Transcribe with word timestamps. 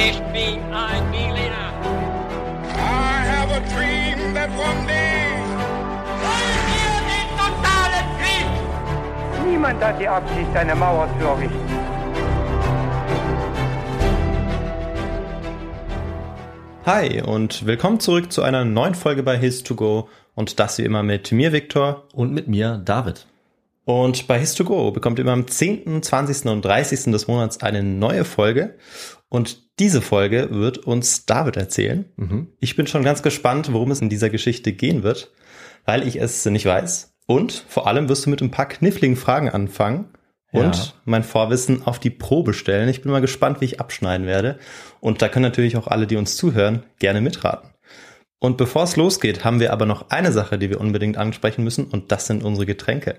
Ich 0.00 0.20
bin 0.32 0.62
ein 0.72 1.10
Berliner. 1.10 1.72
I 2.72 3.26
have 3.26 3.50
a 3.50 3.58
dream 3.74 4.32
that 4.32 4.48
one 4.50 4.86
day. 4.86 5.34
Wollen 6.22 6.62
wir 6.70 6.94
den 7.10 7.28
totalen 7.36 8.06
Krieg? 8.20 9.50
Niemand 9.50 9.82
hat 9.82 10.00
die 10.00 10.06
Absicht, 10.06 10.54
eine 10.54 10.76
Mauer 10.76 11.08
zu 11.18 11.26
errichten. 11.26 11.68
Hi 16.86 17.20
und 17.22 17.66
willkommen 17.66 17.98
zurück 17.98 18.30
zu 18.30 18.42
einer 18.42 18.64
neuen 18.64 18.94
Folge 18.94 19.24
bei 19.24 19.36
His2Go 19.36 20.06
und 20.36 20.60
das 20.60 20.78
wie 20.78 20.84
immer 20.84 21.02
mit 21.02 21.32
mir, 21.32 21.52
Viktor. 21.52 22.04
Und 22.14 22.32
mit 22.32 22.46
mir, 22.46 22.80
David. 22.84 23.26
Und 23.84 24.28
bei 24.28 24.38
His2Go 24.40 24.92
bekommt 24.92 25.18
ihr 25.18 25.24
immer 25.24 25.32
am 25.32 25.48
10., 25.48 26.04
20. 26.04 26.46
und 26.46 26.64
30. 26.64 27.10
des 27.10 27.26
Monats 27.26 27.60
eine 27.62 27.82
neue 27.82 28.24
Folge 28.24 28.76
und 29.28 29.67
diese 29.78 30.00
Folge 30.02 30.48
wird 30.50 30.78
uns 30.78 31.26
David 31.26 31.56
erzählen. 31.56 32.04
Mhm. 32.16 32.48
Ich 32.60 32.76
bin 32.76 32.86
schon 32.86 33.02
ganz 33.04 33.22
gespannt, 33.22 33.72
worum 33.72 33.90
es 33.90 34.00
in 34.00 34.08
dieser 34.08 34.30
Geschichte 34.30 34.72
gehen 34.72 35.02
wird, 35.02 35.30
weil 35.84 36.06
ich 36.06 36.16
es 36.16 36.44
nicht 36.46 36.66
weiß. 36.66 37.14
Und 37.26 37.64
vor 37.68 37.86
allem 37.86 38.08
wirst 38.08 38.26
du 38.26 38.30
mit 38.30 38.40
ein 38.40 38.50
paar 38.50 38.66
kniffligen 38.68 39.16
Fragen 39.16 39.48
anfangen 39.50 40.06
und 40.50 40.76
Ja. 40.76 40.92
mein 41.04 41.22
Vorwissen 41.24 41.86
auf 41.86 41.98
die 41.98 42.10
Probe 42.10 42.54
stellen. 42.54 42.88
Ich 42.88 43.02
bin 43.02 43.12
mal 43.12 43.20
gespannt, 43.20 43.60
wie 43.60 43.66
ich 43.66 43.80
abschneiden 43.80 44.26
werde. 44.26 44.58
Und 45.00 45.20
da 45.20 45.28
können 45.28 45.42
natürlich 45.44 45.76
auch 45.76 45.86
alle, 45.88 46.06
die 46.06 46.16
uns 46.16 46.36
zuhören, 46.36 46.84
gerne 46.98 47.20
mitraten. 47.20 47.70
Und 48.40 48.56
bevor 48.56 48.84
es 48.84 48.94
losgeht, 48.94 49.44
haben 49.44 49.58
wir 49.58 49.72
aber 49.72 49.84
noch 49.84 50.10
eine 50.10 50.30
Sache, 50.30 50.58
die 50.58 50.70
wir 50.70 50.80
unbedingt 50.80 51.16
ansprechen 51.16 51.64
müssen, 51.64 51.86
und 51.86 52.12
das 52.12 52.26
sind 52.26 52.44
unsere 52.44 52.66
Getränke. 52.66 53.16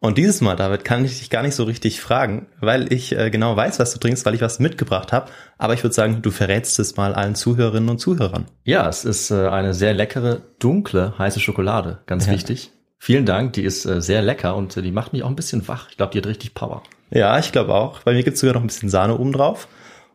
Und 0.00 0.18
dieses 0.18 0.40
Mal, 0.40 0.56
David, 0.56 0.84
kann 0.84 1.04
ich 1.04 1.18
dich 1.18 1.30
gar 1.30 1.42
nicht 1.42 1.54
so 1.54 1.64
richtig 1.64 2.00
fragen, 2.00 2.48
weil 2.60 2.92
ich 2.92 3.16
äh, 3.16 3.30
genau 3.30 3.56
weiß, 3.56 3.78
was 3.78 3.92
du 3.92 4.00
trinkst, 4.00 4.26
weil 4.26 4.34
ich 4.34 4.40
was 4.40 4.58
mitgebracht 4.58 5.12
habe. 5.12 5.30
Aber 5.56 5.74
ich 5.74 5.84
würde 5.84 5.94
sagen, 5.94 6.20
du 6.20 6.30
verrätst 6.30 6.78
es 6.80 6.96
mal 6.96 7.14
allen 7.14 7.36
Zuhörerinnen 7.36 7.88
und 7.88 7.98
Zuhörern. 7.98 8.46
Ja, 8.64 8.88
es 8.88 9.04
ist 9.04 9.30
äh, 9.30 9.48
eine 9.48 9.72
sehr 9.72 9.94
leckere, 9.94 10.42
dunkle, 10.58 11.16
heiße 11.16 11.38
Schokolade. 11.38 12.00
Ganz 12.06 12.28
wichtig. 12.28 12.72
Vielen 12.98 13.26
Dank, 13.26 13.52
die 13.52 13.62
ist 13.62 13.84
äh, 13.84 14.00
sehr 14.00 14.22
lecker 14.22 14.56
und 14.56 14.76
äh, 14.76 14.82
die 14.82 14.90
macht 14.90 15.12
mich 15.12 15.22
auch 15.22 15.28
ein 15.28 15.36
bisschen 15.36 15.68
wach. 15.68 15.90
Ich 15.90 15.96
glaube, 15.96 16.12
die 16.12 16.18
hat 16.18 16.26
richtig 16.26 16.54
Power. 16.54 16.82
Ja, 17.10 17.38
ich 17.38 17.52
glaube 17.52 17.74
auch. 17.74 18.00
Bei 18.02 18.14
mir 18.14 18.24
gibt's 18.24 18.40
sogar 18.40 18.54
noch 18.54 18.62
ein 18.62 18.66
bisschen 18.66 18.88
Sahne 18.88 19.16
oben 19.16 19.32
drauf. 19.32 19.68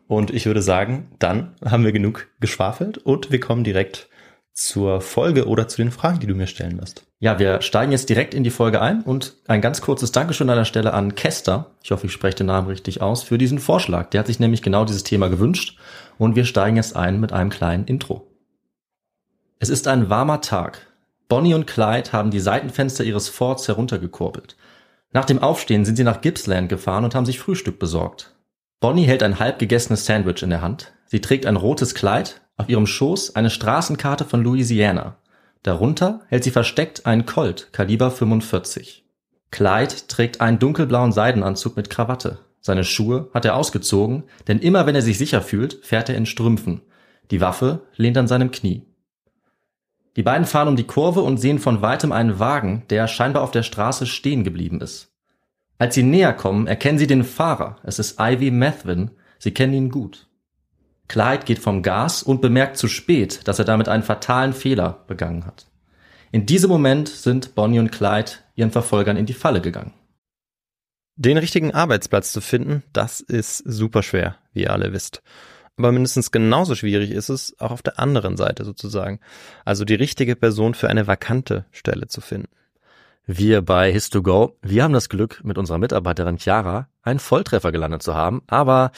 Und 0.08 0.30
ich 0.30 0.44
würde 0.44 0.60
sagen, 0.60 1.10
dann 1.18 1.54
haben 1.64 1.84
wir 1.84 1.92
genug 1.92 2.28
geschwafelt 2.40 2.98
und 2.98 3.30
wir 3.30 3.40
kommen 3.40 3.64
direkt 3.64 4.08
zur 4.52 5.00
Folge 5.00 5.46
oder 5.46 5.68
zu 5.68 5.78
den 5.78 5.90
Fragen, 5.90 6.20
die 6.20 6.26
du 6.26 6.34
mir 6.34 6.46
stellen 6.46 6.78
wirst. 6.80 7.04
Ja, 7.18 7.38
wir 7.38 7.62
steigen 7.62 7.92
jetzt 7.92 8.08
direkt 8.08 8.34
in 8.34 8.44
die 8.44 8.50
Folge 8.50 8.80
ein 8.80 9.02
und 9.02 9.36
ein 9.46 9.60
ganz 9.60 9.80
kurzes 9.80 10.12
Dankeschön 10.12 10.50
an 10.50 10.56
der 10.56 10.64
Stelle 10.64 10.92
an 10.92 11.14
Kester. 11.14 11.70
Ich 11.82 11.90
hoffe, 11.90 12.06
ich 12.06 12.12
spreche 12.12 12.38
den 12.38 12.46
Namen 12.46 12.66
richtig 12.66 13.00
aus, 13.00 13.22
für 13.22 13.38
diesen 13.38 13.58
Vorschlag. 13.58 14.10
Der 14.10 14.20
hat 14.20 14.26
sich 14.26 14.40
nämlich 14.40 14.60
genau 14.60 14.84
dieses 14.84 15.04
Thema 15.04 15.28
gewünscht 15.28 15.78
und 16.18 16.36
wir 16.36 16.44
steigen 16.44 16.76
jetzt 16.76 16.96
ein 16.96 17.20
mit 17.20 17.32
einem 17.32 17.50
kleinen 17.50 17.84
Intro. 17.86 18.26
Es 19.58 19.68
ist 19.68 19.88
ein 19.88 20.10
warmer 20.10 20.40
Tag. 20.40 20.88
Bonnie 21.28 21.54
und 21.54 21.66
Clyde 21.66 22.12
haben 22.12 22.30
die 22.30 22.40
Seitenfenster 22.40 23.04
ihres 23.04 23.28
Forts 23.30 23.68
heruntergekurbelt. 23.68 24.56
Nach 25.12 25.24
dem 25.24 25.38
Aufstehen 25.38 25.84
sind 25.84 25.96
sie 25.96 26.04
nach 26.04 26.20
Gippsland 26.20 26.68
gefahren 26.68 27.04
und 27.04 27.14
haben 27.14 27.24
sich 27.24 27.38
Frühstück 27.38 27.78
besorgt. 27.78 28.34
Bonnie 28.80 29.04
hält 29.04 29.22
ein 29.22 29.38
halb 29.38 29.58
gegessenes 29.58 30.04
Sandwich 30.04 30.42
in 30.42 30.50
der 30.50 30.60
Hand. 30.60 30.92
Sie 31.06 31.20
trägt 31.20 31.46
ein 31.46 31.56
rotes 31.56 31.94
Kleid, 31.94 32.41
auf 32.62 32.68
ihrem 32.68 32.86
Schoß 32.86 33.34
eine 33.34 33.50
Straßenkarte 33.50 34.24
von 34.24 34.42
Louisiana. 34.42 35.16
Darunter 35.64 36.20
hält 36.28 36.44
sie 36.44 36.52
versteckt 36.52 37.06
einen 37.06 37.26
Colt 37.26 37.72
Kaliber 37.72 38.10
45. 38.10 39.04
Clyde 39.50 39.94
trägt 40.06 40.40
einen 40.40 40.60
dunkelblauen 40.60 41.10
Seidenanzug 41.10 41.76
mit 41.76 41.90
Krawatte. 41.90 42.38
Seine 42.60 42.84
Schuhe 42.84 43.28
hat 43.34 43.44
er 43.44 43.56
ausgezogen, 43.56 44.22
denn 44.46 44.60
immer 44.60 44.86
wenn 44.86 44.94
er 44.94 45.02
sich 45.02 45.18
sicher 45.18 45.42
fühlt, 45.42 45.84
fährt 45.84 46.08
er 46.08 46.14
in 46.14 46.24
Strümpfen. 46.24 46.82
Die 47.32 47.40
Waffe 47.40 47.82
lehnt 47.96 48.16
an 48.16 48.28
seinem 48.28 48.52
Knie. 48.52 48.86
Die 50.16 50.22
beiden 50.22 50.46
fahren 50.46 50.68
um 50.68 50.76
die 50.76 50.86
Kurve 50.86 51.22
und 51.22 51.38
sehen 51.38 51.58
von 51.58 51.82
weitem 51.82 52.12
einen 52.12 52.38
Wagen, 52.38 52.84
der 52.90 53.08
scheinbar 53.08 53.42
auf 53.42 53.50
der 53.50 53.64
Straße 53.64 54.06
stehen 54.06 54.44
geblieben 54.44 54.80
ist. 54.80 55.12
Als 55.78 55.96
sie 55.96 56.04
näher 56.04 56.32
kommen, 56.32 56.68
erkennen 56.68 56.98
sie 56.98 57.08
den 57.08 57.24
Fahrer. 57.24 57.76
Es 57.82 57.98
ist 57.98 58.20
Ivy 58.20 58.52
Methvin. 58.52 59.10
Sie 59.40 59.52
kennen 59.52 59.74
ihn 59.74 59.90
gut. 59.90 60.28
Clyde 61.08 61.44
geht 61.44 61.58
vom 61.58 61.82
Gas 61.82 62.22
und 62.22 62.40
bemerkt 62.40 62.76
zu 62.76 62.88
spät, 62.88 63.46
dass 63.46 63.58
er 63.58 63.64
damit 63.64 63.88
einen 63.88 64.02
fatalen 64.02 64.52
Fehler 64.52 65.04
begangen 65.06 65.46
hat. 65.46 65.66
In 66.30 66.46
diesem 66.46 66.70
Moment 66.70 67.08
sind 67.08 67.54
Bonnie 67.54 67.78
und 67.78 67.92
Clyde 67.92 68.32
ihren 68.54 68.70
Verfolgern 68.70 69.16
in 69.16 69.26
die 69.26 69.34
Falle 69.34 69.60
gegangen. 69.60 69.92
Den 71.16 71.36
richtigen 71.36 71.72
Arbeitsplatz 71.72 72.32
zu 72.32 72.40
finden, 72.40 72.82
das 72.92 73.20
ist 73.20 73.58
super 73.58 74.02
schwer, 74.02 74.38
wie 74.52 74.62
ihr 74.62 74.72
alle 74.72 74.92
wisst. 74.92 75.22
Aber 75.76 75.92
mindestens 75.92 76.30
genauso 76.30 76.74
schwierig 76.74 77.10
ist 77.10 77.28
es 77.28 77.58
auch 77.58 77.70
auf 77.70 77.82
der 77.82 77.98
anderen 77.98 78.36
Seite 78.36 78.64
sozusagen. 78.64 79.20
Also 79.64 79.84
die 79.84 79.94
richtige 79.94 80.36
Person 80.36 80.74
für 80.74 80.88
eine 80.88 81.06
vakante 81.06 81.66
Stelle 81.70 82.06
zu 82.06 82.20
finden. 82.20 82.48
Wir 83.24 83.62
bei 83.62 83.92
His2Go, 83.92 84.54
wir 84.62 84.82
haben 84.82 84.92
das 84.92 85.08
Glück, 85.08 85.42
mit 85.44 85.56
unserer 85.56 85.78
Mitarbeiterin 85.78 86.38
Chiara 86.38 86.88
einen 87.02 87.20
Volltreffer 87.20 87.70
gelandet 87.70 88.02
zu 88.02 88.16
haben, 88.16 88.42
aber 88.48 88.90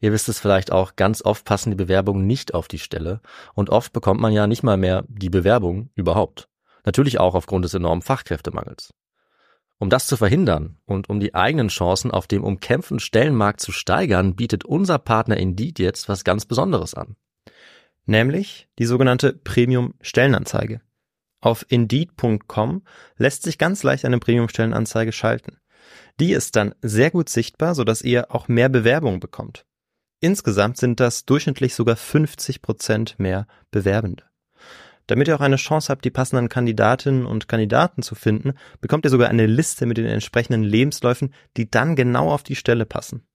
ihr 0.00 0.12
wisst 0.12 0.28
es 0.28 0.38
vielleicht 0.38 0.70
auch, 0.70 0.94
ganz 0.94 1.24
oft 1.24 1.44
passen 1.44 1.70
die 1.70 1.76
Bewerbungen 1.76 2.24
nicht 2.24 2.54
auf 2.54 2.68
die 2.68 2.78
Stelle 2.78 3.20
und 3.54 3.70
oft 3.70 3.92
bekommt 3.92 4.20
man 4.20 4.32
ja 4.32 4.46
nicht 4.46 4.62
mal 4.62 4.76
mehr 4.76 5.04
die 5.08 5.30
Bewerbung 5.30 5.90
überhaupt. 5.96 6.48
Natürlich 6.84 7.18
auch 7.18 7.34
aufgrund 7.34 7.64
des 7.64 7.74
enormen 7.74 8.02
Fachkräftemangels. 8.02 8.94
Um 9.78 9.90
das 9.90 10.06
zu 10.06 10.16
verhindern 10.16 10.76
und 10.86 11.10
um 11.10 11.18
die 11.18 11.34
eigenen 11.34 11.66
Chancen 11.66 12.12
auf 12.12 12.28
dem 12.28 12.44
umkämpften 12.44 13.00
Stellenmarkt 13.00 13.60
zu 13.60 13.72
steigern, 13.72 14.36
bietet 14.36 14.64
unser 14.64 15.00
Partner 15.00 15.36
Indeed 15.36 15.80
jetzt 15.80 16.08
was 16.08 16.22
ganz 16.22 16.46
Besonderes 16.46 16.94
an. 16.94 17.16
Nämlich 18.06 18.68
die 18.78 18.86
sogenannte 18.86 19.32
Premium-Stellenanzeige. 19.32 20.82
Auf 21.42 21.66
Indeed.com 21.68 22.82
lässt 23.18 23.42
sich 23.42 23.58
ganz 23.58 23.82
leicht 23.82 24.04
eine 24.04 24.20
Premium-Stellenanzeige 24.20 25.12
schalten. 25.12 25.58
Die 26.20 26.32
ist 26.32 26.54
dann 26.54 26.74
sehr 26.80 27.10
gut 27.10 27.28
sichtbar, 27.28 27.74
sodass 27.74 28.00
ihr 28.00 28.32
auch 28.32 28.46
mehr 28.46 28.68
Bewerbungen 28.68 29.18
bekommt. 29.20 29.66
Insgesamt 30.20 30.76
sind 30.78 31.00
das 31.00 31.26
durchschnittlich 31.26 31.74
sogar 31.74 31.96
50 31.96 32.62
Prozent 32.62 33.18
mehr 33.18 33.48
Bewerbende. 33.72 34.22
Damit 35.08 35.26
ihr 35.26 35.34
auch 35.34 35.40
eine 35.40 35.56
Chance 35.56 35.88
habt, 35.88 36.04
die 36.04 36.10
passenden 36.10 36.48
Kandidatinnen 36.48 37.26
und 37.26 37.48
Kandidaten 37.48 38.02
zu 38.02 38.14
finden, 38.14 38.52
bekommt 38.80 39.04
ihr 39.04 39.10
sogar 39.10 39.28
eine 39.28 39.46
Liste 39.46 39.84
mit 39.84 39.98
den 39.98 40.06
entsprechenden 40.06 40.62
Lebensläufen, 40.62 41.34
die 41.56 41.68
dann 41.68 41.96
genau 41.96 42.30
auf 42.30 42.44
die 42.44 42.54
Stelle 42.54 42.86
passen. 42.86 43.26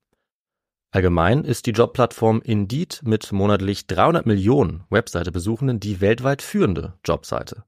Allgemein 0.92 1.44
ist 1.44 1.66
die 1.66 1.72
Jobplattform 1.72 2.42
Indeed 2.42 3.02
mit 3.04 3.32
monatlich 3.32 3.88
300 3.88 4.26
Millionen 4.26 4.86
Webseite-Besuchenden 4.90 5.80
die 5.80 6.00
weltweit 6.00 6.42
führende 6.42 6.94
Jobseite. 7.04 7.66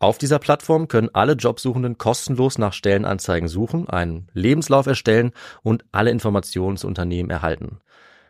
Auf 0.00 0.18
dieser 0.18 0.38
Plattform 0.38 0.88
können 0.88 1.10
alle 1.12 1.32
Jobsuchenden 1.32 1.98
kostenlos 1.98 2.58
nach 2.58 2.72
Stellenanzeigen 2.72 3.48
suchen, 3.48 3.88
einen 3.88 4.28
Lebenslauf 4.32 4.86
erstellen 4.86 5.32
und 5.62 5.84
alle 5.92 6.10
Informationen 6.10 6.76
zu 6.76 6.86
Unternehmen 6.86 7.30
erhalten. 7.30 7.80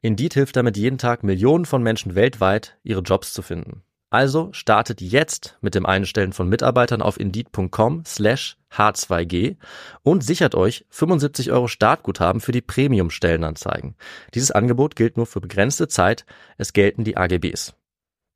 Indeed 0.01 0.35
hilft 0.35 0.57
damit 0.57 0.77
jeden 0.77 0.99
Tag 0.99 1.25
Millionen 1.25 1.65
von 1.65 1.83
Menschen 1.83 2.15
weltweit, 2.15 2.79
ihre 2.85 3.01
Jobs 3.01 3.33
zu 3.33 3.43
finden. 3.43 3.83
Also 4.11 4.49
startet 4.53 5.03
jetzt 5.03 5.59
mit 5.61 5.75
dem 5.75 5.85
Einstellen 5.85 6.33
von 6.33 6.49
Mitarbeitern 6.49 7.03
auf 7.03 7.21
indeed.com 7.21 8.05
slash 8.07 8.57
h2g 8.73 9.57
und 10.03 10.25
sichert 10.25 10.55
euch 10.55 10.87
75 10.89 11.53
Euro 11.53 11.69
Startguthaben 11.69 12.41
für 12.41 12.53
die 12.53 12.63
Premium-Stellenanzeigen. 12.63 13.97
Dieses 14.35 14.51
Angebot 14.51 14.97
gilt 14.97 15.19
nur 15.19 15.27
für 15.27 15.41
begrenzte 15.41 15.89
Zeit. 15.89 16.25
Es 16.57 16.73
gelten 16.73 17.05
die 17.05 17.19
AGBs. 17.19 17.75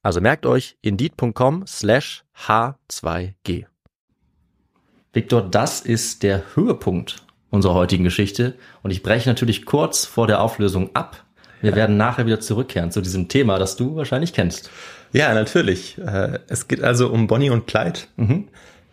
Also 0.03 0.21
merkt 0.21 0.45
euch 0.45 0.77
indeed.com 0.83 1.67
slash 1.67 2.25
h2g. 2.47 3.67
Victor, 5.15 5.43
das 5.43 5.81
ist 5.81 6.23
der 6.23 6.43
Höhepunkt 6.55 7.25
unserer 7.51 7.75
heutigen 7.75 8.05
Geschichte 8.05 8.55
und 8.83 8.91
ich 8.91 9.03
breche 9.03 9.29
natürlich 9.29 9.65
kurz 9.65 10.05
vor 10.05 10.27
der 10.27 10.41
Auflösung 10.41 10.95
ab. 10.95 11.25
Wir 11.63 11.75
werden 11.75 11.97
nachher 11.97 12.27
wieder 12.27 12.41
zurückkehren 12.41 12.91
zu 12.91 13.01
diesem 13.01 13.29
Thema, 13.29 13.59
das 13.59 13.77
du 13.77 13.97
wahrscheinlich 13.97 14.33
kennst. 14.33 14.71
Ja, 15.13 15.33
natürlich. 15.35 15.97
Äh, 15.99 16.39
Es 16.49 16.69
geht 16.69 16.83
also 16.83 17.09
um 17.09 17.27
Bonnie 17.27 17.51
und 17.51 17.67
Clyde, 17.67 18.01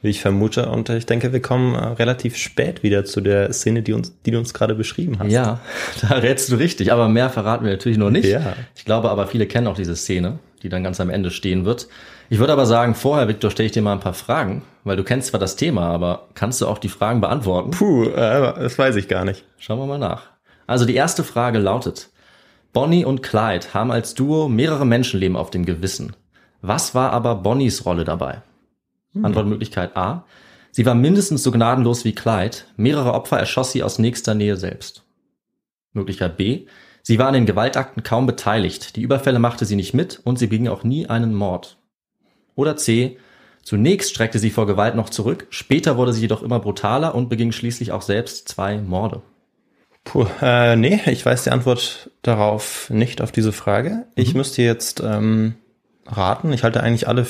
wie 0.02 0.10
ich 0.10 0.22
vermute. 0.22 0.70
Und 0.70 0.90
ich 0.90 1.06
denke, 1.06 1.34
wir 1.34 1.42
kommen 1.42 1.76
äh, 1.76 1.80
relativ 1.80 2.38
spät 2.38 2.84
wieder 2.84 3.06
zu 3.06 3.22
der 3.22 3.52
Szene, 3.54 3.82
die, 3.82 3.94
uns, 3.94 4.14
die 4.26 4.32
du 4.32 4.38
uns 4.38 4.54
gerade 4.54 4.76
beschrieben 4.76 5.18
hast. 5.20 5.32
Ja, 5.32 5.60
da 6.02 6.16
rätst 6.16 6.52
du 6.52 6.56
richtig, 6.56 6.92
aber 6.92 7.10
mehr 7.10 7.30
verraten 7.30 7.66
wir 7.66 7.72
natürlich 7.72 7.98
noch 7.98 8.10
nicht. 8.12 8.26
Ja. 8.26 8.54
Ich 8.76 8.86
glaube 8.86 9.10
aber, 9.10 9.28
viele 9.28 9.46
kennen 9.48 9.68
auch 9.68 9.76
diese 9.76 9.96
Szene, 9.96 10.40
die 10.64 10.70
dann 10.70 10.84
ganz 10.84 11.00
am 11.02 11.10
Ende 11.10 11.32
stehen 11.32 11.66
wird. 11.66 11.88
Ich 12.30 12.38
würde 12.38 12.54
aber 12.54 12.66
sagen, 12.68 12.94
vorher, 12.94 13.28
Victor, 13.28 13.50
stelle 13.50 13.66
ich 13.68 13.72
dir 13.72 13.82
mal 13.82 13.94
ein 13.94 14.00
paar 14.02 14.14
Fragen, 14.14 14.62
weil 14.84 14.96
du 14.98 15.04
kennst 15.04 15.30
zwar 15.30 15.40
das 15.40 15.56
Thema, 15.56 15.88
aber 15.88 16.28
kannst 16.36 16.62
du 16.62 16.68
auch 16.68 16.78
die 16.78 16.90
Fragen 16.90 17.22
beantworten? 17.22 17.72
Puh, 17.72 18.04
äh, 18.10 18.14
das 18.60 18.78
weiß 18.78 18.96
ich 18.98 19.08
gar 19.08 19.26
nicht. 19.26 19.44
Schauen 19.58 19.80
wir 19.80 19.88
mal 19.88 19.98
nach. 19.98 20.24
Also 20.68 20.86
die 20.86 20.94
erste 20.96 21.24
Frage 21.24 21.58
lautet, 21.58 22.09
Bonnie 22.72 23.06
und 23.06 23.24
Clyde 23.24 23.74
haben 23.74 23.92
als 23.92 24.14
Duo 24.14 24.48
mehrere 24.48 24.86
Menschenleben 24.86 25.36
auf 25.36 25.50
dem 25.50 25.66
Gewissen. 25.66 26.16
Was 26.62 26.94
war 26.94 27.12
aber 27.12 27.36
Bonnies 27.36 27.86
Rolle 27.86 28.04
dabei? 28.04 28.44
Antwortmöglichkeit 29.22 29.98
A. 29.98 30.26
Sie 30.72 30.86
war 30.86 30.94
mindestens 30.94 31.42
so 31.42 31.52
gnadenlos 31.52 32.06
wie 32.06 32.14
Clyde. 32.14 32.58
Mehrere 32.78 33.14
Opfer 33.14 33.40
erschoss 33.40 33.72
sie 33.72 33.82
aus 33.82 33.98
nächster 33.98 34.36
Nähe 34.36 34.56
selbst. 34.56 35.04
Möglichkeit 35.94 36.38
B. 36.38 36.68
Sie 37.02 37.18
war 37.18 37.28
an 37.28 37.34
den 37.34 37.48
Gewaltakten 37.48 38.04
kaum 38.04 38.28
beteiligt, 38.28 38.96
die 38.96 39.02
Überfälle 39.02 39.40
machte 39.40 39.66
sie 39.66 39.76
nicht 39.76 39.94
mit 39.94 40.22
und 40.24 40.38
sie 40.38 40.48
beging 40.48 40.68
auch 40.68 40.84
nie 40.84 41.08
einen 41.08 41.34
Mord. 41.34 41.78
Oder 42.56 42.76
C. 42.76 43.18
Zunächst 43.64 44.12
streckte 44.12 44.38
sie 44.38 44.52
vor 44.52 44.68
Gewalt 44.68 44.96
noch 44.96 45.10
zurück, 45.10 45.48
später 45.50 45.98
wurde 45.98 46.14
sie 46.14 46.22
jedoch 46.22 46.44
immer 46.44 46.60
brutaler 46.60 47.16
und 47.16 47.30
beging 47.30 47.52
schließlich 47.52 47.92
auch 47.92 48.02
selbst 48.02 48.48
zwei 48.48 48.78
Morde. 48.80 49.22
Puh, 50.10 50.26
äh, 50.42 50.76
nee, 50.76 51.00
ich 51.06 51.24
weiß 51.24 51.44
die 51.44 51.52
Antwort 51.52 52.10
darauf 52.24 52.90
nicht 52.90 53.22
auf 53.22 53.32
diese 53.32 53.52
Frage. 53.52 54.06
Ich 54.16 54.34
müsste 54.34 54.64
jetzt 54.64 55.04
ähm, 55.06 55.54
raten. 56.08 56.52
Ich 56.52 56.64
halte 56.64 56.82
eigentlich 56.82 57.08
alle, 57.08 57.28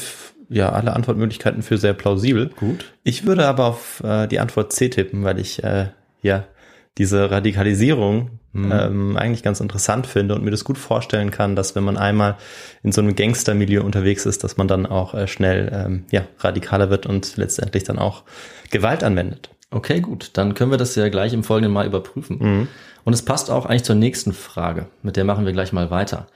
ja, 0.47 0.69
alle 0.71 0.93
Antwortmöglichkeiten 0.95 1.61
für 1.61 1.77
sehr 1.77 1.93
plausibel. 1.93 2.51
Gut. 2.55 2.93
Ich 3.03 3.25
würde 3.25 3.47
aber 3.47 3.65
auf 3.65 4.01
äh, 4.05 4.27
die 4.27 4.39
Antwort 4.39 4.71
C 4.71 4.87
tippen, 4.87 5.25
weil 5.25 5.39
ich 5.39 5.61
äh, 5.61 5.87
ja 6.21 6.45
diese 6.97 7.29
Radikalisierung 7.29 8.39
ähm, 8.55 9.17
eigentlich 9.17 9.43
ganz 9.43 9.59
interessant 9.59 10.07
finde 10.07 10.35
und 10.35 10.43
mir 10.43 10.51
das 10.51 10.63
gut 10.63 10.77
vorstellen 10.77 11.31
kann, 11.31 11.57
dass 11.57 11.75
wenn 11.75 11.83
man 11.83 11.97
einmal 11.97 12.37
in 12.81 12.93
so 12.93 13.01
einem 13.01 13.15
Gangstermilieu 13.15 13.83
unterwegs 13.83 14.25
ist, 14.25 14.43
dass 14.43 14.55
man 14.55 14.69
dann 14.69 14.85
auch 14.85 15.13
äh, 15.13 15.27
schnell 15.27 15.69
ähm, 15.73 16.05
ja, 16.11 16.23
radikaler 16.39 16.89
wird 16.89 17.05
und 17.05 17.35
letztendlich 17.35 17.83
dann 17.83 17.99
auch 17.99 18.23
Gewalt 18.71 19.03
anwendet. 19.03 19.49
Okay, 19.71 20.01
gut. 20.01 20.31
Dann 20.33 20.53
können 20.55 20.71
wir 20.71 20.77
das 20.77 20.95
ja 20.95 21.09
gleich 21.09 21.33
im 21.33 21.43
Folgenden 21.43 21.73
mal 21.73 21.85
überprüfen. 21.85 22.67
Und 23.03 23.13
es 23.13 23.23
passt 23.23 23.51
auch 23.51 23.65
eigentlich 23.65 23.83
zur 23.83 23.95
nächsten 23.95 24.33
Frage. 24.33 24.87
Mit 25.03 25.15
der 25.15 25.25
machen 25.25 25.45
wir 25.45 25.53
gleich 25.53 25.73
mal 25.73 25.91
weiter. 25.91 26.27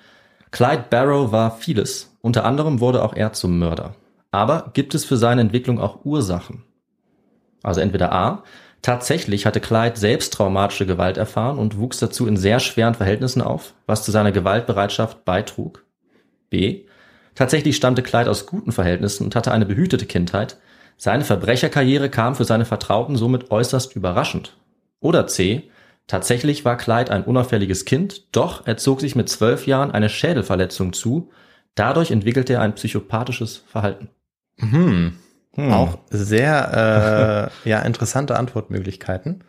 Clyde 0.52 0.86
Barrow 0.90 1.32
war 1.32 1.58
vieles. 1.58 2.16
Unter 2.22 2.46
anderem 2.46 2.80
wurde 2.80 3.04
auch 3.04 3.16
er 3.16 3.34
zum 3.34 3.58
Mörder. 3.58 3.96
Aber 4.32 4.72
gibt 4.74 4.96
es 4.96 5.06
für 5.06 5.18
seine 5.18 5.42
Entwicklung 5.42 5.80
auch 5.80 6.06
Ursachen? 6.06 6.64
Also 7.64 7.82
entweder 7.82 8.12
A. 8.12 8.44
Tatsächlich 8.82 9.46
hatte 9.46 9.62
Clyde 9.62 9.98
selbst 9.98 10.34
traumatische 10.34 10.86
Gewalt 10.86 11.18
erfahren 11.18 11.58
und 11.58 11.78
wuchs 11.78 12.00
dazu 12.00 12.28
in 12.28 12.36
sehr 12.36 12.60
schweren 12.60 12.96
Verhältnissen 12.96 13.42
auf, 13.42 13.74
was 13.88 14.04
zu 14.04 14.12
seiner 14.12 14.32
Gewaltbereitschaft 14.32 15.24
beitrug. 15.24 15.86
B. 16.50 16.84
Tatsächlich 17.34 17.76
stammte 17.76 18.04
Clyde 18.04 18.30
aus 18.30 18.46
guten 18.46 18.72
Verhältnissen 18.72 19.24
und 19.24 19.36
hatte 19.36 19.52
eine 19.52 19.66
behütete 19.66 20.06
Kindheit. 20.06 20.58
Seine 20.98 21.24
Verbrecherkarriere 21.24 22.10
kam 22.10 22.36
für 22.36 22.46
seine 22.46 22.66
Vertrauten 22.66 23.16
somit 23.16 23.52
äußerst 23.52 23.96
überraschend. 23.96 24.58
Oder 25.00 25.28
C. 25.28 25.70
Tatsächlich 26.08 26.66
war 26.66 26.78
Clyde 26.78 27.12
ein 27.12 27.24
unauffälliges 27.24 27.86
Kind, 27.86 28.36
doch 28.36 28.68
er 28.68 28.78
zog 28.78 29.02
sich 29.02 29.16
mit 29.16 29.30
zwölf 29.30 29.68
Jahren 29.68 29.92
eine 29.92 30.10
Schädelverletzung 30.10 30.94
zu. 30.94 31.32
Dadurch 31.76 32.12
entwickelte 32.12 32.54
er 32.54 32.62
ein 32.62 32.76
psychopathisches 32.76 33.64
Verhalten. 33.68 34.10
Hm. 34.58 35.14
Auch 35.56 36.00
sehr 36.10 37.52
äh, 37.66 37.70
ja, 37.70 37.80
interessante 37.82 38.38
Antwortmöglichkeiten. 38.38 39.44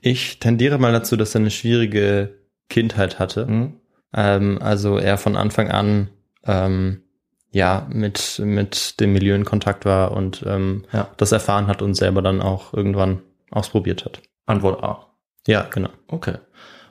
Ich 0.00 0.38
tendiere 0.40 0.78
mal 0.78 0.92
dazu, 0.92 1.16
dass 1.16 1.34
er 1.34 1.40
eine 1.40 1.50
schwierige 1.50 2.34
Kindheit 2.68 3.18
hatte. 3.18 3.46
Hm? 3.46 3.80
Ähm, 4.14 4.58
also 4.62 4.98
er 4.98 5.18
von 5.18 5.36
Anfang 5.36 5.70
an 5.70 6.10
ähm, 6.44 7.02
ja 7.50 7.86
mit, 7.90 8.40
mit 8.44 9.00
dem 9.00 9.12
Milieu 9.12 9.34
in 9.34 9.44
Kontakt 9.44 9.84
war 9.84 10.12
und 10.12 10.44
ähm, 10.46 10.84
Ja. 10.92 11.08
das 11.16 11.32
erfahren 11.32 11.66
hat 11.66 11.82
und 11.82 11.94
selber 11.94 12.22
dann 12.22 12.40
auch 12.42 12.72
irgendwann 12.74 13.20
ausprobiert 13.50 14.04
hat. 14.04 14.20
Antwort 14.46 14.82
A. 14.82 15.06
Ja, 15.46 15.62
genau. 15.62 15.90
Okay. 16.08 16.34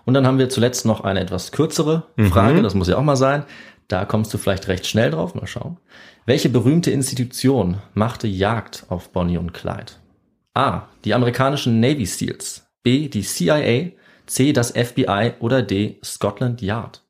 Und 0.05 0.13
dann 0.13 0.25
haben 0.25 0.39
wir 0.39 0.49
zuletzt 0.49 0.85
noch 0.85 1.01
eine 1.01 1.19
etwas 1.19 1.51
kürzere 1.51 2.03
Mhm. 2.15 2.27
Frage, 2.31 2.61
das 2.63 2.73
muss 2.75 2.87
ja 2.87 2.97
auch 2.97 3.03
mal 3.03 3.15
sein. 3.17 3.43
Da 3.87 4.05
kommst 4.05 4.33
du 4.33 4.37
vielleicht 4.37 4.67
recht 4.67 4.87
schnell 4.87 5.11
drauf, 5.11 5.35
mal 5.35 5.47
schauen. 5.47 5.77
Welche 6.25 6.49
berühmte 6.49 6.91
Institution 6.91 7.77
machte 7.93 8.27
Jagd 8.27 8.85
auf 8.89 9.09
Bonnie 9.11 9.37
und 9.37 9.53
Clyde? 9.53 9.93
A. 10.53 10.83
Die 11.05 11.13
amerikanischen 11.13 11.79
Navy 11.79 12.05
Seals. 12.05 12.67
B. 12.83 13.07
Die 13.09 13.21
CIA. 13.21 13.91
C. 14.25 14.51
Das 14.53 14.71
FBI. 14.71 15.33
Oder 15.39 15.61
D. 15.61 15.99
Scotland 16.03 16.61
Yard. 16.61 17.01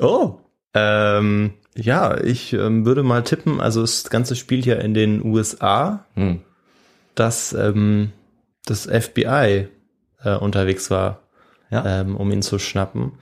Oh. 0.00 0.38
Ähm, 0.74 1.54
ja, 1.80 2.18
ich 2.22 2.52
ähm, 2.52 2.84
würde 2.84 3.02
mal 3.02 3.22
tippen, 3.22 3.60
also 3.60 3.80
das 3.82 4.10
Ganze 4.10 4.34
spielt 4.36 4.66
ja 4.66 4.76
in 4.76 4.94
den 4.94 5.24
USA, 5.24 6.04
Hm. 6.14 6.40
dass 7.14 7.52
ähm, 7.52 8.12
das 8.66 8.86
FBI 8.86 9.68
äh, 10.24 10.34
unterwegs 10.36 10.90
war, 10.90 11.20
Ja. 11.70 12.00
ähm, 12.00 12.16
um 12.16 12.30
ihn 12.32 12.42
zu 12.42 12.58
schnappen. 12.58 13.12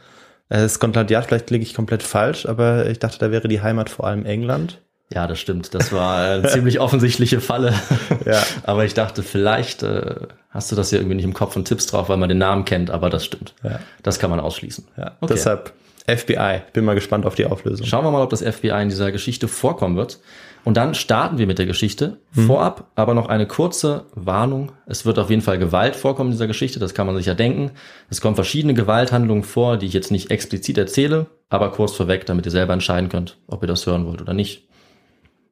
Äh, 0.49 0.69
Scotland 0.69 1.11
Yard, 1.11 1.27
vielleicht 1.27 1.51
liege 1.51 1.65
ich 1.65 1.75
komplett 1.75 2.03
falsch, 2.03 2.47
aber 2.47 2.87
ich 2.89 2.99
dachte, 2.99 3.19
da 3.19 3.31
wäre 3.31 3.49
die 3.49 3.61
Heimat 3.63 3.91
vor 3.91 4.07
allem 4.07 4.25
England. 4.25 4.81
Ja, 5.13 5.27
das 5.29 5.39
stimmt. 5.39 5.73
Das 5.75 5.93
war 5.93 6.19
eine 6.19 6.43
ziemlich 6.49 6.81
offensichtliche 6.81 7.41
Falle. 7.41 7.75
Ja. 8.25 8.43
Aber 8.65 8.85
ich 8.85 8.95
dachte, 8.95 9.23
vielleicht 9.23 9.85
äh, 9.85 10.17
hast 10.51 10.73
du 10.73 10.77
das 10.77 10.91
ja 10.91 10.99
irgendwie 10.99 11.15
nicht 11.17 11.25
im 11.25 11.35
Kopf 11.35 11.55
und 11.55 11.67
tippst 11.69 11.93
drauf, 11.93 12.09
weil 12.09 12.17
man 12.17 12.29
den 12.29 12.39
Namen 12.39 12.65
kennt, 12.65 12.91
aber 12.91 13.09
das 13.11 13.25
stimmt. 13.25 13.55
Ja. 13.63 13.79
Das 14.03 14.19
kann 14.19 14.31
man 14.31 14.41
ausschließen. 14.41 14.85
Ja, 14.97 15.13
Okay. 15.21 15.35
deshalb 15.35 15.73
FBI. 16.07 16.63
Bin 16.73 16.85
mal 16.85 16.95
gespannt 16.95 17.27
auf 17.27 17.35
die 17.35 17.47
Auflösung. 17.47 17.87
Schauen 17.87 18.05
wir 18.05 18.11
mal, 18.11 18.23
ob 18.23 18.31
das 18.31 18.43
FBI 18.43 18.83
in 18.83 18.89
dieser 18.89 19.13
Geschichte 19.13 19.49
vorkommen 19.49 19.97
wird. 19.97 20.21
Und 20.67 20.77
dann 20.77 20.95
starten 20.95 21.39
wir 21.39 21.47
mit 21.47 21.61
der 21.61 21.67
Geschichte. 21.67 22.19
Vorab 22.33 22.91
aber 22.97 23.15
noch 23.15 23.29
eine 23.29 23.47
kurze 23.47 24.07
Warnung. 24.17 24.73
Es 24.87 25.07
wird 25.07 25.17
auf 25.21 25.31
jeden 25.31 25.43
Fall 25.43 25.59
Gewalt 25.59 25.95
vorkommen 25.95 26.31
in 26.31 26.33
dieser 26.33 26.49
Geschichte, 26.49 26.81
das 26.81 26.93
kann 26.93 27.07
man 27.07 27.17
sich 27.17 27.27
ja 27.27 27.35
denken. 27.35 27.71
Es 28.11 28.21
kommen 28.21 28.35
verschiedene 28.35 28.75
Gewalthandlungen 28.75 29.45
vor, 29.45 29.77
die 29.77 29.87
ich 29.87 29.93
jetzt 29.93 30.11
nicht 30.11 30.33
explizit 30.33 30.77
erzähle, 30.77 31.27
aber 31.51 31.71
kurz 31.71 31.93
vorweg, 31.93 32.27
damit 32.27 32.47
ihr 32.47 32.51
selber 32.51 32.73
entscheiden 32.73 33.09
könnt, 33.09 33.39
ob 33.47 33.63
ihr 33.63 33.69
das 33.69 33.87
hören 33.87 34.07
wollt 34.07 34.21
oder 34.21 34.35
nicht. 34.35 34.69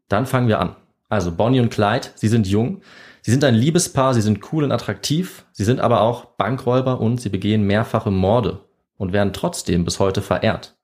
Dann 0.08 0.26
fangen 0.26 0.48
wir 0.48 0.58
an. 0.58 0.74
Also 1.08 1.30
Bonnie 1.30 1.60
und 1.60 1.70
Clyde, 1.70 2.08
sie 2.16 2.26
sind 2.26 2.48
jung, 2.48 2.80
sie 3.22 3.30
sind 3.30 3.44
ein 3.44 3.54
Liebespaar, 3.54 4.14
sie 4.14 4.20
sind 4.20 4.52
cool 4.52 4.64
und 4.64 4.72
attraktiv, 4.72 5.44
sie 5.52 5.64
sind 5.64 5.80
aber 5.80 6.00
auch 6.00 6.24
Bankräuber 6.24 7.00
und 7.00 7.20
sie 7.20 7.28
begehen 7.28 7.62
mehrfache 7.62 8.10
Morde 8.10 8.63
und 8.96 9.12
werden 9.12 9.32
trotzdem 9.32 9.84
bis 9.84 10.00
heute 10.00 10.22
verehrt. 10.22 10.76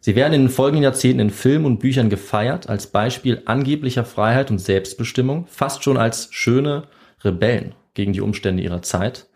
Sie 0.00 0.14
werden 0.14 0.34
in 0.34 0.42
den 0.42 0.50
folgenden 0.50 0.84
Jahrzehnten 0.84 1.20
in 1.20 1.30
Filmen 1.30 1.64
und 1.64 1.78
Büchern 1.78 2.08
gefeiert 2.08 2.68
als 2.68 2.86
Beispiel 2.86 3.42
angeblicher 3.46 4.04
Freiheit 4.04 4.50
und 4.50 4.58
Selbstbestimmung, 4.58 5.46
fast 5.48 5.82
schon 5.82 5.96
als 5.96 6.28
schöne 6.30 6.84
Rebellen 7.24 7.74
gegen 7.94 8.12
die 8.12 8.20
Umstände 8.20 8.62
ihrer 8.62 8.82
Zeit. 8.82 9.28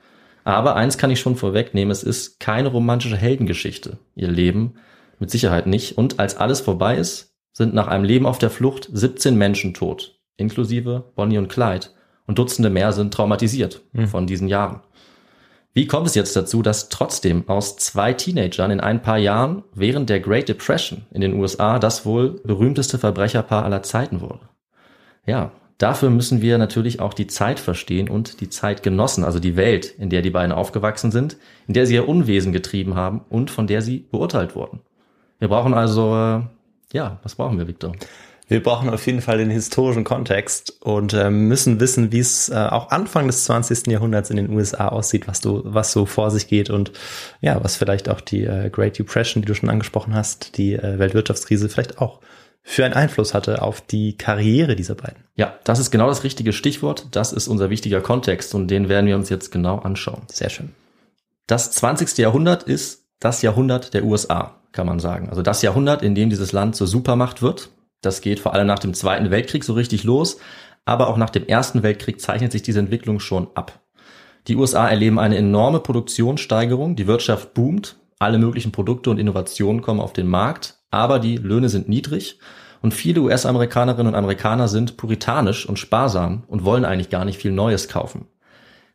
Aber 0.44 0.76
eins 0.76 0.98
kann 0.98 1.10
ich 1.10 1.20
schon 1.20 1.36
vorwegnehmen, 1.36 1.90
es 1.90 2.02
ist 2.02 2.40
keine 2.40 2.68
romantische 2.68 3.16
Heldengeschichte. 3.16 3.98
Ihr 4.14 4.28
Leben 4.28 4.74
mit 5.18 5.30
Sicherheit 5.30 5.66
nicht. 5.66 5.98
Und 5.98 6.18
als 6.18 6.36
alles 6.36 6.60
vorbei 6.60 6.96
ist, 6.96 7.34
sind 7.52 7.74
nach 7.74 7.88
einem 7.88 8.04
Leben 8.04 8.26
auf 8.26 8.38
der 8.38 8.50
Flucht 8.50 8.88
17 8.92 9.36
Menschen 9.36 9.74
tot, 9.74 10.18
inklusive 10.36 11.12
Bonnie 11.14 11.38
und 11.38 11.48
Clyde. 11.48 11.88
Und 12.26 12.38
Dutzende 12.38 12.70
mehr 12.70 12.92
sind 12.92 13.12
traumatisiert 13.12 13.82
von 14.06 14.26
diesen 14.26 14.48
Jahren. 14.48 14.80
Wie 15.74 15.86
kommt 15.86 16.06
es 16.06 16.14
jetzt 16.14 16.36
dazu, 16.36 16.60
dass 16.60 16.90
trotzdem 16.90 17.48
aus 17.48 17.76
zwei 17.76 18.12
Teenagern 18.12 18.70
in 18.70 18.80
ein 18.80 19.00
paar 19.00 19.16
Jahren 19.16 19.62
während 19.74 20.10
der 20.10 20.20
Great 20.20 20.48
Depression 20.48 21.06
in 21.10 21.22
den 21.22 21.32
USA 21.32 21.78
das 21.78 22.04
wohl 22.04 22.40
berühmteste 22.44 22.98
Verbrecherpaar 22.98 23.64
aller 23.64 23.82
Zeiten 23.82 24.20
wurde? 24.20 24.40
Ja, 25.24 25.52
dafür 25.78 26.10
müssen 26.10 26.42
wir 26.42 26.58
natürlich 26.58 27.00
auch 27.00 27.14
die 27.14 27.26
Zeit 27.26 27.58
verstehen 27.58 28.10
und 28.10 28.42
die 28.42 28.50
Zeit 28.50 28.82
genossen, 28.82 29.24
also 29.24 29.38
die 29.38 29.56
Welt, 29.56 29.94
in 29.98 30.10
der 30.10 30.20
die 30.20 30.30
beiden 30.30 30.52
aufgewachsen 30.52 31.10
sind, 31.10 31.38
in 31.66 31.72
der 31.72 31.86
sie 31.86 31.94
ihr 31.94 32.06
Unwesen 32.06 32.52
getrieben 32.52 32.94
haben 32.94 33.22
und 33.30 33.50
von 33.50 33.66
der 33.66 33.80
sie 33.80 34.00
beurteilt 34.10 34.54
wurden. 34.54 34.80
Wir 35.38 35.48
brauchen 35.48 35.72
also, 35.72 36.14
äh, 36.14 36.42
ja, 36.92 37.18
was 37.22 37.36
brauchen 37.36 37.56
wir, 37.56 37.66
Victor? 37.66 37.92
Wir 38.48 38.62
brauchen 38.62 38.90
auf 38.90 39.06
jeden 39.06 39.22
Fall 39.22 39.38
den 39.38 39.50
historischen 39.50 40.04
Kontext 40.04 40.82
und 40.82 41.14
äh, 41.14 41.30
müssen 41.30 41.80
wissen, 41.80 42.12
wie 42.12 42.18
es 42.18 42.48
äh, 42.48 42.54
auch 42.54 42.90
Anfang 42.90 43.26
des 43.26 43.44
20. 43.44 43.86
Jahrhunderts 43.86 44.30
in 44.30 44.36
den 44.36 44.50
USA 44.50 44.88
aussieht, 44.88 45.28
was 45.28 45.40
du, 45.40 45.62
was 45.64 45.92
so 45.92 46.06
vor 46.06 46.30
sich 46.30 46.48
geht 46.48 46.68
und 46.68 46.92
ja, 47.40 47.62
was 47.62 47.76
vielleicht 47.76 48.08
auch 48.08 48.20
die 48.20 48.44
äh, 48.44 48.68
Great 48.70 48.98
Depression, 48.98 49.42
die 49.42 49.46
du 49.46 49.54
schon 49.54 49.70
angesprochen 49.70 50.14
hast, 50.14 50.58
die 50.58 50.74
äh, 50.74 50.98
Weltwirtschaftskrise 50.98 51.68
vielleicht 51.68 51.98
auch 51.98 52.20
für 52.62 52.84
einen 52.84 52.94
Einfluss 52.94 53.34
hatte 53.34 53.62
auf 53.62 53.80
die 53.80 54.16
Karriere 54.16 54.76
dieser 54.76 54.94
beiden. 54.94 55.24
Ja, 55.34 55.54
das 55.64 55.78
ist 55.78 55.90
genau 55.90 56.08
das 56.08 56.22
richtige 56.22 56.52
Stichwort. 56.52 57.08
Das 57.10 57.32
ist 57.32 57.48
unser 57.48 57.70
wichtiger 57.70 58.00
Kontext 58.00 58.54
und 58.54 58.68
den 58.68 58.88
werden 58.88 59.06
wir 59.06 59.16
uns 59.16 59.30
jetzt 59.30 59.50
genau 59.50 59.78
anschauen. 59.78 60.22
Sehr 60.30 60.48
schön. 60.48 60.70
Das 61.46 61.72
20. 61.72 62.18
Jahrhundert 62.18 62.62
ist 62.62 63.04
das 63.18 63.42
Jahrhundert 63.42 63.94
der 63.94 64.04
USA, 64.04 64.54
kann 64.72 64.86
man 64.86 65.00
sagen. 65.00 65.28
Also 65.28 65.42
das 65.42 65.62
Jahrhundert, 65.62 66.02
in 66.02 66.14
dem 66.14 66.30
dieses 66.30 66.52
Land 66.52 66.76
zur 66.76 66.86
Supermacht 66.86 67.42
wird. 67.42 67.70
Das 68.02 68.20
geht 68.20 68.40
vor 68.40 68.52
allem 68.52 68.66
nach 68.66 68.80
dem 68.80 68.92
Zweiten 68.92 69.30
Weltkrieg 69.30 69.64
so 69.64 69.72
richtig 69.72 70.04
los, 70.04 70.38
aber 70.84 71.08
auch 71.08 71.16
nach 71.16 71.30
dem 71.30 71.46
Ersten 71.46 71.82
Weltkrieg 71.82 72.20
zeichnet 72.20 72.52
sich 72.52 72.62
diese 72.62 72.80
Entwicklung 72.80 73.20
schon 73.20 73.48
ab. 73.54 73.80
Die 74.48 74.56
USA 74.56 74.88
erleben 74.88 75.18
eine 75.20 75.36
enorme 75.36 75.80
Produktionssteigerung, 75.80 76.96
die 76.96 77.06
Wirtschaft 77.06 77.54
boomt, 77.54 77.96
alle 78.18 78.38
möglichen 78.38 78.72
Produkte 78.72 79.10
und 79.10 79.18
Innovationen 79.18 79.82
kommen 79.82 80.00
auf 80.00 80.12
den 80.12 80.26
Markt, 80.26 80.78
aber 80.90 81.20
die 81.20 81.36
Löhne 81.36 81.68
sind 81.68 81.88
niedrig 81.88 82.38
und 82.82 82.92
viele 82.92 83.20
US-Amerikanerinnen 83.20 84.12
und 84.12 84.18
Amerikaner 84.18 84.66
sind 84.66 84.96
puritanisch 84.96 85.64
und 85.66 85.78
sparsam 85.78 86.42
und 86.48 86.64
wollen 86.64 86.84
eigentlich 86.84 87.10
gar 87.10 87.24
nicht 87.24 87.38
viel 87.38 87.52
Neues 87.52 87.88
kaufen. 87.88 88.26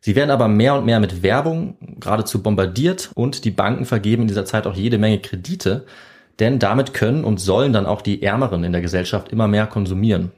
Sie 0.00 0.14
werden 0.14 0.30
aber 0.30 0.48
mehr 0.48 0.74
und 0.74 0.84
mehr 0.84 1.00
mit 1.00 1.22
Werbung 1.22 1.76
geradezu 1.98 2.42
bombardiert 2.42 3.10
und 3.14 3.44
die 3.44 3.50
Banken 3.50 3.84
vergeben 3.84 4.22
in 4.22 4.28
dieser 4.28 4.44
Zeit 4.44 4.66
auch 4.66 4.74
jede 4.74 4.98
Menge 4.98 5.18
Kredite, 5.18 5.86
denn 6.40 6.58
damit 6.58 6.94
können 6.94 7.24
und 7.24 7.38
sollen 7.38 7.72
dann 7.72 7.86
auch 7.86 8.02
die 8.02 8.22
Ärmeren 8.22 8.64
in 8.64 8.72
der 8.72 8.80
Gesellschaft 8.80 9.32
immer 9.32 9.48
mehr 9.48 9.66
konsumieren. 9.66 10.32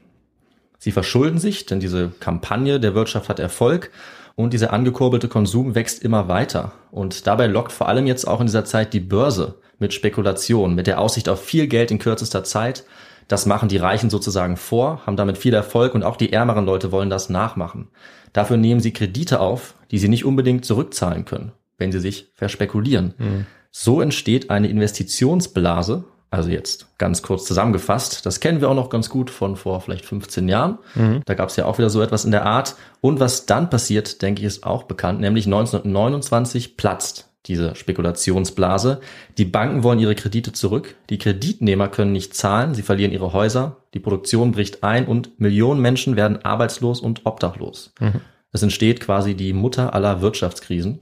Sie 0.79 0.91
verschulden 0.91 1.37
sich, 1.37 1.67
denn 1.67 1.79
diese 1.79 2.11
Kampagne 2.19 2.79
der 2.79 2.95
Wirtschaft 2.95 3.29
hat 3.29 3.39
Erfolg 3.39 3.91
und 4.35 4.53
dieser 4.53 4.73
angekurbelte 4.73 5.27
Konsum 5.27 5.75
wächst 5.75 6.03
immer 6.03 6.27
weiter. 6.27 6.71
Und 6.89 7.27
dabei 7.27 7.47
lockt 7.47 7.71
vor 7.71 7.87
allem 7.87 8.07
jetzt 8.07 8.27
auch 8.27 8.39
in 8.39 8.47
dieser 8.47 8.65
Zeit 8.65 8.93
die 8.93 8.99
Börse 8.99 9.59
mit 9.77 9.93
Spekulation, 9.93 10.73
mit 10.73 10.87
der 10.87 10.99
Aussicht 10.99 11.29
auf 11.29 11.43
viel 11.43 11.67
Geld 11.67 11.91
in 11.91 11.99
kürzester 11.99 12.43
Zeit. 12.43 12.83
Das 13.27 13.45
machen 13.45 13.69
die 13.69 13.77
Reichen 13.77 14.09
sozusagen 14.09 14.57
vor, 14.57 15.05
haben 15.05 15.17
damit 15.17 15.37
viel 15.37 15.53
Erfolg 15.53 15.93
und 15.93 16.03
auch 16.03 16.17
die 16.17 16.33
ärmeren 16.33 16.65
Leute 16.65 16.91
wollen 16.91 17.09
das 17.09 17.29
nachmachen. 17.29 17.89
Dafür 18.33 18.57
nehmen 18.57 18.81
sie 18.81 18.93
Kredite 18.93 19.39
auf, 19.39 19.75
die 19.91 19.99
sie 19.99 20.09
nicht 20.09 20.25
unbedingt 20.25 20.65
zurückzahlen 20.65 21.25
können, 21.25 21.51
wenn 21.77 21.91
sie 21.91 21.99
sich 21.99 22.31
verspekulieren. 22.33 23.13
Mhm. 23.17 23.45
So 23.71 24.01
entsteht 24.01 24.49
eine 24.49 24.67
Investitionsblase, 24.67 26.03
also 26.29 26.49
jetzt 26.49 26.97
ganz 26.97 27.21
kurz 27.21 27.45
zusammengefasst, 27.45 28.25
das 28.25 28.39
kennen 28.39 28.61
wir 28.61 28.69
auch 28.69 28.75
noch 28.75 28.89
ganz 28.89 29.09
gut 29.09 29.29
von 29.29 29.55
vor 29.55 29.81
vielleicht 29.81 30.05
15 30.05 30.47
Jahren. 30.47 30.77
Mhm. 30.95 31.21
Da 31.25 31.33
gab 31.33 31.49
es 31.49 31.55
ja 31.55 31.65
auch 31.65 31.77
wieder 31.77 31.89
so 31.89 32.01
etwas 32.01 32.25
in 32.25 32.31
der 32.31 32.45
Art. 32.45 32.75
Und 33.01 33.19
was 33.19 33.45
dann 33.45 33.69
passiert, 33.69 34.21
denke 34.21 34.41
ich, 34.41 34.47
ist 34.47 34.65
auch 34.65 34.83
bekannt, 34.83 35.19
nämlich 35.19 35.45
1929 35.45 36.77
platzt 36.77 37.27
diese 37.47 37.75
Spekulationsblase. 37.75 39.01
Die 39.37 39.45
Banken 39.45 39.83
wollen 39.83 39.99
ihre 39.99 40.15
Kredite 40.15 40.51
zurück, 40.51 40.95
die 41.09 41.17
Kreditnehmer 41.17 41.87
können 41.87 42.11
nicht 42.11 42.35
zahlen, 42.35 42.75
sie 42.75 42.83
verlieren 42.83 43.11
ihre 43.11 43.33
Häuser, 43.33 43.77
die 43.93 43.99
Produktion 43.99 44.51
bricht 44.51 44.83
ein 44.83 45.07
und 45.07 45.39
Millionen 45.39 45.81
Menschen 45.81 46.15
werden 46.15 46.43
arbeitslos 46.45 46.99
und 46.99 47.25
obdachlos. 47.25 47.93
Mhm. 47.99 48.21
Es 48.53 48.61
entsteht 48.61 48.99
quasi 48.99 49.33
die 49.33 49.53
Mutter 49.53 49.93
aller 49.93 50.21
Wirtschaftskrisen 50.21 50.99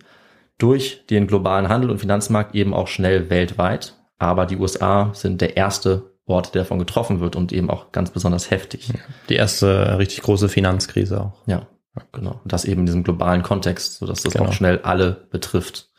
durch 0.59 1.05
den 1.07 1.25
globalen 1.25 1.69
Handel 1.69 1.89
und 1.89 1.97
Finanzmarkt 1.97 2.53
eben 2.53 2.75
auch 2.75 2.87
schnell 2.87 3.31
weltweit 3.31 3.95
aber 4.19 4.45
die 4.45 4.57
USA 4.57 5.11
sind 5.13 5.41
der 5.41 5.57
erste 5.57 6.11
Ort, 6.25 6.53
der 6.53 6.63
davon 6.63 6.77
getroffen 6.77 7.21
wird 7.21 7.35
und 7.35 7.51
eben 7.51 7.71
auch 7.71 7.91
ganz 7.91 8.11
besonders 8.11 8.51
heftig. 8.51 8.93
Die 9.29 9.35
erste 9.35 9.97
richtig 9.97 10.21
große 10.21 10.49
Finanzkrise 10.49 11.21
auch. 11.21 11.33
Ja, 11.47 11.65
genau. 12.11 12.39
Und 12.43 12.53
das 12.53 12.65
eben 12.65 12.81
in 12.81 12.85
diesem 12.85 13.03
globalen 13.03 13.41
Kontext, 13.41 13.95
sodass 13.95 14.21
das 14.21 14.33
genau. 14.33 14.49
auch 14.49 14.53
schnell 14.53 14.79
alle 14.83 15.27
betrifft. 15.31 15.89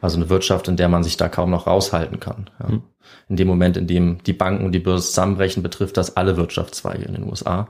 Also 0.00 0.18
eine 0.18 0.28
Wirtschaft, 0.28 0.68
in 0.68 0.76
der 0.76 0.90
man 0.90 1.02
sich 1.02 1.16
da 1.16 1.28
kaum 1.28 1.50
noch 1.50 1.66
raushalten 1.66 2.20
kann. 2.20 2.50
Ja. 2.60 2.68
Mhm. 2.68 2.82
In 3.28 3.36
dem 3.36 3.48
Moment, 3.48 3.78
in 3.78 3.86
dem 3.86 4.22
die 4.22 4.34
Banken 4.34 4.66
und 4.66 4.72
die 4.72 4.78
Börse 4.78 5.06
zusammenbrechen, 5.06 5.62
betrifft 5.62 5.96
das 5.96 6.16
alle 6.16 6.36
Wirtschaftszweige 6.36 7.04
in 7.04 7.14
den 7.14 7.24
USA. 7.24 7.68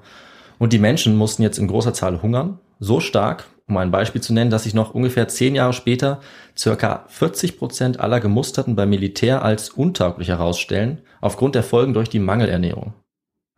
Und 0.59 0.73
die 0.73 0.79
Menschen 0.81 1.17
mussten 1.17 1.43
jetzt 1.43 1.59
in 1.59 1.69
großer 1.69 1.95
Zahl 1.95 2.21
hungern, 2.21 2.59
so 2.81 2.99
stark, 2.99 3.45
um 3.67 3.77
ein 3.77 3.91
Beispiel 3.91 4.21
zu 4.21 4.35
nennen, 4.35 4.51
dass 4.51 4.65
sich 4.65 4.75
noch 4.75 4.95
ungefähr 4.95 5.29
zehn 5.29 5.55
Jahre 5.55 5.73
später 5.73 6.21
circa 6.57 7.05
40 7.09 7.59
Prozent 7.59 8.01
aller 8.01 8.21
Gemusterten 8.21 8.77
beim 8.77 8.91
Militär 8.91 9.43
als 9.43 9.71
untauglich 9.71 10.29
herausstellen, 10.29 11.01
aufgrund 11.21 11.55
der 11.55 11.63
Folgen 11.63 11.95
durch 11.95 12.09
die 12.09 12.19
Mangelernährung. 12.19 12.93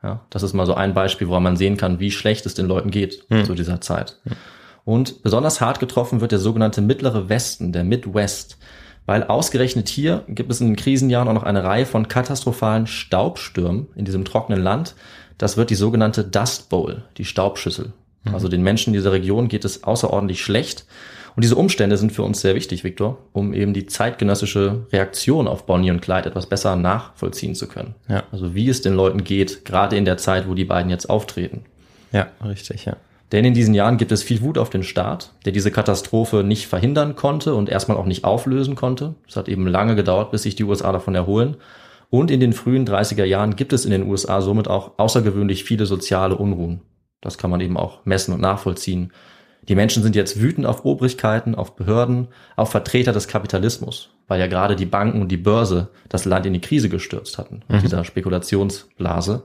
Ja, 0.03 0.25
das 0.31 0.43
ist 0.43 0.53
mal 0.53 0.67
so 0.67 0.75
ein 0.75 0.95
Beispiel, 0.95 1.29
woran 1.29 1.43
man 1.43 1.57
sehen 1.57 1.77
kann, 1.77 1.99
wie 1.99 2.11
schlecht 2.11 2.47
es 2.47 2.55
den 2.55 2.67
Leuten 2.67 2.91
geht 2.91 3.25
hm. 3.29 3.45
zu 3.45 3.55
dieser 3.55 3.81
Zeit. 3.81 4.21
Hm. 4.25 4.33
Und 4.85 5.23
besonders 5.25 5.61
hart 5.61 5.81
getroffen 5.81 6.21
wird 6.21 6.31
der 6.31 6.39
sogenannte 6.39 6.81
mittlere 6.81 7.29
Westen, 7.29 7.73
der 7.73 7.83
Midwest, 7.83 8.59
weil 9.05 9.25
ausgerechnet 9.25 9.89
hier 9.89 10.25
gibt 10.29 10.51
es 10.51 10.61
in 10.61 10.69
den 10.69 10.77
Krisenjahren 10.77 11.29
auch 11.29 11.35
noch 11.35 11.43
eine 11.43 11.65
Reihe 11.65 11.87
von 11.87 12.07
katastrophalen 12.07 12.87
Staubstürmen 12.87 13.89
in 13.97 14.05
diesem 14.05 14.25
trockenen 14.25 14.63
Land. 14.63 14.95
Das 15.39 15.57
wird 15.57 15.71
die 15.71 15.75
sogenannte 15.75 16.25
Dust 16.25 16.69
Bowl, 16.69 17.05
die 17.17 17.25
Staubschüssel. 17.25 17.93
Mhm. 18.27 18.35
Also 18.35 18.49
den 18.49 18.63
Menschen 18.63 18.93
dieser 18.93 19.13
Region 19.13 19.49
geht 19.49 19.65
es 19.65 19.85
außerordentlich 19.85 20.43
schlecht. 20.43 20.87
Und 21.37 21.45
diese 21.45 21.57
Umstände 21.57 21.99
sind 21.99 22.13
für 22.13 22.23
uns 22.23 22.41
sehr 22.41 22.55
wichtig, 22.55 22.83
Viktor, 22.83 23.19
um 23.33 23.53
eben 23.53 23.75
die 23.75 23.85
zeitgenössische 23.85 24.87
Reaktion 24.91 25.47
auf 25.49 25.67
Bonnie 25.67 25.91
und 25.91 26.01
Clyde 26.01 26.31
etwas 26.31 26.47
besser 26.47 26.77
nachvollziehen 26.77 27.55
zu 27.55 27.69
können. 27.69 27.95
Ja. 28.09 28.23
Also 28.33 28.55
wie 28.55 28.71
es 28.71 28.81
den 28.81 28.95
Leuten 28.95 29.23
geht, 29.23 29.67
gerade 29.67 29.97
in 29.97 30.07
der 30.07 30.17
Zeit, 30.17 30.49
wo 30.49 30.55
die 30.55 30.65
beiden 30.65 30.91
jetzt 30.91 31.11
auftreten. 31.11 31.65
Ja, 32.11 32.29
richtig, 32.43 32.87
ja. 32.87 32.97
Denn 33.33 33.45
in 33.45 33.55
diesen 33.55 33.75
Jahren 33.75 33.99
gibt 33.99 34.13
es 34.13 34.23
viel 34.23 34.41
Wut 34.41 34.57
auf 34.57 34.71
den 34.71 34.85
Staat, 34.85 35.33
der 35.45 35.53
diese 35.53 35.71
Katastrophe 35.71 36.45
nicht 36.45 36.69
verhindern 36.69 37.17
konnte 37.17 37.55
und 37.55 37.69
erstmal 37.69 37.97
auch 37.99 38.07
nicht 38.07 38.25
auflösen 38.25 38.77
konnte. 38.77 39.15
Es 39.29 39.37
hat 39.37 39.49
eben 39.49 39.67
lange 39.67 39.97
gedauert, 39.97 40.31
bis 40.31 40.45
sich 40.45 40.55
die 40.55 40.65
USA 40.65 40.93
davon 40.93 41.15
erholen. 41.15 41.57
Und 42.09 42.31
in 42.31 42.41
den 42.41 42.53
frühen 42.53 42.87
30er 42.87 43.25
Jahren 43.25 43.57
gibt 43.57 43.73
es 43.73 43.85
in 43.85 43.91
den 43.91 44.09
USA 44.09 44.41
somit 44.41 44.69
auch 44.69 44.93
außergewöhnlich 44.97 45.65
viele 45.65 45.87
soziale 45.87 46.37
Unruhen. 46.37 46.81
Das 47.21 47.39
kann 47.39 47.51
man 47.51 47.61
eben 47.61 47.77
auch 47.77 48.05
messen 48.05 48.35
und 48.35 48.41
nachvollziehen. 48.41 49.13
Die 49.69 49.75
Menschen 49.75 50.03
sind 50.03 50.15
jetzt 50.15 50.41
wütend 50.41 50.67
auf 50.67 50.85
Obrigkeiten, 50.85 51.55
auf 51.55 51.75
Behörden, 51.75 52.29
auf 52.55 52.71
Vertreter 52.71 53.13
des 53.13 53.27
Kapitalismus, 53.27 54.11
weil 54.29 54.39
ja 54.39 54.47
gerade 54.47 54.77
die 54.77 54.87
Banken 54.87 55.21
und 55.21 55.29
die 55.29 55.37
Börse 55.37 55.89
das 56.09 56.25
Land 56.25 56.47
in 56.47 56.53
die 56.53 56.61
Krise 56.61 56.89
gestürzt 56.89 57.39
hatten, 57.39 57.63
mhm. 57.69 57.81
dieser 57.81 58.05
Spekulationsblase. 58.05 59.43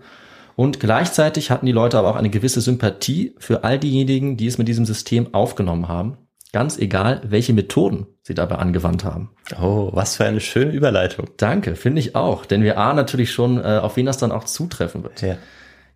Und 0.56 0.80
gleichzeitig 0.80 1.50
hatten 1.50 1.66
die 1.66 1.72
Leute 1.72 1.98
aber 1.98 2.10
auch 2.10 2.16
eine 2.18 2.30
gewisse 2.30 2.62
Sympathie 2.62 3.34
für 3.40 3.64
all 3.64 3.80
diejenigen, 3.80 4.38
die 4.38 4.48
es 4.48 4.58
mit 4.58 4.68
diesem 4.68 4.86
System 4.86 5.34
aufgenommen 5.34 5.88
haben. 5.88 6.18
Ganz 6.54 6.78
egal, 6.78 7.22
welche 7.24 7.54
Methoden 7.54 8.08
sie 8.24 8.34
dabei 8.34 8.56
angewandt 8.58 9.06
haben. 9.06 9.32
Oh, 9.62 9.90
was 9.94 10.18
für 10.18 10.26
eine 10.26 10.42
schöne 10.42 10.74
Überleitung. 10.74 11.30
Danke, 11.38 11.76
finde 11.78 12.02
ich 12.02 12.16
auch. 12.16 12.46
Denn 12.46 12.62
wir 12.62 12.78
ahnen 12.78 12.98
natürlich 12.98 13.32
schon, 13.32 13.58
äh, 13.58 13.80
auf 13.82 13.96
wen 13.96 14.06
das 14.06 14.18
dann 14.18 14.34
auch 14.34 14.44
zutreffen 14.44 15.04
wird. 15.04 15.22
Ja. 15.22 15.38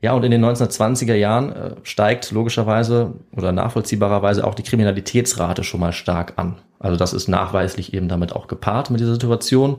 Ja, 0.05 0.13
und 0.13 0.23
in 0.23 0.29
den 0.29 0.45
1920er 0.45 1.15
Jahren 1.15 1.51
äh, 1.51 1.71
steigt 1.81 2.29
logischerweise 2.29 3.13
oder 3.35 3.51
nachvollziehbarerweise 3.51 4.45
auch 4.45 4.53
die 4.53 4.61
Kriminalitätsrate 4.61 5.63
schon 5.63 5.79
mal 5.79 5.93
stark 5.93 6.33
an. 6.35 6.59
Also 6.77 6.95
das 6.95 7.11
ist 7.11 7.27
nachweislich 7.27 7.91
eben 7.91 8.07
damit 8.07 8.31
auch 8.31 8.45
gepaart 8.45 8.91
mit 8.91 8.99
dieser 8.99 9.13
Situation. 9.13 9.77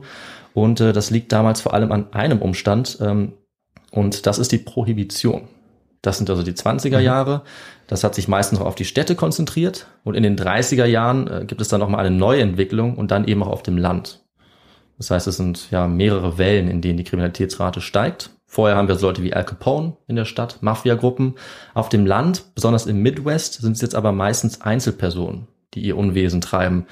Und 0.53 0.81
äh, 0.81 0.91
das 0.91 1.11
liegt 1.11 1.31
damals 1.31 1.61
vor 1.61 1.73
allem 1.73 1.93
an 1.93 2.11
einem 2.11 2.41
Umstand. 2.41 2.97
Ähm, 2.99 3.35
und 3.91 4.25
das 4.25 4.37
ist 4.37 4.51
die 4.51 4.57
Prohibition. 4.57 5.47
Das 6.01 6.17
sind 6.17 6.29
also 6.29 6.43
die 6.43 6.51
20er 6.51 6.97
mhm. 6.97 7.05
Jahre. 7.05 7.43
Das 7.87 8.03
hat 8.03 8.13
sich 8.13 8.27
meistens 8.27 8.59
noch 8.59 8.67
auf 8.67 8.75
die 8.75 8.83
Städte 8.83 9.15
konzentriert. 9.15 9.87
Und 10.03 10.15
in 10.15 10.23
den 10.23 10.35
30er 10.35 10.83
Jahren 10.83 11.27
äh, 11.27 11.45
gibt 11.47 11.61
es 11.61 11.69
dann 11.69 11.79
nochmal 11.79 12.05
eine 12.05 12.13
neue 12.13 12.41
Entwicklung 12.41 12.97
und 12.97 13.11
dann 13.11 13.25
eben 13.29 13.43
auch 13.43 13.47
auf 13.47 13.63
dem 13.63 13.77
Land. 13.77 14.25
Das 14.97 15.09
heißt, 15.09 15.27
es 15.27 15.37
sind 15.37 15.71
ja 15.71 15.87
mehrere 15.87 16.37
Wellen, 16.37 16.67
in 16.67 16.81
denen 16.81 16.97
die 16.97 17.05
Kriminalitätsrate 17.05 17.79
steigt. 17.79 18.31
Vorher 18.49 18.77
haben 18.77 18.87
wir 18.87 18.95
so 18.95 19.07
Leute 19.07 19.23
wie 19.23 19.33
Al 19.33 19.43
Capone 19.43 19.97
in 20.07 20.15
der 20.15 20.25
Stadt, 20.25 20.59
Mafia-Gruppen. 20.61 21.35
Auf 21.73 21.89
dem 21.89 22.05
Land, 22.05 22.55
besonders 22.55 22.85
im 22.85 23.01
Midwest, 23.01 23.61
sind 23.61 23.73
es 23.73 23.81
jetzt 23.81 23.93
aber 23.93 24.13
meistens 24.13 24.61
Einzelpersonen, 24.61 25.47
die 25.73 25.81
ihr 25.81 25.97
Unwesen 25.97 26.39
treiben. 26.39 26.87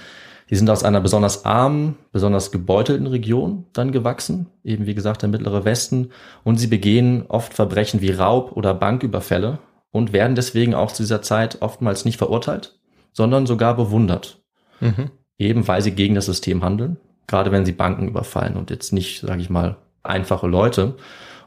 Die 0.50 0.56
sind 0.56 0.70
aus 0.70 0.84
einer 0.84 1.02
besonders 1.02 1.46
armen, 1.46 1.98
besonders 2.12 2.52
gebeutelten 2.52 3.08
Region 3.08 3.66
dann 3.74 3.92
gewachsen, 3.92 4.48
eben 4.64 4.86
wie 4.86 4.94
gesagt 4.94 5.22
der 5.22 5.30
mittlere 5.30 5.66
Westen, 5.66 6.10
und 6.44 6.58
sie 6.58 6.68
begehen 6.68 7.26
oft 7.30 7.54
Verbrechen 7.54 8.02
wie 8.02 8.12
Raub 8.12 8.52
oder 8.52 8.74
Banküberfälle 8.74 9.60
und 9.92 10.14
werden 10.14 10.36
deswegen 10.36 10.76
auch 10.76 10.92
zu 10.92 11.04
dieser 11.04 11.22
Zeit 11.22 11.62
oftmals 11.62 12.06
nicht 12.06 12.18
verurteilt, 12.18 12.78
sondern 13.14 13.48
sogar 13.48 13.76
bewundert. 13.76 14.44
Mhm. 14.82 15.10
Eben 15.38 15.68
weil 15.68 15.82
sie 15.82 15.92
gegen 15.92 16.16
das 16.16 16.28
System 16.28 16.64
handeln, 16.64 16.98
gerade 17.28 17.52
wenn 17.52 17.66
sie 17.66 17.72
Banken 17.72 18.08
überfallen 18.08 18.56
und 18.56 18.70
jetzt 18.70 18.94
nicht, 18.94 19.22
sage 19.22 19.42
ich 19.42 19.50
mal, 19.50 19.78
einfache 20.04 20.48
Leute. 20.48 20.96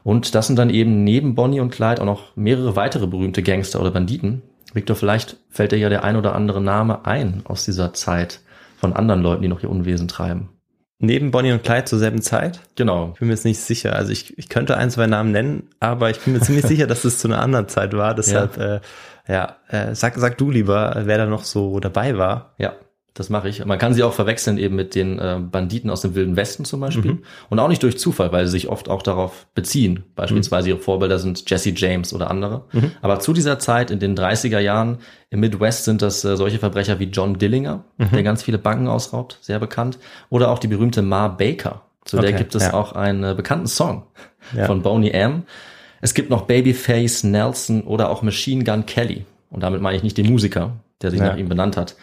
Und 0.03 0.35
das 0.35 0.47
sind 0.47 0.57
dann 0.57 0.69
eben 0.69 1.03
neben 1.03 1.35
Bonnie 1.35 1.59
und 1.59 1.71
Clyde 1.71 2.01
auch 2.01 2.05
noch 2.05 2.35
mehrere 2.35 2.75
weitere 2.75 3.07
berühmte 3.07 3.43
Gangster 3.43 3.79
oder 3.81 3.91
Banditen. 3.91 4.41
Victor, 4.73 4.95
vielleicht 4.95 5.37
fällt 5.49 5.71
dir 5.71 5.77
ja 5.77 5.89
der 5.89 6.03
ein 6.03 6.15
oder 6.15 6.35
andere 6.35 6.61
Name 6.61 7.05
ein 7.05 7.41
aus 7.45 7.65
dieser 7.65 7.93
Zeit 7.93 8.41
von 8.77 8.93
anderen 8.93 9.21
Leuten, 9.21 9.41
die 9.41 9.47
noch 9.47 9.63
ihr 9.63 9.69
Unwesen 9.69 10.07
treiben. 10.07 10.49
Neben 11.01 11.31
Bonnie 11.31 11.53
und 11.53 11.63
Clyde 11.63 11.85
zur 11.85 11.99
selben 11.99 12.21
Zeit? 12.21 12.59
Genau. 12.75 13.11
Ich 13.13 13.19
bin 13.19 13.29
mir 13.29 13.33
jetzt 13.33 13.45
nicht 13.45 13.59
sicher. 13.59 13.95
Also 13.95 14.11
ich, 14.11 14.37
ich 14.37 14.49
könnte 14.49 14.75
ein, 14.75 14.91
zwei 14.91 15.07
Namen 15.07 15.31
nennen, 15.31 15.69
aber 15.79 16.09
ich 16.09 16.19
bin 16.19 16.33
mir 16.33 16.41
ziemlich 16.41 16.65
sicher, 16.65 16.87
dass 16.87 17.05
es 17.05 17.19
zu 17.19 17.29
einer 17.29 17.41
anderen 17.41 17.69
Zeit 17.69 17.95
war. 17.95 18.13
Deshalb, 18.15 18.57
ja, 18.57 18.75
äh, 18.75 18.79
ja 19.27 19.55
äh, 19.69 19.95
sag, 19.95 20.15
sag 20.17 20.37
du 20.37 20.51
lieber, 20.51 20.93
wer 21.05 21.17
da 21.17 21.25
noch 21.25 21.45
so 21.45 21.79
dabei 21.79 22.17
war. 22.17 22.53
Ja, 22.57 22.73
das 23.13 23.29
mache 23.29 23.49
ich. 23.49 23.65
Man 23.65 23.77
kann 23.79 23.93
sie 23.93 24.03
auch 24.03 24.13
verwechseln 24.13 24.57
eben 24.57 24.75
mit 24.75 24.95
den 24.95 25.19
äh, 25.19 25.39
Banditen 25.39 25.89
aus 25.89 26.01
dem 26.01 26.15
Wilden 26.15 26.35
Westen 26.35 26.63
zum 26.63 26.79
Beispiel. 26.79 27.13
Mhm. 27.13 27.23
Und 27.49 27.59
auch 27.59 27.67
nicht 27.67 27.83
durch 27.83 27.97
Zufall, 27.97 28.31
weil 28.31 28.45
sie 28.45 28.51
sich 28.51 28.69
oft 28.69 28.89
auch 28.89 29.01
darauf 29.01 29.47
beziehen. 29.55 30.03
Beispielsweise 30.15 30.67
mhm. 30.67 30.75
ihre 30.75 30.81
Vorbilder 30.81 31.19
sind 31.19 31.49
Jesse 31.49 31.73
James 31.75 32.13
oder 32.13 32.29
andere. 32.29 32.65
Mhm. 32.71 32.91
Aber 33.01 33.19
zu 33.19 33.33
dieser 33.33 33.59
Zeit 33.59 33.91
in 33.91 33.99
den 33.99 34.15
30er 34.15 34.59
Jahren 34.59 34.99
im 35.29 35.41
Midwest 35.41 35.85
sind 35.85 36.01
das 36.01 36.23
äh, 36.23 36.37
solche 36.37 36.59
Verbrecher 36.59 36.99
wie 36.99 37.05
John 37.05 37.37
Dillinger, 37.37 37.83
mhm. 37.97 38.09
der 38.13 38.23
ganz 38.23 38.43
viele 38.43 38.57
Banken 38.57 38.87
ausraubt, 38.87 39.37
sehr 39.41 39.59
bekannt. 39.59 39.99
Oder 40.29 40.49
auch 40.49 40.59
die 40.59 40.67
berühmte 40.67 41.01
Ma 41.01 41.27
Baker. 41.27 41.81
Zu 42.05 42.17
okay, 42.17 42.27
der 42.27 42.37
gibt 42.37 42.55
es 42.55 42.63
ja. 42.63 42.73
auch 42.73 42.93
einen 42.93 43.23
äh, 43.23 43.33
bekannten 43.35 43.67
Song 43.67 44.03
ja. 44.55 44.65
von 44.65 44.81
Boney 44.81 45.09
M. 45.11 45.43
Es 46.01 46.13
gibt 46.13 46.29
noch 46.29 46.43
Babyface 46.43 47.23
Nelson 47.23 47.81
oder 47.81 48.09
auch 48.09 48.21
Machine 48.21 48.63
Gun 48.63 48.85
Kelly. 48.85 49.25
Und 49.49 49.61
damit 49.61 49.81
meine 49.81 49.97
ich 49.97 50.03
nicht 50.03 50.17
den 50.17 50.27
Musiker, 50.27 50.73
der 51.01 51.11
sich 51.11 51.19
ja. 51.19 51.27
nach 51.27 51.37
ihm 51.37 51.49
benannt 51.49 51.75
hat. 51.75 51.95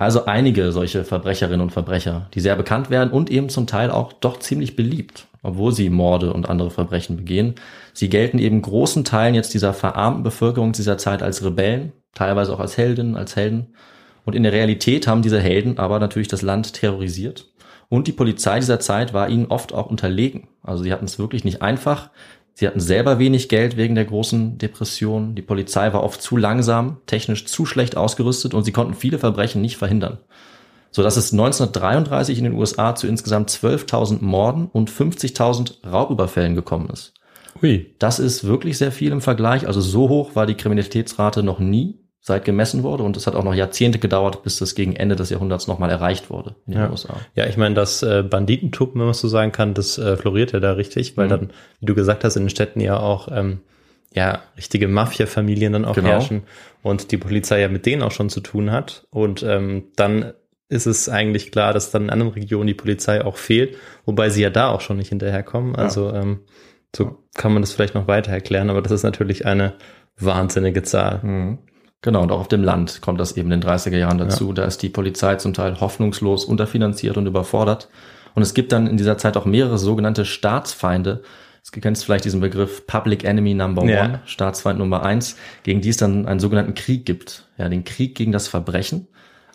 Also 0.00 0.24
einige 0.24 0.72
solche 0.72 1.04
Verbrecherinnen 1.04 1.60
und 1.60 1.72
Verbrecher, 1.72 2.26
die 2.32 2.40
sehr 2.40 2.56
bekannt 2.56 2.88
werden 2.88 3.10
und 3.10 3.30
eben 3.30 3.50
zum 3.50 3.66
Teil 3.66 3.90
auch 3.90 4.14
doch 4.14 4.38
ziemlich 4.38 4.74
beliebt, 4.74 5.26
obwohl 5.42 5.74
sie 5.74 5.90
Morde 5.90 6.32
und 6.32 6.48
andere 6.48 6.70
Verbrechen 6.70 7.18
begehen. 7.18 7.56
Sie 7.92 8.08
gelten 8.08 8.38
eben 8.38 8.62
großen 8.62 9.04
Teilen 9.04 9.34
jetzt 9.34 9.52
dieser 9.52 9.74
verarmten 9.74 10.22
Bevölkerung 10.22 10.72
dieser 10.72 10.96
Zeit 10.96 11.22
als 11.22 11.44
Rebellen, 11.44 11.92
teilweise 12.14 12.50
auch 12.54 12.60
als 12.60 12.78
Heldinnen, 12.78 13.14
als 13.14 13.36
Helden. 13.36 13.74
Und 14.24 14.34
in 14.34 14.42
der 14.42 14.52
Realität 14.52 15.06
haben 15.06 15.20
diese 15.20 15.38
Helden 15.38 15.76
aber 15.76 15.98
natürlich 15.98 16.28
das 16.28 16.40
Land 16.40 16.72
terrorisiert. 16.72 17.50
Und 17.90 18.06
die 18.06 18.12
Polizei 18.12 18.58
dieser 18.58 18.80
Zeit 18.80 19.12
war 19.12 19.28
ihnen 19.28 19.48
oft 19.48 19.74
auch 19.74 19.90
unterlegen. 19.90 20.48
Also 20.62 20.82
sie 20.82 20.94
hatten 20.94 21.04
es 21.04 21.18
wirklich 21.18 21.44
nicht 21.44 21.60
einfach. 21.60 22.08
Sie 22.54 22.66
hatten 22.66 22.80
selber 22.80 23.18
wenig 23.18 23.48
Geld 23.48 23.76
wegen 23.76 23.94
der 23.94 24.04
großen 24.04 24.58
Depression. 24.58 25.34
Die 25.34 25.42
Polizei 25.42 25.92
war 25.92 26.02
oft 26.02 26.20
zu 26.20 26.36
langsam, 26.36 26.98
technisch 27.06 27.46
zu 27.46 27.64
schlecht 27.64 27.96
ausgerüstet 27.96 28.54
und 28.54 28.64
sie 28.64 28.72
konnten 28.72 28.94
viele 28.94 29.18
Verbrechen 29.18 29.62
nicht 29.62 29.76
verhindern. 29.76 30.18
so 30.92 31.02
dass 31.02 31.16
es 31.16 31.32
1933 31.32 32.38
in 32.38 32.44
den 32.44 32.54
USA 32.54 32.94
zu 32.96 33.06
insgesamt 33.06 33.50
12.000 33.50 34.22
Morden 34.24 34.66
und 34.66 34.90
50.000 34.90 35.88
Raubüberfällen 35.88 36.56
gekommen 36.56 36.90
ist. 36.90 37.14
Ui. 37.62 37.94
Das 37.98 38.18
ist 38.18 38.44
wirklich 38.44 38.78
sehr 38.78 38.92
viel 38.92 39.12
im 39.12 39.20
Vergleich. 39.20 39.66
Also 39.66 39.80
so 39.80 40.08
hoch 40.08 40.34
war 40.34 40.46
die 40.46 40.56
Kriminalitätsrate 40.56 41.42
noch 41.42 41.58
nie, 41.58 41.98
seit 42.20 42.44
gemessen 42.44 42.82
wurde. 42.82 43.02
Und 43.02 43.16
es 43.16 43.26
hat 43.26 43.34
auch 43.34 43.44
noch 43.44 43.54
Jahrzehnte 43.54 43.98
gedauert, 43.98 44.42
bis 44.42 44.58
das 44.58 44.74
gegen 44.74 44.94
Ende 44.94 45.16
des 45.16 45.30
Jahrhunderts 45.30 45.66
nochmal 45.66 45.90
erreicht 45.90 46.28
wurde 46.30 46.54
in 46.66 46.74
den 46.74 46.82
Ja. 46.82 46.90
USA. 46.90 47.14
Ja, 47.34 47.46
ich 47.46 47.56
meine, 47.56 47.74
das 47.74 48.02
äh, 48.02 48.22
Banditentum, 48.22 48.90
wenn 48.94 49.00
man 49.00 49.10
es 49.10 49.20
so 49.20 49.28
sagen 49.28 49.52
kann, 49.52 49.74
das 49.74 49.96
äh, 49.98 50.16
floriert 50.16 50.52
ja 50.52 50.60
da 50.60 50.72
richtig, 50.72 51.16
weil 51.16 51.26
Mhm. 51.26 51.30
dann, 51.30 51.50
wie 51.80 51.86
du 51.86 51.94
gesagt 51.94 52.24
hast, 52.24 52.36
in 52.36 52.44
den 52.44 52.50
Städten 52.50 52.80
ja 52.80 52.98
auch 53.00 53.28
ähm, 53.32 53.60
ja 54.12 54.40
richtige 54.56 54.86
Mafia-Familien 54.88 55.72
dann 55.72 55.84
auch 55.84 55.94
Genau. 55.94 56.08
herrschen 56.08 56.42
und 56.82 57.10
die 57.12 57.16
Polizei 57.16 57.60
ja 57.60 57.68
mit 57.68 57.86
denen 57.86 58.02
auch 58.02 58.10
schon 58.12 58.28
zu 58.28 58.40
tun 58.40 58.70
hat. 58.70 59.06
Und 59.10 59.42
ähm, 59.42 59.84
dann 59.96 60.32
ist 60.68 60.86
es 60.86 61.08
eigentlich 61.08 61.50
klar, 61.52 61.72
dass 61.72 61.90
dann 61.90 62.04
in 62.04 62.10
anderen 62.10 62.32
Regionen 62.32 62.66
die 62.66 62.74
Polizei 62.74 63.24
auch 63.24 63.36
fehlt, 63.38 63.76
wobei 64.04 64.28
sie 64.30 64.42
ja 64.42 64.50
da 64.50 64.68
auch 64.68 64.80
schon 64.82 64.98
nicht 64.98 65.08
hinterherkommen. 65.08 65.74
Also 65.74 66.12
ähm, 66.12 66.40
so 66.94 67.18
kann 67.34 67.52
man 67.52 67.62
das 67.62 67.72
vielleicht 67.72 67.94
noch 67.94 68.06
weiter 68.08 68.30
erklären, 68.32 68.68
aber 68.70 68.82
das 68.82 68.92
ist 68.92 69.02
natürlich 69.04 69.46
eine 69.46 69.74
wahnsinnige 70.18 70.82
Zahl. 70.82 71.20
Mhm. 71.22 71.58
Genau, 72.02 72.22
und 72.22 72.32
auch 72.32 72.40
auf 72.40 72.48
dem 72.48 72.62
Land 72.62 73.02
kommt 73.02 73.20
das 73.20 73.32
eben 73.36 73.52
in 73.52 73.60
den 73.60 73.68
30er 73.68 73.98
Jahren 73.98 74.16
dazu. 74.16 74.52
Da 74.54 74.64
ist 74.64 74.82
die 74.82 74.88
Polizei 74.88 75.36
zum 75.36 75.52
Teil 75.52 75.80
hoffnungslos 75.80 76.46
unterfinanziert 76.46 77.18
und 77.18 77.26
überfordert. 77.26 77.88
Und 78.34 78.42
es 78.42 78.54
gibt 78.54 78.72
dann 78.72 78.86
in 78.86 78.96
dieser 78.96 79.18
Zeit 79.18 79.36
auch 79.36 79.44
mehrere 79.44 79.76
sogenannte 79.76 80.24
Staatsfeinde. 80.24 81.22
Du 81.72 81.80
kennst 81.80 82.04
vielleicht 82.04 82.24
diesen 82.24 82.40
Begriff 82.40 82.86
Public 82.86 83.24
Enemy 83.24 83.52
Number 83.54 83.84
Ja. 83.84 84.04
One, 84.04 84.20
Staatsfeind 84.24 84.78
Nummer 84.78 85.02
eins, 85.02 85.36
gegen 85.62 85.82
die 85.82 85.90
es 85.90 85.98
dann 85.98 86.26
einen 86.26 86.40
sogenannten 86.40 86.74
Krieg 86.74 87.04
gibt. 87.04 87.44
Ja, 87.58 87.68
den 87.68 87.84
Krieg 87.84 88.14
gegen 88.14 88.32
das 88.32 88.48
Verbrechen. 88.48 89.06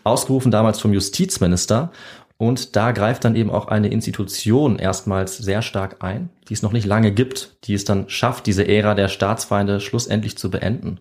Ausgerufen 0.04 0.52
damals 0.52 0.80
vom 0.80 0.94
Justizminister. 0.94 1.92
Und 2.38 2.76
da 2.76 2.92
greift 2.92 3.26
dann 3.26 3.36
eben 3.36 3.50
auch 3.50 3.70
eine 3.70 3.88
Institution 3.88 4.78
erstmals 4.78 5.38
sehr 5.38 5.62
stark 5.62 6.04
ein, 6.04 6.30
die 6.48 6.54
es 6.54 6.62
noch 6.62 6.74
nicht 6.74 6.86
lange 6.86 7.12
gibt, 7.12 7.56
die 7.64 7.74
es 7.74 7.86
dann 7.86 8.10
schafft, 8.10 8.46
diese 8.46 8.68
Ära 8.68 8.94
der 8.94 9.08
Staatsfeinde 9.08 9.80
schlussendlich 9.80 10.38
zu 10.38 10.52
beenden. 10.52 11.00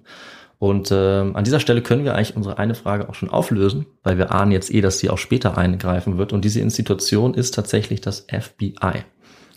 Und 0.59 0.91
ähm, 0.93 1.37
an 1.37 1.45
dieser 1.45 1.61
Stelle 1.61 1.83
können 1.83 2.05
wir 2.05 2.15
eigentlich 2.15 2.37
unsere 2.37 2.59
eine 2.59 2.75
Frage 2.75 3.09
auch 3.09 3.15
schon 3.15 3.31
auflösen, 3.31 3.87
weil 4.03 4.19
wir 4.19 4.33
ahnen 4.33 4.53
jetzt 4.53 4.73
eh, 4.73 4.81
dass 4.81 4.99
sie 4.99 5.11
auch 5.11 5.19
später 5.19 5.59
eingreifen 5.59 6.17
wird. 6.19 6.33
Und 6.33 6.45
diese 6.45 6.61
Institution 6.61 7.35
ist 7.35 7.55
tatsächlich 7.55 8.01
das 8.01 8.27
FBI. 8.31 9.05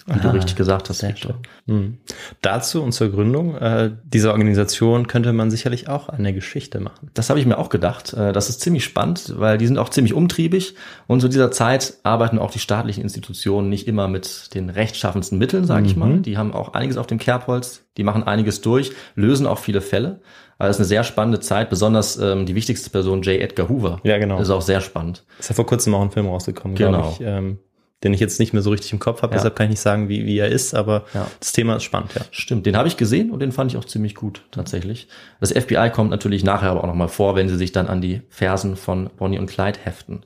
Wie 0.10 0.20
du 0.22 0.30
Ah, 0.30 0.32
richtig 0.32 0.56
gesagt 0.56 0.88
hast, 0.88 1.04
Victor. 1.04 1.36
Mhm. 1.66 1.98
Dazu 2.42 2.82
und 2.82 2.94
zur 2.94 3.10
Gründung 3.12 3.56
äh, 3.56 3.92
dieser 4.06 4.32
Organisation 4.32 5.08
könnte 5.08 5.34
man 5.34 5.51
sicherlich 5.51 5.89
auch 5.89 6.08
eine 6.08 6.34
Geschichte 6.34 6.80
machen. 6.80 7.12
Das 7.13 7.30
habe 7.30 7.42
ich 7.42 7.46
mir 7.46 7.58
auch 7.58 7.68
gedacht. 7.68 8.13
Äh, 8.13 8.32
Das 8.32 8.48
ist 8.48 8.62
ziemlich 8.62 8.86
spannend, 8.86 9.34
weil 9.38 9.58
die 9.58 9.68
sind 9.68 9.77
auch 9.77 9.89
ziemlich 9.89 10.13
umtriebig. 10.13 10.75
Und 11.08 11.20
zu 11.20 11.27
dieser 11.27 11.51
Zeit 11.51 11.96
arbeiten 12.04 12.39
auch 12.39 12.51
die 12.51 12.60
staatlichen 12.60 13.01
Institutionen 13.04 13.68
nicht 13.68 13.86
immer 13.86 14.08
mit 14.08 14.54
den 14.56 14.70
rechtschaffensten 14.70 15.38
Mitteln, 15.38 15.66
sage 15.66 15.86
ich 15.88 15.96
Mhm. 15.98 16.00
mal. 16.00 16.20
Die 16.22 16.38
haben 16.38 16.54
auch 16.54 16.74
einiges 16.74 16.96
auf 16.96 17.08
dem 17.08 17.18
Kerbholz, 17.18 17.84
die 17.98 18.04
machen 18.06 18.24
einiges 18.24 18.62
durch, 18.62 18.94
lösen 19.16 19.46
auch 19.46 19.60
viele 19.60 19.82
Fälle. 19.82 20.22
Also 20.60 20.72
es 20.72 20.76
ist 20.78 20.80
eine 20.82 20.88
sehr 20.88 21.04
spannende 21.04 21.40
Zeit, 21.40 21.70
besonders 21.70 22.18
ähm, 22.18 22.46
die 22.46 22.56
wichtigste 22.56 22.90
Person, 22.90 23.22
J. 23.22 23.40
Edgar 23.42 23.70
Hoover. 23.70 24.00
Ja, 24.04 24.18
genau. 24.18 24.40
Ist 24.40 24.50
auch 24.50 24.62
sehr 24.62 24.82
spannend. 24.82 25.24
Ist 25.40 25.50
ja 25.50 25.56
vor 25.56 25.66
kurzem 25.66 25.94
auch 25.94 26.02
ein 26.02 26.12
Film 26.12 26.28
rausgekommen, 26.28 26.76
Genau. 26.76 26.90
glaube 27.02 27.14
ich, 27.14 27.22
ähm, 27.22 27.60
den 28.04 28.14
ich 28.14 28.20
jetzt 28.20 28.40
nicht 28.40 28.54
mehr 28.54 28.62
so 28.62 28.70
richtig 28.72 28.92
im 28.94 29.00
Kopf 29.00 29.22
habe, 29.22 29.34
Ja. 29.34 29.38
deshalb 29.38 29.56
kann 29.56 29.66
ich 29.66 29.72
nicht 29.72 29.80
sagen, 29.80 30.08
wie, 30.10 30.26
wie 30.26 30.38
er 30.38 30.50
ist, 30.50 30.74
aber 30.76 31.06
Ja. 31.14 31.28
das 31.40 31.52
Thema 31.52 31.76
ist 31.78 31.84
spannend, 31.84 32.14
ja. 32.16 32.22
Stimmt, 32.32 32.66
den 32.66 32.76
habe 32.78 32.88
ich 32.88 32.98
gesehen 32.98 33.32
und 33.32 33.40
den 33.40 33.52
fand 33.52 33.72
ich 33.72 33.78
auch 33.78 33.86
ziemlich 33.86 34.16
gut 34.16 34.44
tatsächlich. 34.52 35.08
Das 35.40 35.52
FBI 35.52 35.90
kommt 35.92 36.10
natürlich 36.12 36.44
nachher 36.44 36.70
aber 36.72 36.84
auch 36.84 36.88
nochmal 36.88 37.08
vor, 37.10 37.36
wenn 37.36 37.50
sie 37.50 37.56
sich 37.58 37.72
dann 37.72 37.88
an 37.88 38.02
die 38.02 38.22
Fersen 38.30 38.76
von 38.76 39.10
Bonnie 39.18 39.40
und 39.40 39.48
Clyde 39.48 39.80
heften. 39.84 40.22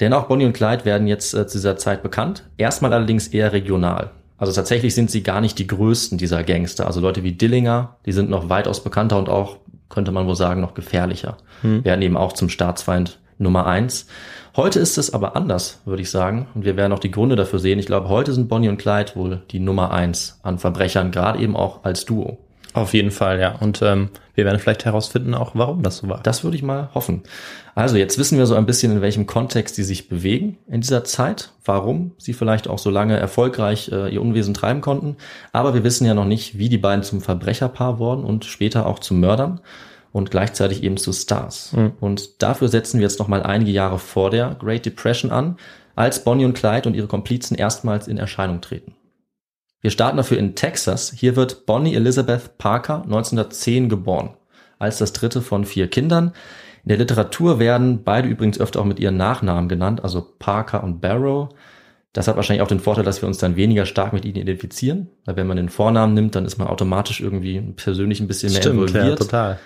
Denn 0.00 0.12
auch 0.12 0.26
Bonnie 0.26 0.44
und 0.44 0.52
Clyde 0.52 0.84
werden 0.84 1.08
jetzt 1.08 1.34
äh, 1.34 1.46
zu 1.48 1.58
dieser 1.58 1.76
Zeit 1.76 2.04
bekannt, 2.04 2.44
erstmal 2.56 2.92
allerdings 2.92 3.26
eher 3.28 3.52
regional. 3.52 4.10
Also 4.38 4.52
tatsächlich 4.52 4.94
sind 4.94 5.10
sie 5.10 5.22
gar 5.22 5.40
nicht 5.40 5.58
die 5.58 5.66
größten 5.66 6.16
dieser 6.16 6.44
Gangster. 6.44 6.86
Also 6.86 7.00
Leute 7.00 7.24
wie 7.24 7.32
Dillinger, 7.32 7.96
die 8.06 8.12
sind 8.12 8.30
noch 8.30 8.48
weitaus 8.48 8.82
bekannter 8.82 9.18
und 9.18 9.28
auch, 9.28 9.56
könnte 9.88 10.12
man 10.12 10.26
wohl 10.26 10.36
sagen, 10.36 10.60
noch 10.60 10.74
gefährlicher. 10.74 11.36
Werden 11.84 12.02
eben 12.02 12.16
auch 12.16 12.32
zum 12.32 12.48
Staatsfeind 12.48 13.18
Nummer 13.38 13.66
eins. 13.66 14.06
Heute 14.56 14.80
ist 14.80 14.98
es 14.98 15.12
aber 15.12 15.36
anders, 15.36 15.80
würde 15.84 16.02
ich 16.02 16.10
sagen. 16.10 16.48
Und 16.54 16.64
wir 16.64 16.76
werden 16.76 16.92
auch 16.92 16.98
die 16.98 17.10
Gründe 17.10 17.36
dafür 17.36 17.58
sehen. 17.58 17.78
Ich 17.78 17.86
glaube, 17.86 18.08
heute 18.08 18.32
sind 18.32 18.48
Bonnie 18.48 18.68
und 18.68 18.78
Clyde 18.78 19.12
wohl 19.14 19.42
die 19.50 19.60
Nummer 19.60 19.92
eins 19.92 20.40
an 20.42 20.58
Verbrechern, 20.58 21.10
gerade 21.10 21.38
eben 21.38 21.56
auch 21.56 21.84
als 21.84 22.04
Duo. 22.04 22.38
Auf 22.74 22.94
jeden 22.94 23.10
Fall, 23.10 23.40
ja. 23.40 23.56
Und 23.56 23.82
ähm, 23.82 24.10
wir 24.34 24.44
werden 24.44 24.60
vielleicht 24.60 24.84
herausfinden 24.84 25.34
auch, 25.34 25.52
warum 25.54 25.82
das 25.82 25.98
so 25.98 26.08
war. 26.08 26.20
Das 26.22 26.44
würde 26.44 26.56
ich 26.56 26.62
mal 26.62 26.90
hoffen. 26.94 27.22
Also 27.74 27.96
jetzt 27.96 28.18
wissen 28.18 28.38
wir 28.38 28.46
so 28.46 28.54
ein 28.54 28.66
bisschen, 28.66 28.92
in 28.92 29.00
welchem 29.00 29.26
Kontext 29.26 29.74
sie 29.74 29.82
sich 29.82 30.08
bewegen 30.08 30.58
in 30.68 30.80
dieser 30.80 31.02
Zeit, 31.02 31.50
warum 31.64 32.12
sie 32.18 32.34
vielleicht 32.34 32.68
auch 32.68 32.78
so 32.78 32.90
lange 32.90 33.16
erfolgreich 33.16 33.90
äh, 33.90 34.12
ihr 34.12 34.22
Unwesen 34.22 34.54
treiben 34.54 34.80
konnten. 34.80 35.16
Aber 35.52 35.74
wir 35.74 35.82
wissen 35.82 36.06
ja 36.06 36.14
noch 36.14 36.24
nicht, 36.24 36.58
wie 36.58 36.68
die 36.68 36.78
beiden 36.78 37.02
zum 37.02 37.20
Verbrecherpaar 37.20 37.98
wurden 37.98 38.24
und 38.24 38.44
später 38.44 38.86
auch 38.86 38.98
zu 38.98 39.14
Mördern 39.14 39.60
und 40.12 40.30
gleichzeitig 40.30 40.82
eben 40.82 40.96
zu 40.96 41.12
Stars. 41.12 41.74
Und 42.00 42.42
dafür 42.42 42.68
setzen 42.68 42.98
wir 42.98 43.04
jetzt 43.04 43.18
noch 43.18 43.28
mal 43.28 43.42
einige 43.42 43.70
Jahre 43.70 43.98
vor 43.98 44.30
der 44.30 44.56
Great 44.58 44.86
Depression 44.86 45.30
an, 45.30 45.56
als 45.96 46.24
Bonnie 46.24 46.44
und 46.44 46.54
Clyde 46.54 46.88
und 46.88 46.94
ihre 46.94 47.08
Komplizen 47.08 47.56
erstmals 47.56 48.08
in 48.08 48.18
Erscheinung 48.18 48.60
treten. 48.60 48.94
Wir 49.88 49.92
starten 49.92 50.18
dafür 50.18 50.36
in 50.36 50.54
Texas. 50.54 51.14
Hier 51.16 51.34
wird 51.34 51.64
Bonnie 51.64 51.94
Elizabeth 51.94 52.58
Parker 52.58 53.04
1910 53.04 53.88
geboren, 53.88 54.34
als 54.78 54.98
das 54.98 55.14
dritte 55.14 55.40
von 55.40 55.64
vier 55.64 55.88
Kindern. 55.88 56.34
In 56.84 56.90
der 56.90 56.98
Literatur 56.98 57.58
werden 57.58 58.04
beide 58.04 58.28
übrigens 58.28 58.60
öfter 58.60 58.80
auch 58.80 58.84
mit 58.84 59.00
ihren 59.00 59.16
Nachnamen 59.16 59.66
genannt, 59.66 60.04
also 60.04 60.26
Parker 60.38 60.84
und 60.84 61.00
Barrow. 61.00 61.48
Das 62.12 62.28
hat 62.28 62.36
wahrscheinlich 62.36 62.60
auch 62.60 62.68
den 62.68 62.80
Vorteil, 62.80 63.02
dass 63.02 63.22
wir 63.22 63.28
uns 63.28 63.38
dann 63.38 63.56
weniger 63.56 63.86
stark 63.86 64.12
mit 64.12 64.26
ihnen 64.26 64.36
identifizieren, 64.36 65.08
weil 65.24 65.36
wenn 65.36 65.46
man 65.46 65.56
den 65.56 65.70
Vornamen 65.70 66.12
nimmt, 66.12 66.34
dann 66.34 66.44
ist 66.44 66.58
man 66.58 66.68
automatisch 66.68 67.22
irgendwie 67.22 67.58
persönlich 67.74 68.20
ein 68.20 68.28
bisschen 68.28 68.52
mehr 68.52 68.60
Stimmt, 68.60 68.90
ja, 68.90 68.96
involviert. 69.00 69.18
total. 69.20 69.58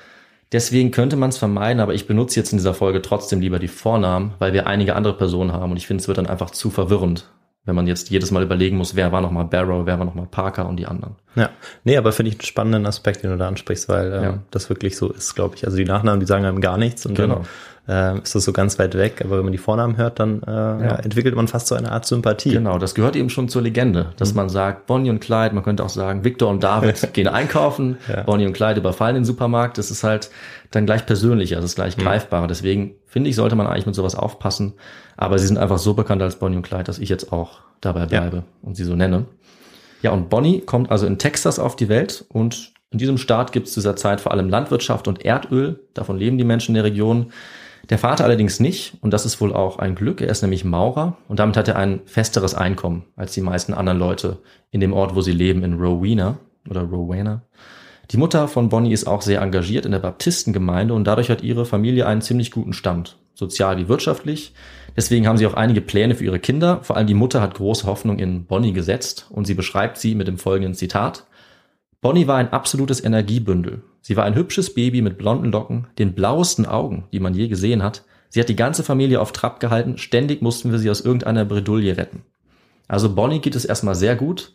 Deswegen 0.52 0.92
könnte 0.92 1.16
man 1.16 1.30
es 1.30 1.38
vermeiden, 1.38 1.80
aber 1.80 1.94
ich 1.94 2.06
benutze 2.06 2.38
jetzt 2.38 2.52
in 2.52 2.58
dieser 2.58 2.74
Folge 2.74 3.02
trotzdem 3.02 3.40
lieber 3.40 3.58
die 3.58 3.66
Vornamen, 3.66 4.35
weil 4.38 4.52
wir 4.52 4.68
einige 4.68 4.94
andere 4.94 5.16
Personen 5.16 5.52
haben 5.52 5.72
und 5.72 5.78
ich 5.78 5.88
finde, 5.88 6.00
es 6.00 6.06
wird 6.06 6.18
dann 6.18 6.28
einfach 6.28 6.52
zu 6.52 6.70
verwirrend, 6.70 7.28
wenn 7.64 7.75
man 7.77 7.87
jetzt 7.87 8.11
jedes 8.11 8.31
Mal 8.33 8.42
überlegen 8.42 8.77
muss, 8.77 8.96
wer 8.96 9.12
war 9.12 9.20
nochmal 9.20 9.44
Barrow, 9.44 9.87
wer 9.87 9.98
war 9.98 10.05
nochmal 10.05 10.27
Parker 10.27 10.68
und 10.68 10.77
die 10.77 10.87
anderen. 10.87 11.14
Ja, 11.37 11.51
nee, 11.85 11.96
aber 11.96 12.12
finde 12.12 12.31
ich 12.31 12.37
einen 12.37 12.44
spannenden 12.44 12.87
Aspekt, 12.87 13.22
den 13.22 13.31
du 13.31 13.37
da 13.37 13.46
ansprichst, 13.48 13.88
weil 13.88 14.12
ähm, 14.12 14.22
Ja. 14.22 14.38
das 14.51 14.68
wirklich 14.68 14.96
so 14.96 15.11
ist, 15.12 15.35
glaube 15.35 15.55
ich. 15.57 15.64
Also 15.64 15.77
die 15.77 15.85
Nachnamen, 15.85 16.18
die 16.20 16.27
sagen 16.27 16.44
einem 16.44 16.61
gar 16.61 16.77
nichts 16.77 17.07
und 17.07 17.14
Genau. 17.14 17.37
dann 17.37 17.44
ähm, 17.88 18.20
ist 18.22 18.34
das 18.34 18.44
so 18.44 18.52
ganz 18.52 18.78
weit 18.78 18.96
weg. 18.96 19.22
Aber 19.24 19.38
wenn 19.38 19.44
man 19.44 19.52
die 19.52 19.58
Vornamen 19.58 19.96
hört, 19.96 20.20
dann 20.20 20.42
äh, 20.42 20.50
ja. 20.50 20.94
entwickelt 20.96 21.34
man 21.34 21.48
fast 21.48 21.66
so 21.66 21.74
eine 21.74 21.90
Art 21.90 22.06
Sympathie. 22.06 22.52
Genau, 22.52 22.78
das 22.78 22.94
gehört 22.94 23.16
eben 23.16 23.28
schon 23.28 23.48
zur 23.48 23.62
Legende, 23.62 24.12
dass 24.16 24.34
man 24.34 24.48
sagt, 24.48 24.86
Bonnie 24.86 25.10
und 25.10 25.20
Clyde, 25.20 25.54
man 25.54 25.64
könnte 25.64 25.84
auch 25.84 25.88
sagen, 25.88 26.24
Victor 26.24 26.48
und 26.48 26.62
David 26.62 27.12
gehen 27.12 27.26
einkaufen, 27.26 27.98
Ja. 28.08 28.22
Bonnie 28.22 28.46
und 28.46 28.52
Clyde 28.52 28.80
überfallen 28.80 29.16
den 29.16 29.24
Supermarkt. 29.24 29.78
Das 29.78 29.90
ist 29.90 30.04
halt 30.04 30.30
dann 30.70 30.86
gleich 30.86 31.04
persönlicher, 31.06 31.56
das 31.56 31.66
ist 31.66 31.74
gleich 31.74 31.96
greifbarer. 31.96 32.46
Deswegen 32.46 32.94
finde 33.06 33.30
ich, 33.30 33.36
sollte 33.36 33.56
man 33.56 33.66
eigentlich 33.66 33.86
mit 33.86 33.94
sowas 33.94 34.14
aufpassen. 34.14 34.74
Aber 35.16 35.38
sie 35.38 35.46
sind 35.46 35.58
einfach 35.58 35.78
so 35.78 35.94
bekannt 35.94 36.22
als 36.22 36.36
Bonnie 36.36 36.56
und 36.56 36.62
Clyde, 36.62 36.84
dass 36.84 36.98
ich 36.98 37.08
jetzt 37.08 37.32
auch 37.32 37.60
dabei 37.80 38.06
bleibe 38.06 38.44
und 38.62 38.76
sie 38.76 38.84
so 38.84 38.94
nenne. 38.94 39.26
Ja, 40.02 40.10
und 40.12 40.30
Bonnie 40.30 40.60
kommt 40.60 40.90
also 40.90 41.06
in 41.06 41.18
Texas 41.18 41.58
auf 41.58 41.76
die 41.76 41.88
Welt 41.88 42.24
und 42.28 42.72
in 42.90 42.98
diesem 42.98 43.18
Staat 43.18 43.52
gibt 43.52 43.66
es 43.66 43.74
zu 43.74 43.80
dieser 43.80 43.96
Zeit 43.96 44.20
vor 44.20 44.32
allem 44.32 44.50
Landwirtschaft 44.50 45.08
und 45.08 45.24
Erdöl. 45.24 45.80
Davon 45.94 46.18
leben 46.18 46.38
die 46.38 46.44
Menschen 46.44 46.72
in 46.72 46.74
der 46.74 46.84
Region. 46.84 47.32
Der 47.90 47.98
Vater 47.98 48.24
allerdings 48.24 48.60
nicht 48.60 48.94
und 49.00 49.12
das 49.12 49.26
ist 49.26 49.40
wohl 49.40 49.52
auch 49.52 49.78
ein 49.78 49.94
Glück. 49.94 50.20
Er 50.20 50.28
ist 50.28 50.42
nämlich 50.42 50.64
Maurer 50.64 51.16
und 51.28 51.38
damit 51.38 51.56
hat 51.56 51.68
er 51.68 51.76
ein 51.76 52.00
festeres 52.06 52.54
Einkommen 52.54 53.04
als 53.16 53.32
die 53.32 53.40
meisten 53.40 53.74
anderen 53.74 53.98
Leute 53.98 54.38
in 54.70 54.80
dem 54.80 54.92
Ort, 54.92 55.14
wo 55.14 55.20
sie 55.20 55.32
leben, 55.32 55.62
in 55.62 55.74
Rowena 55.74 56.38
oder 56.68 56.82
Rowena. 56.82 57.42
Die 58.10 58.16
Mutter 58.16 58.46
von 58.46 58.68
Bonnie 58.68 58.92
ist 58.92 59.06
auch 59.06 59.22
sehr 59.22 59.40
engagiert 59.40 59.86
in 59.86 59.92
der 59.92 59.98
Baptistengemeinde 59.98 60.94
und 60.94 61.04
dadurch 61.04 61.30
hat 61.30 61.42
ihre 61.42 61.64
Familie 61.64 62.06
einen 62.06 62.20
ziemlich 62.20 62.50
guten 62.50 62.72
Stand, 62.72 63.16
sozial 63.34 63.78
wie 63.78 63.88
wirtschaftlich. 63.88 64.52
Deswegen 64.96 65.26
haben 65.26 65.38
sie 65.38 65.46
auch 65.46 65.54
einige 65.54 65.80
Pläne 65.80 66.14
für 66.14 66.24
ihre 66.24 66.38
Kinder. 66.38 66.80
Vor 66.82 66.96
allem 66.96 67.06
die 67.06 67.14
Mutter 67.14 67.40
hat 67.40 67.54
große 67.54 67.86
Hoffnung 67.86 68.18
in 68.18 68.44
Bonnie 68.44 68.72
gesetzt 68.72 69.26
und 69.30 69.46
sie 69.46 69.54
beschreibt 69.54 69.96
sie 69.96 70.14
mit 70.14 70.28
dem 70.28 70.38
folgenden 70.38 70.74
Zitat. 70.74 71.26
Bonnie 72.00 72.26
war 72.26 72.36
ein 72.36 72.52
absolutes 72.52 73.02
Energiebündel. 73.02 73.82
Sie 74.02 74.16
war 74.16 74.24
ein 74.24 74.34
hübsches 74.34 74.74
Baby 74.74 75.00
mit 75.00 75.16
blonden 75.16 75.50
Locken, 75.50 75.86
den 75.98 76.14
blauesten 76.14 76.66
Augen, 76.66 77.04
die 77.12 77.20
man 77.20 77.34
je 77.34 77.48
gesehen 77.48 77.82
hat. 77.82 78.04
Sie 78.28 78.40
hat 78.40 78.48
die 78.48 78.56
ganze 78.56 78.82
Familie 78.82 79.20
auf 79.20 79.32
Trab 79.32 79.60
gehalten. 79.60 79.96
Ständig 79.96 80.42
mussten 80.42 80.72
wir 80.72 80.78
sie 80.78 80.90
aus 80.90 81.00
irgendeiner 81.00 81.44
Bredouille 81.44 81.96
retten. 81.96 82.22
Also 82.88 83.14
Bonnie 83.14 83.40
geht 83.40 83.54
es 83.54 83.64
erstmal 83.64 83.94
sehr 83.94 84.16
gut. 84.16 84.52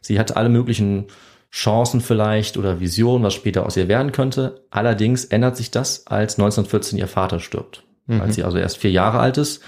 Sie 0.00 0.18
hatte 0.18 0.36
alle 0.36 0.48
möglichen 0.48 1.06
Chancen 1.50 2.00
vielleicht 2.00 2.56
oder 2.56 2.78
Visionen, 2.78 3.24
was 3.24 3.34
später 3.34 3.66
aus 3.66 3.76
ihr 3.76 3.88
werden 3.88 4.12
könnte. 4.12 4.64
Allerdings 4.70 5.24
ändert 5.24 5.56
sich 5.56 5.70
das, 5.70 6.06
als 6.06 6.34
1914 6.34 6.98
ihr 6.98 7.08
Vater 7.08 7.40
stirbt. 7.40 7.84
Als 8.20 8.34
sie 8.34 8.44
also 8.44 8.58
erst 8.58 8.78
vier 8.78 8.90
Jahre 8.90 9.18
alt 9.20 9.38
ist. 9.38 9.62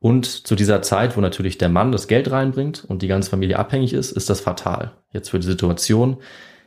Und 0.00 0.26
zu 0.26 0.54
dieser 0.54 0.82
Zeit, 0.82 1.16
wo 1.16 1.20
natürlich 1.20 1.56
der 1.56 1.68
Mann 1.68 1.92
das 1.92 2.08
Geld 2.08 2.30
reinbringt 2.30 2.84
und 2.84 3.02
die 3.02 3.08
ganze 3.08 3.30
Familie 3.30 3.58
abhängig 3.58 3.94
ist, 3.94 4.12
ist 4.12 4.28
das 4.28 4.40
fatal. 4.40 4.92
Jetzt 5.12 5.30
für 5.30 5.38
die 5.38 5.46
Situation. 5.46 6.18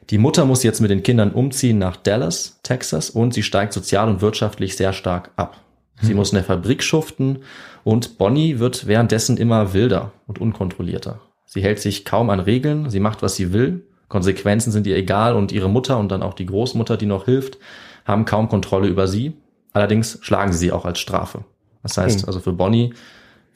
Die 0.10 0.18
Mutter 0.18 0.46
muss 0.46 0.64
jetzt 0.64 0.80
mit 0.80 0.90
den 0.90 1.04
Kindern 1.04 1.32
umziehen 1.32 1.78
nach 1.78 1.98
Dallas, 1.98 2.60
Texas 2.64 3.10
und 3.10 3.34
sie 3.34 3.44
steigt 3.44 3.74
sozial 3.74 4.08
und 4.08 4.22
wirtschaftlich 4.22 4.78
sehr 4.78 4.94
stark 4.94 5.32
ab. 5.36 5.62
Sie 6.02 6.14
muss 6.14 6.32
in 6.32 6.36
der 6.36 6.44
Fabrik 6.44 6.84
schuften 6.84 7.40
und 7.84 8.18
Bonnie 8.18 8.60
wird 8.60 8.88
währenddessen 8.88 9.38
immer 9.38 9.74
wilder 9.74 10.12
und 10.28 10.40
unkontrollierter. 10.40 11.20
Sie 11.46 11.62
hält 11.62 11.80
sich 11.80 12.06
kaum 12.06 12.30
an 12.30 12.40
Regeln, 12.40 12.90
sie 12.90 13.00
macht, 13.00 13.22
was 13.22 13.36
sie 13.36 13.52
will, 13.52 13.84
Konsequenzen 14.08 14.72
sind 14.72 14.88
ihr 14.88 14.96
egal 14.96 15.36
und 15.36 15.52
ihre 15.52 15.70
Mutter 15.70 15.98
und 15.98 16.10
dann 16.10 16.24
auch 16.24 16.34
die 16.34 16.46
Großmutter, 16.46 16.98
die 16.98 17.06
noch 17.06 17.26
hilft, 17.26 17.58
haben 18.06 18.26
kaum 18.26 18.48
Kontrolle 18.48 18.88
über 18.88 19.08
sie. 19.08 19.34
Allerdings 19.74 20.20
schlagen 20.22 20.54
sie 20.54 20.60
sie 20.60 20.72
auch 20.72 20.86
als 20.86 21.00
Strafe. 21.00 21.44
Das 21.84 21.98
heißt, 21.98 22.26
also 22.26 22.40
für 22.40 22.54
Bonnie 22.54 22.94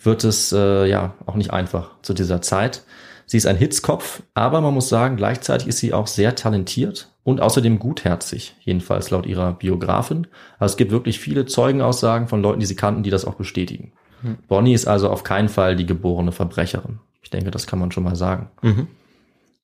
wird 0.04 0.24
es 0.24 0.52
äh, 0.52 0.86
ja 0.88 1.14
auch 1.26 1.36
nicht 1.36 1.52
einfach 1.52 1.92
zu 2.02 2.14
dieser 2.14 2.42
Zeit. 2.42 2.84
Sie 3.32 3.38
ist 3.38 3.46
ein 3.46 3.56
Hitzkopf, 3.56 4.24
aber 4.34 4.60
man 4.60 4.74
muss 4.74 4.89
sagen, 4.89 5.15
gleichzeitig 5.15 5.70
ist 5.70 5.78
sie 5.78 5.94
auch 5.94 6.08
sehr 6.08 6.36
talentiert 6.36 7.13
und 7.24 7.39
außerdem 7.39 7.80
gutherzig, 7.80 8.58
jedenfalls 8.60 9.10
laut 9.10 9.26
ihrer 9.26 9.54
Biografin. 9.54 10.28
Also 10.60 10.74
es 10.74 10.78
gibt 10.78 10.91
wirklich 10.91 11.17
viele 11.17 11.46
Zeugenaussagen 11.46 12.28
von 12.28 12.41
Leuten, 12.41 12.60
die 12.60 12.65
sie 12.65 12.76
kannten, 12.76 13.04
die 13.04 13.10
das 13.10 13.24
auch 13.24 13.36
bestätigen. 13.36 13.94
Hm. 14.22 14.36
Bonnie 14.50 14.74
ist 14.74 14.86
also 14.86 15.10
auf 15.10 15.24
keinen 15.24 15.48
Fall 15.48 15.78
die 15.78 15.86
geborene 15.86 16.34
Verbrecherin. 16.34 17.00
Ich 17.22 17.30
denke, 17.30 17.52
das 17.52 17.67
kann 17.67 17.80
man 17.80 17.94
schon 17.94 18.04
mal 18.04 18.17
sagen. 18.17 18.50
Mhm. 18.63 18.88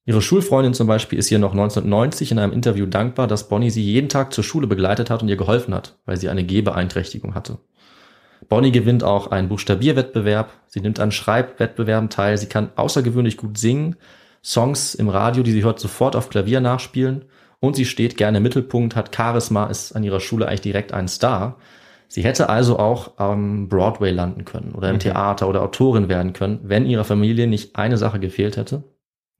Ihre 0.05 0.21
Schulfreundin 0.21 0.73
zum 0.73 0.87
Beispiel 0.87 1.19
ist 1.19 1.29
ihr 1.29 1.39
noch 1.39 1.51
1990 1.51 2.31
in 2.31 2.39
einem 2.39 2.53
Interview 2.53 2.85
dankbar, 2.85 3.27
dass 3.27 3.49
Bonnie 3.49 3.69
sie 3.69 3.83
jeden 3.83 4.07
Tag 4.07 4.31
zur 4.31 4.45
Schule 4.45 4.67
begleitet 4.67 5.09
hat 5.09 5.21
und 5.21 5.27
ihr 5.27 5.35
geholfen 5.35 5.73
hat, 5.73 5.97
weil 6.05 6.15
sie 6.15 6.29
eine 6.29 6.45
Gehbeeinträchtigung 6.45 7.35
hatte. 7.35 7.57
Bonnie 8.49 8.71
gewinnt 8.71 9.03
auch 9.03 9.27
einen 9.31 9.49
Buchstabierwettbewerb, 9.49 10.51
sie 10.67 10.81
nimmt 10.81 10.99
an 10.99 11.11
Schreibwettbewerben 11.11 12.09
teil, 12.09 12.37
sie 12.37 12.47
kann 12.47 12.69
außergewöhnlich 12.75 13.37
gut 13.37 13.57
singen, 13.57 13.95
Songs 14.43 14.95
im 14.95 15.09
Radio, 15.09 15.43
die 15.43 15.51
sie 15.51 15.63
hört, 15.63 15.79
sofort 15.79 16.15
auf 16.15 16.29
Klavier 16.29 16.61
nachspielen 16.61 17.25
und 17.59 17.75
sie 17.75 17.85
steht 17.85 18.15
gerne 18.17 18.37
im 18.37 18.43
Mittelpunkt, 18.43 18.95
hat 18.95 19.13
Charisma, 19.15 19.65
ist 19.65 19.93
an 19.93 20.03
ihrer 20.03 20.19
Schule 20.19 20.47
eigentlich 20.47 20.61
direkt 20.61 20.93
ein 20.93 21.07
Star. 21.07 21.57
Sie 22.07 22.23
hätte 22.23 22.47
also 22.47 22.79
auch 22.79 23.17
am 23.17 23.67
Broadway 23.67 24.11
landen 24.11 24.45
können 24.45 24.73
oder 24.73 24.89
im 24.89 24.99
Theater 24.99 25.49
oder 25.49 25.61
Autorin 25.61 26.07
werden 26.07 26.31
können, 26.31 26.59
wenn 26.63 26.85
ihrer 26.85 27.03
Familie 27.03 27.47
nicht 27.47 27.75
eine 27.75 27.97
Sache 27.97 28.19
gefehlt 28.19 28.55
hätte, 28.55 28.83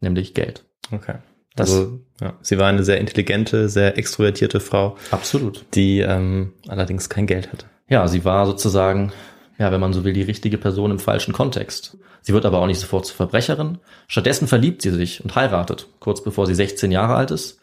nämlich 0.02 0.34
Geld. 0.34 0.66
Okay. 0.92 1.16
Das- 1.56 1.72
also, 1.72 2.00
ja, 2.20 2.34
sie 2.42 2.58
war 2.58 2.68
eine 2.68 2.84
sehr 2.84 3.00
intelligente, 3.00 3.70
sehr 3.70 3.98
extrovertierte 3.98 4.60
Frau, 4.60 4.98
Absolut. 5.12 5.66
die 5.76 6.00
ähm, 6.02 6.54
allerdings 6.68 7.08
kein 7.10 7.26
Geld 7.28 7.52
hatte. 7.54 7.68
Ja, 7.90 8.08
sie 8.08 8.26
war 8.26 8.46
sozusagen, 8.46 9.12
ja, 9.58 9.72
wenn 9.72 9.80
man 9.80 9.94
so 9.94 10.04
will, 10.04 10.14
die 10.14 10.22
richtige 10.22 10.58
Person 10.58 10.92
im 10.92 11.00
falschen 11.00 11.34
Kontext. 11.34 11.98
Sie 12.22 12.34
wird 12.34 12.46
aber 12.46 12.60
auch 12.60 12.68
nicht 12.68 12.80
sofort 12.80 13.06
zur 13.06 13.16
Verbrecherin. 13.16 13.78
Stattdessen 14.08 14.48
verliebt 14.48 14.82
sie 14.82 14.92
sich 14.92 15.24
und 15.24 15.36
heiratet, 15.36 15.88
kurz 16.00 16.22
bevor 16.22 16.46
sie 16.46 16.56
16 16.56 16.92
Jahre 16.92 17.16
alt 17.16 17.32
ist. 17.32 17.60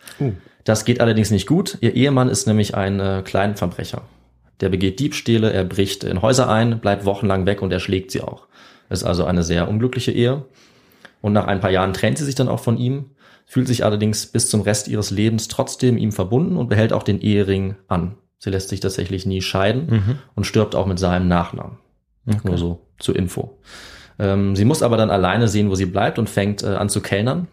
Das 0.64 0.87
geht 0.87 1.00
allerdings 1.00 1.30
nicht 1.30 1.46
gut. 1.46 1.76
Ihr 1.82 1.94
Ehemann 1.94 2.30
ist 2.30 2.46
nämlich 2.46 2.74
ein 2.74 2.98
äh, 2.98 3.22
Kleinverbrecher. 3.22 4.02
Der 4.60 4.70
begeht 4.70 5.00
Diebstähle, 5.00 5.52
er 5.52 5.64
bricht 5.64 6.04
in 6.04 6.22
Häuser 6.22 6.48
ein, 6.48 6.80
bleibt 6.80 7.04
wochenlang 7.04 7.44
weg 7.44 7.60
und 7.60 7.72
erschlägt 7.72 8.10
sie 8.10 8.22
auch. 8.22 8.46
Ist 8.88 9.04
also 9.04 9.24
eine 9.26 9.42
sehr 9.42 9.68
unglückliche 9.68 10.12
Ehe. 10.12 10.46
Und 11.20 11.34
nach 11.34 11.46
ein 11.46 11.60
paar 11.60 11.70
Jahren 11.70 11.92
trennt 11.92 12.16
sie 12.16 12.24
sich 12.24 12.34
dann 12.34 12.48
auch 12.48 12.60
von 12.60 12.78
ihm, 12.78 13.10
fühlt 13.44 13.68
sich 13.68 13.84
allerdings 13.84 14.26
bis 14.26 14.48
zum 14.48 14.62
Rest 14.62 14.88
ihres 14.88 15.10
Lebens 15.10 15.48
trotzdem 15.48 15.98
ihm 15.98 16.12
verbunden 16.12 16.56
und 16.56 16.68
behält 16.68 16.92
auch 16.94 17.02
den 17.02 17.20
Ehering 17.20 17.76
an. 17.88 18.16
Sie 18.44 18.50
lässt 18.50 18.68
sich 18.68 18.80
tatsächlich 18.80 19.24
nie 19.24 19.40
scheiden 19.40 20.20
und 20.35 20.44
stirbt 20.44 20.74
auch 20.74 20.85
mit 20.85 20.98
seinem 20.98 21.28
Nachnamen. 21.28 21.78
Nur 22.44 22.59
so 22.59 22.87
zur 22.98 23.16
Info. 23.16 23.57
Ähm, 24.18 24.54
sie 24.54 24.66
muss 24.66 24.83
aber 24.83 24.98
dann 24.98 25.09
alleine 25.09 25.48
sehen, 25.48 25.70
wo 25.70 25.74
sie 25.76 25.87
bleibt 25.87 26.18
und 26.18 26.28
fängt 26.28 26.62
äh, 26.62 26.66
an 26.66 26.90
zu 26.90 27.00
kellnern. 27.00 27.48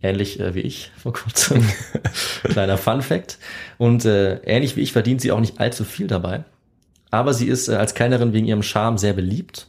Ähnlich 0.00 0.40
äh, 0.40 0.54
wie 0.54 0.60
ich 0.60 0.92
vor 0.96 1.12
kurzem. 1.12 1.62
Kleiner 2.44 2.78
Fun 2.78 3.02
Fact. 3.02 3.36
Und 3.76 4.06
äh, 4.06 4.36
ähnlich 4.36 4.76
wie 4.76 4.80
ich 4.80 4.94
verdient 4.94 5.20
sie 5.20 5.30
auch 5.30 5.40
nicht 5.40 5.60
allzu 5.60 5.84
viel 5.84 6.06
dabei. 6.06 6.44
Aber 7.10 7.34
sie 7.34 7.46
ist 7.46 7.68
äh, 7.68 7.74
als 7.74 7.94
Kellnerin 7.94 8.32
wegen 8.32 8.46
ihrem 8.46 8.62
Charme 8.62 8.96
sehr 8.96 9.12
beliebt. 9.12 9.68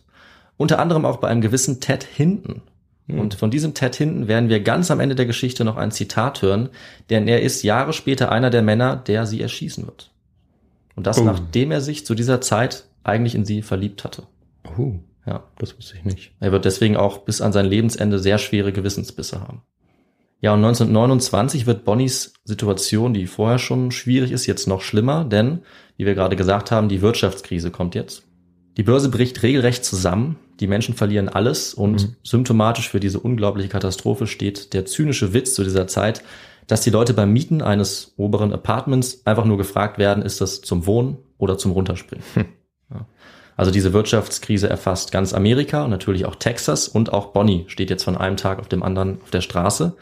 Unter 0.55 0.79
anderem 0.79 1.03
auch 1.03 1.17
bei 1.17 1.27
einem 1.27 1.41
gewissen 1.41 1.81
Ted 1.81 2.03
Hinton. 2.05 2.61
Und 3.09 3.33
von 3.33 3.51
diesem 3.51 3.73
Ted 3.73 3.97
Hinton 3.97 4.29
werden 4.29 4.47
wir 4.47 4.61
ganz 4.61 4.89
am 4.89 5.01
Ende 5.01 5.15
der 5.15 5.25
Geschichte 5.25 5.65
noch 5.65 5.75
ein 5.75 5.91
Zitat 5.91 6.41
hören, 6.41 6.69
denn 7.09 7.27
er 7.27 7.41
ist 7.41 7.61
Jahre 7.61 7.91
später 7.91 8.31
einer 8.31 8.49
der 8.49 8.61
Männer, 8.61 8.95
der 8.95 9.25
sie 9.25 9.41
erschießen 9.41 9.85
wird. 9.85 10.11
Und 11.01 11.07
das 11.07 11.17
Oh. 11.17 11.23
nachdem 11.23 11.71
er 11.71 11.81
sich 11.81 12.05
zu 12.05 12.13
dieser 12.13 12.41
Zeit 12.41 12.85
eigentlich 13.03 13.33
in 13.33 13.43
sie 13.43 13.63
verliebt 13.63 14.03
hatte. 14.03 14.21
Uh, 14.77 14.99
Ja. 15.25 15.45
das 15.57 15.75
wusste 15.75 15.95
ich 15.97 16.03
nicht. 16.03 16.31
Er 16.39 16.51
wird 16.51 16.63
deswegen 16.63 16.95
auch 16.95 17.17
bis 17.25 17.41
an 17.41 17.51
sein 17.53 17.65
Lebensende 17.65 18.19
sehr 18.19 18.37
schwere 18.37 18.71
Gewissensbisse 18.71 19.41
haben. 19.41 19.63
Ja, 20.41 20.53
und 20.53 20.59
1929 20.59 21.65
wird 21.65 21.85
Bonnies 21.85 22.33
Situation, 22.43 23.15
die 23.15 23.25
vorher 23.25 23.57
schon 23.57 23.89
schwierig 23.89 24.31
ist, 24.31 24.45
jetzt 24.45 24.67
noch 24.67 24.81
schlimmer, 24.81 25.25
denn, 25.25 25.61
wie 25.97 26.05
wir 26.05 26.13
gerade 26.13 26.35
gesagt 26.35 26.69
haben, 26.69 26.87
die 26.87 27.01
Wirtschaftskrise 27.01 27.71
kommt 27.71 27.95
jetzt. 27.95 28.21
Die 28.77 28.83
Börse 28.83 29.09
bricht 29.09 29.41
regelrecht 29.41 29.83
zusammen, 29.83 30.37
die 30.59 30.67
Menschen 30.67 30.93
verlieren 30.93 31.29
alles 31.29 31.73
und 31.73 32.15
symptomatisch 32.23 32.89
für 32.89 32.99
diese 32.99 33.19
unglaubliche 33.19 33.69
Katastrophe 33.69 34.27
steht 34.27 34.73
der 34.73 34.85
zynische 34.85 35.33
Witz 35.33 35.55
zu 35.55 35.63
dieser 35.63 35.87
Zeit, 35.87 36.21
dass 36.71 36.79
die 36.79 36.89
Leute 36.89 37.13
beim 37.13 37.33
Mieten 37.33 37.61
eines 37.61 38.13
oberen 38.15 38.53
Apartments 38.53 39.23
einfach 39.25 39.43
nur 39.43 39.57
gefragt 39.57 39.97
werden, 39.97 40.23
ist 40.23 40.39
das 40.39 40.61
zum 40.61 40.85
Wohnen 40.85 41.17
oder 41.37 41.57
zum 41.57 41.73
Runterspringen? 41.73 42.23
Ja. 42.93 43.05
Also 43.55 43.71
diese 43.71 43.93
Wirtschaftskrise 43.93 44.69
erfasst 44.69 45.13
ganz 45.13 45.33
Amerika 45.33 45.85
und 45.85 45.91
natürlich 45.91 46.25
auch 46.25 46.35
Texas 46.35 46.89
und 46.89 47.13
auch 47.13 47.27
Bonnie 47.27 47.63
steht 47.67 47.89
jetzt 47.89 48.03
von 48.03 48.17
einem 48.17 48.35
Tag 48.35 48.59
auf 48.59 48.67
dem 48.67 48.83
anderen 48.83 49.21
auf 49.21 49.31
der 49.31 49.39
Straße. 49.39 49.95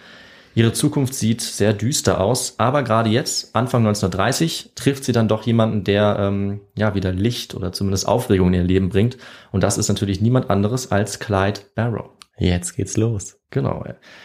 Ihre 0.56 0.74
Zukunft 0.74 1.14
sieht 1.14 1.42
sehr 1.42 1.74
düster 1.74 2.20
aus, 2.20 2.56
aber 2.58 2.82
gerade 2.82 3.12
jetzt, 3.12 3.56
Anfang 3.56 3.82
1930, 3.86 4.72
trifft 4.74 5.04
sie 5.04 5.12
dann 5.12 5.28
doch 5.28 5.44
jemanden, 5.44 5.84
der 5.84 6.18
ähm, 6.20 6.62
ja 6.76 6.96
wieder 6.96 7.12
Licht 7.12 7.54
oder 7.54 7.72
zumindest 7.72 8.08
Aufregung 8.08 8.48
in 8.48 8.56
ihr 8.56 8.64
Leben 8.64 8.90
bringt. 8.90 9.18
Und 9.52 9.62
das 9.62 9.78
ist 9.78 9.88
natürlich 9.88 10.20
niemand 10.20 10.50
anderes 10.50 10.92
als 10.92 11.20
Clyde 11.20 11.62
Barrow. 11.76 12.10
Jetzt 12.40 12.76
geht's 12.76 12.96
los. 12.96 13.38
Genau. 13.52 13.84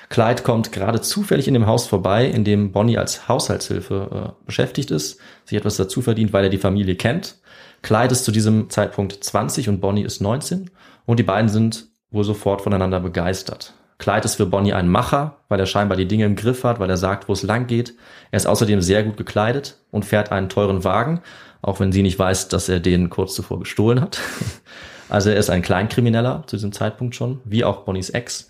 Clyde 0.08 0.42
kommt 0.42 0.70
gerade 0.70 1.00
zufällig 1.00 1.48
in 1.48 1.54
dem 1.54 1.66
Haus 1.66 1.86
vorbei, 1.86 2.26
in 2.26 2.44
dem 2.44 2.72
Bonnie 2.72 2.98
als 2.98 3.28
Haushaltshilfe 3.28 4.34
äh, 4.40 4.44
beschäftigt 4.46 4.90
ist, 4.90 5.18
sich 5.44 5.58
etwas 5.58 5.76
dazu 5.76 6.00
verdient, 6.00 6.32
weil 6.32 6.44
er 6.44 6.50
die 6.50 6.58
Familie 6.58 6.94
kennt. 6.94 7.38
Clyde 7.82 8.12
ist 8.12 8.24
zu 8.24 8.32
diesem 8.32 8.70
Zeitpunkt 8.70 9.24
20 9.24 9.68
und 9.68 9.80
Bonnie 9.80 10.04
ist 10.04 10.20
19 10.20 10.70
und 11.06 11.18
die 11.18 11.24
beiden 11.24 11.48
sind 11.48 11.88
wohl 12.10 12.24
sofort 12.24 12.62
voneinander 12.62 13.00
begeistert. 13.00 13.74
Clyde 13.98 14.24
ist 14.24 14.36
für 14.36 14.46
Bonnie 14.46 14.72
ein 14.72 14.88
Macher, 14.88 15.38
weil 15.48 15.60
er 15.60 15.66
scheinbar 15.66 15.96
die 15.96 16.08
Dinge 16.08 16.26
im 16.26 16.36
Griff 16.36 16.64
hat, 16.64 16.78
weil 16.78 16.90
er 16.90 16.96
sagt, 16.96 17.28
wo 17.28 17.32
es 17.32 17.42
lang 17.42 17.66
geht. 17.66 17.94
Er 18.30 18.36
ist 18.36 18.46
außerdem 18.46 18.80
sehr 18.80 19.02
gut 19.02 19.16
gekleidet 19.16 19.78
und 19.90 20.04
fährt 20.04 20.32
einen 20.32 20.48
teuren 20.48 20.84
Wagen, 20.84 21.20
auch 21.62 21.80
wenn 21.80 21.92
sie 21.92 22.02
nicht 22.02 22.18
weiß, 22.18 22.48
dass 22.48 22.68
er 22.68 22.80
den 22.80 23.10
kurz 23.10 23.34
zuvor 23.34 23.60
gestohlen 23.60 24.00
hat. 24.00 24.20
Also 25.14 25.30
er 25.30 25.36
ist 25.36 25.48
ein 25.48 25.62
Kleinkrimineller 25.62 26.42
zu 26.48 26.56
diesem 26.56 26.72
Zeitpunkt 26.72 27.14
schon, 27.14 27.40
wie 27.44 27.62
auch 27.62 27.84
Bonnies 27.84 28.10
Ex. 28.10 28.48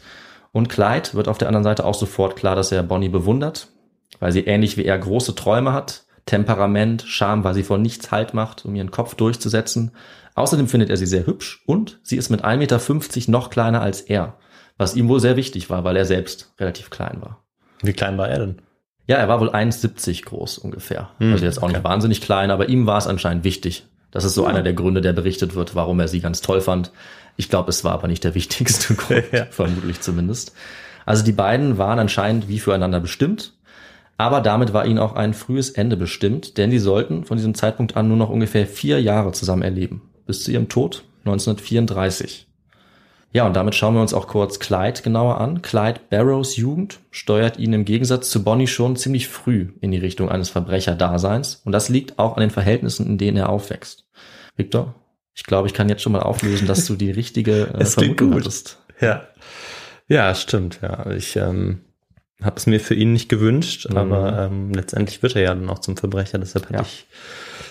Und 0.51 0.71
Clyde 0.71 1.13
wird 1.13 1.29
auf 1.29 1.37
der 1.37 1.49
anderen 1.49 1.63
Seite 1.63 1.85
auch 1.85 1.93
sofort 1.93 2.37
klar, 2.37 2.57
dass 2.57 2.73
er 2.73 2.83
Bonnie 2.83 3.11
bewundert, 3.11 3.69
weil 4.19 4.33
sie 4.33 4.47
ähnlich 4.47 4.79
wie 4.79 4.87
er 4.87 4.97
große 4.97 5.35
Träume 5.35 5.75
hat, 5.75 6.07
Temperament, 6.25 7.03
Charme, 7.07 7.45
weil 7.45 7.53
sie 7.53 7.65
vor 7.65 7.77
nichts 7.77 8.11
Halt 8.11 8.33
macht, 8.33 8.65
um 8.65 8.75
ihren 8.75 8.91
Kopf 8.91 9.15
durchzusetzen. 9.15 9.91
Außerdem 10.37 10.67
findet 10.67 10.89
er 10.89 10.97
sie 10.97 11.05
sehr 11.05 11.27
hübsch 11.27 11.63
und 11.67 12.01
sie 12.03 12.17
ist 12.17 12.31
mit 12.31 12.47
1,50 12.47 12.57
Meter 12.57 13.31
noch 13.31 13.51
kleiner 13.51 13.83
als 13.83 14.01
er, 14.01 14.39
was 14.79 14.97
ihm 14.97 15.11
wohl 15.11 15.21
sehr 15.21 15.37
wichtig 15.37 15.69
war, 15.69 15.85
weil 15.85 15.99
er 15.99 16.07
selbst 16.07 16.55
relativ 16.59 16.89
klein 16.89 17.19
war. 17.21 17.45
Wie 17.83 17.93
klein 17.93 18.17
war 18.17 18.31
er 18.31 18.39
denn? 18.39 18.63
Ja, 19.07 19.19
er 19.19 19.29
war 19.29 19.39
wohl 19.39 19.51
1,70 19.51 20.25
groß 20.25 20.57
ungefähr. 20.57 21.11
Hm, 21.19 21.33
also 21.33 21.45
jetzt 21.45 21.63
auch 21.63 21.69
nicht 21.69 21.77
okay. 21.77 21.89
wahnsinnig 21.89 22.23
klein, 22.23 22.51
aber 22.51 22.71
ihm 22.71 22.87
war 22.87 22.97
es 22.97 23.07
anscheinend 23.07 23.45
wichtig. 23.45 23.87
Das 24.15 24.25
ist 24.25 24.35
so 24.35 24.47
einer 24.47 24.63
der 24.63 24.73
Gründe, 24.73 25.01
der 25.01 25.13
berichtet 25.13 25.55
wird, 25.55 25.75
warum 25.75 26.01
er 26.01 26.09
sie 26.09 26.21
ganz 26.21 26.41
toll 26.41 26.61
fand. 26.61 26.93
Ich 27.37 27.51
glaube, 27.51 27.69
es 27.71 27.85
war 27.85 27.93
aber 27.93 28.09
nicht 28.09 28.25
der 28.25 28.35
wichtigste 28.35 28.95
Grund, 28.97 29.25
Ja. 29.33 29.47
vermutlich 29.51 30.01
zumindest. 30.01 30.55
Also 31.05 31.25
die 31.25 31.33
beiden 31.33 31.77
waren 31.77 31.99
anscheinend 31.99 32.49
wie 32.49 32.61
füreinander 32.61 33.01
bestimmt, 33.01 33.53
aber 34.17 34.41
damit 34.41 34.73
war 34.73 34.87
ihnen 34.87 35.01
auch 35.01 35.15
ein 35.15 35.35
frühes 35.35 35.69
Ende 35.71 35.97
bestimmt, 35.97 36.57
denn 36.57 36.71
sie 36.71 36.79
sollten 36.79 37.25
von 37.25 37.37
diesem 37.37 37.55
Zeitpunkt 37.55 37.97
an 37.97 38.09
nur 38.09 38.17
noch 38.17 38.31
ungefähr 38.31 38.67
vier 38.67 39.03
Jahre 39.03 39.33
zusammen 39.33 39.63
erleben, 39.63 40.03
bis 40.27 40.45
zu 40.45 40.53
ihrem 40.53 40.69
Tod 40.69 41.05
1934. 41.25 42.47
Ja, 43.33 43.45
und 43.49 43.57
damit 43.57 43.75
schauen 43.75 43.95
wir 43.95 44.01
uns 44.01 44.15
auch 44.15 44.29
kurz 44.29 44.61
Clyde 44.61 45.03
genauer 45.03 45.41
an. 45.41 45.61
Clyde 45.61 45.99
Barrows 46.09 46.57
Jugend 46.57 47.01
steuert 47.11 47.59
ihn 47.59 47.73
im 47.73 47.85
Gegensatz 47.85 48.31
zu 48.31 48.45
Bonnie 48.45 48.69
schon 48.69 48.95
ziemlich 48.95 49.27
früh 49.27 49.73
in 49.81 49.91
die 49.91 49.99
Richtung 49.99 50.29
eines 50.29 50.51
Verbrecherdaseins. 50.51 51.61
Und 51.65 51.73
das 51.73 51.89
liegt 51.89 52.21
auch 52.21 52.37
an 52.37 52.43
den 52.43 52.51
Verhältnissen, 52.51 53.07
in 53.09 53.19
denen 53.19 53.37
er 53.37 53.49
aufwächst. 53.49 54.04
Victor, 54.57 54.95
ich 55.35 55.45
glaube, 55.45 55.67
ich 55.69 55.75
kann 55.75 55.89
jetzt 55.89 56.03
schon 56.03 56.13
mal 56.13 56.21
auflösen, 56.23 56.67
dass 56.69 56.87
du 56.87 56.95
die 56.97 57.11
richtige 57.11 57.69
äh, 57.75 57.77
Es 57.81 57.95
Vermutung 57.95 58.31
gut. 58.31 58.41
hattest. 58.43 58.79
Ja. 59.01 59.23
Ja, 60.07 60.35
stimmt, 60.35 60.81
ja. 60.83 61.11
Ich 61.11 61.35
ähm, 61.37 61.81
habe 62.43 62.57
es 62.57 62.67
mir 62.67 62.79
für 62.79 62.95
ihn 62.95 63.13
nicht 63.13 63.29
gewünscht, 63.29 63.89
Mhm. 63.91 63.97
aber 63.97 64.39
ähm, 64.47 64.73
letztendlich 64.75 65.23
wird 65.23 65.35
er 65.37 65.43
ja 65.43 65.55
dann 65.55 65.69
auch 65.71 65.79
zum 65.79 65.97
Verbrecher, 65.97 66.39
deshalb 66.39 66.67
hatte 66.67 66.75
Ja. 66.75 66.83
ich 66.83 67.07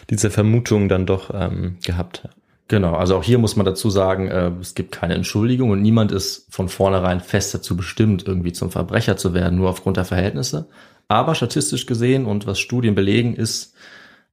diese 0.10 0.30
Vermutung 0.30 0.90
dann 0.90 1.06
doch 1.06 1.32
ähm, 1.34 1.78
gehabt. 1.86 2.28
Genau, 2.70 2.96
also 2.96 3.18
auch 3.18 3.24
hier 3.24 3.38
muss 3.38 3.56
man 3.56 3.66
dazu 3.66 3.90
sagen, 3.90 4.30
äh, 4.30 4.52
es 4.60 4.74
gibt 4.74 4.92
keine 4.94 5.14
Entschuldigung 5.16 5.70
und 5.70 5.82
niemand 5.82 6.12
ist 6.12 6.48
von 6.50 6.70
vornherein 6.70 7.20
fest 7.22 7.54
dazu 7.54 7.78
bestimmt, 7.78 8.26
irgendwie 8.28 8.52
zum 8.54 8.72
Verbrecher 8.72 9.16
zu 9.16 9.34
werden, 9.34 9.58
nur 9.58 9.70
aufgrund 9.70 9.98
der 9.98 10.06
Verhältnisse. 10.06 10.68
Aber 11.08 11.36
statistisch 11.36 11.86
gesehen 11.86 12.26
und 12.26 12.48
was 12.48 12.60
Studien 12.60 12.96
belegen, 12.96 13.36
ist 13.36 13.73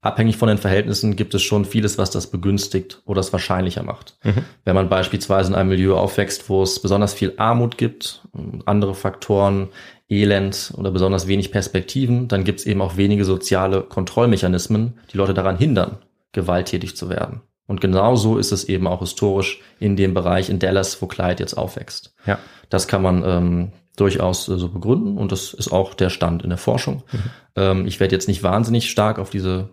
abhängig 0.01 0.37
von 0.37 0.49
den 0.49 0.59
Verhältnissen 0.59 1.17
gibt 1.17 1.35
es 1.35 1.43
schon 1.43 1.65
vieles, 1.65 1.99
was 1.99 2.11
das 2.11 2.29
begünstigt 2.31 3.03
oder 3.05 3.21
es 3.21 3.33
wahrscheinlicher 3.33 3.83
macht. 3.83 4.17
Mhm. 4.25 4.45
Wenn 4.65 4.75
man 4.75 4.89
beispielsweise 4.89 5.51
in 5.51 5.55
einem 5.55 5.69
Milieu 5.69 5.97
aufwächst, 5.97 6.49
wo 6.49 6.63
es 6.63 6.81
besonders 6.81 7.15
viel 7.15 7.35
Armut 7.37 7.77
gibt, 7.79 8.23
andere 8.65 8.95
Faktoren, 8.95 9.69
Elend 10.09 10.73
oder 10.77 10.91
besonders 10.91 11.29
wenig 11.29 11.53
Perspektiven, 11.53 12.29
dann 12.29 12.45
gibt 12.45 12.61
es 12.61 12.67
eben 12.67 12.83
auch 12.83 12.97
wenige 12.97 13.25
soziale 13.25 13.83
Kontrollmechanismen, 13.83 14.99
die 15.13 15.17
Leute 15.17 15.35
daran 15.35 15.57
hindern, 15.57 15.99
gewalttätig 16.33 16.97
zu 16.97 17.09
werden. 17.09 17.43
Und 17.67 17.81
genau 17.81 18.17
so 18.17 18.37
ist 18.37 18.51
es 18.51 18.65
eben 18.65 18.89
auch 18.89 18.99
historisch 18.99 19.61
in 19.79 19.95
dem 19.95 20.13
Bereich 20.13 20.51
in 20.51 20.59
Dallas, 20.59 21.01
wo 21.01 21.07
Clyde 21.07 21.41
jetzt 21.41 21.55
aufwächst. 21.55 22.13
Ja. 22.27 22.41
Das 22.69 22.89
kann 22.89 23.03
man 23.03 23.23
ähm, 23.25 23.73
durchaus 23.95 24.49
äh, 24.49 24.59
so 24.59 24.69
begründen 24.69 25.17
und 25.17 25.31
das 25.31 25.55
ist 25.55 25.71
auch 25.71 25.95
der 25.95 26.11
Stand 26.11 26.43
in 26.43 26.49
der 26.49 26.59
Forschung. 26.59 27.05
Mhm. 27.13 27.19
Ähm, 27.55 27.87
ich 27.87 28.01
werde 28.01 28.15
jetzt 28.17 28.27
nicht 28.27 28.43
wahnsinnig 28.43 28.91
stark 28.91 29.21
auf 29.21 29.31
diese 29.31 29.69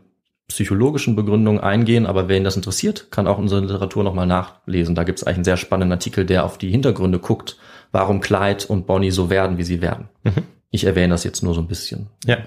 psychologischen 0.47 1.15
Begründungen 1.15 1.62
eingehen, 1.62 2.05
aber 2.05 2.29
wen 2.29 2.43
das 2.43 2.55
interessiert, 2.55 3.12
kann 3.12 3.27
auch 3.27 3.38
unsere 3.38 3.62
Literatur 3.62 4.03
nochmal 4.03 4.27
nachlesen. 4.27 4.95
Da 4.95 5.03
gibt 5.03 5.19
es 5.19 5.23
eigentlich 5.23 5.38
einen 5.38 5.43
sehr 5.45 5.57
spannenden 5.57 5.91
Artikel, 5.91 6.25
der 6.25 6.45
auf 6.45 6.57
die 6.57 6.69
Hintergründe 6.69 7.19
guckt, 7.19 7.57
warum 7.91 8.21
Clyde 8.21 8.65
und 8.67 8.88
Bonnie 8.88 9.12
so 9.12 9.29
werden, 9.29 9.57
wie 9.57 9.63
sie 9.63 9.81
werden. 9.81 10.10
Mhm. 10.23 10.43
Ich 10.71 10.86
erwähne 10.86 11.13
das 11.13 11.23
jetzt 11.23 11.43
nur 11.43 11.53
so 11.53 11.62
ein 11.62 11.67
bisschen. 11.67 12.07
Ja. 12.25 12.38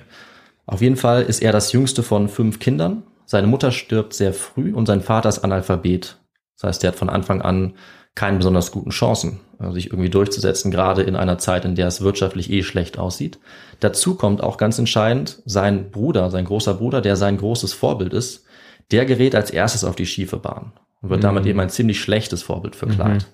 Auf 0.67 0.81
jeden 0.81 0.97
Fall 0.97 1.23
ist 1.23 1.43
er 1.43 1.53
das 1.53 1.73
jüngste 1.73 2.03
von 2.03 2.29
fünf 2.29 2.59
Kindern 2.59 3.03
seine 3.31 3.47
Mutter 3.47 3.71
stirbt 3.71 4.13
sehr 4.13 4.33
früh 4.33 4.75
und 4.75 4.87
sein 4.87 5.03
Vater 5.03 5.29
ist 5.29 5.45
Analphabet. 5.45 6.19
Das 6.57 6.65
heißt, 6.65 6.83
er 6.83 6.89
hat 6.89 6.97
von 6.97 7.09
Anfang 7.09 7.41
an 7.43 7.75
keine 8.15 8.39
besonders 8.39 8.73
guten 8.73 8.91
Chancen, 8.91 9.41
äh, 9.61 9.71
sich 9.71 9.89
irgendwie 9.89 10.11
durchzusetzen, 10.11 10.71
gerade 10.71 11.03
in 11.03 11.17
einer 11.17 11.39
Zeit, 11.39 11.65
in 11.65 11.75
der 11.75 11.87
es 11.87 12.01
wirtschaftlich 12.01 12.51
eh 12.51 12.63
schlecht 12.63 12.99
aussieht. 12.99 13.39
Dazu 13.81 14.15
kommt 14.15 14.43
auch 14.43 14.57
ganz 14.57 14.79
entscheidend 14.79 15.43
sein 15.45 15.91
Bruder, 15.91 16.31
sein 16.31 16.45
großer 16.45 16.75
Bruder, 16.75 17.01
der 17.01 17.17
sein 17.17 17.39
großes 17.39 17.73
Vorbild 17.73 18.13
ist, 18.13 18.45
der 18.91 19.05
gerät 19.05 19.35
als 19.35 19.51
erstes 19.51 19.85
auf 19.85 19.97
die 19.97 20.07
schiefe 20.07 20.37
Bahn 20.37 20.73
und 21.01 21.11
wird 21.11 21.21
mhm. 21.21 21.25
damit 21.25 21.47
eben 21.47 21.61
ein 21.61 21.71
ziemlich 21.71 22.01
schlechtes 22.01 22.43
Vorbild 22.43 22.77
für 22.77 22.87
Clyde. 22.87 23.11
Mhm. 23.11 23.25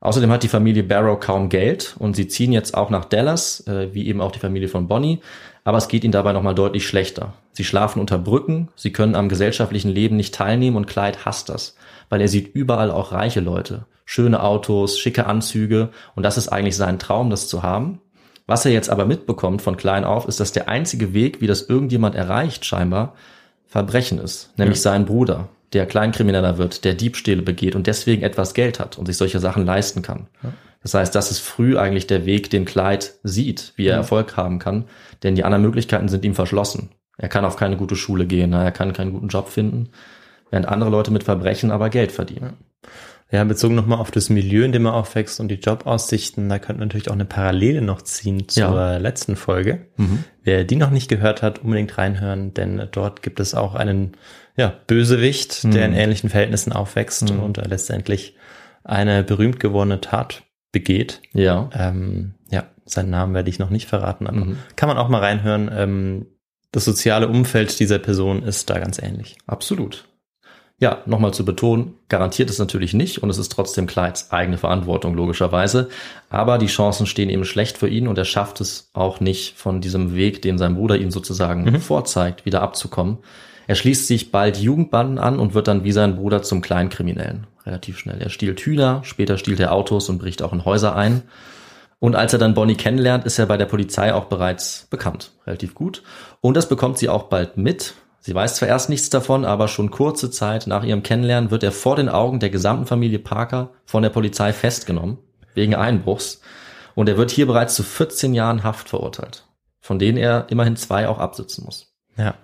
Außerdem 0.00 0.30
hat 0.30 0.42
die 0.42 0.48
Familie 0.48 0.82
Barrow 0.82 1.18
kaum 1.18 1.48
Geld 1.48 1.96
und 1.98 2.14
sie 2.14 2.28
ziehen 2.28 2.52
jetzt 2.52 2.76
auch 2.76 2.90
nach 2.90 3.06
Dallas, 3.06 3.66
äh, 3.66 3.94
wie 3.94 4.06
eben 4.06 4.20
auch 4.20 4.30
die 4.30 4.38
Familie 4.38 4.68
von 4.68 4.88
Bonnie, 4.88 5.20
aber 5.64 5.78
es 5.78 5.88
geht 5.88 6.04
ihnen 6.04 6.12
dabei 6.12 6.32
nochmal 6.32 6.54
deutlich 6.54 6.86
schlechter. 6.86 7.32
Sie 7.52 7.64
schlafen 7.64 7.98
unter 7.98 8.18
Brücken, 8.18 8.68
sie 8.76 8.92
können 8.92 9.16
am 9.16 9.28
gesellschaftlichen 9.28 9.90
Leben 9.90 10.16
nicht 10.16 10.34
teilnehmen 10.34 10.76
und 10.76 10.86
Clyde 10.86 11.24
hasst 11.24 11.48
das, 11.48 11.74
weil 12.08 12.20
er 12.20 12.28
sieht 12.28 12.54
überall 12.54 12.90
auch 12.90 13.12
reiche 13.12 13.40
Leute, 13.40 13.86
schöne 14.04 14.42
Autos, 14.42 14.98
schicke 14.98 15.26
Anzüge 15.26 15.90
und 16.14 16.22
das 16.22 16.38
ist 16.38 16.48
eigentlich 16.48 16.76
sein 16.76 16.98
Traum, 16.98 17.30
das 17.30 17.48
zu 17.48 17.62
haben. 17.62 18.00
Was 18.46 18.64
er 18.64 18.72
jetzt 18.72 18.90
aber 18.90 19.06
mitbekommt 19.06 19.60
von 19.60 19.76
klein 19.76 20.04
auf, 20.04 20.28
ist, 20.28 20.38
dass 20.38 20.52
der 20.52 20.68
einzige 20.68 21.12
Weg, 21.12 21.40
wie 21.40 21.48
das 21.48 21.62
irgendjemand 21.62 22.14
erreicht, 22.14 22.64
scheinbar 22.64 23.14
Verbrechen 23.66 24.18
ist, 24.18 24.56
nämlich 24.56 24.78
ja. 24.78 24.82
sein 24.82 25.04
Bruder, 25.04 25.48
der 25.72 25.86
Kleinkrimineller 25.86 26.56
wird, 26.56 26.84
der 26.84 26.94
Diebstähle 26.94 27.42
begeht 27.42 27.74
und 27.74 27.88
deswegen 27.88 28.22
etwas 28.22 28.54
Geld 28.54 28.78
hat 28.78 28.98
und 28.98 29.06
sich 29.06 29.16
solche 29.16 29.40
Sachen 29.40 29.66
leisten 29.66 30.02
kann. 30.02 30.28
Ja. 30.42 30.52
Das 30.82 30.94
heißt, 30.94 31.14
das 31.16 31.32
ist 31.32 31.40
früh 31.40 31.76
eigentlich 31.76 32.06
der 32.06 32.26
Weg, 32.26 32.48
den 32.50 32.64
Clyde 32.64 33.06
sieht, 33.24 33.72
wie 33.74 33.86
er 33.86 33.94
ja. 33.94 33.96
Erfolg 33.96 34.36
haben 34.36 34.60
kann, 34.60 34.84
denn 35.24 35.34
die 35.34 35.42
anderen 35.42 35.62
Möglichkeiten 35.62 36.08
sind 36.08 36.24
ihm 36.24 36.36
verschlossen. 36.36 36.90
Er 37.18 37.28
kann 37.28 37.44
auf 37.44 37.56
keine 37.56 37.76
gute 37.76 37.96
Schule 37.96 38.26
gehen, 38.26 38.52
er 38.52 38.70
kann 38.70 38.92
keinen 38.92 39.12
guten 39.12 39.28
Job 39.28 39.48
finden, 39.48 39.88
während 40.50 40.68
andere 40.68 40.90
Leute 40.90 41.10
mit 41.10 41.24
Verbrechen 41.24 41.70
aber 41.70 41.90
Geld 41.90 42.12
verdienen. 42.12 42.54
Ja, 43.30 43.42
bezogen 43.42 43.74
nochmal 43.74 43.98
auf 43.98 44.12
das 44.12 44.30
Milieu, 44.30 44.62
in 44.64 44.70
dem 44.70 44.86
er 44.86 44.94
aufwächst 44.94 45.40
und 45.40 45.48
die 45.48 45.56
Jobaussichten, 45.56 46.48
da 46.48 46.60
könnte 46.60 46.80
natürlich 46.80 47.08
auch 47.08 47.14
eine 47.14 47.24
Parallele 47.24 47.82
noch 47.82 48.02
ziehen 48.02 48.48
zur 48.48 48.62
ja. 48.62 48.96
letzten 48.98 49.34
Folge. 49.34 49.88
Mhm. 49.96 50.22
Wer 50.44 50.62
die 50.62 50.76
noch 50.76 50.90
nicht 50.90 51.08
gehört 51.08 51.42
hat, 51.42 51.58
unbedingt 51.58 51.98
reinhören, 51.98 52.54
denn 52.54 52.86
dort 52.92 53.22
gibt 53.22 53.40
es 53.40 53.54
auch 53.56 53.74
einen 53.74 54.12
ja, 54.56 54.72
Bösewicht, 54.86 55.64
mhm. 55.64 55.72
der 55.72 55.86
in 55.86 55.92
ähnlichen 55.92 56.30
Verhältnissen 56.30 56.72
aufwächst 56.72 57.32
mhm. 57.32 57.40
und 57.40 57.56
letztendlich 57.56 58.36
eine 58.84 59.24
berühmt 59.24 59.58
gewordene 59.58 60.00
Tat 60.00 60.44
begeht. 60.70 61.20
Ja. 61.32 61.68
Ähm, 61.74 62.34
ja, 62.50 62.66
seinen 62.84 63.10
Namen 63.10 63.34
werde 63.34 63.50
ich 63.50 63.58
noch 63.58 63.70
nicht 63.70 63.88
verraten, 63.88 64.28
aber 64.28 64.36
mhm. 64.36 64.58
kann 64.76 64.88
man 64.88 64.98
auch 64.98 65.08
mal 65.08 65.20
reinhören. 65.20 65.68
Ähm, 65.72 66.26
das 66.70 66.84
soziale 66.84 67.26
Umfeld 67.26 67.80
dieser 67.80 67.98
Person 67.98 68.44
ist 68.44 68.70
da 68.70 68.78
ganz 68.78 69.00
ähnlich. 69.02 69.36
Absolut. 69.46 70.06
Ja, 70.78 70.98
nochmal 71.06 71.32
zu 71.32 71.46
betonen, 71.46 71.94
garantiert 72.10 72.50
es 72.50 72.58
natürlich 72.58 72.92
nicht 72.92 73.22
und 73.22 73.30
es 73.30 73.38
ist 73.38 73.50
trotzdem 73.50 73.86
Clydes 73.86 74.30
eigene 74.30 74.58
Verantwortung, 74.58 75.14
logischerweise. 75.14 75.88
Aber 76.28 76.58
die 76.58 76.66
Chancen 76.66 77.06
stehen 77.06 77.30
eben 77.30 77.46
schlecht 77.46 77.78
für 77.78 77.88
ihn 77.88 78.06
und 78.06 78.18
er 78.18 78.26
schafft 78.26 78.60
es 78.60 78.90
auch 78.92 79.20
nicht, 79.20 79.56
von 79.56 79.80
diesem 79.80 80.14
Weg, 80.14 80.42
den 80.42 80.58
sein 80.58 80.74
Bruder 80.74 80.98
ihm 80.98 81.10
sozusagen 81.10 81.64
mhm. 81.64 81.80
vorzeigt, 81.80 82.44
wieder 82.44 82.60
abzukommen. 82.60 83.18
Er 83.66 83.74
schließt 83.74 84.06
sich 84.06 84.30
bald 84.30 84.58
Jugendbanden 84.58 85.18
an 85.18 85.38
und 85.38 85.54
wird 85.54 85.66
dann 85.66 85.82
wie 85.82 85.92
sein 85.92 86.16
Bruder 86.16 86.42
zum 86.42 86.60
Kleinkriminellen. 86.60 87.46
Relativ 87.64 87.98
schnell. 87.98 88.20
Er 88.20 88.28
stiehlt 88.28 88.60
Hühner, 88.60 89.00
später 89.02 89.38
stiehlt 89.38 89.60
er 89.60 89.72
Autos 89.72 90.10
und 90.10 90.18
bricht 90.18 90.42
auch 90.42 90.52
in 90.52 90.66
Häuser 90.66 90.94
ein. 90.94 91.22
Und 91.98 92.14
als 92.14 92.34
er 92.34 92.38
dann 92.38 92.54
Bonnie 92.54 92.76
kennenlernt, 92.76 93.24
ist 93.24 93.38
er 93.38 93.46
bei 93.46 93.56
der 93.56 93.64
Polizei 93.64 94.12
auch 94.12 94.26
bereits 94.26 94.86
bekannt. 94.90 95.32
Relativ 95.46 95.74
gut. 95.74 96.02
Und 96.42 96.54
das 96.54 96.68
bekommt 96.68 96.98
sie 96.98 97.08
auch 97.08 97.24
bald 97.24 97.56
mit. 97.56 97.94
Sie 98.26 98.34
weiß 98.34 98.56
zwar 98.56 98.66
erst 98.66 98.88
nichts 98.88 99.08
davon, 99.08 99.44
aber 99.44 99.68
schon 99.68 99.92
kurze 99.92 100.32
Zeit 100.32 100.66
nach 100.66 100.82
ihrem 100.82 101.04
Kennenlernen 101.04 101.52
wird 101.52 101.62
er 101.62 101.70
vor 101.70 101.94
den 101.94 102.08
Augen 102.08 102.40
der 102.40 102.50
gesamten 102.50 102.84
Familie 102.84 103.20
Parker 103.20 103.70
von 103.84 104.02
der 104.02 104.10
Polizei 104.10 104.52
festgenommen, 104.52 105.18
wegen 105.54 105.76
Einbruchs. 105.76 106.40
Und 106.96 107.08
er 107.08 107.18
wird 107.18 107.30
hier 107.30 107.46
bereits 107.46 107.76
zu 107.76 107.84
14 107.84 108.34
Jahren 108.34 108.64
Haft 108.64 108.88
verurteilt, 108.88 109.46
von 109.80 110.00
denen 110.00 110.18
er 110.18 110.48
immerhin 110.50 110.74
zwei 110.74 111.06
auch 111.06 111.20
absitzen 111.20 111.64
muss. 111.64 111.94
Ja. 112.16 112.34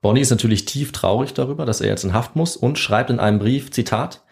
Bonnie 0.00 0.20
ist 0.20 0.30
natürlich 0.30 0.64
tief 0.64 0.92
traurig 0.92 1.34
darüber, 1.34 1.66
dass 1.66 1.80
er 1.80 1.88
jetzt 1.88 2.04
in 2.04 2.12
Haft 2.12 2.36
muss 2.36 2.56
und 2.56 2.78
schreibt 2.78 3.10
in 3.10 3.18
einem 3.18 3.40
Brief, 3.40 3.72
Zitat, 3.72 4.22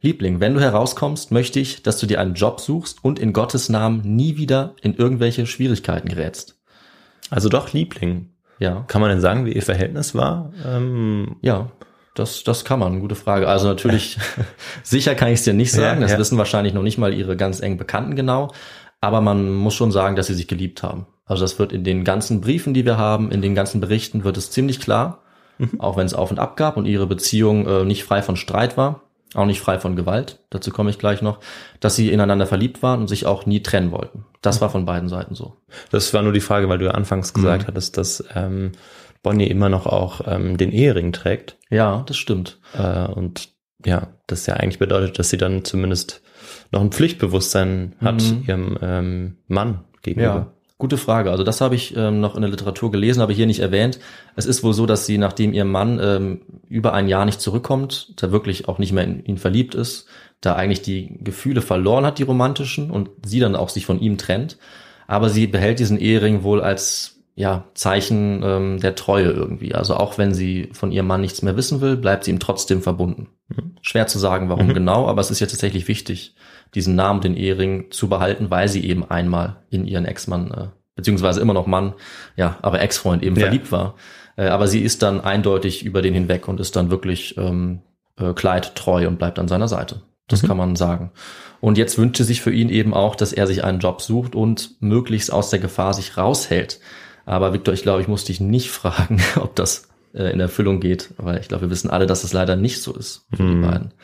Liebling, 0.00 0.40
wenn 0.40 0.54
du 0.54 0.60
herauskommst, 0.60 1.30
möchte 1.30 1.60
ich, 1.60 1.84
dass 1.84 1.98
du 1.98 2.06
dir 2.06 2.20
einen 2.20 2.34
Job 2.34 2.58
suchst 2.58 3.04
und 3.04 3.20
in 3.20 3.32
Gottes 3.32 3.68
Namen 3.68 4.00
nie 4.16 4.36
wieder 4.36 4.74
in 4.82 4.94
irgendwelche 4.94 5.46
Schwierigkeiten 5.46 6.08
gerätst. 6.08 6.58
Also 7.30 7.48
doch 7.48 7.72
Liebling. 7.72 8.30
Ja. 8.58 8.84
Kann 8.88 9.00
man 9.00 9.10
denn 9.10 9.20
sagen, 9.20 9.46
wie 9.46 9.52
ihr 9.52 9.62
Verhältnis 9.62 10.14
war? 10.14 10.52
Ähm 10.66 11.36
ja, 11.42 11.68
das, 12.14 12.42
das 12.42 12.64
kann 12.64 12.80
man. 12.80 13.00
Gute 13.00 13.14
Frage. 13.14 13.48
Also 13.48 13.68
natürlich, 13.68 14.18
sicher 14.82 15.14
kann 15.14 15.28
ich 15.28 15.34
es 15.34 15.44
dir 15.44 15.54
nicht 15.54 15.72
sagen. 15.72 16.00
Ja, 16.00 16.06
das 16.06 16.12
ja. 16.12 16.18
wissen 16.18 16.38
wahrscheinlich 16.38 16.74
noch 16.74 16.82
nicht 16.82 16.98
mal 16.98 17.14
ihre 17.14 17.36
ganz 17.36 17.60
engen 17.60 17.76
Bekannten 17.76 18.16
genau. 18.16 18.52
Aber 19.00 19.20
man 19.20 19.54
muss 19.54 19.74
schon 19.74 19.92
sagen, 19.92 20.16
dass 20.16 20.26
sie 20.26 20.34
sich 20.34 20.48
geliebt 20.48 20.82
haben. 20.82 21.06
Also 21.24 21.44
das 21.44 21.58
wird 21.58 21.72
in 21.72 21.84
den 21.84 22.04
ganzen 22.04 22.40
Briefen, 22.40 22.74
die 22.74 22.84
wir 22.84 22.96
haben, 22.96 23.30
in 23.30 23.42
den 23.42 23.54
ganzen 23.54 23.80
Berichten 23.80 24.24
wird 24.24 24.36
es 24.36 24.50
ziemlich 24.50 24.80
klar, 24.80 25.22
mhm. 25.58 25.80
auch 25.80 25.96
wenn 25.96 26.06
es 26.06 26.14
auf 26.14 26.30
und 26.30 26.40
ab 26.40 26.56
gab 26.56 26.76
und 26.76 26.86
ihre 26.86 27.06
Beziehung 27.06 27.66
äh, 27.66 27.84
nicht 27.84 28.02
frei 28.02 28.22
von 28.22 28.34
Streit 28.34 28.76
war, 28.76 29.02
auch 29.34 29.46
nicht 29.46 29.60
frei 29.60 29.78
von 29.78 29.96
Gewalt, 29.96 30.40
dazu 30.50 30.70
komme 30.70 30.90
ich 30.90 30.98
gleich 30.98 31.22
noch, 31.22 31.40
dass 31.80 31.96
sie 31.96 32.10
ineinander 32.10 32.46
verliebt 32.46 32.82
waren 32.82 33.00
und 33.00 33.08
sich 33.08 33.26
auch 33.26 33.46
nie 33.46 33.62
trennen 33.62 33.90
wollten. 33.90 34.24
Das 34.40 34.60
war 34.60 34.70
von 34.70 34.84
beiden 34.84 35.08
Seiten 35.08 35.34
so. 35.34 35.56
Das 35.90 36.12
war 36.14 36.22
nur 36.22 36.32
die 36.32 36.40
Frage, 36.40 36.68
weil 36.68 36.78
du 36.78 36.86
ja 36.86 36.92
anfangs 36.92 37.34
gesagt 37.34 37.64
mhm. 37.64 37.66
hattest, 37.66 37.98
dass 37.98 38.24
ähm, 38.34 38.72
Bonnie 39.22 39.48
immer 39.48 39.68
noch 39.68 39.86
auch 39.86 40.22
ähm, 40.26 40.56
den 40.56 40.72
Ehering 40.72 41.12
trägt. 41.12 41.56
Ja, 41.70 42.02
das 42.06 42.16
stimmt. 42.16 42.58
Äh, 42.76 43.06
und 43.06 43.50
ja, 43.84 44.08
das 44.26 44.46
ja 44.46 44.54
eigentlich 44.54 44.78
bedeutet, 44.78 45.18
dass 45.18 45.30
sie 45.30 45.36
dann 45.36 45.64
zumindest 45.64 46.22
noch 46.70 46.80
ein 46.80 46.92
Pflichtbewusstsein 46.92 47.94
hat 48.00 48.22
mhm. 48.22 48.44
ihrem 48.46 48.78
ähm, 48.80 49.38
Mann 49.46 49.84
gegenüber. 50.02 50.34
Ja. 50.34 50.52
Gute 50.78 50.96
Frage. 50.96 51.32
Also 51.32 51.42
das 51.42 51.60
habe 51.60 51.74
ich 51.74 51.96
ähm, 51.96 52.20
noch 52.20 52.36
in 52.36 52.42
der 52.42 52.50
Literatur 52.50 52.92
gelesen, 52.92 53.20
aber 53.20 53.32
hier 53.32 53.46
nicht 53.46 53.58
erwähnt. 53.58 53.98
Es 54.36 54.46
ist 54.46 54.62
wohl 54.62 54.72
so, 54.72 54.86
dass 54.86 55.06
sie, 55.06 55.18
nachdem 55.18 55.52
ihr 55.52 55.64
Mann 55.64 55.98
ähm, 56.00 56.42
über 56.68 56.92
ein 56.94 57.08
Jahr 57.08 57.24
nicht 57.24 57.40
zurückkommt, 57.40 58.14
da 58.22 58.30
wirklich 58.30 58.68
auch 58.68 58.78
nicht 58.78 58.92
mehr 58.92 59.02
in 59.02 59.24
ihn 59.24 59.38
verliebt 59.38 59.74
ist, 59.74 60.06
da 60.40 60.54
eigentlich 60.54 60.82
die 60.82 61.18
Gefühle 61.20 61.62
verloren 61.62 62.06
hat, 62.06 62.20
die 62.20 62.22
romantischen, 62.22 62.92
und 62.92 63.10
sie 63.26 63.40
dann 63.40 63.56
auch 63.56 63.70
sich 63.70 63.86
von 63.86 64.00
ihm 64.00 64.18
trennt. 64.18 64.56
Aber 65.08 65.30
sie 65.30 65.48
behält 65.48 65.80
diesen 65.80 65.98
Ehering 65.98 66.44
wohl 66.44 66.60
als 66.60 67.18
ja, 67.34 67.64
Zeichen 67.74 68.42
ähm, 68.44 68.80
der 68.80 68.94
Treue 68.94 69.30
irgendwie. 69.30 69.74
Also 69.74 69.94
auch 69.94 70.16
wenn 70.16 70.34
sie 70.34 70.70
von 70.72 70.92
ihrem 70.92 71.06
Mann 71.08 71.20
nichts 71.20 71.42
mehr 71.42 71.56
wissen 71.56 71.80
will, 71.80 71.96
bleibt 71.96 72.24
sie 72.24 72.30
ihm 72.30 72.40
trotzdem 72.40 72.82
verbunden. 72.82 73.28
Mhm. 73.48 73.76
Schwer 73.80 74.06
zu 74.06 74.18
sagen, 74.18 74.48
warum 74.48 74.66
mhm. 74.66 74.74
genau, 74.74 75.06
aber 75.06 75.20
es 75.20 75.30
ist 75.30 75.40
ja 75.40 75.46
tatsächlich 75.46 75.88
wichtig, 75.88 76.34
diesen 76.74 76.94
Namen, 76.94 77.20
den 77.20 77.36
Ehering, 77.36 77.90
zu 77.90 78.08
behalten, 78.08 78.50
weil 78.50 78.68
sie 78.68 78.84
eben 78.84 79.08
einmal 79.08 79.56
in 79.70 79.86
ihren 79.86 80.04
Ex-Mann, 80.04 80.50
äh, 80.50 80.66
beziehungsweise 80.94 81.40
immer 81.40 81.54
noch 81.54 81.66
Mann, 81.66 81.94
ja, 82.36 82.58
aber 82.62 82.80
Ex-Freund 82.80 83.22
eben 83.22 83.36
ja. 83.36 83.42
verliebt 83.42 83.72
war. 83.72 83.94
Äh, 84.36 84.48
aber 84.48 84.68
sie 84.68 84.82
ist 84.82 85.02
dann 85.02 85.20
eindeutig 85.20 85.84
über 85.84 86.02
den 86.02 86.14
hinweg 86.14 86.48
und 86.48 86.60
ist 86.60 86.76
dann 86.76 86.90
wirklich 86.90 87.36
ähm, 87.36 87.80
äh, 88.18 88.32
Kleid 88.32 88.74
treu 88.74 89.06
und 89.06 89.18
bleibt 89.18 89.38
an 89.38 89.48
seiner 89.48 89.68
Seite. 89.68 90.02
Das 90.28 90.42
mhm. 90.42 90.48
kann 90.48 90.56
man 90.56 90.76
sagen. 90.76 91.10
Und 91.60 91.78
jetzt 91.78 91.98
wünscht 91.98 92.18
sie 92.18 92.24
sich 92.24 92.40
für 92.40 92.52
ihn 92.52 92.68
eben 92.68 92.94
auch, 92.94 93.16
dass 93.16 93.32
er 93.32 93.46
sich 93.46 93.64
einen 93.64 93.80
Job 93.80 94.00
sucht 94.00 94.34
und 94.34 94.80
möglichst 94.80 95.32
aus 95.32 95.50
der 95.50 95.58
Gefahr 95.58 95.94
sich 95.94 96.16
raushält. 96.16 96.80
Aber 97.26 97.52
Victor, 97.52 97.74
ich 97.74 97.82
glaube, 97.82 98.00
ich 98.00 98.08
muss 98.08 98.24
dich 98.24 98.40
nicht 98.40 98.70
fragen, 98.70 99.20
ob 99.36 99.56
das 99.56 99.88
äh, 100.14 100.30
in 100.32 100.40
Erfüllung 100.40 100.80
geht, 100.80 101.14
weil 101.16 101.40
ich 101.40 101.48
glaube, 101.48 101.62
wir 101.62 101.70
wissen 101.70 101.90
alle, 101.90 102.06
dass 102.06 102.24
es 102.24 102.32
leider 102.32 102.56
nicht 102.56 102.80
so 102.80 102.94
ist 102.94 103.26
für 103.34 103.42
mhm. 103.42 103.62
die 103.62 103.68
beiden. 103.68 103.94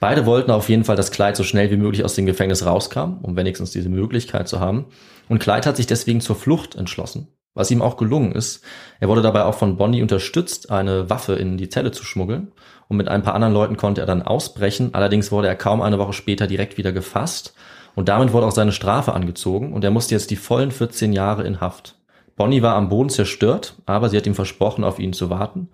Beide 0.00 0.26
wollten 0.26 0.50
auf 0.50 0.68
jeden 0.68 0.84
Fall, 0.84 0.96
dass 0.96 1.10
Clyde 1.10 1.36
so 1.36 1.42
schnell 1.44 1.70
wie 1.70 1.76
möglich 1.76 2.04
aus 2.04 2.14
dem 2.14 2.26
Gefängnis 2.26 2.66
rauskam, 2.66 3.18
um 3.22 3.36
wenigstens 3.36 3.70
diese 3.70 3.88
Möglichkeit 3.88 4.48
zu 4.48 4.60
haben. 4.60 4.86
Und 5.28 5.38
Clyde 5.38 5.66
hat 5.66 5.76
sich 5.76 5.86
deswegen 5.86 6.20
zur 6.20 6.36
Flucht 6.36 6.74
entschlossen. 6.74 7.28
was 7.56 7.70
ihm 7.70 7.82
auch 7.82 7.96
gelungen 7.96 8.32
ist. 8.32 8.62
Er 9.00 9.08
wurde 9.08 9.22
dabei 9.22 9.44
auch 9.44 9.54
von 9.54 9.78
Bonnie 9.78 10.02
unterstützt, 10.02 10.70
eine 10.70 11.08
Waffe 11.10 11.32
in 11.34 11.56
die 11.56 11.70
Zelle 11.70 11.90
zu 11.90 12.04
schmuggeln 12.04 12.52
und 12.86 12.98
mit 12.98 13.08
ein 13.08 13.22
paar 13.22 13.34
anderen 13.34 13.54
Leuten 13.54 13.76
konnte 13.78 14.02
er 14.02 14.06
dann 14.06 14.22
ausbrechen. 14.22 14.90
Allerdings 14.92 15.32
wurde 15.32 15.48
er 15.48 15.56
kaum 15.56 15.80
eine 15.80 15.98
Woche 15.98 16.12
später 16.12 16.46
direkt 16.46 16.76
wieder 16.76 16.92
gefasst 16.92 17.54
und 17.94 18.10
damit 18.10 18.32
wurde 18.32 18.46
auch 18.46 18.52
seine 18.52 18.72
Strafe 18.72 19.14
angezogen 19.14 19.72
und 19.72 19.82
er 19.82 19.90
musste 19.90 20.14
jetzt 20.14 20.30
die 20.30 20.36
vollen 20.36 20.70
14 20.70 21.14
Jahre 21.14 21.44
in 21.44 21.60
Haft. 21.60 21.96
Bonnie 22.36 22.60
war 22.60 22.74
am 22.74 22.90
Boden 22.90 23.08
zerstört, 23.08 23.76
aber 23.86 24.10
sie 24.10 24.18
hat 24.18 24.26
ihm 24.26 24.34
versprochen, 24.34 24.84
auf 24.84 24.98
ihn 24.98 25.14
zu 25.14 25.30
warten. 25.30 25.70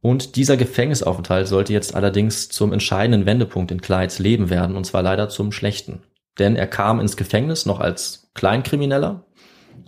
Und 0.00 0.36
dieser 0.36 0.56
Gefängnisaufenthalt 0.56 1.48
sollte 1.48 1.72
jetzt 1.72 1.94
allerdings 1.94 2.48
zum 2.48 2.72
entscheidenden 2.72 3.26
Wendepunkt 3.26 3.70
in 3.70 3.80
Clydes 3.80 4.18
Leben 4.18 4.48
werden, 4.50 4.76
und 4.76 4.84
zwar 4.84 5.02
leider 5.02 5.28
zum 5.28 5.50
Schlechten. 5.50 6.02
Denn 6.38 6.54
er 6.54 6.68
kam 6.68 7.00
ins 7.00 7.16
Gefängnis 7.16 7.66
noch 7.66 7.80
als 7.80 8.30
Kleinkrimineller, 8.34 9.24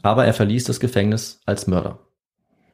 aber 0.03 0.25
er 0.25 0.35
verließ 0.35 0.65
das 0.65 0.81
Gefängnis 0.81 1.41
als 1.47 1.67
Mörder. 1.67 2.01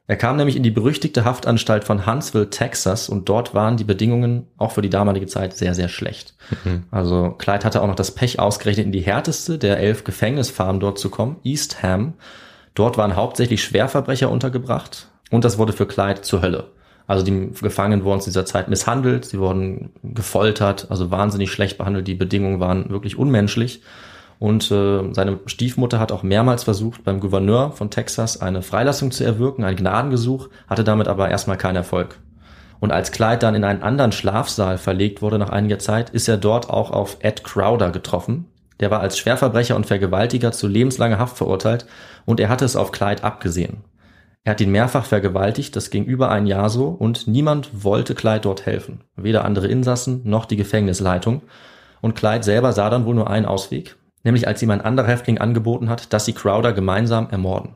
Er 0.09 0.15
kam 0.15 0.37
nämlich 0.37 0.55
in 0.55 0.63
die 0.63 0.71
berüchtigte 0.71 1.25
Haftanstalt 1.25 1.83
von 1.83 2.05
Huntsville, 2.05 2.49
Texas, 2.49 3.09
und 3.09 3.27
dort 3.27 3.53
waren 3.53 3.75
die 3.75 3.83
Bedingungen 3.83 4.47
auch 4.55 4.71
für 4.71 4.81
die 4.81 4.89
damalige 4.89 5.25
Zeit 5.25 5.55
sehr, 5.55 5.75
sehr 5.75 5.89
schlecht. 5.89 6.33
Mhm. 6.63 6.85
Also 6.91 7.31
Clyde 7.37 7.65
hatte 7.65 7.81
auch 7.81 7.87
noch 7.87 7.95
das 7.95 8.11
Pech, 8.11 8.39
ausgerechnet 8.39 8.85
in 8.85 8.93
die 8.93 9.01
härteste 9.01 9.57
der 9.57 9.79
elf 9.79 10.05
Gefängnisfarmen 10.05 10.79
dort 10.79 10.97
zu 10.97 11.09
kommen, 11.09 11.35
East 11.43 11.83
Ham. 11.83 12.13
Dort 12.73 12.97
waren 12.97 13.17
hauptsächlich 13.17 13.61
Schwerverbrecher 13.61 14.31
untergebracht 14.31 15.09
und 15.29 15.43
das 15.43 15.57
wurde 15.57 15.73
für 15.73 15.85
Clyde 15.85 16.21
zur 16.21 16.41
Hölle. 16.41 16.71
Also 17.07 17.23
die 17.23 17.51
Gefangenen 17.61 18.03
wurden 18.03 18.19
zu 18.19 18.29
dieser 18.29 18.45
Zeit 18.45 18.67
misshandelt, 18.67 19.25
sie 19.25 19.39
wurden 19.39 19.91
gefoltert, 20.03 20.87
also 20.89 21.09
wahnsinnig 21.09 21.51
schlecht 21.51 21.77
behandelt, 21.77 22.07
die 22.07 22.15
Bedingungen 22.15 22.59
waren 22.59 22.89
wirklich 22.89 23.17
unmenschlich. 23.17 23.81
Und 24.39 24.69
äh, 24.69 25.13
seine 25.13 25.39
Stiefmutter 25.47 25.99
hat 25.99 26.11
auch 26.11 26.21
mehrmals 26.21 26.65
versucht, 26.65 27.03
beim 27.03 27.19
Gouverneur 27.19 27.71
von 27.71 27.89
Texas 27.89 28.39
eine 28.39 28.61
Freilassung 28.61 29.11
zu 29.11 29.23
erwirken, 29.23 29.63
ein 29.63 29.75
Gnadengesuch, 29.75 30.49
hatte 30.67 30.83
damit 30.83 31.07
aber 31.07 31.29
erstmal 31.29 31.57
keinen 31.57 31.77
Erfolg. 31.77 32.19
Und 32.79 32.91
als 32.91 33.11
Clyde 33.11 33.39
dann 33.39 33.55
in 33.55 33.63
einen 33.63 33.81
anderen 33.81 34.11
Schlafsaal 34.11 34.77
verlegt 34.77 35.23
wurde 35.23 35.39
nach 35.39 35.49
einiger 35.49 35.79
Zeit, 35.79 36.11
ist 36.11 36.27
er 36.27 36.37
dort 36.37 36.69
auch 36.69 36.91
auf 36.91 37.17
Ed 37.21 37.43
Crowder 37.43 37.89
getroffen. 37.89 38.45
Der 38.79 38.91
war 38.91 38.99
als 38.99 39.17
Schwerverbrecher 39.17 39.75
und 39.75 39.87
Vergewaltiger 39.87 40.51
zu 40.51 40.67
lebenslanger 40.67 41.17
Haft 41.17 41.37
verurteilt 41.37 41.87
und 42.25 42.39
er 42.39 42.49
hatte 42.49 42.65
es 42.65 42.75
auf 42.75 42.91
Clyde 42.91 43.23
abgesehen. 43.23 43.77
Er 44.47 44.51
hat 44.51 44.61
ihn 44.61 44.71
mehrfach 44.71 45.03
vergewaltigt, 45.03 45.75
das 45.75 45.89
ging 45.89 46.05
über 46.05 46.31
ein 46.31 46.47
Jahr 46.47 46.69
so 46.69 46.87
und 46.87 47.27
niemand 47.27 47.83
wollte 47.83 48.15
Clyde 48.15 48.39
dort 48.39 48.65
helfen. 48.65 49.01
Weder 49.17 49.43
andere 49.43 49.67
Insassen 49.67 50.21
noch 50.23 50.45
die 50.45 50.55
Gefängnisleitung. 50.55 51.41
Und 51.99 52.15
Clyde 52.15 52.43
selber 52.43 52.71
sah 52.71 52.89
dann 52.89 53.05
wohl 53.05 53.15
nur 53.15 53.29
einen 53.29 53.45
Ausweg 53.45 53.97
nämlich 54.27 54.45
als 54.45 54.61
ihm 54.61 54.71
ein 54.71 54.81
anderer 54.81 55.07
Häftling 55.07 55.37
angeboten 55.37 55.89
hat, 55.89 56.11
dass 56.11 56.25
sie 56.25 56.33
Crowder 56.33 56.73
gemeinsam 56.73 57.29
ermorden. 57.29 57.75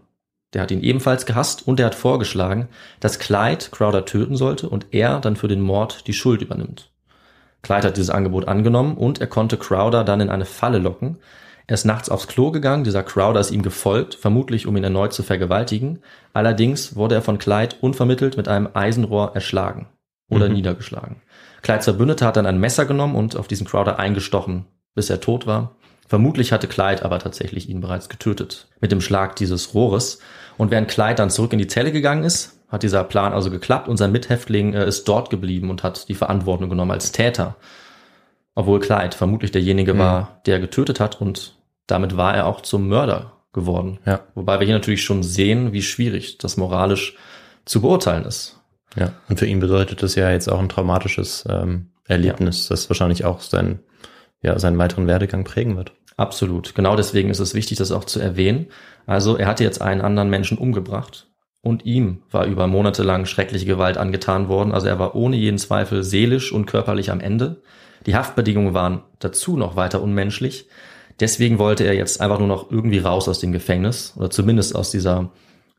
Der 0.53 0.61
hat 0.61 0.71
ihn 0.71 0.83
ebenfalls 0.83 1.25
gehasst 1.25 1.65
und 1.65 1.79
er 1.79 1.85
hat 1.85 1.95
vorgeschlagen, 1.95 2.67
dass 2.99 3.19
Clyde 3.19 3.67
Crowder 3.71 4.03
töten 4.03 4.35
sollte 4.35 4.67
und 4.67 4.87
er 4.91 5.21
dann 5.21 5.37
für 5.37 5.47
den 5.47 5.61
Mord 5.61 6.07
die 6.07 6.13
Schuld 6.13 6.41
übernimmt. 6.41 6.91
Clyde 7.61 7.87
hat 7.87 7.95
dieses 7.95 8.09
Angebot 8.09 8.49
angenommen 8.49 8.97
und 8.97 9.21
er 9.21 9.27
konnte 9.27 9.55
Crowder 9.55 10.03
dann 10.03 10.19
in 10.19 10.29
eine 10.29 10.43
Falle 10.43 10.79
locken. 10.79 11.19
Er 11.67 11.73
ist 11.75 11.85
nachts 11.85 12.09
aufs 12.09 12.27
Klo 12.27 12.51
gegangen, 12.51 12.83
dieser 12.83 13.03
Crowder 13.03 13.39
ist 13.39 13.51
ihm 13.51 13.61
gefolgt, 13.61 14.15
vermutlich 14.15 14.67
um 14.67 14.75
ihn 14.77 14.83
erneut 14.83 15.13
zu 15.13 15.23
vergewaltigen. 15.23 15.99
Allerdings 16.33 16.95
wurde 16.95 17.15
er 17.15 17.21
von 17.21 17.37
Clyde 17.37 17.75
unvermittelt 17.81 18.37
mit 18.37 18.47
einem 18.47 18.69
Eisenrohr 18.73 19.31
erschlagen 19.35 19.87
oder 20.29 20.47
mhm. 20.47 20.55
niedergeschlagen. 20.55 21.21
Clydes 21.61 21.85
Verbündeter 21.85 22.25
hat 22.25 22.37
dann 22.37 22.45
ein 22.45 22.59
Messer 22.59 22.85
genommen 22.85 23.15
und 23.15 23.35
auf 23.35 23.47
diesen 23.47 23.67
Crowder 23.67 23.99
eingestochen, 23.99 24.65
bis 24.95 25.09
er 25.09 25.21
tot 25.21 25.45
war. 25.45 25.75
Vermutlich 26.07 26.51
hatte 26.51 26.67
Clyde 26.67 27.05
aber 27.05 27.19
tatsächlich 27.19 27.69
ihn 27.69 27.79
bereits 27.79 28.09
getötet 28.09 28.67
mit 28.81 28.91
dem 28.91 28.99
Schlag 28.99 29.35
dieses 29.37 29.73
Rohres. 29.73 30.19
Und 30.57 30.69
während 30.69 30.89
Clyde 30.89 31.15
dann 31.15 31.29
zurück 31.29 31.53
in 31.53 31.59
die 31.59 31.67
Zelle 31.67 31.91
gegangen 31.91 32.23
ist, 32.23 32.59
hat 32.67 32.83
dieser 32.83 33.03
Plan 33.03 33.33
also 33.33 33.51
geklappt. 33.51 33.87
Unser 33.87 34.07
Mithäftling 34.07 34.73
äh, 34.73 34.85
ist 34.85 35.07
dort 35.07 35.29
geblieben 35.29 35.69
und 35.69 35.83
hat 35.83 36.09
die 36.09 36.15
Verantwortung 36.15 36.69
genommen 36.69 36.91
als 36.91 37.11
Täter. 37.11 37.55
Obwohl 38.55 38.79
Clyde 38.79 39.15
vermutlich 39.15 39.51
derjenige 39.51 39.93
mhm. 39.93 39.99
war, 39.99 40.41
der 40.45 40.59
getötet 40.59 40.99
hat 40.99 41.21
und 41.21 41.55
damit 41.87 42.17
war 42.17 42.35
er 42.35 42.45
auch 42.45 42.61
zum 42.61 42.87
Mörder 42.87 43.33
geworden. 43.53 43.99
Ja. 44.05 44.21
Wobei 44.35 44.59
wir 44.59 44.65
hier 44.65 44.75
natürlich 44.75 45.03
schon 45.03 45.23
sehen, 45.23 45.73
wie 45.73 45.81
schwierig 45.81 46.37
das 46.37 46.57
moralisch 46.57 47.15
zu 47.65 47.81
beurteilen 47.81 48.25
ist. 48.25 48.59
Ja, 48.95 49.13
und 49.29 49.39
für 49.39 49.45
ihn 49.45 49.59
bedeutet 49.59 50.03
das 50.03 50.15
ja 50.15 50.31
jetzt 50.31 50.49
auch 50.49 50.59
ein 50.59 50.69
traumatisches 50.69 51.45
ähm, 51.49 51.91
Erlebnis, 52.07 52.67
ja. 52.67 52.73
das 52.73 52.89
wahrscheinlich 52.89 53.23
auch 53.23 53.41
sein, 53.41 53.79
ja, 54.41 54.57
seinen 54.59 54.77
weiteren 54.77 55.07
Werdegang 55.07 55.43
prägen 55.43 55.77
wird. 55.77 55.93
Absolut. 56.17 56.75
Genau 56.75 56.95
deswegen 56.95 57.29
ist 57.29 57.39
es 57.39 57.53
wichtig, 57.53 57.77
das 57.77 57.91
auch 57.91 58.03
zu 58.03 58.19
erwähnen. 58.19 58.67
Also 59.05 59.37
er 59.37 59.47
hatte 59.47 59.63
jetzt 59.63 59.81
einen 59.81 60.01
anderen 60.01 60.29
Menschen 60.29 60.57
umgebracht 60.57 61.27
und 61.61 61.85
ihm 61.85 62.23
war 62.29 62.45
über 62.45 62.67
Monate 62.67 63.03
lang 63.03 63.25
schreckliche 63.25 63.65
Gewalt 63.65 63.97
angetan 63.97 64.47
worden. 64.49 64.71
Also 64.71 64.87
er 64.87 64.99
war 64.99 65.15
ohne 65.15 65.37
jeden 65.37 65.57
Zweifel 65.57 66.03
seelisch 66.03 66.51
und 66.51 66.65
körperlich 66.65 67.11
am 67.11 67.21
Ende. 67.21 67.61
Die 68.05 68.15
Haftbedingungen 68.15 68.73
waren 68.73 69.03
dazu 69.19 69.57
noch 69.57 69.75
weiter 69.75 70.01
unmenschlich. 70.01 70.67
Deswegen 71.19 71.59
wollte 71.59 71.83
er 71.83 71.93
jetzt 71.93 72.19
einfach 72.19 72.39
nur 72.39 72.47
noch 72.47 72.71
irgendwie 72.71 72.99
raus 72.99 73.27
aus 73.29 73.39
dem 73.39 73.51
Gefängnis 73.51 74.13
oder 74.15 74.29
zumindest 74.29 74.75
aus 74.75 74.91
dieser 74.91 75.29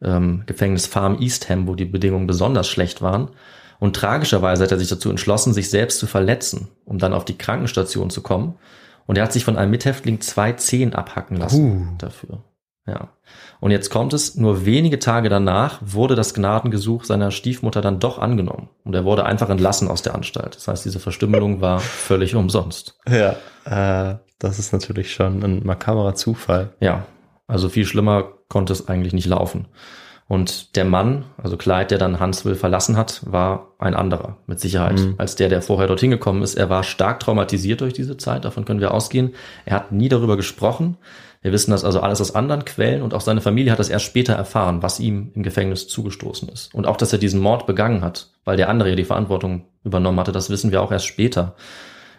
ähm, 0.01 0.45
Gefängnisfarm 0.47 1.21
Eastham, 1.21 1.67
wo 1.67 1.75
die 1.75 1.85
Bedingungen 1.85 2.27
besonders 2.27 2.69
schlecht 2.69 3.03
waren. 3.03 3.31
Und 3.81 3.97
tragischerweise 3.97 4.63
hat 4.63 4.71
er 4.71 4.79
sich 4.79 4.89
dazu 4.89 5.11
entschlossen, 5.11 5.53
sich 5.53 5.69
selbst 5.69 5.99
zu 5.99 6.07
verletzen, 6.07 6.69
um 6.85 6.99
dann 6.99 7.13
auf 7.13 7.25
die 7.25 7.37
Krankenstation 7.37 8.11
zu 8.11 8.23
kommen. 8.23 8.55
Und 9.07 9.19
er 9.19 9.25
hat 9.25 9.33
sich 9.33 9.45
von 9.45 9.57
einem 9.57 9.73
Mithäftling 9.73 10.21
zwei 10.21 10.53
Zehen 10.53 10.95
abhacken 10.95 11.37
lassen 11.37 11.65
uh. 11.65 11.97
dafür. 11.99 12.45
Ja. 12.87 13.11
Und 13.61 13.71
jetzt 13.71 13.90
kommt 13.90 14.12
es, 14.12 14.35
nur 14.35 14.66
wenige 14.66 14.99
Tage 14.99 15.29
danach 15.29 15.79
wurde 15.83 16.16
das 16.16 16.35
Gnadengesuch 16.35 17.05
seiner 17.05 17.31
Stiefmutter 17.31 17.81
dann 17.81 18.01
doch 18.01 18.18
angenommen. 18.18 18.71
Und 18.85 18.95
er 18.95 19.05
wurde 19.05 19.25
einfach 19.25 19.51
entlassen 19.51 19.88
aus 19.88 20.03
der 20.03 20.14
Anstalt. 20.14 20.57
Das 20.57 20.66
heißt, 20.66 20.85
diese 20.85 20.99
Verstümmelung 20.99 21.61
war 21.61 21.79
völlig 21.81 22.35
umsonst. 22.35 22.99
Ja, 23.09 23.37
äh, 23.64 24.16
das 24.38 24.59
ist 24.59 24.73
natürlich 24.73 25.12
schon 25.12 25.42
ein 25.45 25.64
makaberer 25.64 26.14
Zufall. 26.16 26.73
Ja, 26.81 27.07
also 27.47 27.68
viel 27.68 27.85
schlimmer 27.85 28.33
konnte 28.49 28.73
es 28.73 28.88
eigentlich 28.88 29.12
nicht 29.12 29.27
laufen. 29.27 29.68
Und 30.33 30.77
der 30.77 30.85
Mann, 30.85 31.27
also 31.37 31.57
Clyde, 31.57 31.88
der 31.88 31.99
dann 31.99 32.18
Huntsville 32.18 32.55
verlassen 32.55 32.97
hat, 32.97 33.21
war 33.31 33.75
ein 33.79 33.95
anderer, 33.95 34.38
mit 34.47 34.61
Sicherheit, 34.61 34.99
mhm. 34.99 35.14
als 35.18 35.37
der, 35.37 35.49
der 35.49 35.61
vorher 35.61 35.87
dorthin 35.88 36.11
gekommen 36.11 36.42
ist. 36.42 36.55
Er 36.55 36.71
war 36.71 36.85
stark 36.85 37.21
traumatisiert 37.21 37.83
durch 37.83 37.92
diese 37.92 38.16
Zeit, 38.16 38.45
davon 38.45 38.64
können 38.64 38.81
wir 38.81 38.95
ausgehen. 38.95 39.35
Er 39.66 39.77
hat 39.77 39.92
nie 39.92 40.09
darüber 40.09 40.37
gesprochen. 40.37 40.97
Wir 41.42 41.52
wissen 41.52 41.72
das 41.72 41.85
also 41.85 42.00
alles 42.00 42.20
aus 42.20 42.35
anderen 42.35 42.64
Quellen 42.64 43.02
und 43.02 43.14
auch 43.14 43.20
seine 43.20 43.40
Familie 43.40 43.72
hat 43.72 43.81
das 43.81 43.88
erst 43.88 44.05
später 44.05 44.33
erfahren, 44.33 44.83
was 44.83 45.00
ihm 45.00 45.33
im 45.35 45.42
Gefängnis 45.42 45.88
zugestoßen 45.88 46.48
ist. 46.48 46.72
Und 46.72 46.87
auch, 46.87 46.96
dass 46.96 47.12
er 47.12 47.18
diesen 47.18 47.40
Mord 47.40 47.66
begangen 47.66 48.02
hat, 48.02 48.31
weil 48.44 48.57
der 48.57 48.68
andere 48.68 48.90
ja 48.90 48.94
die 48.94 49.05
Verantwortung 49.05 49.66
übernommen 49.85 50.20
hatte, 50.20 50.33
das 50.33 50.50
wissen 50.50 50.70
wir 50.70 50.81
auch 50.81 50.92
erst 50.92 51.07
später. 51.07 51.57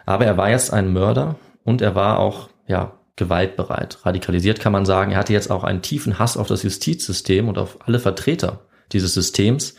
Aber 0.04 0.26
er 0.26 0.36
war 0.36 0.50
jetzt 0.50 0.72
ein 0.72 0.92
Mörder 0.92 1.36
und 1.64 1.80
er 1.80 1.94
war 1.94 2.18
auch, 2.18 2.50
ja, 2.66 2.92
gewaltbereit. 3.16 3.98
Radikalisiert 4.04 4.60
kann 4.60 4.72
man 4.72 4.84
sagen, 4.84 5.12
er 5.12 5.18
hatte 5.18 5.32
jetzt 5.32 5.50
auch 5.50 5.64
einen 5.64 5.82
tiefen 5.82 6.18
Hass 6.18 6.36
auf 6.36 6.48
das 6.48 6.62
Justizsystem 6.62 7.48
und 7.48 7.58
auf 7.58 7.78
alle 7.86 8.00
Vertreter 8.00 8.66
dieses 8.92 9.14
Systems. 9.14 9.76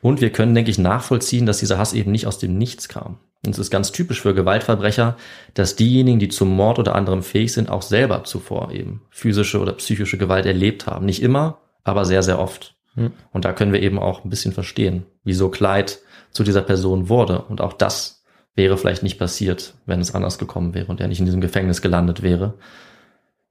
Und 0.00 0.20
wir 0.20 0.30
können, 0.30 0.54
denke 0.54 0.70
ich, 0.70 0.78
nachvollziehen, 0.78 1.46
dass 1.46 1.58
dieser 1.58 1.78
Hass 1.78 1.92
eben 1.92 2.10
nicht 2.10 2.26
aus 2.26 2.38
dem 2.38 2.56
Nichts 2.56 2.88
kam. 2.88 3.18
Und 3.44 3.52
es 3.52 3.58
ist 3.58 3.70
ganz 3.70 3.92
typisch 3.92 4.20
für 4.20 4.34
Gewaltverbrecher, 4.34 5.16
dass 5.54 5.76
diejenigen, 5.76 6.18
die 6.18 6.28
zum 6.28 6.48
Mord 6.48 6.78
oder 6.78 6.94
anderem 6.94 7.22
fähig 7.22 7.52
sind, 7.52 7.70
auch 7.70 7.82
selber 7.82 8.24
zuvor 8.24 8.72
eben 8.72 9.02
physische 9.10 9.60
oder 9.60 9.72
psychische 9.74 10.18
Gewalt 10.18 10.44
erlebt 10.44 10.86
haben. 10.86 11.06
Nicht 11.06 11.22
immer, 11.22 11.58
aber 11.84 12.04
sehr, 12.04 12.22
sehr 12.22 12.40
oft. 12.40 12.74
Hm. 12.94 13.12
Und 13.32 13.44
da 13.44 13.52
können 13.52 13.72
wir 13.72 13.82
eben 13.82 13.98
auch 13.98 14.24
ein 14.24 14.30
bisschen 14.30 14.52
verstehen, 14.52 15.06
wieso 15.22 15.50
Kleid 15.50 16.00
zu 16.32 16.42
dieser 16.42 16.62
Person 16.62 17.08
wurde. 17.08 17.42
Und 17.42 17.60
auch 17.60 17.72
das 17.72 18.24
wäre 18.54 18.76
vielleicht 18.76 19.04
nicht 19.04 19.18
passiert, 19.18 19.74
wenn 19.86 20.00
es 20.00 20.14
anders 20.14 20.38
gekommen 20.38 20.74
wäre 20.74 20.86
und 20.86 21.00
er 21.00 21.06
nicht 21.06 21.20
in 21.20 21.26
diesem 21.26 21.40
Gefängnis 21.40 21.80
gelandet 21.80 22.22
wäre. 22.22 22.54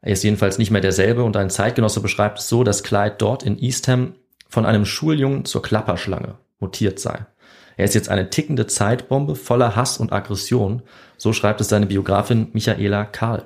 Er 0.01 0.11
ist 0.11 0.23
jedenfalls 0.23 0.57
nicht 0.57 0.69
mehr 0.69 0.81
derselbe 0.81 1.23
und 1.23 1.37
ein 1.37 1.49
Zeitgenosse 1.49 2.01
beschreibt 2.01 2.39
es 2.39 2.49
so, 2.49 2.63
dass 2.63 2.83
Clyde 2.83 3.15
dort 3.17 3.43
in 3.43 3.57
Eastham 3.57 4.15
von 4.49 4.65
einem 4.65 4.85
Schuljungen 4.85 5.45
zur 5.45 5.61
Klapperschlange 5.61 6.35
mutiert 6.59 6.99
sei. 6.99 7.25
Er 7.77 7.85
ist 7.85 7.95
jetzt 7.95 8.09
eine 8.09 8.29
tickende 8.29 8.67
Zeitbombe 8.67 9.35
voller 9.35 9.77
Hass 9.77 9.97
und 9.97 10.11
Aggression, 10.11 10.81
so 11.17 11.31
schreibt 11.31 11.61
es 11.61 11.69
seine 11.69 11.85
Biografin 11.85 12.49
Michaela 12.51 13.05
Karl. 13.05 13.43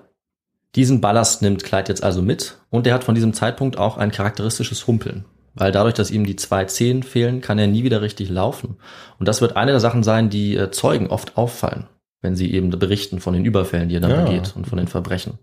Diesen 0.76 1.02
Ballast 1.02 1.44
nimmt 1.44 1.64
Clyde 1.64 1.90
jetzt 1.90 2.04
also 2.04 2.24
mit 2.24 2.58
und 2.72 2.88
er 2.88 2.96
hat 2.96 3.04
von 3.04 3.14
diesem 3.14 3.34
Zeitpunkt 3.34 3.78
auch 3.78 3.98
ein 3.98 4.12
charakteristisches 4.12 4.88
Humpeln 4.88 5.26
weil 5.54 5.72
dadurch, 5.72 5.96
dass 5.96 6.12
ihm 6.12 6.26
die 6.26 6.36
zwei 6.36 6.66
Zehen 6.66 7.04
fehlen, 7.04 7.42
kann 7.42 7.60
er 7.60 7.68
nie 7.68 7.84
wieder 7.84 8.02
richtig 8.02 8.30
laufen. 8.30 8.78
Und 9.20 9.28
das 9.28 9.42
wird 9.42 9.56
eine 9.56 9.72
der 9.72 9.80
Sachen 9.80 10.04
sein, 10.04 10.30
die 10.30 10.56
äh, 10.56 10.72
Zeugen 10.72 11.08
oft 11.08 11.38
auffallen, 11.38 11.88
wenn 12.22 12.36
sie 12.36 12.54
eben 12.54 12.70
berichten 12.70 13.20
von 13.20 13.34
den 13.34 13.46
Überfällen, 13.46 13.90
die 13.90 13.96
er 13.96 14.02
dann 14.02 14.12
ja. 14.12 14.24
begeht 14.24 14.54
und 14.56 14.68
von 14.68 14.78
den 14.78 14.88
Verbrechen. 14.88 15.40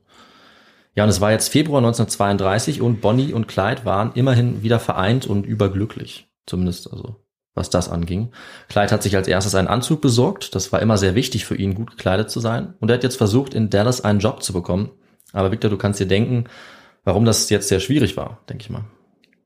Ja, 0.95 1.05
und 1.05 1.11
es 1.11 1.20
war 1.20 1.30
jetzt 1.30 1.51
Februar 1.51 1.78
1932 1.78 2.80
und 2.80 3.01
Bonnie 3.01 3.32
und 3.32 3.47
Clyde 3.47 3.84
waren 3.84 4.12
immerhin 4.14 4.62
wieder 4.62 4.80
vereint 4.80 5.26
und 5.26 5.47
überglücklich. 5.47 6.28
Zumindest 6.47 6.91
also, 6.91 7.16
was 7.59 7.68
das 7.68 7.90
anging. 7.90 8.30
Clyde 8.68 8.90
hat 8.90 9.02
sich 9.02 9.14
als 9.16 9.28
erstes 9.28 9.54
einen 9.54 9.68
Anzug 9.68 10.00
besorgt. 10.00 10.54
Das 10.54 10.72
war 10.72 10.80
immer 10.80 10.96
sehr 10.96 11.14
wichtig 11.14 11.44
für 11.44 11.56
ihn, 11.56 11.74
gut 11.74 11.90
gekleidet 11.90 12.30
zu 12.30 12.40
sein. 12.40 12.74
Und 12.80 12.90
er 12.90 12.94
hat 12.94 13.02
jetzt 13.02 13.16
versucht, 13.16 13.52
in 13.52 13.68
Dallas 13.68 14.00
einen 14.00 14.20
Job 14.20 14.42
zu 14.42 14.52
bekommen. 14.54 14.90
Aber 15.34 15.52
Victor, 15.52 15.70
du 15.70 15.76
kannst 15.76 16.00
dir 16.00 16.06
denken, 16.06 16.44
warum 17.04 17.26
das 17.26 17.50
jetzt 17.50 17.68
sehr 17.68 17.80
schwierig 17.80 18.16
war, 18.16 18.40
denke 18.48 18.62
ich 18.62 18.70
mal. 18.70 18.84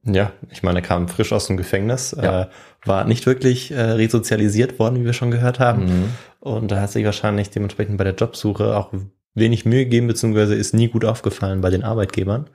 Ja, 0.04 0.32
ich 0.50 0.62
meine, 0.62 0.80
er 0.80 0.82
kam 0.82 1.08
frisch 1.08 1.32
aus 1.32 1.46
dem 1.46 1.56
Gefängnis, 1.56 2.16
Ja. 2.20 2.42
äh, 2.42 2.46
war 2.84 3.04
nicht 3.04 3.26
wirklich 3.26 3.70
äh, 3.70 3.80
resozialisiert 3.80 4.78
worden, 4.78 5.00
wie 5.00 5.04
wir 5.04 5.12
schon 5.12 5.30
gehört 5.30 5.60
haben. 5.60 5.84
Mhm. 5.84 6.04
Und 6.40 6.70
da 6.72 6.80
hat 6.80 6.90
sich 6.90 7.04
wahrscheinlich 7.04 7.50
dementsprechend 7.50 7.98
bei 7.98 8.04
der 8.04 8.14
Jobsuche 8.14 8.76
auch 8.76 8.92
wenig 9.34 9.64
Mühe 9.64 9.84
gegeben, 9.84 10.08
beziehungsweise 10.08 10.54
ist 10.56 10.74
nie 10.74 10.88
gut 10.88 11.04
aufgefallen 11.04 11.60
bei 11.60 11.70
den 11.70 11.84
Arbeitgebern. 11.84 12.50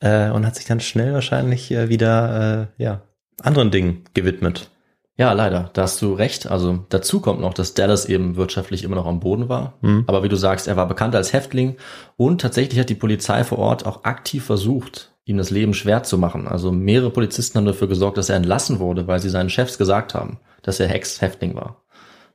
Äh, 0.00 0.30
und 0.30 0.44
hat 0.46 0.56
sich 0.56 0.66
dann 0.66 0.80
schnell 0.80 1.14
wahrscheinlich 1.14 1.70
äh, 1.70 1.88
wieder 1.88 2.68
äh, 2.78 2.82
ja, 2.82 3.00
anderen 3.40 3.70
Dingen 3.70 4.04
gewidmet. 4.12 4.70
Ja, 5.16 5.32
leider, 5.32 5.70
da 5.74 5.82
hast 5.82 6.02
du 6.02 6.14
recht. 6.14 6.50
Also 6.50 6.84
dazu 6.88 7.20
kommt 7.20 7.40
noch, 7.40 7.54
dass 7.54 7.74
Dallas 7.74 8.06
eben 8.06 8.34
wirtschaftlich 8.34 8.82
immer 8.82 8.96
noch 8.96 9.06
am 9.06 9.20
Boden 9.20 9.48
war. 9.48 9.74
Mhm. 9.80 10.04
Aber 10.08 10.24
wie 10.24 10.28
du 10.28 10.36
sagst, 10.36 10.66
er 10.66 10.76
war 10.76 10.88
bekannt 10.88 11.14
als 11.14 11.32
Häftling 11.32 11.76
und 12.16 12.40
tatsächlich 12.40 12.80
hat 12.80 12.88
die 12.88 12.96
Polizei 12.96 13.44
vor 13.44 13.58
Ort 13.58 13.86
auch 13.86 14.04
aktiv 14.04 14.44
versucht, 14.44 15.12
ihm 15.24 15.36
das 15.36 15.50
Leben 15.50 15.72
schwer 15.72 16.02
zu 16.02 16.18
machen. 16.18 16.48
Also 16.48 16.72
mehrere 16.72 17.10
Polizisten 17.10 17.58
haben 17.58 17.66
dafür 17.66 17.86
gesorgt, 17.86 18.18
dass 18.18 18.28
er 18.28 18.36
entlassen 18.36 18.80
wurde, 18.80 19.06
weil 19.06 19.20
sie 19.20 19.30
seinen 19.30 19.50
Chefs 19.50 19.78
gesagt 19.78 20.14
haben, 20.14 20.38
dass 20.62 20.80
er 20.80 20.92
Ex-Häftling 20.92 21.54
war. 21.54 21.82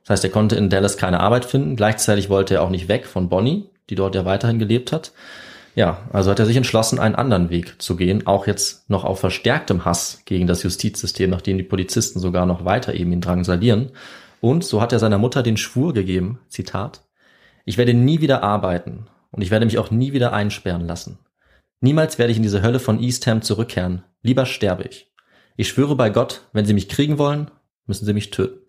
Das 0.02 0.10
heißt, 0.10 0.24
er 0.24 0.30
konnte 0.30 0.56
in 0.56 0.70
Dallas 0.70 0.96
keine 0.96 1.20
Arbeit 1.20 1.44
finden. 1.44 1.76
Gleichzeitig 1.76 2.30
wollte 2.30 2.54
er 2.54 2.62
auch 2.62 2.70
nicht 2.70 2.88
weg 2.88 3.04
von 3.04 3.28
Bonnie, 3.28 3.68
die 3.90 3.94
dort 3.94 4.14
ja 4.14 4.24
weiterhin 4.24 4.58
gelebt 4.58 4.90
hat. 4.90 5.12
Ja, 5.74 6.08
also 6.12 6.30
hat 6.30 6.40
er 6.40 6.46
sich 6.46 6.56
entschlossen, 6.56 6.98
einen 6.98 7.14
anderen 7.14 7.48
Weg 7.50 7.80
zu 7.80 7.96
gehen, 7.96 8.26
auch 8.26 8.46
jetzt 8.46 8.90
noch 8.90 9.04
auf 9.04 9.20
verstärktem 9.20 9.84
Hass 9.84 10.22
gegen 10.24 10.46
das 10.46 10.62
Justizsystem, 10.62 11.30
nachdem 11.30 11.58
die 11.58 11.64
Polizisten 11.64 12.18
sogar 12.18 12.44
noch 12.44 12.64
weiter 12.64 12.94
eben 12.94 13.12
ihn 13.12 13.20
drangsalieren. 13.20 13.92
Und 14.40 14.64
so 14.64 14.80
hat 14.80 14.92
er 14.92 14.98
seiner 14.98 15.18
Mutter 15.18 15.42
den 15.42 15.56
Schwur 15.56 15.92
gegeben, 15.92 16.40
Zitat, 16.48 17.04
ich 17.64 17.78
werde 17.78 17.94
nie 17.94 18.20
wieder 18.20 18.42
arbeiten 18.42 19.06
und 19.30 19.42
ich 19.42 19.50
werde 19.50 19.66
mich 19.66 19.78
auch 19.78 19.90
nie 19.90 20.12
wieder 20.12 20.32
einsperren 20.32 20.86
lassen. 20.86 21.18
Niemals 21.80 22.18
werde 22.18 22.32
ich 22.32 22.36
in 22.36 22.42
diese 22.42 22.62
Hölle 22.62 22.80
von 22.80 23.00
Eastham 23.00 23.42
zurückkehren. 23.42 24.02
Lieber 24.22 24.46
sterbe 24.46 24.84
ich. 24.84 25.10
Ich 25.56 25.68
schwöre 25.68 25.94
bei 25.94 26.10
Gott, 26.10 26.42
wenn 26.52 26.66
Sie 26.66 26.74
mich 26.74 26.88
kriegen 26.88 27.18
wollen, 27.18 27.50
müssen 27.86 28.06
Sie 28.06 28.12
mich 28.12 28.30
töten. 28.30 28.60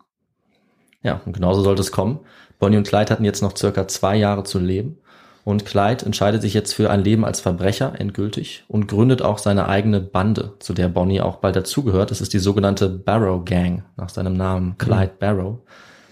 Ja, 1.03 1.21
und 1.25 1.33
genauso 1.33 1.61
sollte 1.61 1.81
es 1.81 1.91
kommen. 1.91 2.19
Bonnie 2.59 2.77
und 2.77 2.87
Clyde 2.87 3.11
hatten 3.11 3.25
jetzt 3.25 3.41
noch 3.41 3.57
circa 3.57 3.87
zwei 3.87 4.15
Jahre 4.15 4.43
zu 4.43 4.59
leben. 4.59 4.99
Und 5.43 5.65
Clyde 5.65 6.05
entscheidet 6.05 6.41
sich 6.41 6.53
jetzt 6.53 6.73
für 6.73 6.89
ein 6.89 7.03
Leben 7.03 7.25
als 7.25 7.39
Verbrecher 7.39 7.93
endgültig 7.97 8.63
und 8.67 8.87
gründet 8.87 9.21
auch 9.21 9.39
seine 9.39 9.67
eigene 9.67 9.99
Bande, 9.99 10.53
zu 10.59 10.73
der 10.73 10.87
Bonnie 10.87 11.21
auch 11.21 11.37
bald 11.37 11.55
dazugehört. 11.55 12.11
Das 12.11 12.21
ist 12.21 12.33
die 12.33 12.39
sogenannte 12.39 12.89
Barrow 12.89 13.43
Gang, 13.43 13.83
nach 13.97 14.09
seinem 14.09 14.33
Namen 14.33 14.77
Clyde 14.77 15.13
Barrow. 15.19 15.57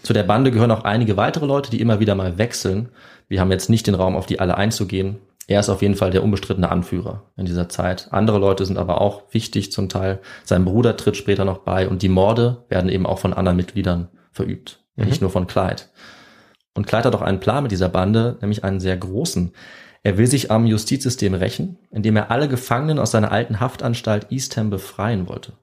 Zu 0.01 0.13
der 0.13 0.23
Bande 0.23 0.51
gehören 0.51 0.71
auch 0.71 0.83
einige 0.83 1.17
weitere 1.17 1.45
Leute, 1.45 1.69
die 1.69 1.81
immer 1.81 1.99
wieder 1.99 2.15
mal 2.15 2.37
wechseln. 2.37 2.89
Wir 3.27 3.41
haben 3.41 3.51
jetzt 3.51 3.69
nicht 3.69 3.85
den 3.85 3.95
Raum, 3.95 4.15
auf 4.15 4.25
die 4.25 4.39
alle 4.39 4.57
einzugehen. 4.57 5.17
Er 5.47 5.59
ist 5.59 5.69
auf 5.69 5.81
jeden 5.81 5.95
Fall 5.95 6.11
der 6.11 6.23
unbestrittene 6.23 6.69
Anführer 6.69 7.23
in 7.35 7.45
dieser 7.45 7.69
Zeit. 7.69 8.07
Andere 8.11 8.37
Leute 8.37 8.65
sind 8.65 8.77
aber 8.77 9.01
auch 9.01 9.23
wichtig 9.31 9.71
zum 9.71 9.89
Teil. 9.89 10.19
Sein 10.43 10.63
Bruder 10.63 10.95
tritt 10.95 11.17
später 11.17 11.43
noch 11.43 11.59
bei 11.59 11.87
und 11.87 12.01
die 12.01 12.09
Morde 12.09 12.63
werden 12.69 12.89
eben 12.89 13.05
auch 13.05 13.19
von 13.19 13.33
anderen 13.33 13.57
Mitgliedern 13.57 14.09
verübt, 14.31 14.79
nicht 14.95 15.21
nur 15.21 15.31
von 15.31 15.47
Clyde. 15.47 15.83
Und 16.73 16.91
hat 16.91 17.07
auch 17.07 17.21
einen 17.21 17.39
Plan 17.39 17.63
mit 17.63 17.71
dieser 17.71 17.89
Bande, 17.89 18.37
nämlich 18.41 18.63
einen 18.63 18.79
sehr 18.79 18.95
großen. 18.95 19.53
Er 20.03 20.17
will 20.17 20.27
sich 20.27 20.49
am 20.49 20.65
Justizsystem 20.65 21.33
rächen, 21.33 21.77
indem 21.91 22.15
er 22.15 22.31
alle 22.31 22.47
Gefangenen 22.47 22.99
aus 22.99 23.11
seiner 23.11 23.31
alten 23.31 23.59
Haftanstalt 23.59 24.27
Eastham 24.31 24.69
befreien 24.69 25.27
wollte. 25.27 25.53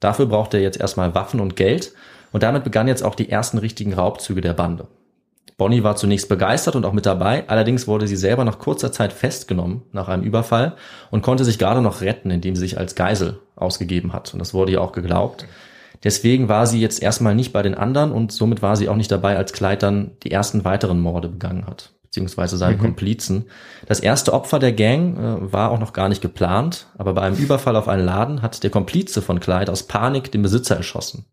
Dafür 0.00 0.26
brauchte 0.26 0.58
er 0.58 0.62
jetzt 0.62 0.80
erstmal 0.80 1.14
Waffen 1.14 1.40
und 1.40 1.56
Geld 1.56 1.92
und 2.32 2.42
damit 2.42 2.64
begannen 2.64 2.88
jetzt 2.88 3.02
auch 3.02 3.14
die 3.14 3.30
ersten 3.30 3.58
richtigen 3.58 3.94
Raubzüge 3.94 4.40
der 4.40 4.52
Bande. 4.52 4.86
Bonnie 5.56 5.82
war 5.82 5.94
zunächst 5.96 6.30
begeistert 6.30 6.74
und 6.74 6.86
auch 6.86 6.94
mit 6.94 7.04
dabei, 7.04 7.46
allerdings 7.46 7.86
wurde 7.86 8.06
sie 8.06 8.16
selber 8.16 8.46
nach 8.46 8.58
kurzer 8.58 8.92
Zeit 8.92 9.12
festgenommen 9.12 9.82
nach 9.92 10.08
einem 10.08 10.22
Überfall 10.22 10.74
und 11.10 11.20
konnte 11.20 11.44
sich 11.44 11.58
gerade 11.58 11.82
noch 11.82 12.00
retten, 12.00 12.30
indem 12.30 12.54
sie 12.54 12.62
sich 12.62 12.78
als 12.78 12.94
Geisel 12.94 13.40
ausgegeben 13.56 14.14
hat. 14.14 14.32
Und 14.32 14.38
das 14.38 14.54
wurde 14.54 14.72
ihr 14.72 14.80
auch 14.80 14.92
geglaubt. 14.92 15.44
Deswegen 16.02 16.48
war 16.48 16.66
sie 16.66 16.80
jetzt 16.80 17.02
erstmal 17.02 17.34
nicht 17.34 17.52
bei 17.52 17.62
den 17.62 17.74
anderen 17.74 18.12
und 18.12 18.32
somit 18.32 18.62
war 18.62 18.76
sie 18.76 18.88
auch 18.88 18.96
nicht 18.96 19.10
dabei, 19.10 19.36
als 19.36 19.52
Clyde 19.52 19.78
dann 19.78 20.10
die 20.22 20.30
ersten 20.30 20.64
weiteren 20.64 21.00
Morde 21.00 21.28
begangen 21.28 21.66
hat, 21.66 21.92
beziehungsweise 22.02 22.56
seine 22.56 22.78
Komplizen. 22.78 23.46
Das 23.86 24.00
erste 24.00 24.32
Opfer 24.32 24.58
der 24.58 24.72
Gang 24.72 25.18
äh, 25.18 25.52
war 25.52 25.70
auch 25.70 25.78
noch 25.78 25.92
gar 25.92 26.08
nicht 26.08 26.22
geplant, 26.22 26.86
aber 26.96 27.12
bei 27.12 27.22
einem 27.22 27.36
Überfall 27.36 27.76
auf 27.76 27.88
einen 27.88 28.06
Laden 28.06 28.40
hat 28.40 28.62
der 28.62 28.70
Komplize 28.70 29.20
von 29.20 29.40
Clyde 29.40 29.70
aus 29.70 29.82
Panik 29.82 30.32
den 30.32 30.42
Besitzer 30.42 30.76
erschossen. 30.76 31.26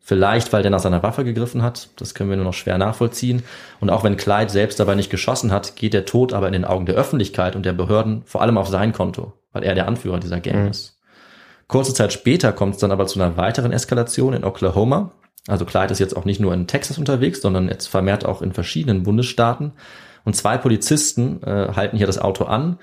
Vielleicht, 0.00 0.52
weil 0.52 0.62
der 0.62 0.70
nach 0.70 0.78
seiner 0.78 1.02
Waffe 1.02 1.24
gegriffen 1.24 1.62
hat, 1.62 1.88
das 1.96 2.14
können 2.14 2.30
wir 2.30 2.36
nur 2.36 2.44
noch 2.46 2.54
schwer 2.54 2.78
nachvollziehen. 2.78 3.42
Und 3.80 3.90
auch 3.90 4.04
wenn 4.04 4.16
Clyde 4.16 4.50
selbst 4.50 4.78
dabei 4.80 4.94
nicht 4.94 5.10
geschossen 5.10 5.52
hat, 5.52 5.76
geht 5.76 5.92
der 5.92 6.04
Tod 6.06 6.32
aber 6.32 6.46
in 6.46 6.52
den 6.52 6.64
Augen 6.64 6.86
der 6.86 6.94
Öffentlichkeit 6.94 7.56
und 7.56 7.66
der 7.66 7.72
Behörden 7.72 8.22
vor 8.24 8.42
allem 8.42 8.58
auf 8.58 8.68
sein 8.68 8.92
Konto, 8.92 9.32
weil 9.52 9.64
er 9.64 9.74
der 9.74 9.88
Anführer 9.88 10.18
dieser 10.20 10.40
Gang 10.40 10.70
ist. 10.70 10.97
Kurze 11.68 11.92
Zeit 11.92 12.12
später 12.12 12.52
kommt 12.52 12.74
es 12.74 12.80
dann 12.80 12.92
aber 12.92 13.06
zu 13.06 13.20
einer 13.20 13.36
weiteren 13.36 13.72
Eskalation 13.72 14.32
in 14.32 14.44
Oklahoma. 14.44 15.12
Also 15.46 15.64
Clyde 15.64 15.92
ist 15.92 15.98
jetzt 15.98 16.16
auch 16.16 16.24
nicht 16.24 16.40
nur 16.40 16.52
in 16.54 16.66
Texas 16.66 16.98
unterwegs, 16.98 17.42
sondern 17.42 17.68
jetzt 17.68 17.86
vermehrt 17.86 18.24
auch 18.24 18.42
in 18.42 18.52
verschiedenen 18.52 19.02
Bundesstaaten. 19.02 19.72
Und 20.24 20.34
zwei 20.34 20.56
Polizisten 20.58 21.42
äh, 21.42 21.72
halten 21.74 21.96
hier 21.96 22.06
das 22.06 22.18
Auto 22.18 22.44
an 22.44 22.78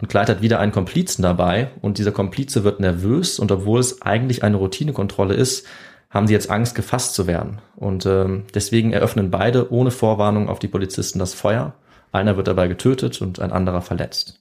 und 0.00 0.08
Clyde 0.08 0.32
hat 0.32 0.42
wieder 0.42 0.58
einen 0.58 0.72
Komplizen 0.72 1.22
dabei 1.22 1.70
und 1.80 1.98
dieser 1.98 2.12
Komplize 2.12 2.64
wird 2.64 2.80
nervös 2.80 3.38
und 3.38 3.52
obwohl 3.52 3.80
es 3.80 4.02
eigentlich 4.02 4.42
eine 4.42 4.56
Routinekontrolle 4.56 5.34
ist, 5.34 5.66
haben 6.10 6.26
sie 6.26 6.32
jetzt 6.32 6.50
Angst, 6.50 6.74
gefasst 6.74 7.14
zu 7.14 7.26
werden. 7.26 7.60
Und 7.76 8.06
ähm, 8.06 8.44
deswegen 8.54 8.92
eröffnen 8.92 9.30
beide 9.30 9.72
ohne 9.72 9.90
Vorwarnung 9.90 10.48
auf 10.48 10.58
die 10.58 10.68
Polizisten 10.68 11.18
das 11.18 11.34
Feuer. 11.34 11.74
Einer 12.12 12.36
wird 12.36 12.48
dabei 12.48 12.68
getötet 12.68 13.20
und 13.20 13.40
ein 13.40 13.52
anderer 13.52 13.82
verletzt. 13.82 14.40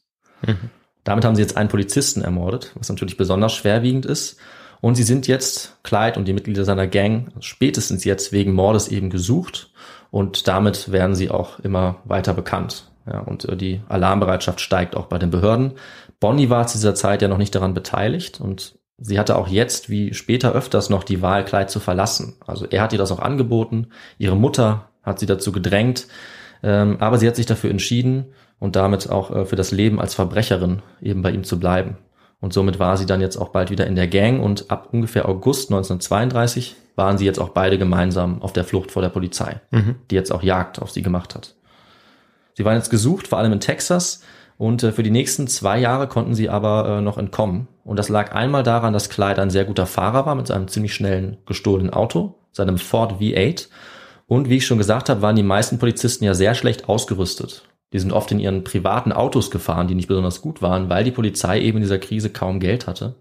Damit 1.04 1.26
haben 1.26 1.36
sie 1.36 1.42
jetzt 1.42 1.58
einen 1.58 1.70
Polizisten 1.70 2.22
ermordet, 2.22 2.72
was 2.76 2.90
natürlich 2.90 3.18
besonders 3.18 3.54
schwerwiegend 3.54 4.06
ist. 4.06 4.38
Und 4.82 4.96
sie 4.96 5.04
sind 5.04 5.28
jetzt, 5.28 5.78
Clyde 5.84 6.20
und 6.20 6.28
die 6.28 6.34
Mitglieder 6.34 6.66
seiner 6.66 6.88
Gang, 6.88 7.32
spätestens 7.40 8.04
jetzt 8.04 8.32
wegen 8.32 8.54
Mordes 8.54 8.90
eben 8.90 9.10
gesucht. 9.10 9.72
Und 10.12 10.48
damit 10.48 10.92
werden 10.92 11.16
sie 11.16 11.30
auch 11.30 11.60
immer 11.60 12.02
weiter 12.06 12.34
bekannt. 12.34 12.92
Ja, 13.06 13.20
und 13.20 13.46
äh, 13.46 13.58
die 13.58 13.82
Alarmbereitschaft 13.90 14.62
steigt 14.62 14.96
auch 14.96 15.08
bei 15.08 15.18
den 15.18 15.30
Behörden. 15.30 15.74
Bonnie 16.20 16.50
war 16.50 16.68
zu 16.68 16.78
dieser 16.78 16.96
Zeit 16.96 17.22
ja 17.22 17.28
noch 17.28 17.38
nicht 17.38 17.54
daran 17.56 17.74
beteiligt 17.74 18.40
und 18.40 18.78
sie 18.98 19.20
hatte 19.20 19.36
auch 19.36 19.48
jetzt, 19.48 19.90
wie 19.90 20.14
später 20.14 20.54
öfters 20.54 20.90
noch, 20.90 21.04
die 21.04 21.22
Wahl, 21.22 21.44
Clyde 21.44 21.68
zu 21.68 21.80
verlassen. 21.80 22.36
Also 22.46 22.66
er 22.70 22.82
hat 22.82 22.94
ihr 22.94 23.00
das 23.00 23.12
auch 23.12 23.20
angeboten. 23.20 23.88
Ihre 24.18 24.38
Mutter 24.38 24.90
hat 25.02 25.20
sie 25.20 25.26
dazu 25.26 25.52
gedrängt. 25.52 26.08
Ähm, 26.62 26.98
aber 27.00 27.18
sie 27.18 27.28
hat 27.28 27.36
sich 27.36 27.46
dafür 27.46 27.70
entschieden 27.72 28.28
und 28.64 28.78
damit 28.78 29.10
auch 29.10 29.30
äh, 29.30 29.46
für 29.46 29.58
das 29.58 29.72
Leben 29.72 30.00
als 30.00 30.16
Verbrecherin 30.16 30.82
eben 31.02 31.22
bei 31.22 31.32
ihm 31.32 31.44
zu 31.44 31.60
bleiben. 31.60 31.98
Und 32.40 32.54
somit 32.54 32.80
war 32.80 32.96
sie 32.96 33.06
dann 33.06 33.20
jetzt 33.20 33.36
auch 33.36 33.50
bald 33.50 33.70
wieder 33.70 33.86
in 33.88 33.96
der 33.96 34.08
Gang 34.08 34.42
und 34.42 34.72
ab 34.72 34.88
ungefähr 34.94 35.28
August 35.28 35.70
1932 35.70 36.78
waren 36.96 37.18
sie 37.18 37.26
jetzt 37.26 37.40
auch 37.40 37.50
beide 37.50 37.78
gemeinsam 37.78 38.42
auf 38.42 38.54
der 38.54 38.64
Flucht 38.64 38.92
vor 38.92 39.02
der 39.02 39.10
Polizei, 39.10 39.60
die 40.10 40.16
jetzt 40.16 40.32
auch 40.32 40.44
Jagd 40.44 40.82
auf 40.82 40.92
sie 40.92 41.02
gemacht 41.02 41.36
hat. 41.36 41.56
Sie 42.54 42.64
waren 42.64 42.78
jetzt 42.78 42.90
gesucht, 42.90 43.28
vor 43.28 43.38
allem 43.38 43.52
in 43.52 43.60
Texas. 43.60 44.24
Und 44.58 44.82
äh, 44.82 44.94
für 44.94 45.04
die 45.04 45.12
nächsten 45.12 45.48
zwei 45.48 45.78
Jahre 45.80 46.08
konnten 46.08 46.34
sie 46.34 46.48
aber 46.48 46.88
äh, 46.88 47.02
noch 47.02 47.18
entkommen. 47.18 47.68
Und 47.84 47.98
das 47.98 48.08
lag 48.08 48.34
einmal 48.34 48.64
daran, 48.64 48.94
dass 48.94 49.10
Clyde 49.10 49.42
ein 49.42 49.50
sehr 49.50 49.66
guter 49.66 49.88
Fahrer 49.88 50.26
war 50.26 50.36
mit 50.36 50.48
seinem 50.48 50.70
ziemlich 50.70 50.94
schnellen 50.94 51.36
gestohlenen 51.46 51.92
Auto, 51.92 52.36
seinem 52.54 52.78
Ford 52.78 53.20
V8. 53.20 53.68
Und 54.26 54.48
wie 54.48 54.58
ich 54.58 54.66
schon 54.66 54.78
gesagt 54.78 55.10
habe, 55.10 55.22
waren 55.22 55.36
die 55.36 55.44
meisten 55.44 55.80
Polizisten 55.80 56.24
ja 56.24 56.34
sehr 56.34 56.56
schlecht 56.56 56.88
ausgerüstet. 56.88 57.64
Die 57.94 58.00
sind 58.00 58.12
oft 58.12 58.32
in 58.32 58.40
ihren 58.40 58.64
privaten 58.64 59.12
Autos 59.12 59.52
gefahren, 59.52 59.88
die 59.88 59.96
nicht 59.96 60.08
besonders 60.08 60.42
gut 60.42 60.62
waren, 60.62 60.90
weil 60.90 61.04
die 61.04 61.12
Polizei 61.12 61.62
eben 61.62 61.78
in 61.78 61.84
dieser 61.84 62.00
Krise 62.00 62.30
kaum 62.30 62.60
Geld 62.60 62.88
hatte. 62.88 63.16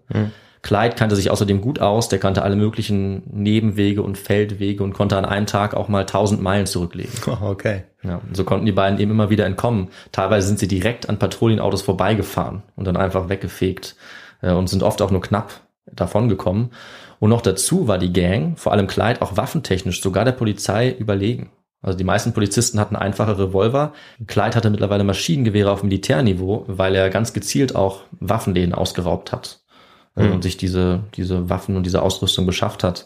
Clyde 0.63 0.95
kannte 0.95 1.17
sich 1.17 1.29
außerdem 1.29 1.59
gut 1.59 1.79
aus, 1.79 2.07
der 2.07 2.19
kannte 2.19 2.41
alle 2.41 2.55
möglichen 2.55 3.23
Nebenwege 3.29 4.01
und 4.01 4.17
Feldwege 4.17 4.81
und 4.81 4.93
konnte 4.93 5.17
an 5.17 5.25
einem 5.25 5.45
Tag 5.45 5.75
auch 5.75 5.89
mal 5.89 6.01
1000 6.01 6.41
Meilen 6.41 6.65
zurücklegen. 6.65 7.11
Oh, 7.27 7.49
okay. 7.49 7.83
Ja, 8.03 8.21
so 8.31 8.43
konnten 8.43 8.65
die 8.65 8.71
beiden 8.71 8.99
eben 8.99 9.11
immer 9.11 9.29
wieder 9.29 9.45
entkommen. 9.45 9.89
Teilweise 10.11 10.47
sind 10.47 10.59
sie 10.59 10.67
direkt 10.67 11.09
an 11.09 11.19
Patrouillenautos 11.19 11.81
vorbeigefahren 11.81 12.63
und 12.75 12.85
dann 12.85 12.97
einfach 12.97 13.29
weggefegt 13.29 13.95
äh, 14.41 14.51
und 14.51 14.67
sind 14.67 14.83
oft 14.83 15.01
auch 15.01 15.11
nur 15.11 15.21
knapp 15.21 15.61
davon 15.85 16.29
gekommen. 16.29 16.71
Und 17.19 17.29
noch 17.29 17.41
dazu 17.41 17.87
war 17.87 17.97
die 17.97 18.13
Gang, 18.13 18.57
vor 18.57 18.71
allem 18.71 18.87
Clyde, 18.87 19.21
auch 19.21 19.35
waffentechnisch 19.35 20.01
sogar 20.01 20.25
der 20.25 20.33
Polizei 20.33 20.91
überlegen. 20.91 21.49
Also 21.83 21.97
die 21.97 22.05
meisten 22.05 22.33
Polizisten 22.33 22.79
hatten 22.79 22.95
einfache 22.95 23.37
Revolver. 23.37 23.93
Clyde 24.25 24.55
hatte 24.55 24.69
mittlerweile 24.69 25.03
Maschinengewehre 25.03 25.69
auf 25.69 25.83
Militärniveau, 25.83 26.63
weil 26.67 26.95
er 26.95 27.09
ganz 27.09 27.33
gezielt 27.33 27.75
auch 27.75 28.01
Waffenläden 28.19 28.73
ausgeraubt 28.73 29.33
hat 29.33 29.61
äh, 30.15 30.27
und 30.27 30.41
sich 30.41 30.57
diese, 30.57 31.03
diese 31.15 31.49
Waffen 31.49 31.75
und 31.75 31.85
diese 31.85 32.01
Ausrüstung 32.01 32.45
beschafft 32.45 32.83
hat. 32.83 33.05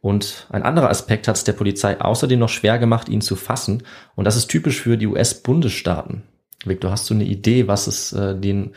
Und 0.00 0.46
ein 0.50 0.62
anderer 0.62 0.88
Aspekt 0.88 1.28
hat 1.28 1.36
es 1.36 1.44
der 1.44 1.52
Polizei 1.52 2.00
außerdem 2.00 2.38
noch 2.38 2.48
schwer 2.48 2.78
gemacht, 2.78 3.08
ihn 3.08 3.20
zu 3.20 3.36
fassen. 3.36 3.82
Und 4.14 4.24
das 4.24 4.36
ist 4.36 4.48
typisch 4.48 4.80
für 4.80 4.96
die 4.96 5.06
US-Bundesstaaten. 5.06 6.22
Victor, 6.64 6.92
hast 6.92 7.10
du 7.10 7.14
eine 7.14 7.24
Idee, 7.24 7.66
was 7.66 7.88
es 7.88 8.12
äh, 8.12 8.36
den 8.36 8.72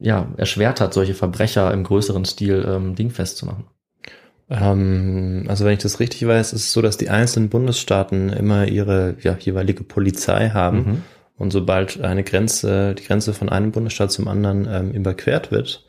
ja, 0.00 0.28
erschwert 0.36 0.80
hat, 0.80 0.92
solche 0.92 1.14
Verbrecher 1.14 1.72
im 1.72 1.84
größeren 1.84 2.24
Stil 2.24 2.66
ähm, 2.68 2.94
dingfest 2.94 3.38
zu 3.38 3.46
machen? 3.46 3.64
Ähm, 4.50 5.44
also 5.48 5.64
wenn 5.64 5.72
ich 5.74 5.78
das 5.82 6.00
richtig 6.00 6.26
weiß, 6.26 6.52
ist 6.52 6.64
es 6.64 6.72
so, 6.72 6.82
dass 6.82 6.96
die 6.96 7.10
einzelnen 7.10 7.48
Bundesstaaten 7.48 8.28
immer 8.30 8.66
ihre 8.68 9.16
ja, 9.22 9.36
jeweilige 9.38 9.84
Polizei 9.84 10.50
haben. 10.50 10.76
Mhm. 10.78 11.02
Und 11.38 11.50
sobald 11.50 12.00
eine 12.02 12.22
Grenze, 12.22 12.94
die 12.94 13.04
Grenze 13.04 13.32
von 13.34 13.48
einem 13.48 13.72
Bundesstaat 13.72 14.12
zum 14.12 14.28
anderen 14.28 14.68
ähm, 14.70 14.90
überquert 14.92 15.50
wird, 15.50 15.84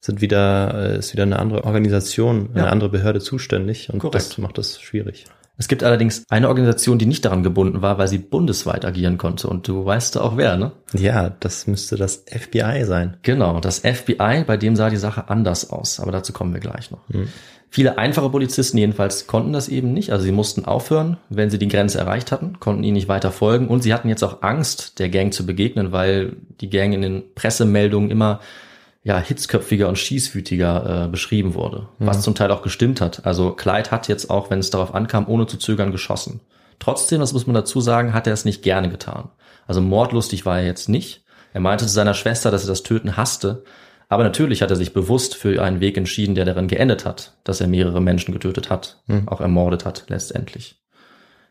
sind 0.00 0.20
wieder, 0.20 0.94
äh, 0.94 0.98
ist 0.98 1.12
wieder 1.12 1.22
eine 1.24 1.38
andere 1.38 1.64
Organisation, 1.64 2.50
eine 2.54 2.64
Ja. 2.64 2.70
andere 2.70 2.90
Behörde 2.90 3.20
zuständig 3.20 3.90
und 3.92 3.98
Korrekt. 4.00 4.14
das 4.14 4.38
macht 4.38 4.58
das 4.58 4.80
schwierig. 4.80 5.24
Es 5.58 5.68
gibt 5.68 5.82
allerdings 5.82 6.24
eine 6.28 6.48
Organisation, 6.48 6.98
die 6.98 7.06
nicht 7.06 7.24
daran 7.24 7.42
gebunden 7.42 7.80
war, 7.80 7.98
weil 7.98 8.08
sie 8.08 8.18
bundesweit 8.18 8.84
agieren 8.84 9.16
konnte. 9.16 9.48
Und 9.48 9.66
du 9.66 9.84
weißt 9.84 10.18
auch 10.18 10.36
wer, 10.36 10.56
ne? 10.56 10.72
Ja, 10.92 11.30
das 11.40 11.66
müsste 11.66 11.96
das 11.96 12.24
FBI 12.26 12.84
sein. 12.84 13.16
Genau, 13.22 13.60
das 13.60 13.78
FBI, 13.78 14.44
bei 14.46 14.56
dem 14.56 14.76
sah 14.76 14.90
die 14.90 14.96
Sache 14.96 15.30
anders 15.30 15.70
aus. 15.70 15.98
Aber 15.98 16.12
dazu 16.12 16.32
kommen 16.32 16.52
wir 16.52 16.60
gleich 16.60 16.90
noch. 16.90 17.00
Viele 17.70 17.98
einfache 17.98 18.30
Polizisten 18.30 18.78
jedenfalls 18.78 19.26
konnten 19.26 19.52
das 19.52 19.68
eben 19.68 19.92
nicht. 19.92 20.12
Also 20.12 20.24
sie 20.24 20.32
mussten 20.32 20.64
aufhören, 20.64 21.16
wenn 21.30 21.50
sie 21.50 21.58
die 21.58 21.68
Grenze 21.68 21.98
erreicht 21.98 22.32
hatten, 22.32 22.60
konnten 22.60 22.84
ihnen 22.84 22.94
nicht 22.94 23.08
weiter 23.08 23.30
folgen. 23.30 23.68
Und 23.68 23.82
sie 23.82 23.92
hatten 23.92 24.08
jetzt 24.08 24.22
auch 24.22 24.42
Angst, 24.42 24.98
der 24.98 25.08
Gang 25.08 25.32
zu 25.32 25.46
begegnen, 25.46 25.90
weil 25.90 26.36
die 26.60 26.70
Gang 26.70 26.94
in 26.94 27.02
den 27.02 27.22
Pressemeldungen 27.34 28.10
immer 28.10 28.40
ja, 29.06 29.20
hitzköpfiger 29.20 29.88
und 29.88 29.98
schießwütiger 29.98 31.04
äh, 31.04 31.08
beschrieben 31.08 31.54
wurde, 31.54 31.86
was 32.00 32.22
zum 32.22 32.34
Teil 32.34 32.50
auch 32.50 32.62
gestimmt 32.62 33.00
hat. 33.00 33.24
Also 33.24 33.52
Clyde 33.52 33.92
hat 33.92 34.08
jetzt 34.08 34.30
auch, 34.30 34.50
wenn 34.50 34.58
es 34.58 34.70
darauf 34.70 34.96
ankam, 34.96 35.28
ohne 35.28 35.46
zu 35.46 35.58
zögern 35.58 35.92
geschossen. 35.92 36.40
Trotzdem, 36.80 37.20
das 37.20 37.32
muss 37.32 37.46
man 37.46 37.54
dazu 37.54 37.80
sagen, 37.80 38.14
hat 38.14 38.26
er 38.26 38.32
es 38.32 38.44
nicht 38.44 38.64
gerne 38.64 38.88
getan. 38.88 39.28
Also 39.68 39.80
mordlustig 39.80 40.44
war 40.44 40.58
er 40.58 40.66
jetzt 40.66 40.88
nicht. 40.88 41.22
Er 41.52 41.60
meinte 41.60 41.86
zu 41.86 41.92
seiner 41.92 42.14
Schwester, 42.14 42.50
dass 42.50 42.64
er 42.64 42.68
das 42.68 42.82
Töten 42.82 43.16
hasste. 43.16 43.62
Aber 44.08 44.24
natürlich 44.24 44.60
hat 44.60 44.70
er 44.70 44.76
sich 44.76 44.92
bewusst 44.92 45.36
für 45.36 45.62
einen 45.62 45.78
Weg 45.78 45.96
entschieden, 45.96 46.34
der 46.34 46.44
darin 46.44 46.66
geendet 46.66 47.04
hat, 47.04 47.34
dass 47.44 47.60
er 47.60 47.68
mehrere 47.68 48.02
Menschen 48.02 48.32
getötet 48.32 48.70
hat, 48.70 49.02
auch 49.26 49.40
ermordet 49.40 49.84
hat 49.84 50.06
letztendlich. 50.08 50.82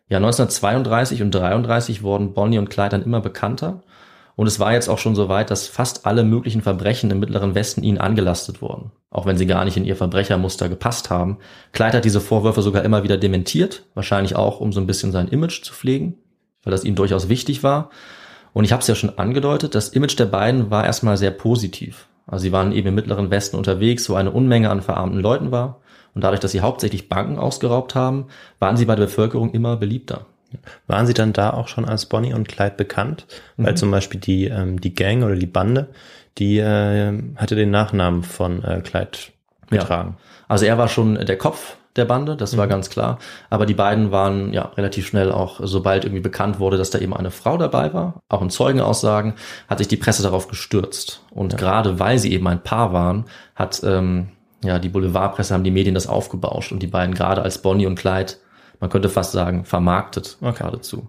Ja, 0.09 0.17
1932 0.17 1.21
und 1.21 1.31
33 1.31 2.03
wurden 2.03 2.33
Bonnie 2.33 2.57
und 2.59 2.69
Clyde 2.69 2.89
dann 2.89 3.03
immer 3.03 3.21
bekannter. 3.21 3.81
Und 4.35 4.47
es 4.47 4.59
war 4.59 4.73
jetzt 4.73 4.89
auch 4.89 4.97
schon 4.97 5.15
so 5.15 5.29
weit, 5.29 5.49
dass 5.49 5.67
fast 5.67 6.05
alle 6.05 6.23
möglichen 6.23 6.61
Verbrechen 6.61 7.09
im 7.09 7.19
Mittleren 7.19 7.55
Westen 7.55 7.83
ihnen 7.83 7.97
angelastet 7.97 8.61
wurden. 8.61 8.91
Auch 9.09 9.25
wenn 9.25 9.37
sie 9.37 9.45
gar 9.45 9.63
nicht 9.63 9.77
in 9.77 9.85
ihr 9.85 9.95
Verbrechermuster 9.95 10.67
gepasst 10.67 11.09
haben. 11.09 11.37
Clyde 11.71 11.97
hat 11.97 12.05
diese 12.05 12.19
Vorwürfe 12.19 12.61
sogar 12.61 12.83
immer 12.83 13.03
wieder 13.03 13.17
dementiert. 13.17 13.83
Wahrscheinlich 13.93 14.35
auch, 14.35 14.59
um 14.59 14.73
so 14.73 14.81
ein 14.81 14.87
bisschen 14.87 15.13
sein 15.13 15.29
Image 15.29 15.63
zu 15.63 15.73
pflegen. 15.73 16.15
Weil 16.63 16.71
das 16.71 16.83
ihm 16.83 16.95
durchaus 16.95 17.29
wichtig 17.29 17.63
war. 17.63 17.91
Und 18.51 18.65
ich 18.65 18.71
habe 18.71 18.81
es 18.81 18.87
ja 18.87 18.95
schon 18.95 19.17
angedeutet, 19.17 19.75
das 19.75 19.89
Image 19.89 20.17
der 20.17 20.25
beiden 20.25 20.69
war 20.69 20.85
erstmal 20.85 21.17
sehr 21.17 21.31
positiv. 21.31 22.07
Also 22.27 22.43
sie 22.43 22.51
waren 22.51 22.71
eben 22.71 22.87
im 22.89 22.95
Mittleren 22.95 23.29
Westen 23.29 23.57
unterwegs, 23.57 24.09
wo 24.09 24.15
eine 24.15 24.31
Unmenge 24.31 24.69
an 24.69 24.81
verarmten 24.81 25.19
Leuten 25.19 25.51
war. 25.51 25.81
Und 26.13 26.23
dadurch, 26.23 26.39
dass 26.39 26.51
sie 26.51 26.61
hauptsächlich 26.61 27.09
Banken 27.09 27.37
ausgeraubt 27.37 27.95
haben, 27.95 28.27
waren 28.59 28.77
sie 28.77 28.85
bei 28.85 28.95
der 28.95 29.05
Bevölkerung 29.05 29.51
immer 29.51 29.75
beliebter. 29.75 30.25
Waren 30.87 31.07
sie 31.07 31.13
dann 31.13 31.33
da 31.33 31.51
auch 31.51 31.67
schon 31.67 31.85
als 31.85 32.05
Bonnie 32.05 32.33
und 32.33 32.47
Clyde 32.47 32.75
bekannt? 32.75 33.25
Weil 33.57 33.75
zum 33.75 33.91
Beispiel 33.91 34.19
die, 34.19 34.45
ähm, 34.45 34.79
die 34.81 34.93
Gang 34.93 35.23
oder 35.23 35.35
die 35.35 35.45
Bande, 35.45 35.89
die 36.37 36.59
äh, 36.59 37.21
hatte 37.35 37.55
den 37.55 37.71
Nachnamen 37.71 38.23
von 38.23 38.63
äh, 38.63 38.81
Clyde 38.81 39.17
getragen. 39.69 40.17
Also 40.47 40.65
er 40.65 40.77
war 40.77 40.87
schon 40.87 41.15
der 41.15 41.37
Kopf 41.37 41.77
der 41.95 42.05
Bande, 42.05 42.35
das 42.35 42.57
war 42.57 42.67
ganz 42.67 42.89
klar. 42.89 43.19
Aber 43.49 43.65
die 43.65 43.73
beiden 43.73 44.11
waren 44.11 44.51
ja 44.53 44.63
relativ 44.75 45.07
schnell 45.07 45.31
auch, 45.31 45.59
sobald 45.63 46.03
irgendwie 46.03 46.21
bekannt 46.21 46.59
wurde, 46.59 46.77
dass 46.77 46.89
da 46.89 46.99
eben 46.99 47.15
eine 47.15 47.31
Frau 47.31 47.57
dabei 47.57 47.93
war, 47.93 48.21
auch 48.27 48.41
in 48.41 48.49
Zeugenaussagen, 48.49 49.33
hat 49.69 49.77
sich 49.77 49.87
die 49.87 49.97
Presse 49.97 50.23
darauf 50.23 50.47
gestürzt. 50.47 51.23
Und 51.31 51.57
gerade 51.57 51.99
weil 51.99 52.19
sie 52.19 52.33
eben 52.33 52.47
ein 52.47 52.63
Paar 52.63 52.91
waren, 52.91 53.25
hat 53.55 53.81
ähm, 53.83 54.29
ja 54.63 54.79
die 54.79 54.89
Boulevardpresse, 54.89 55.53
haben 55.53 55.63
die 55.63 55.71
Medien 55.71 55.95
das 55.95 56.07
aufgebauscht 56.07 56.71
und 56.71 56.79
die 56.79 56.87
beiden 56.87 57.15
gerade 57.15 57.41
als 57.41 57.61
Bonnie 57.61 57.85
und 57.85 57.95
Clyde, 57.95 58.33
man 58.85 58.91
könnte 58.91 59.09
fast 59.09 59.31
sagen, 59.31 59.65
vermarktet 59.65 60.37
Okay. 60.41 60.59
geradezu. 60.59 61.07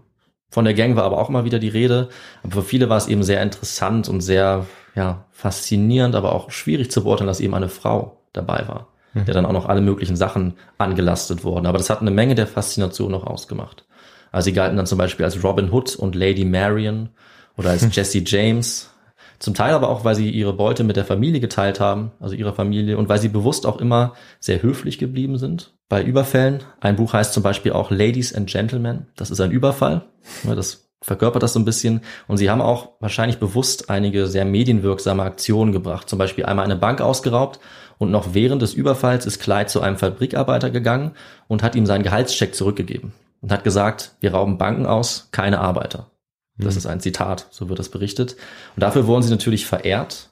Von 0.49 0.65
der 0.65 0.73
Gang 0.73 0.97
war 0.97 1.05
aber 1.05 1.19
auch 1.19 1.29
immer 1.29 1.45
wieder 1.45 1.59
die 1.59 1.69
Rede. 1.69 2.09
Aber 2.43 2.55
für 2.55 2.63
viele 2.63 2.89
war 2.89 2.97
es 2.97 3.07
eben 3.07 3.23
sehr 3.23 3.43
interessant 3.43 4.09
und 4.09 4.23
sehr 4.23 4.65
ja, 4.95 5.27
faszinierend, 5.31 6.15
aber 6.15 6.35
auch 6.35 6.51
schwierig 6.51 6.91
zu 6.91 7.05
beurteilen, 7.05 7.27
dass 7.27 7.39
eben 7.41 7.53
eine 7.53 7.69
Frau 7.69 8.23
dabei 8.33 8.67
war, 8.67 8.89
der 9.15 9.35
dann 9.35 9.45
auch 9.45 9.53
noch 9.53 9.67
alle 9.67 9.83
möglichen 9.83 10.17
Sachen 10.17 10.55
angelastet 10.79 11.45
wurden. 11.45 11.67
Aber 11.67 11.77
das 11.77 11.91
hat 11.91 12.01
eine 12.01 12.11
Menge 12.11 12.35
der 12.35 12.47
Faszination 12.47 13.11
noch 13.13 13.27
ausgemacht. 13.27 13.85
Also 14.33 14.47
sie 14.47 14.55
galten 14.55 14.79
dann 14.79 14.87
zum 14.87 14.97
Beispiel 14.97 15.27
als 15.27 15.45
Robin 15.45 15.71
Hood 15.71 15.97
und 15.97 16.15
Lady 16.15 16.47
Marion 16.47 17.11
oder 17.59 17.71
als 17.71 17.87
Jesse 17.95 18.23
James. 18.25 18.91
Zum 19.39 19.55
Teil 19.55 19.75
aber 19.75 19.89
auch, 19.89 20.05
weil 20.05 20.15
sie 20.15 20.31
ihre 20.31 20.53
Beute 20.53 20.85
mit 20.85 20.97
der 20.97 21.05
Familie 21.05 21.41
geteilt 21.41 21.81
haben, 21.81 22.13
also 22.21 22.35
ihrer 22.35 22.53
Familie, 22.53 22.99
und 22.99 23.09
weil 23.09 23.19
sie 23.19 23.29
bewusst 23.29 23.67
auch 23.67 23.79
immer 23.79 24.15
sehr 24.41 24.63
höflich 24.63 24.99
geblieben 24.99 25.39
sind 25.39 25.75
bei 25.89 26.03
Überfällen. 26.03 26.63
Ein 26.81 26.97
Buch 26.97 27.13
heißt 27.13 27.33
zum 27.33 27.43
Beispiel 27.43 27.73
auch 27.73 27.91
Ladies 27.91 28.35
and 28.35 28.49
Gentlemen. 28.49 29.07
Das 29.17 29.31
ist 29.31 29.41
ein 29.41 29.51
Überfall. 29.51 30.07
Das 30.45 30.89
verkörpert 31.03 31.43
das 31.43 31.53
so 31.53 31.61
ein 31.61 31.65
bisschen. 31.65 32.01
Und 32.27 32.39
sie 32.39 32.51
haben 32.51 32.61
auch 32.61 32.93
wahrscheinlich 33.01 33.39
bewusst 33.39 33.91
einige 33.91 34.27
sehr 34.27 34.45
medienwirksame 34.45 35.23
Aktionen 35.23 35.73
gebracht. 35.73 36.09
Zum 36.09 36.19
Beispiel 36.19 36.45
einmal 36.45 36.65
eine 36.65 36.77
Bank 36.77 37.01
ausgeraubt 37.01 37.61
und 37.99 38.11
noch 38.11 38.35
während 38.35 38.63
des 38.63 38.75
Überfalls 38.75 39.27
ist 39.27 39.41
Clyde 39.41 39.67
zu 39.67 39.81
einem 39.81 39.97
Fabrikarbeiter 39.97 40.71
gegangen 40.71 41.13
und 41.49 41.63
hat 41.63 41.75
ihm 41.77 41.87
seinen 41.87 42.03
Gehaltscheck 42.03 42.55
zurückgegeben 42.55 43.13
und 43.41 43.53
hat 43.53 43.65
gesagt, 43.65 44.17
wir 44.21 44.35
rauben 44.35 44.59
Banken 44.59 44.87
aus, 44.87 45.29
keine 45.31 45.61
Arbeiter. 45.61 46.11
Das 46.59 46.77
ist 46.77 46.87
ein 46.87 47.01
Zitat, 47.01 47.49
so 47.51 47.69
wird 47.69 47.79
das 47.79 47.91
berichtet. 47.91 48.37
Und 48.75 48.83
dafür 48.83 49.07
wurden 49.07 49.23
sie 49.23 49.31
natürlich 49.31 49.67
verehrt. 49.67 50.31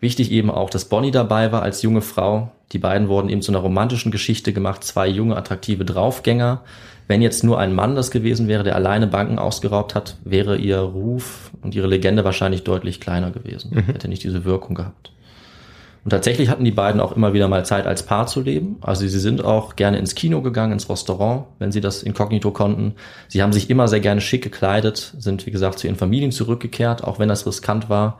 Wichtig 0.00 0.30
eben 0.30 0.50
auch, 0.50 0.70
dass 0.70 0.84
Bonnie 0.84 1.10
dabei 1.10 1.50
war 1.50 1.62
als 1.62 1.82
junge 1.82 2.02
Frau. 2.02 2.52
Die 2.72 2.78
beiden 2.78 3.08
wurden 3.08 3.28
eben 3.28 3.42
zu 3.42 3.52
einer 3.52 3.60
romantischen 3.60 4.12
Geschichte 4.12 4.52
gemacht, 4.52 4.84
zwei 4.84 5.08
junge, 5.08 5.36
attraktive 5.36 5.84
Draufgänger. 5.84 6.62
Wenn 7.06 7.22
jetzt 7.22 7.44
nur 7.44 7.58
ein 7.58 7.74
Mann 7.74 7.94
das 7.94 8.10
gewesen 8.10 8.48
wäre, 8.48 8.64
der 8.64 8.76
alleine 8.76 9.06
Banken 9.06 9.38
ausgeraubt 9.38 9.94
hat, 9.94 10.16
wäre 10.24 10.56
ihr 10.56 10.78
Ruf 10.78 11.50
und 11.62 11.74
ihre 11.74 11.86
Legende 11.86 12.24
wahrscheinlich 12.24 12.64
deutlich 12.64 13.00
kleiner 13.00 13.30
gewesen. 13.30 13.76
Hätte 13.86 14.08
nicht 14.08 14.24
diese 14.24 14.44
Wirkung 14.44 14.74
gehabt. 14.74 15.13
Und 16.04 16.10
tatsächlich 16.10 16.50
hatten 16.50 16.64
die 16.64 16.70
beiden 16.70 17.00
auch 17.00 17.12
immer 17.16 17.32
wieder 17.32 17.48
mal 17.48 17.64
Zeit 17.64 17.86
als 17.86 18.02
Paar 18.02 18.26
zu 18.26 18.42
leben. 18.42 18.76
Also 18.82 19.08
sie 19.08 19.18
sind 19.18 19.42
auch 19.42 19.74
gerne 19.74 19.98
ins 19.98 20.14
Kino 20.14 20.42
gegangen, 20.42 20.74
ins 20.74 20.90
Restaurant, 20.90 21.46
wenn 21.58 21.72
sie 21.72 21.80
das 21.80 22.02
inkognito 22.02 22.50
konnten. 22.50 22.94
Sie 23.28 23.42
haben 23.42 23.54
sich 23.54 23.70
immer 23.70 23.88
sehr 23.88 24.00
gerne 24.00 24.20
schick 24.20 24.42
gekleidet, 24.42 25.14
sind 25.18 25.46
wie 25.46 25.50
gesagt 25.50 25.78
zu 25.78 25.86
ihren 25.86 25.96
Familien 25.96 26.30
zurückgekehrt, 26.30 27.02
auch 27.02 27.18
wenn 27.18 27.30
das 27.30 27.46
riskant 27.46 27.88
war. 27.88 28.18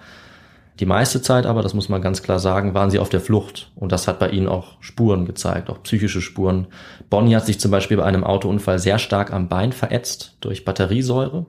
Die 0.81 0.87
meiste 0.87 1.22
Zeit 1.22 1.47
aber, 1.47 1.62
das 1.62 1.72
muss 1.72 1.89
man 1.89 2.03
ganz 2.03 2.22
klar 2.22 2.41
sagen, 2.41 2.75
waren 2.75 2.91
sie 2.91 2.99
auf 2.99 3.09
der 3.09 3.20
Flucht. 3.20 3.70
Und 3.77 3.93
das 3.93 4.09
hat 4.09 4.18
bei 4.18 4.31
ihnen 4.31 4.49
auch 4.49 4.72
Spuren 4.81 5.25
gezeigt, 5.25 5.70
auch 5.70 5.83
psychische 5.85 6.20
Spuren. 6.20 6.66
Bonnie 7.11 7.37
hat 7.37 7.47
sich 7.47 7.61
zum 7.61 7.70
Beispiel 7.70 7.97
bei 7.97 8.05
einem 8.05 8.25
Autounfall 8.25 8.81
sehr 8.81 8.99
stark 8.99 9.33
am 9.33 9.49
Bein 9.49 9.72
verätzt 9.72 10.37
durch 10.41 10.64
Batteriesäure. 10.64 11.47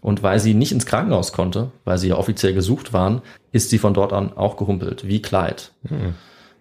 Und 0.00 0.22
weil 0.24 0.40
sie 0.40 0.54
nicht 0.54 0.72
ins 0.72 0.86
Krankenhaus 0.86 1.32
konnte, 1.32 1.70
weil 1.84 1.98
sie 1.98 2.08
ja 2.08 2.16
offiziell 2.16 2.52
gesucht 2.52 2.92
waren, 2.92 3.22
ist 3.52 3.70
sie 3.70 3.78
von 3.78 3.94
dort 3.94 4.12
an 4.12 4.32
auch 4.36 4.56
gehumpelt, 4.56 5.06
wie 5.06 5.22
Clyde. 5.22 5.62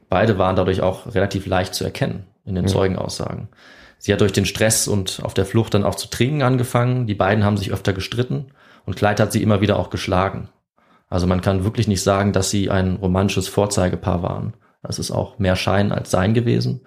Beide 0.09 0.37
waren 0.37 0.55
dadurch 0.55 0.81
auch 0.81 1.15
relativ 1.15 1.47
leicht 1.47 1.73
zu 1.73 1.83
erkennen 1.83 2.27
in 2.45 2.53
den 2.53 2.67
Zeugenaussagen. 2.67 3.47
Sie 3.97 4.13
hat 4.13 4.21
durch 4.21 4.33
den 4.33 4.45
Stress 4.45 4.87
und 4.87 5.21
auf 5.23 5.33
der 5.33 5.45
Flucht 5.45 5.73
dann 5.73 5.83
auch 5.83 5.95
zu 5.95 6.09
trinken 6.09 6.43
angefangen. 6.43 7.07
Die 7.07 7.15
beiden 7.15 7.43
haben 7.43 7.57
sich 7.57 7.71
öfter 7.71 7.93
gestritten 7.93 8.47
und 8.85 8.97
Clyde 8.97 9.23
hat 9.23 9.31
sie 9.31 9.41
immer 9.41 9.61
wieder 9.61 9.79
auch 9.79 9.89
geschlagen. 9.89 10.49
Also 11.13 11.27
man 11.27 11.41
kann 11.41 11.63
wirklich 11.63 11.87
nicht 11.87 12.01
sagen, 12.01 12.33
dass 12.33 12.49
sie 12.49 12.71
ein 12.71 12.95
romantisches 12.95 13.47
Vorzeigepaar 13.47 14.23
waren. 14.23 14.55
Das 14.81 14.97
ist 14.97 15.11
auch 15.11 15.37
mehr 15.37 15.55
Schein 15.55 15.91
als 15.91 16.09
Sein 16.09 16.33
gewesen. 16.33 16.81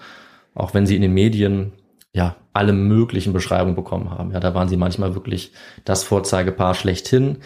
Auch 0.52 0.74
wenn 0.74 0.84
sie 0.84 0.96
in 0.96 1.02
den 1.02 1.14
Medien 1.14 1.74
ja 2.12 2.34
alle 2.52 2.72
möglichen 2.72 3.32
Beschreibungen 3.32 3.76
bekommen 3.76 4.10
haben. 4.10 4.32
Ja, 4.32 4.40
da 4.40 4.52
waren 4.52 4.68
sie 4.68 4.76
manchmal 4.76 5.14
wirklich 5.14 5.52
das 5.84 6.02
Vorzeigepaar 6.02 6.74
schlechthin. 6.74 7.38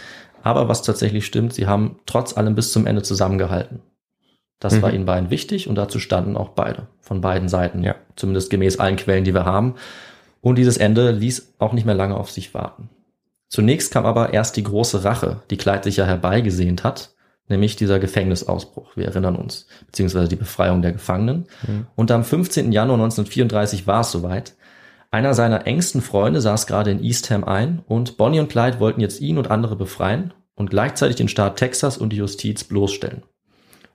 Aber 0.43 0.69
was 0.69 0.81
tatsächlich 0.81 1.27
stimmt, 1.27 1.53
sie 1.53 1.67
haben 1.67 1.99
trotz 2.07 2.35
allem 2.35 2.55
bis 2.55 2.73
zum 2.73 2.87
Ende 2.87 3.03
zusammengehalten. 3.03 3.83
Das 4.59 4.81
war 4.81 4.91
ihnen 4.91 5.05
beiden 5.05 5.29
wichtig 5.29 5.69
und 5.69 5.75
dazu 5.75 5.99
standen 5.99 6.35
auch 6.35 6.51
beide 6.51 6.87
von 7.03 7.21
beiden 7.21 7.51
Seiten. 7.51 7.83
Ja. 7.83 7.97
Zumindest 8.17 8.49
gemäß 8.49 8.79
allen 8.79 8.97
Quellen, 8.97 9.25
die 9.25 9.35
wir 9.35 9.45
haben. 9.45 9.75
Und 10.41 10.57
dieses 10.57 10.79
Ende 10.79 11.11
ließ 11.11 11.57
auch 11.59 11.75
nicht 11.75 11.85
mehr 11.85 11.95
lange 11.95 12.17
auf 12.17 12.31
sich 12.31 12.55
warten. 12.55 12.89
Zunächst 13.51 13.93
kam 13.93 14.07
aber 14.07 14.33
erst 14.33 14.57
die 14.57 14.63
große 14.63 15.03
Rache, 15.03 15.43
die 15.51 15.57
Clyde 15.57 15.83
sich 15.83 15.97
ja 15.97 16.07
herbeigesehnt 16.07 16.85
hat, 16.85 17.17
nämlich 17.49 17.75
dieser 17.75 17.99
Gefängnisausbruch. 17.99 18.97
Wir 18.97 19.07
erinnern 19.07 19.35
uns, 19.35 19.67
beziehungsweise 19.87 20.29
die 20.29 20.37
Befreiung 20.37 20.83
der 20.83 20.93
Gefangenen. 20.93 21.47
Und 21.97 22.13
am 22.13 22.23
15. 22.23 22.71
Januar 22.71 22.95
1934 22.95 23.89
war 23.89 24.03
es 24.03 24.13
soweit. 24.13 24.55
Einer 25.11 25.35
seiner 25.35 25.67
engsten 25.67 26.01
Freunde 26.01 26.41
saß 26.41 26.69
gerade 26.69 26.93
in 26.93 27.03
Eastham 27.03 27.43
ein 27.43 27.83
und 27.89 28.17
Bonnie 28.17 28.39
und 28.39 28.49
Clyde 28.49 28.79
wollten 28.79 29.01
jetzt 29.01 29.21
ihn 29.21 29.37
und 29.37 29.51
andere 29.51 29.75
befreien 29.75 30.33
und 30.55 30.71
gleichzeitig 30.71 31.17
den 31.17 31.27
Staat 31.27 31.57
Texas 31.57 31.99
und 31.99 32.13
die 32.13 32.19
Justiz 32.19 32.63
bloßstellen. 32.63 33.25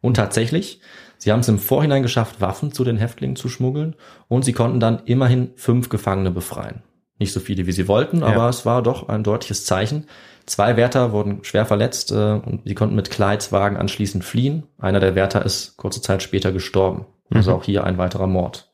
Und 0.02 0.16
tatsächlich, 0.16 0.82
sie 1.18 1.32
haben 1.32 1.40
es 1.40 1.48
im 1.48 1.60
Vorhinein 1.60 2.04
geschafft, 2.04 2.42
Waffen 2.42 2.74
zu 2.74 2.84
den 2.84 2.98
Häftlingen 2.98 3.38
zu 3.38 3.48
schmuggeln 3.48 3.96
und 4.28 4.44
sie 4.44 4.52
konnten 4.52 4.82
dann 4.82 5.04
immerhin 5.06 5.52
fünf 5.56 5.88
Gefangene 5.88 6.32
befreien. 6.32 6.84
Nicht 7.18 7.34
so 7.34 7.40
viele, 7.40 7.66
wie 7.66 7.72
sie 7.72 7.88
wollten, 7.88 8.24
aber 8.24 8.50
es 8.50 8.66
war 8.66 8.84
doch 8.84 9.08
ein 9.08 9.24
deutliches 9.24 9.66
Zeichen. 9.66 10.08
Zwei 10.46 10.78
Wärter 10.78 11.12
wurden 11.12 11.44
schwer 11.44 11.66
verletzt 11.66 12.12
äh, 12.12 12.34
und 12.34 12.62
sie 12.66 12.76
konnten 12.76 12.96
mit 12.96 13.10
Clydes 13.10 13.52
Wagen 13.52 13.78
anschließend 13.78 14.24
fliehen. 14.24 14.64
Einer 14.78 15.00
der 15.00 15.16
Wärter 15.16 15.44
ist 15.46 15.78
kurze 15.78 16.02
Zeit 16.02 16.22
später 16.22 16.52
gestorben. 16.52 17.06
Also 17.34 17.54
auch 17.54 17.64
hier 17.64 17.84
ein 17.84 17.98
weiterer 17.98 18.28
Mord. 18.28 18.70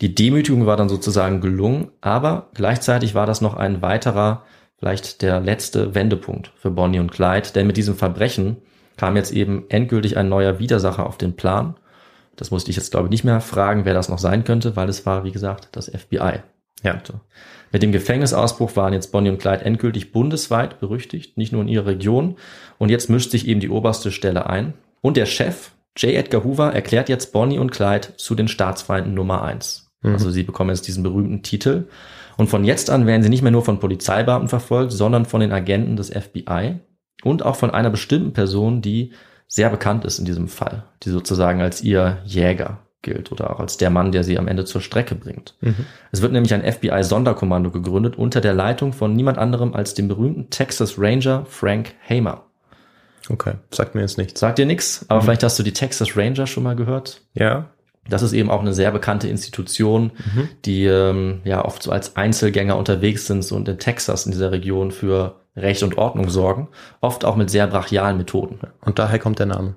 Die 0.00 0.14
Demütigung 0.14 0.66
war 0.66 0.76
dann 0.76 0.88
sozusagen 0.88 1.40
gelungen, 1.40 1.90
aber 2.00 2.50
gleichzeitig 2.54 3.14
war 3.14 3.26
das 3.26 3.40
noch 3.40 3.54
ein 3.54 3.82
weiterer, 3.82 4.44
vielleicht 4.78 5.22
der 5.22 5.40
letzte 5.40 5.94
Wendepunkt 5.94 6.52
für 6.56 6.70
Bonnie 6.70 6.98
und 6.98 7.12
Clyde, 7.12 7.50
denn 7.54 7.66
mit 7.66 7.76
diesem 7.76 7.96
Verbrechen 7.96 8.58
kam 8.96 9.16
jetzt 9.16 9.32
eben 9.32 9.64
endgültig 9.70 10.16
ein 10.16 10.28
neuer 10.28 10.58
Widersacher 10.58 11.06
auf 11.06 11.18
den 11.18 11.34
Plan 11.36 11.74
Das 12.36 12.50
musste 12.50 12.70
ich 12.70 12.76
jetzt, 12.76 12.90
glaube 12.90 13.06
ich, 13.06 13.10
nicht 13.10 13.24
mehr 13.24 13.40
fragen, 13.40 13.84
wer 13.84 13.94
das 13.94 14.08
noch 14.08 14.18
sein 14.18 14.44
könnte, 14.44 14.76
weil 14.76 14.88
es 14.88 15.06
war, 15.06 15.24
wie 15.24 15.32
gesagt, 15.32 15.68
das 15.72 15.88
FBI. 15.88 16.42
Ja. 16.82 17.00
Mit 17.72 17.82
dem 17.82 17.92
Gefängnisausbruch 17.92 18.76
waren 18.76 18.92
jetzt 18.92 19.10
Bonnie 19.10 19.30
und 19.30 19.38
Clyde 19.38 19.64
endgültig 19.64 20.12
bundesweit 20.12 20.80
berüchtigt, 20.80 21.36
nicht 21.36 21.52
nur 21.52 21.62
in 21.62 21.68
ihrer 21.68 21.86
Region. 21.86 22.36
Und 22.78 22.90
jetzt 22.90 23.10
mischt 23.10 23.30
sich 23.30 23.48
eben 23.48 23.60
die 23.60 23.70
oberste 23.70 24.12
Stelle 24.12 24.48
ein. 24.48 24.74
Und 25.00 25.16
der 25.16 25.26
Chef, 25.26 25.72
J. 25.96 26.12
Edgar 26.12 26.44
Hoover, 26.44 26.72
erklärt 26.72 27.08
jetzt 27.08 27.32
Bonnie 27.32 27.58
und 27.58 27.72
Clyde 27.72 28.16
zu 28.16 28.34
den 28.34 28.48
Staatsfeinden 28.48 29.14
Nummer 29.14 29.42
eins. 29.42 29.90
Mhm. 30.02 30.12
Also 30.12 30.30
sie 30.30 30.44
bekommen 30.44 30.70
jetzt 30.70 30.86
diesen 30.86 31.02
berühmten 31.02 31.42
Titel. 31.42 31.88
Und 32.36 32.48
von 32.48 32.64
jetzt 32.64 32.90
an 32.90 33.06
werden 33.06 33.22
sie 33.22 33.28
nicht 33.28 33.42
mehr 33.42 33.52
nur 33.52 33.64
von 33.64 33.80
Polizeibeamten 33.80 34.48
verfolgt, 34.48 34.92
sondern 34.92 35.24
von 35.24 35.40
den 35.40 35.52
Agenten 35.52 35.96
des 35.96 36.10
FBI 36.10 36.76
und 37.22 37.44
auch 37.44 37.56
von 37.56 37.70
einer 37.70 37.90
bestimmten 37.90 38.32
Person, 38.32 38.82
die 38.82 39.12
sehr 39.46 39.70
bekannt 39.70 40.04
ist 40.04 40.18
in 40.18 40.24
diesem 40.24 40.48
Fall, 40.48 40.84
die 41.02 41.10
sozusagen 41.10 41.60
als 41.60 41.82
ihr 41.82 42.18
Jäger 42.24 42.78
gilt 43.04 43.30
oder 43.30 43.50
auch 43.54 43.60
als 43.60 43.76
der 43.76 43.90
Mann, 43.90 44.10
der 44.10 44.24
sie 44.24 44.36
am 44.38 44.48
Ende 44.48 44.64
zur 44.64 44.80
Strecke 44.80 45.14
bringt. 45.14 45.54
Mhm. 45.60 45.86
Es 46.10 46.20
wird 46.20 46.32
nämlich 46.32 46.52
ein 46.52 46.62
FBI-Sonderkommando 46.64 47.70
gegründet 47.70 48.16
unter 48.16 48.40
der 48.40 48.54
Leitung 48.54 48.92
von 48.92 49.14
niemand 49.14 49.38
anderem 49.38 49.74
als 49.74 49.94
dem 49.94 50.08
berühmten 50.08 50.50
Texas 50.50 50.98
Ranger 50.98 51.44
Frank 51.48 51.92
Hamer. 52.08 52.42
Okay, 53.30 53.54
sagt 53.70 53.94
mir 53.94 54.00
jetzt 54.02 54.18
nichts. 54.18 54.40
Sagt 54.40 54.58
dir 54.58 54.66
nichts, 54.66 55.06
aber 55.08 55.22
vielleicht 55.22 55.42
hast 55.44 55.58
du 55.58 55.62
die 55.62 55.72
Texas 55.72 56.16
Ranger 56.16 56.46
schon 56.46 56.64
mal 56.64 56.74
gehört. 56.76 57.20
Ja. 57.34 57.70
Das 58.06 58.20
ist 58.20 58.34
eben 58.34 58.50
auch 58.50 58.60
eine 58.60 58.74
sehr 58.74 58.90
bekannte 58.90 59.28
Institution, 59.28 60.12
Mhm. 60.34 60.48
die 60.66 60.84
ähm, 60.84 61.40
ja 61.44 61.64
oft 61.64 61.82
so 61.82 61.90
als 61.90 62.16
Einzelgänger 62.16 62.76
unterwegs 62.76 63.26
sind 63.26 63.50
und 63.52 63.66
in 63.68 63.78
Texas 63.78 64.26
in 64.26 64.32
dieser 64.32 64.52
Region 64.52 64.90
für 64.90 65.36
Recht 65.56 65.82
und 65.82 65.96
Ordnung 65.96 66.28
sorgen, 66.28 66.68
oft 67.00 67.24
auch 67.24 67.36
mit 67.36 67.48
sehr 67.48 67.66
brachialen 67.66 68.18
Methoden. 68.18 68.58
Und 68.84 68.98
daher 68.98 69.18
kommt 69.18 69.38
der 69.38 69.46
Name. 69.46 69.76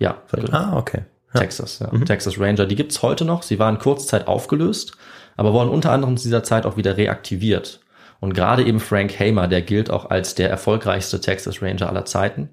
Ja, 0.00 0.22
genau. 0.32 0.50
Ah, 0.56 0.76
okay. 0.78 1.02
Ja. 1.34 1.40
Texas, 1.40 1.78
ja. 1.78 1.88
Texas 2.04 2.40
Ranger, 2.40 2.66
die 2.66 2.76
gibt's 2.76 3.02
heute 3.02 3.24
noch. 3.24 3.42
Sie 3.42 3.58
waren 3.58 3.78
kurzzeit 3.78 4.26
aufgelöst, 4.26 4.96
aber 5.36 5.52
wurden 5.52 5.68
unter 5.68 5.92
anderem 5.92 6.16
zu 6.16 6.24
dieser 6.24 6.42
Zeit 6.42 6.64
auch 6.64 6.76
wieder 6.76 6.96
reaktiviert. 6.96 7.80
Und 8.20 8.34
gerade 8.34 8.64
eben 8.64 8.80
Frank 8.80 9.18
Hamer, 9.20 9.46
der 9.46 9.62
gilt 9.62 9.90
auch 9.90 10.10
als 10.10 10.34
der 10.34 10.50
erfolgreichste 10.50 11.20
Texas 11.20 11.62
Ranger 11.62 11.88
aller 11.88 12.04
Zeiten. 12.04 12.50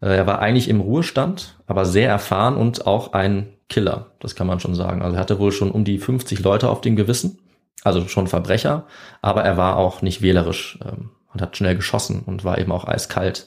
Äh, 0.00 0.16
Er 0.16 0.26
war 0.26 0.40
eigentlich 0.40 0.68
im 0.68 0.80
Ruhestand, 0.80 1.56
aber 1.66 1.84
sehr 1.84 2.08
erfahren 2.08 2.56
und 2.56 2.86
auch 2.86 3.12
ein 3.12 3.54
Killer, 3.68 4.10
das 4.18 4.34
kann 4.34 4.46
man 4.48 4.60
schon 4.60 4.74
sagen. 4.74 5.00
Also 5.00 5.14
er 5.16 5.20
hatte 5.20 5.38
wohl 5.38 5.52
schon 5.52 5.70
um 5.70 5.84
die 5.84 5.98
50 5.98 6.40
Leute 6.40 6.68
auf 6.68 6.80
dem 6.80 6.96
Gewissen, 6.96 7.38
also 7.84 8.06
schon 8.08 8.26
Verbrecher, 8.26 8.86
aber 9.22 9.44
er 9.44 9.56
war 9.56 9.76
auch 9.76 10.02
nicht 10.02 10.20
wählerisch 10.22 10.78
ähm, 10.84 11.10
und 11.32 11.40
hat 11.40 11.56
schnell 11.56 11.76
geschossen 11.76 12.24
und 12.26 12.44
war 12.44 12.58
eben 12.58 12.72
auch 12.72 12.86
eiskalt. 12.86 13.46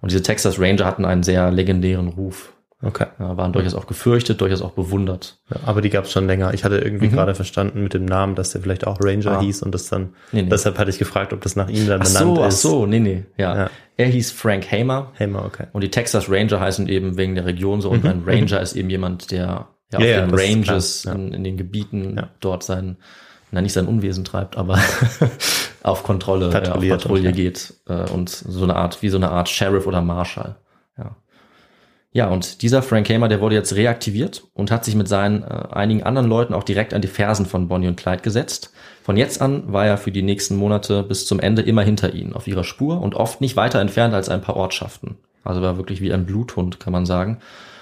Und 0.00 0.10
diese 0.10 0.22
Texas 0.22 0.58
Ranger 0.58 0.84
hatten 0.84 1.04
einen 1.04 1.22
sehr 1.22 1.50
legendären 1.52 2.08
Ruf. 2.08 2.52
Okay. 2.82 3.06
Ja, 3.18 3.36
waren 3.36 3.52
durchaus 3.52 3.74
auch 3.74 3.86
gefürchtet, 3.86 4.40
durchaus 4.40 4.62
auch 4.62 4.70
bewundert. 4.70 5.38
Ja, 5.50 5.56
aber 5.66 5.82
die 5.82 5.90
gab 5.90 6.04
es 6.06 6.12
schon 6.12 6.26
länger. 6.26 6.54
Ich 6.54 6.64
hatte 6.64 6.78
irgendwie 6.78 7.08
Mhm. 7.08 7.12
gerade 7.12 7.34
verstanden 7.34 7.82
mit 7.82 7.92
dem 7.92 8.06
Namen, 8.06 8.34
dass 8.34 8.52
der 8.52 8.62
vielleicht 8.62 8.86
auch 8.86 8.98
Ranger 9.02 9.32
Ah. 9.32 9.40
hieß 9.40 9.62
und 9.62 9.74
das 9.74 9.88
dann. 9.90 10.14
Nee, 10.32 10.42
nee. 10.42 10.48
Deshalb 10.48 10.78
hatte 10.78 10.88
ich 10.90 10.98
gefragt, 10.98 11.34
ob 11.34 11.42
das 11.42 11.56
nach 11.56 11.68
ihm 11.68 11.86
dann 11.86 12.00
Ach 12.00 12.06
benannt 12.06 12.36
so, 12.36 12.42
ach 12.42 12.48
ist. 12.48 12.62
so, 12.62 12.86
nee, 12.86 13.00
nee, 13.00 13.24
ja. 13.36 13.54
Ja. 13.56 13.70
Er 13.98 14.06
hieß 14.06 14.30
Frank 14.30 14.72
Hamer 14.72 15.12
Hamer, 15.20 15.44
okay. 15.44 15.66
und 15.72 15.82
die 15.84 15.90
Texas 15.90 16.30
Ranger 16.30 16.58
heißen 16.58 16.88
eben 16.88 17.18
wegen 17.18 17.34
der 17.34 17.44
Region 17.44 17.82
so 17.82 17.90
und 17.90 18.06
ein 18.06 18.22
Ranger 18.26 18.60
ist 18.62 18.74
eben 18.74 18.88
jemand, 18.88 19.30
der 19.30 19.66
ja, 19.92 19.98
auf 19.98 20.02
den 20.02 20.30
Ranges 20.34 21.04
in, 21.04 21.34
in 21.34 21.44
den 21.44 21.58
Gebieten 21.58 22.18
dort 22.40 22.62
sein, 22.62 22.96
na 23.50 23.60
nicht 23.60 23.74
sein 23.74 23.86
Unwesen 23.86 24.24
treibt, 24.24 24.56
aber 24.56 24.78
auf 25.82 26.02
Kontrolle, 26.02 26.46
auf 26.48 26.80
Patrouille 26.88 27.28
und, 27.28 27.34
geht 27.36 27.74
äh, 27.88 28.08
und 28.10 28.30
so 28.30 28.62
eine 28.64 28.76
Art, 28.76 29.02
wie 29.02 29.08
so 29.10 29.16
eine 29.18 29.30
Art 29.30 29.48
Sheriff 29.50 29.86
oder 29.86 30.00
Marshal. 30.00 30.56
Ja. 32.12 32.28
Und 32.28 32.62
dieser 32.62 32.82
Frank 32.82 33.08
Hamer, 33.08 33.28
der 33.28 33.40
wurde 33.40 33.54
jetzt 33.54 33.74
reaktiviert 33.76 34.44
und 34.54 34.70
hat 34.70 34.84
sich 34.84 34.96
mit 34.96 35.08
seinen 35.08 35.42
äh, 35.42 35.68
einigen 35.70 36.02
anderen 36.02 36.28
Leuten 36.28 36.54
auch 36.54 36.64
direkt 36.64 36.92
an 36.92 37.02
die 37.02 37.08
Fersen 37.08 37.46
von 37.46 37.68
Bonnie 37.68 37.88
und 37.88 37.96
Clyde 37.96 38.22
gesetzt. 38.22 38.72
Von 39.02 39.16
jetzt 39.16 39.40
an 39.40 39.72
war 39.72 39.86
er 39.86 39.96
für 39.96 40.12
die 40.12 40.22
nächsten 40.22 40.56
Monate 40.56 41.02
bis 41.02 41.26
zum 41.26 41.40
Ende 41.40 41.62
immer 41.62 41.82
hinter 41.82 42.12
ihnen, 42.12 42.32
auf 42.32 42.46
ihrer 42.46 42.64
Spur 42.64 43.00
und 43.00 43.14
oft 43.14 43.40
nicht 43.40 43.56
weiter 43.56 43.80
entfernt 43.80 44.14
als 44.14 44.28
ein 44.28 44.42
paar 44.42 44.56
Ortschaften. 44.56 45.16
Also 45.44 45.62
war 45.62 45.76
wirklich 45.76 46.00
wie 46.00 46.12
ein 46.12 46.26
Bluthund, 46.26 46.80
kann 46.80 46.92
man 46.92 47.06
sagen. 47.06 47.38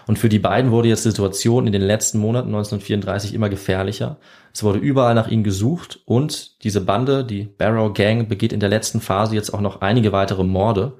Und 0.06 0.18
für 0.18 0.30
die 0.30 0.38
beiden 0.38 0.70
wurde 0.70 0.88
jetzt 0.88 1.04
die 1.04 1.10
Situation 1.10 1.66
in 1.66 1.72
den 1.72 1.82
letzten 1.82 2.18
Monaten 2.18 2.48
1934 2.48 3.34
immer 3.34 3.50
gefährlicher. 3.50 4.16
Es 4.54 4.62
wurde 4.62 4.78
überall 4.78 5.14
nach 5.14 5.28
ihnen 5.28 5.44
gesucht 5.44 6.00
und 6.06 6.64
diese 6.64 6.80
Bande, 6.80 7.24
die 7.24 7.44
Barrow 7.44 7.92
Gang, 7.92 8.26
begeht 8.26 8.54
in 8.54 8.60
der 8.60 8.70
letzten 8.70 9.00
Phase 9.00 9.34
jetzt 9.34 9.52
auch 9.52 9.60
noch 9.60 9.82
einige 9.82 10.12
weitere 10.12 10.44
Morde. 10.44 10.94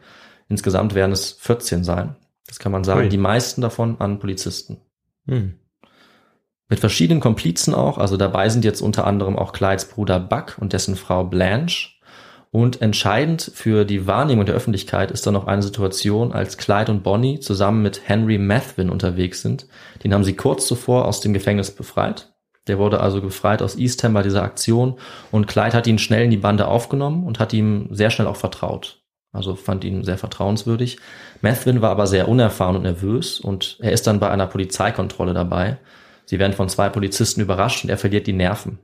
Insgesamt 0.51 0.95
werden 0.95 1.13
es 1.13 1.33
14 1.41 1.85
sein. 1.85 2.17
Das 2.49 2.59
kann 2.59 2.73
man 2.73 2.83
sagen. 2.83 3.03
Ui. 3.03 3.09
Die 3.09 3.19
meisten 3.19 3.61
davon 3.61 4.01
an 4.01 4.19
Polizisten. 4.19 4.79
Hm. 5.29 5.55
Mit 6.69 6.81
verschiedenen 6.81 7.21
Komplizen 7.21 7.75
auch. 7.75 7.99
Also 7.99 8.17
dabei 8.17 8.49
sind 8.49 8.65
jetzt 8.65 8.81
unter 8.81 9.07
anderem 9.07 9.39
auch 9.39 9.53
Clydes 9.53 9.87
Bruder 9.87 10.19
Buck 10.19 10.57
und 10.59 10.73
dessen 10.73 10.97
Frau 10.97 11.25
Blanche. 11.25 11.91
Und 12.51 12.81
entscheidend 12.81 13.53
für 13.55 13.85
die 13.85 14.07
Wahrnehmung 14.07 14.47
der 14.47 14.55
Öffentlichkeit 14.55 15.11
ist 15.11 15.27
dann 15.27 15.35
noch 15.35 15.47
eine 15.47 15.63
Situation, 15.63 16.33
als 16.33 16.57
Clyde 16.57 16.91
und 16.91 17.03
Bonnie 17.03 17.41
zusammen 17.41 17.83
mit 17.83 18.09
Henry 18.09 18.39
Methvin 18.39 18.89
unterwegs 18.89 19.43
sind. 19.43 19.67
Den 20.03 20.15
haben 20.15 20.25
sie 20.25 20.35
kurz 20.35 20.67
zuvor 20.67 21.05
aus 21.05 21.21
dem 21.21 21.35
Gefängnis 21.35 21.71
befreit. 21.71 22.33
Der 22.67 22.79
wurde 22.79 23.01
also 23.01 23.21
befreit 23.21 23.63
aus 23.63 23.77
Eastham 23.77 24.15
bei 24.15 24.23
dieser 24.23 24.43
Aktion 24.43 24.99
und 25.31 25.47
Clyde 25.47 25.77
hat 25.77 25.87
ihn 25.87 25.99
schnell 25.99 26.25
in 26.25 26.31
die 26.31 26.37
Bande 26.37 26.69
aufgenommen 26.69 27.25
und 27.25 27.39
hat 27.39 27.53
ihm 27.53 27.89
sehr 27.91 28.11
schnell 28.11 28.29
auch 28.29 28.37
vertraut. 28.37 29.03
Also 29.33 29.55
fand 29.55 29.85
ihn 29.85 30.05
sehr 30.05 30.19
vertrauenswürdig. 30.19 30.99
Methvin 31.41 31.83
war 31.83 31.91
aber 31.91 32.07
sehr 32.07 32.29
unerfahren 32.29 32.77
und 32.77 32.83
nervös 32.83 33.39
und 33.41 33.77
er 33.81 33.93
ist 33.93 34.07
dann 34.07 34.21
bei 34.21 34.31
einer 34.31 34.47
Polizeikontrolle 34.47 35.35
dabei. 35.35 35.79
Sie 36.25 36.39
werden 36.39 36.53
von 36.53 36.69
zwei 36.69 36.89
Polizisten 36.89 37.41
überrascht 37.41 37.85
und 37.85 37.91
er 37.91 37.99
verliert 37.99 38.27
die 38.27 38.33
Nerven. 38.33 38.79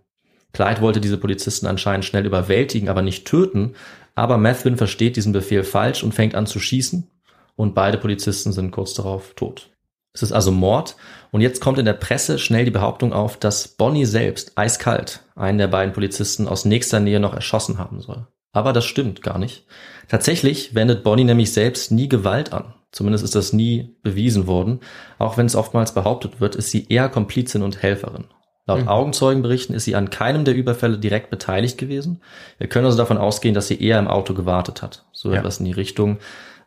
Clyde 0.53 0.81
wollte 0.81 1.01
diese 1.01 1.19
Polizisten 1.19 1.67
anscheinend 1.67 2.05
schnell 2.05 2.25
überwältigen, 2.25 2.89
aber 2.89 3.03
nicht 3.03 3.27
töten. 3.27 3.75
Aber 4.15 4.39
Methvin 4.39 4.77
versteht 4.77 5.17
diesen 5.17 5.33
Befehl 5.33 5.65
falsch 5.65 6.05
und 6.05 6.15
fängt 6.15 6.37
an 6.37 6.47
zu 6.47 6.61
schießen. 6.61 7.11
Und 7.57 7.75
beide 7.75 7.99
Polizisten 7.99 8.53
sind 8.53 8.71
kurz 8.71 8.95
darauf 8.95 9.35
tot. 9.35 9.71
Es 10.13 10.23
ist 10.23 10.33
also 10.33 10.53
Mord. 10.53 10.97
Und 11.33 11.41
jetzt 11.41 11.61
kommt 11.61 11.79
in 11.79 11.85
der 11.85 11.93
Presse 11.93 12.39
schnell 12.39 12.65
die 12.65 12.71
Behauptung 12.71 13.13
auf, 13.13 13.37
dass 13.37 13.67
Bonnie 13.67 14.07
selbst 14.07 14.53
eiskalt 14.57 15.25
einen 15.35 15.59
der 15.59 15.67
beiden 15.67 15.93
Polizisten 15.93 16.47
aus 16.47 16.65
nächster 16.65 17.01
Nähe 17.01 17.19
noch 17.19 17.35
erschossen 17.35 17.79
haben 17.79 18.01
soll. 18.01 18.27
Aber 18.55 18.73
das 18.73 18.87
stimmt 18.87 19.21
gar 19.21 19.39
nicht. 19.39 19.67
Tatsächlich 20.09 20.75
wendet 20.75 21.05
Bonnie 21.05 21.25
nämlich 21.25 21.53
selbst 21.53 21.93
nie 21.93 22.09
Gewalt 22.09 22.53
an. 22.55 22.73
Zumindest 22.93 23.25
ist 23.25 23.35
das 23.35 23.53
nie 23.53 23.97
bewiesen 24.03 24.47
worden. 24.47 24.81
Auch 25.19 25.37
wenn 25.37 25.47
es 25.47 25.57
oftmals 25.57 25.93
behauptet 25.93 26.41
wird, 26.41 26.55
ist 26.55 26.71
sie 26.71 26.87
eher 26.89 27.09
Komplizin 27.09 27.63
und 27.63 27.83
Helferin. 27.83 28.25
Laut 28.67 28.87
Augenzeugenberichten 28.89 29.75
ist 29.75 29.85
sie 29.85 29.95
an 29.95 30.09
keinem 30.09 30.45
der 30.47 30.55
Überfälle 30.55 30.97
direkt 30.99 31.29
beteiligt 31.29 31.77
gewesen. 31.77 32.23
Wir 32.57 32.67
können 32.69 32.87
also 32.87 32.97
davon 32.97 33.19
ausgehen, 33.19 33.55
dass 33.55 33.67
sie 33.69 33.79
eher 33.83 33.99
im 33.99 34.09
Auto 34.09 34.33
gewartet 34.33 34.81
hat. 34.81 35.05
So 35.13 35.33
Ja. 35.33 35.41
etwas 35.41 35.59
in 35.59 35.67
die 35.67 35.73
Richtung. 35.73 36.19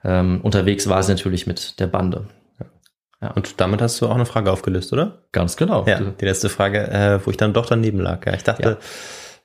Ähm, 0.03 0.41
unterwegs 0.43 0.87
war 0.89 1.01
sie 1.01 1.13
natürlich 1.13 1.47
mit 1.47 1.79
der 1.79 1.87
Bande. 1.87 2.27
Und 3.33 3.59
damit 3.59 3.81
hast 3.81 3.99
du 3.99 4.05
auch 4.07 4.13
eine 4.13 4.27
Frage 4.27 4.51
aufgelöst, 4.51 4.93
oder? 4.93 5.23
Ganz 5.31 5.57
genau. 5.57 5.85
Ja, 5.87 5.99
die 5.99 6.25
letzte 6.25 6.49
Frage, 6.49 6.87
äh, 6.87 7.19
wo 7.25 7.31
ich 7.31 7.37
dann 7.37 7.51
doch 7.51 7.65
daneben 7.65 7.99
lag. 7.99 8.23
Ja, 8.27 8.33
ich 8.35 8.43
dachte, 8.43 8.69
Ja. 8.69 8.77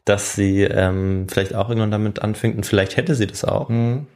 Dass 0.05 0.35
sie 0.35 0.63
ähm, 0.63 1.27
vielleicht 1.29 1.55
auch 1.55 1.69
irgendwann 1.69 1.91
damit 1.91 2.23
anfängt 2.23 2.57
und 2.57 2.67
vielleicht 2.67 2.97
hätte 2.97 3.15
sie 3.15 3.27
das 3.27 3.45
auch, 3.45 3.69
Mhm. 3.69 4.07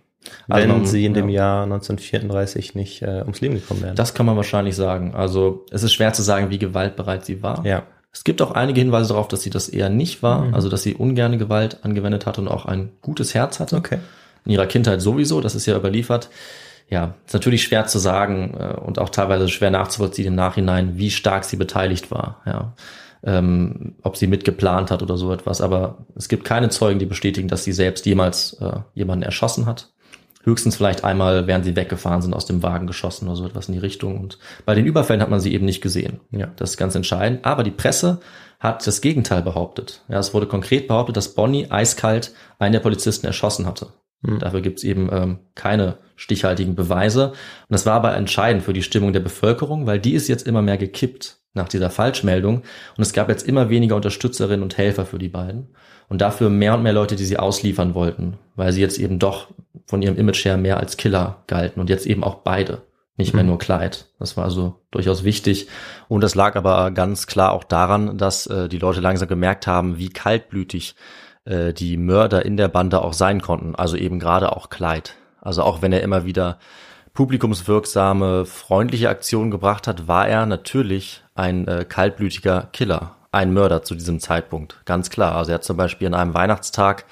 wenn 0.49 0.57
Also 0.57 0.69
man- 0.69 0.87
sie 0.87 1.05
in 1.05 1.15
dem 1.15 1.29
ja. 1.29 1.43
Jahr 1.43 1.67
1934 1.67 2.75
nicht 2.75 3.03
äh, 3.03 3.21
ums 3.23 3.41
Leben 3.41 3.55
gekommen 3.55 3.83
wäre. 3.83 3.95
Das 3.95 4.15
kann 4.15 4.27
man 4.27 4.37
wahrscheinlich 4.37 4.75
sagen. 4.77 5.15
Also 5.15 5.65
es 5.71 5.83
ist 5.83 5.93
schwer 5.93 6.13
zu 6.13 6.23
sagen, 6.23 6.51
wie 6.51 6.59
gewaltbereit 6.59 7.25
sie 7.25 7.43
war. 7.43 7.65
ja. 7.65 7.83
Es 8.13 8.25
gibt 8.25 8.41
auch 8.41 8.53
einige 8.53 8.81
Hinweise 8.81 9.09
darauf, 9.11 9.29
dass 9.29 9.43
sie 9.43 9.51
das 9.51 9.69
eher 9.69 9.91
nicht 9.91 10.23
war, 10.23 10.47
Mhm. 10.47 10.55
also 10.55 10.71
dass 10.71 10.83
sie 10.83 10.95
ungerne 10.95 11.37
Gewalt 11.37 11.81
angewendet 11.85 12.25
hat 12.25 12.39
und 12.39 12.49
auch 12.49 12.65
ein 12.65 12.93
gutes 13.03 13.35
Herz 13.35 13.61
hatte. 13.61 13.77
Okay. 13.77 13.99
In 14.47 14.53
ihrer 14.53 14.65
Kindheit 14.65 15.03
sowieso, 15.03 15.43
das 15.43 15.55
ist 15.55 15.67
ja 15.67 15.77
überliefert. 15.77 16.31
Ja, 16.89 17.15
ist 17.27 17.35
natürlich 17.35 17.63
schwer 17.65 17.87
zu 17.87 17.99
sagen 17.99 18.57
äh, 18.59 18.75
und 18.81 18.99
auch 18.99 19.11
teilweise 19.11 19.49
schwer 19.51 19.71
nachzuvollziehen 19.71 20.29
im 20.29 20.35
Nachhinein, 20.35 20.97
wie 20.97 21.11
stark 21.11 21.45
sie 21.45 21.57
beteiligt 21.57 22.11
war. 22.11 22.41
Ja. 22.47 22.73
Ähm, 23.27 23.97
ob 24.03 24.17
sie 24.17 24.29
mitgeplant 24.29 24.93
hat 24.93 25.03
oder 25.03 25.17
so 25.17 25.33
etwas. 25.33 25.61
Aber 25.61 26.07
es 26.15 26.29
gibt 26.29 26.45
keine 26.45 26.69
Zeugen, 26.69 27.01
die 27.01 27.07
bestätigen, 27.07 27.49
dass 27.49 27.65
sie 27.65 27.73
selbst 27.73 28.07
jemals 28.07 28.55
äh, 28.61 28.79
jemanden 28.95 29.25
erschossen 29.25 29.67
hat. 29.67 29.91
Höchstens 30.45 30.77
vielleicht 30.77 31.03
einmal, 31.03 31.49
während 31.49 31.65
sie 31.65 31.75
weggefahren 31.75 32.23
sind, 32.23 32.33
aus 32.33 32.47
dem 32.47 32.63
Wagen 32.63 32.87
geschossen 32.87 33.27
oder 33.27 33.35
so 33.35 33.45
etwas 33.45 33.67
in 33.67 33.75
die 33.75 33.81
Richtung. 33.81 34.21
Und 34.21 34.39
bei 34.65 34.77
den 34.77 34.87
Überfällen 34.87 35.21
hat 35.21 35.29
man 35.29 35.41
sie 35.41 35.53
eben 35.53 35.65
nicht 35.65 35.81
gesehen. 35.81 36.21
Ja. 36.31 36.53
Das 36.55 36.71
ist 36.71 36.77
ganz 36.77 36.95
entscheidend. 36.95 37.45
Aber 37.45 37.65
die 37.65 37.73
Presse 37.73 38.21
hat 38.61 38.87
das 38.87 39.01
Gegenteil 39.01 39.43
behauptet. 39.43 40.03
Ja, 40.09 40.21
es 40.21 40.33
wurde 40.33 40.47
konkret 40.47 40.87
behauptet, 40.87 41.17
dass 41.17 41.35
Bonnie 41.35 41.69
eiskalt 41.69 42.33
einen 42.61 42.75
der 42.75 42.81
Polizisten 42.81 43.27
erschossen 43.27 43.67
hatte. 43.67 43.89
Hm. 44.25 44.39
Dafür 44.39 44.61
gibt's 44.61 44.85
eben 44.85 45.09
ähm, 45.13 45.39
keine 45.57 45.99
stichhaltigen 46.15 46.77
Beweise. 46.77 47.31
Und 47.31 47.37
das 47.71 47.85
war 47.85 47.95
aber 47.95 48.17
entscheidend 48.17 48.63
für 48.63 48.73
die 48.73 48.83
Stimmung 48.83 49.13
der 49.13 49.21
Bevölkerung, 49.21 49.87
weil 49.87 49.99
die 49.99 50.15
ist 50.15 50.29
jetzt 50.29 50.47
immer 50.47 50.63
mehr 50.63 50.79
gekippt 50.79 51.39
nach 51.57 51.69
dieser 51.69 51.91
Falschmeldung. 51.91 52.63
Und 52.97 53.03
es 53.03 53.13
gab 53.13 53.29
jetzt 53.29 53.47
immer 53.47 53.69
weniger 53.69 53.97
Unterstützerinnen 53.97 54.63
und 54.63 54.79
Helfer 54.79 55.07
für 55.07 55.19
die 55.19 55.29
beiden. 55.29 55.69
Und 56.09 56.21
dafür 56.21 56.51
mehr 56.51 56.75
und 56.75 56.83
mehr 56.83 56.93
Leute, 56.93 57.17
die 57.17 57.25
sie 57.25 57.39
ausliefern 57.39 57.95
wollten, 57.95 58.39
weil 58.55 58.73
sie 58.73 58.81
jetzt 58.81 58.99
eben 58.99 59.19
doch 59.19 59.49
von 59.87 60.03
ihrem 60.03 60.17
Image 60.17 60.45
her 60.45 60.57
mehr 60.57 60.79
als 60.79 60.97
Killer 60.97 61.43
galten 61.49 61.81
und 61.81 61.91
jetzt 61.91 62.07
eben 62.07 62.23
auch 62.23 62.37
beide 62.37 62.83
nicht 63.17 63.35
mehr 63.35 63.45
nur 63.45 63.59
Clyde. 63.59 63.97
Das 64.19 64.37
war 64.37 64.45
also 64.45 64.81
durchaus 64.91 65.25
wichtig. 65.25 65.69
Und 66.09 66.21
das 66.21 66.35
lag 66.35 66.55
aber 66.55 66.91
ganz 66.91 67.27
klar 67.27 67.53
auch 67.53 67.65
daran, 67.65 68.19
dass 68.19 68.47
äh, 68.47 68.69
die 68.69 68.79
Leute 68.79 69.01
langsam 69.01 69.29
gemerkt 69.29 69.67
haben, 69.67 69.99
wie 69.99 70.11
kaltblütig 70.11 70.95
äh, 71.45 71.73
die 71.73 71.97
Mörder 71.97 72.45
in 72.45 72.57
der 72.57 72.69
Bande 72.69 73.03
auch 73.03 73.15
sein 73.15 73.41
konnten. 73.41 73.75
Also 73.75 73.97
eben 73.97 74.19
gerade 74.19 74.55
auch 74.55 74.69
Clyde. 74.69 75.11
Also 75.41 75.63
auch 75.63 75.81
wenn 75.81 75.93
er 75.93 76.03
immer 76.03 76.25
wieder 76.25 76.59
publikumswirksame, 77.15 78.45
freundliche 78.45 79.09
Aktionen 79.09 79.51
gebracht 79.51 79.87
hat, 79.89 80.07
war 80.07 80.29
er 80.29 80.45
natürlich 80.45 81.23
ein 81.37 81.69
äh, 81.69 81.85
kaltblütiger 81.89 82.69
Killer, 82.73 83.15
ein 83.33 83.53
Mörder 83.53 83.83
zu 83.83 83.95
diesem 83.95 84.21
Zeitpunkt. 84.21 84.81
Ganz 84.85 85.11
klar. 85.11 85.37
Also 85.37 85.53
er 85.53 85.57
hat 85.57 85.65
zum 85.65 85.77
Beispiel 85.77 86.09
an 86.09 86.15
einem 86.15 86.35
Weihnachtstag 86.35 87.05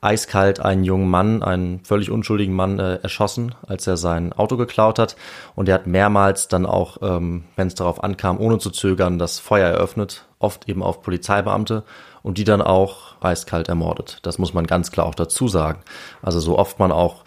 eiskalt 0.00 0.60
einen 0.60 0.84
jungen 0.84 1.08
Mann, 1.08 1.42
einen 1.42 1.82
völlig 1.82 2.10
unschuldigen 2.10 2.54
Mann 2.54 2.78
äh, 2.78 2.96
erschossen, 2.96 3.54
als 3.66 3.86
er 3.86 3.96
sein 3.96 4.34
Auto 4.34 4.56
geklaut 4.56 4.98
hat. 4.98 5.16
Und 5.54 5.68
er 5.68 5.76
hat 5.76 5.86
mehrmals 5.86 6.46
dann 6.46 6.66
auch, 6.66 6.98
ähm, 7.00 7.44
wenn 7.56 7.68
es 7.68 7.74
darauf 7.74 8.04
ankam, 8.04 8.38
ohne 8.38 8.58
zu 8.58 8.70
zögern, 8.70 9.18
das 9.18 9.38
Feuer 9.38 9.68
eröffnet, 9.68 10.26
oft 10.38 10.68
eben 10.68 10.82
auf 10.82 11.02
Polizeibeamte 11.02 11.84
und 12.22 12.36
die 12.36 12.44
dann 12.44 12.60
auch 12.60 13.14
eiskalt 13.22 13.68
ermordet. 13.68 14.18
Das 14.22 14.38
muss 14.38 14.52
man 14.52 14.66
ganz 14.66 14.92
klar 14.92 15.06
auch 15.06 15.14
dazu 15.14 15.48
sagen. 15.48 15.80
Also 16.20 16.38
so 16.38 16.58
oft 16.58 16.78
man 16.78 16.92
auch 16.92 17.24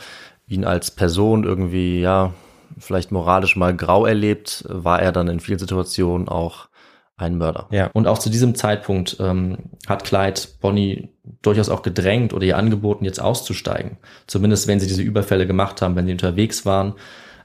ihn 0.47 0.63
als 0.63 0.91
Person 0.91 1.43
irgendwie, 1.43 1.99
ja, 1.99 2.33
vielleicht 2.79 3.11
moralisch 3.11 3.55
mal 3.55 3.75
grau 3.75 4.05
erlebt, 4.05 4.65
war 4.67 5.01
er 5.01 5.11
dann 5.11 5.27
in 5.27 5.39
vielen 5.39 5.59
Situationen 5.59 6.27
auch 6.27 6.67
ein 7.15 7.37
Mörder. 7.37 7.67
Ja. 7.71 7.89
Und 7.93 8.07
auch 8.07 8.19
zu 8.19 8.29
diesem 8.29 8.53
Zeitpunkt 8.53 9.17
ähm, 9.19 9.57
hat 9.87 10.03
Clyde 10.03 10.39
Bonnie 10.61 11.09
durchaus 11.41 11.69
auch 11.69 11.81
gedrängt 11.81 12.33
oder 12.33 12.45
ihr 12.45 12.57
angeboten, 12.57 13.05
jetzt 13.05 13.19
auszusteigen. 13.19 13.97
Zumindest 14.27 14.67
wenn 14.67 14.79
sie 14.79 14.87
diese 14.87 15.01
Überfälle 15.01 15.47
gemacht 15.47 15.81
haben, 15.81 15.95
wenn 15.95 16.05
sie 16.05 16.11
unterwegs 16.11 16.65
waren. 16.65 16.93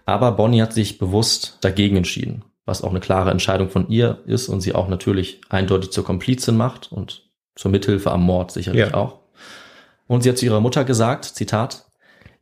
Aber 0.05 0.33
Bonnie 0.33 0.61
hat 0.61 0.72
sich 0.74 0.99
bewusst 0.99 1.59
dagegen 1.62 1.97
entschieden, 1.97 2.45
was 2.66 2.83
auch 2.83 2.91
eine 2.91 3.01
klare 3.01 3.30
Entscheidung 3.30 3.70
von 3.70 3.89
ihr 3.89 4.18
ist 4.26 4.49
und 4.49 4.61
sie 4.61 4.74
auch 4.74 4.89
natürlich 4.89 5.41
eindeutig 5.49 5.91
zur 5.91 6.05
Komplizin 6.05 6.57
macht 6.57 6.93
und 6.93 7.22
zur 7.55 7.70
Mithilfe 7.70 8.11
am 8.11 8.22
Mord 8.22 8.51
sicherlich 8.51 8.89
Ja. 8.91 8.95
auch. 8.95 9.20
Und 10.07 10.22
sie 10.22 10.28
hat 10.28 10.37
zu 10.37 10.45
ihrer 10.45 10.61
Mutter 10.61 10.85
gesagt, 10.85 11.24
Zitat, 11.24 11.87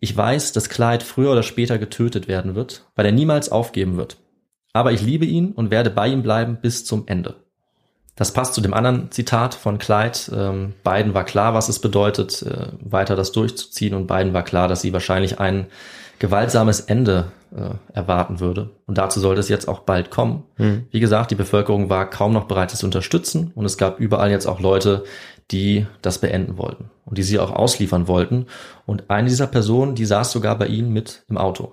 ich 0.00 0.16
weiß, 0.16 0.52
dass 0.52 0.70
Clyde 0.70 1.04
früher 1.04 1.30
oder 1.32 1.42
später 1.42 1.78
getötet 1.78 2.26
werden 2.26 2.54
wird, 2.54 2.86
weil 2.96 3.06
er 3.06 3.12
niemals 3.12 3.50
aufgeben 3.50 3.96
wird. 3.96 4.16
Aber 4.72 4.92
ich 4.92 5.02
liebe 5.02 5.26
ihn 5.26 5.52
und 5.52 5.70
werde 5.70 5.90
bei 5.90 6.08
ihm 6.08 6.22
bleiben 6.22 6.58
bis 6.60 6.84
zum 6.84 7.06
Ende. 7.06 7.36
Das 8.16 8.32
passt 8.32 8.54
zu 8.54 8.60
dem 8.60 8.74
anderen 8.74 9.10
Zitat 9.10 9.54
von 9.54 9.78
Clyde. 9.78 10.18
Ähm, 10.34 10.74
beiden 10.84 11.14
war 11.14 11.24
klar, 11.24 11.54
was 11.54 11.68
es 11.68 11.78
bedeutet, 11.78 12.42
äh, 12.42 12.68
weiter 12.80 13.16
das 13.16 13.32
durchzuziehen 13.32 13.94
und 13.94 14.06
beiden 14.06 14.34
war 14.34 14.42
klar, 14.42 14.68
dass 14.68 14.82
sie 14.82 14.92
wahrscheinlich 14.92 15.38
ein 15.40 15.66
gewaltsames 16.18 16.80
Ende 16.80 17.32
äh, 17.56 17.70
erwarten 17.94 18.40
würde. 18.40 18.70
Und 18.86 18.98
dazu 18.98 19.20
sollte 19.20 19.40
es 19.40 19.48
jetzt 19.48 19.68
auch 19.68 19.80
bald 19.80 20.10
kommen. 20.10 20.44
Wie 20.90 21.00
gesagt, 21.00 21.30
die 21.30 21.34
Bevölkerung 21.34 21.88
war 21.88 22.08
kaum 22.08 22.32
noch 22.32 22.44
bereit, 22.44 22.72
es 22.72 22.80
zu 22.80 22.86
unterstützen 22.86 23.52
und 23.54 23.64
es 23.64 23.78
gab 23.78 23.98
überall 23.98 24.30
jetzt 24.30 24.46
auch 24.46 24.60
Leute, 24.60 25.04
die 25.50 25.86
das 26.02 26.18
beenden 26.18 26.58
wollten 26.58 26.90
und 27.04 27.18
die 27.18 27.22
sie 27.22 27.38
auch 27.38 27.50
ausliefern 27.50 28.08
wollten. 28.08 28.46
Und 28.86 29.10
eine 29.10 29.28
dieser 29.28 29.46
Personen, 29.46 29.94
die 29.94 30.04
saß 30.04 30.32
sogar 30.32 30.56
bei 30.56 30.66
ihnen 30.66 30.92
mit 30.92 31.24
im 31.28 31.38
Auto. 31.38 31.72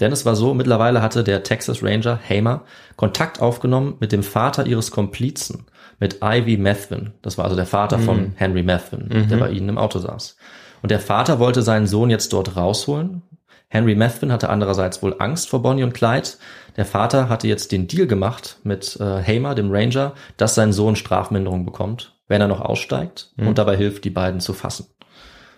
Denn 0.00 0.12
es 0.12 0.26
war 0.26 0.36
so, 0.36 0.52
mittlerweile 0.52 1.00
hatte 1.00 1.24
der 1.24 1.42
Texas 1.42 1.82
Ranger 1.82 2.18
Hamer 2.28 2.64
Kontakt 2.96 3.40
aufgenommen 3.40 3.96
mit 3.98 4.12
dem 4.12 4.22
Vater 4.22 4.66
ihres 4.66 4.90
Komplizen, 4.90 5.66
mit 5.98 6.18
Ivy 6.22 6.58
Methvin. 6.58 7.12
Das 7.22 7.38
war 7.38 7.44
also 7.44 7.56
der 7.56 7.66
Vater 7.66 7.98
von 7.98 8.32
Henry 8.36 8.62
Methvin, 8.62 9.08
der 9.30 9.36
bei 9.38 9.50
ihnen 9.50 9.70
im 9.70 9.78
Auto 9.78 9.98
saß. 9.98 10.36
Und 10.82 10.90
der 10.90 11.00
Vater 11.00 11.38
wollte 11.38 11.62
seinen 11.62 11.86
Sohn 11.86 12.10
jetzt 12.10 12.32
dort 12.34 12.56
rausholen. 12.56 13.22
Henry 13.68 13.94
Methvin 13.94 14.30
hatte 14.30 14.50
andererseits 14.50 15.02
wohl 15.02 15.16
Angst 15.18 15.48
vor 15.48 15.62
Bonnie 15.62 15.82
und 15.82 15.94
Clyde. 15.94 16.28
Der 16.76 16.84
Vater 16.84 17.28
hatte 17.28 17.48
jetzt 17.48 17.72
den 17.72 17.88
Deal 17.88 18.06
gemacht 18.06 18.58
mit 18.64 18.98
äh, 19.00 19.22
Hamer, 19.22 19.54
dem 19.54 19.70
Ranger, 19.72 20.12
dass 20.36 20.54
sein 20.54 20.72
Sohn 20.72 20.94
Strafminderung 20.94 21.64
bekommt, 21.64 22.15
wenn 22.28 22.40
er 22.40 22.48
noch 22.48 22.60
aussteigt 22.60 23.32
und 23.36 23.58
dabei 23.58 23.76
hilft, 23.76 24.04
die 24.04 24.10
beiden 24.10 24.40
zu 24.40 24.52
fassen. 24.52 24.86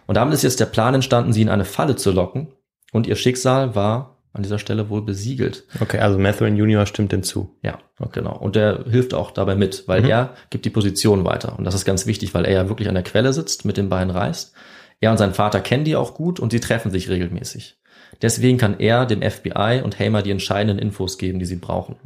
Und 0.06 0.16
damit 0.16 0.34
ist 0.34 0.42
jetzt 0.42 0.60
der 0.60 0.66
Plan 0.66 0.94
entstanden, 0.94 1.32
sie 1.32 1.42
in 1.42 1.48
eine 1.48 1.64
Falle 1.64 1.96
zu 1.96 2.10
locken. 2.10 2.48
Und 2.92 3.06
ihr 3.06 3.16
Schicksal 3.16 3.74
war 3.74 4.16
an 4.32 4.42
dieser 4.42 4.58
Stelle 4.58 4.88
wohl 4.88 5.02
besiegelt. 5.02 5.64
Okay, 5.80 5.98
also 5.98 6.18
Mathurin 6.18 6.56
Junior 6.56 6.86
stimmt 6.86 7.12
dem 7.12 7.22
zu. 7.22 7.56
Ja, 7.62 7.78
genau. 8.12 8.36
Und 8.36 8.56
der 8.56 8.84
hilft 8.88 9.12
auch 9.12 9.30
dabei 9.30 9.56
mit, 9.56 9.86
weil 9.86 10.08
er 10.08 10.34
gibt 10.50 10.64
die 10.64 10.70
Position 10.70 11.24
weiter. 11.24 11.58
Und 11.58 11.64
das 11.64 11.74
ist 11.74 11.84
ganz 11.84 12.06
wichtig, 12.06 12.34
weil 12.34 12.44
er 12.44 12.52
ja 12.52 12.68
wirklich 12.68 12.88
an 12.88 12.94
der 12.94 13.04
Quelle 13.04 13.32
sitzt, 13.32 13.64
mit 13.64 13.76
den 13.76 13.88
Beinen 13.88 14.10
reist. 14.10 14.54
Er 15.00 15.10
und 15.10 15.18
sein 15.18 15.34
Vater 15.34 15.60
kennen 15.60 15.84
die 15.84 15.96
auch 15.96 16.14
gut 16.14 16.40
und 16.40 16.52
sie 16.52 16.60
treffen 16.60 16.90
sich 16.90 17.08
regelmäßig. 17.08 17.78
Deswegen 18.22 18.58
kann 18.58 18.78
er 18.80 19.06
dem 19.06 19.22
FBI 19.22 19.82
und 19.84 19.98
Hamer 19.98 20.22
die 20.22 20.30
entscheidenden 20.30 20.78
Infos 20.78 21.18
geben, 21.18 21.38
die 21.38 21.44
sie 21.44 21.56
brauchen. 21.56 21.96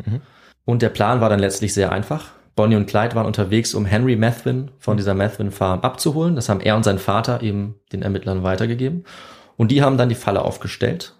Und 0.64 0.82
der 0.82 0.90
Plan 0.90 1.20
war 1.20 1.30
dann 1.30 1.40
letztlich 1.40 1.72
sehr 1.72 1.92
einfach. 1.92 2.32
Bonnie 2.54 2.76
und 2.76 2.86
Clyde 2.86 3.14
waren 3.14 3.26
unterwegs, 3.26 3.74
um 3.74 3.86
Henry 3.86 4.16
Methvin 4.16 4.70
von 4.78 4.96
dieser 4.96 5.14
Methvin 5.14 5.50
Farm 5.50 5.80
abzuholen. 5.80 6.36
Das 6.36 6.48
haben 6.48 6.60
er 6.60 6.76
und 6.76 6.84
sein 6.84 6.98
Vater 6.98 7.42
eben 7.42 7.76
den 7.92 8.02
Ermittlern 8.02 8.42
weitergegeben. 8.42 9.04
Und 9.56 9.70
die 9.70 9.82
haben 9.82 9.96
dann 9.96 10.08
die 10.08 10.14
Falle 10.14 10.42
aufgestellt. 10.42 11.14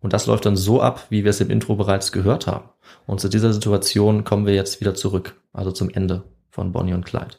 Und 0.00 0.12
das 0.12 0.26
läuft 0.26 0.44
dann 0.44 0.56
so 0.56 0.82
ab, 0.82 1.06
wie 1.08 1.24
wir 1.24 1.30
es 1.30 1.40
im 1.40 1.50
Intro 1.50 1.76
bereits 1.76 2.12
gehört 2.12 2.46
haben. 2.46 2.68
Und 3.06 3.20
zu 3.20 3.28
dieser 3.28 3.52
Situation 3.52 4.24
kommen 4.24 4.46
wir 4.46 4.54
jetzt 4.54 4.80
wieder 4.80 4.94
zurück, 4.94 5.40
also 5.52 5.72
zum 5.72 5.90
Ende 5.90 6.24
von 6.50 6.72
Bonnie 6.72 6.94
und 6.94 7.06
Clyde. 7.06 7.36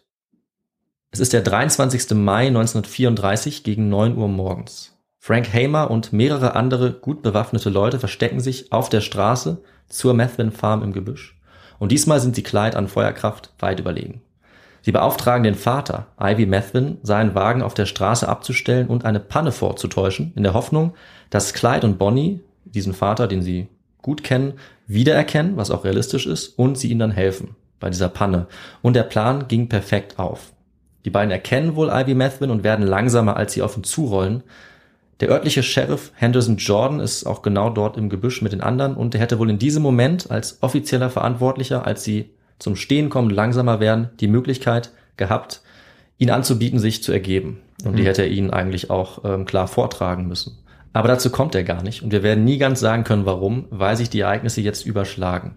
Es 1.12 1.20
ist 1.20 1.34
der 1.34 1.42
23. 1.42 2.12
Mai 2.12 2.48
1934 2.48 3.64
gegen 3.64 3.90
9 3.90 4.18
Uhr 4.18 4.28
morgens. 4.28 4.98
Frank 5.20 5.54
Hamer 5.54 5.92
und 5.92 6.14
mehrere 6.14 6.56
andere 6.56 6.94
gut 6.94 7.22
bewaffnete 7.22 7.70
Leute 7.70 8.00
verstecken 8.00 8.40
sich 8.40 8.72
auf 8.72 8.90
der 8.90 9.02
Straße 9.02 9.62
zur 9.88 10.14
Methvin 10.14 10.52
Farm 10.52 10.84
im 10.84 10.94
Gebüsch. 10.94 11.37
Und 11.80 11.92
diesmal 11.92 12.20
sind 12.20 12.36
sie 12.36 12.44
Clyde 12.44 12.78
an 12.78 12.88
Feuerkraft 12.88 13.52
weit 13.60 13.80
überlegen. 13.80 14.22
Sie 14.82 14.92
beauftragen 14.92 15.44
den 15.44 15.56
Vater, 15.56 16.08
Ivy 16.20 16.46
Methvin, 16.46 16.98
seinen 17.04 17.36
Wagen 17.36 17.62
auf 17.62 17.74
der 17.74 17.86
Straße 17.86 18.28
abzustellen 18.28 18.88
und 18.88 19.06
eine 19.06 19.20
Panne 19.20 19.52
vorzutäuschen, 19.52 20.32
in 20.36 20.44
der 20.44 20.54
Hoffnung, 20.54 20.94
dass 21.30 21.54
Clyde 21.54 21.86
und 21.86 21.98
Bonnie 21.98 22.40
diesen 22.64 22.94
Vater, 22.94 23.28
den 23.28 23.42
sie 23.42 23.68
gut 24.02 24.24
kennen, 24.24 24.54
wiedererkennen, 24.88 25.58
was 25.58 25.72
auch 25.72 25.84
realistisch 25.84 26.26
ist, 26.26 26.58
und 26.58 26.78
sie 26.78 26.90
ihnen 26.90 27.02
dann 27.02 27.12
helfen 27.12 27.56
bei 27.80 27.90
dieser 27.90 28.10
Panne. 28.10 28.48
Und 28.82 28.96
der 28.96 29.04
Plan 29.04 29.48
ging 29.48 29.68
perfekt 29.68 30.20
auf. 30.20 30.54
Die 31.06 31.10
beiden 31.10 31.32
erkennen 31.32 31.76
wohl 31.76 31.90
Ivy 31.90 32.16
Methvin 32.16 32.50
und 32.50 32.64
werden 32.64 32.86
langsamer, 32.86 33.38
als 33.38 33.54
sie 33.54 33.62
auf 33.62 33.78
ihn 33.78 33.84
zurollen. 33.84 34.44
Der 35.20 35.30
örtliche 35.30 35.64
Sheriff 35.64 36.12
Henderson 36.16 36.58
Jordan 36.58 37.00
ist 37.00 37.26
auch 37.26 37.42
genau 37.42 37.72
dort 37.72 37.98
im 37.98 38.10
Gebüsch 38.10 38.42
mit 38.42 38.52
den 38.52 38.62
anderen 38.62 38.96
und 38.96 39.16
er 39.16 39.22
hätte 39.22 39.40
wohl 39.40 39.50
in 39.50 39.58
diesem 39.58 39.82
Moment 39.82 40.30
als 40.30 40.62
offizieller 40.62 41.10
Verantwortlicher, 41.10 41.88
als 41.88 42.04
sie 42.04 42.30
zum 42.60 42.76
Stehen 42.76 43.10
kommen, 43.10 43.32
langsamer 43.32 43.80
werden, 43.80 44.10
die 44.20 44.28
Möglichkeit 44.28 44.92
gehabt, 45.16 45.62
ihn 46.20 46.30
anzubieten, 46.30 46.80
sich 46.80 47.04
zu 47.04 47.12
ergeben. 47.12 47.62
Und 47.84 47.98
die 47.98 48.06
hätte 48.06 48.24
er 48.24 48.30
ihnen 48.30 48.52
eigentlich 48.52 48.90
auch 48.90 49.24
ähm, 49.24 49.46
klar 49.46 49.68
vortragen 49.68 50.28
müssen. 50.28 50.58
Aber 50.94 51.08
dazu 51.08 51.30
kommt 51.30 51.54
er 51.54 51.64
gar 51.64 51.84
nicht 51.84 52.04
und 52.04 52.12
wir 52.12 52.24
werden 52.24 52.44
nie 52.44 52.58
ganz 52.58 52.80
sagen 52.80 53.04
können, 53.04 53.26
warum, 53.26 53.66
weil 53.70 53.96
sich 53.96 54.10
die 54.10 54.22
Ereignisse 54.22 54.62
jetzt 54.62 54.86
überschlagen. 54.86 55.56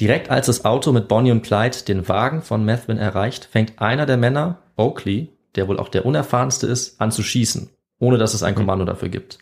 Direkt 0.00 0.30
als 0.30 0.46
das 0.46 0.66
Auto 0.66 0.92
mit 0.92 1.08
Bonnie 1.08 1.32
und 1.32 1.42
Clyde 1.42 1.84
den 1.88 2.06
Wagen 2.08 2.42
von 2.42 2.64
Methvin 2.64 2.98
erreicht, 2.98 3.48
fängt 3.50 3.80
einer 3.80 4.04
der 4.04 4.18
Männer, 4.18 4.58
Oakley, 4.76 5.30
der 5.54 5.68
wohl 5.68 5.78
auch 5.78 5.88
der 5.88 6.04
unerfahrenste 6.04 6.66
ist, 6.66 7.00
an 7.00 7.10
zu 7.10 7.22
schießen, 7.22 7.70
ohne 7.98 8.18
dass 8.18 8.34
es 8.34 8.42
ein 8.42 8.54
Kommando 8.54 8.84
dafür 8.84 9.08
gibt. 9.08 9.38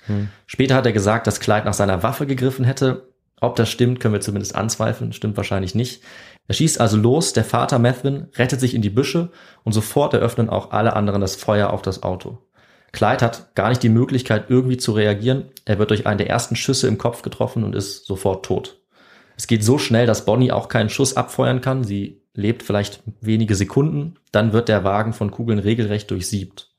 Später 0.46 0.74
hat 0.74 0.86
er 0.86 0.92
gesagt, 0.92 1.26
dass 1.26 1.40
Clyde 1.40 1.64
nach 1.64 1.74
seiner 1.74 2.02
Waffe 2.02 2.26
gegriffen 2.26 2.64
hätte. 2.64 3.08
Ob 3.40 3.56
das 3.56 3.68
stimmt, 3.70 4.00
können 4.00 4.14
wir 4.14 4.20
zumindest 4.20 4.54
anzweifeln, 4.54 5.12
stimmt 5.12 5.36
wahrscheinlich 5.36 5.74
nicht. 5.74 6.02
Er 6.46 6.54
schießt 6.54 6.80
also 6.80 6.96
los, 6.96 7.32
der 7.32 7.44
Vater 7.44 7.78
Methvin 7.78 8.28
rettet 8.36 8.60
sich 8.60 8.74
in 8.74 8.82
die 8.82 8.90
Büsche 8.90 9.30
und 9.64 9.72
sofort 9.72 10.14
eröffnen 10.14 10.48
auch 10.48 10.70
alle 10.70 10.94
anderen 10.94 11.20
das 11.20 11.36
Feuer 11.36 11.70
auf 11.70 11.82
das 11.82 12.02
Auto. 12.02 12.38
Clyde 12.92 13.24
hat 13.24 13.54
gar 13.54 13.70
nicht 13.70 13.82
die 13.82 13.88
Möglichkeit, 13.88 14.46
irgendwie 14.48 14.76
zu 14.76 14.92
reagieren. 14.92 15.46
Er 15.64 15.78
wird 15.78 15.90
durch 15.90 16.06
einen 16.06 16.18
der 16.18 16.30
ersten 16.30 16.54
Schüsse 16.54 16.86
im 16.86 16.96
Kopf 16.96 17.22
getroffen 17.22 17.64
und 17.64 17.74
ist 17.74 18.06
sofort 18.06 18.44
tot. 18.44 18.78
Es 19.36 19.48
geht 19.48 19.64
so 19.64 19.78
schnell, 19.78 20.06
dass 20.06 20.24
Bonnie 20.24 20.52
auch 20.52 20.68
keinen 20.68 20.90
Schuss 20.90 21.16
abfeuern 21.16 21.60
kann. 21.60 21.82
Sie 21.82 22.22
lebt 22.34 22.62
vielleicht 22.62 23.02
wenige 23.20 23.56
Sekunden. 23.56 24.14
Dann 24.30 24.52
wird 24.52 24.68
der 24.68 24.84
Wagen 24.84 25.12
von 25.12 25.32
Kugeln 25.32 25.58
regelrecht 25.58 26.10
durchsiebt. 26.10 26.73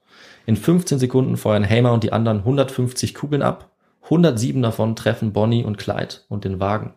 In 0.45 0.55
15 0.55 0.99
Sekunden 0.99 1.37
feuern 1.37 1.67
Hamer 1.67 1.93
und 1.93 2.03
die 2.03 2.13
anderen 2.13 2.39
150 2.39 3.13
Kugeln 3.15 3.41
ab. 3.41 3.71
107 4.03 4.61
davon 4.61 4.95
treffen 4.95 5.33
Bonnie 5.33 5.63
und 5.63 5.77
Clyde 5.77 6.15
und 6.29 6.45
den 6.45 6.59
Wagen. 6.59 6.93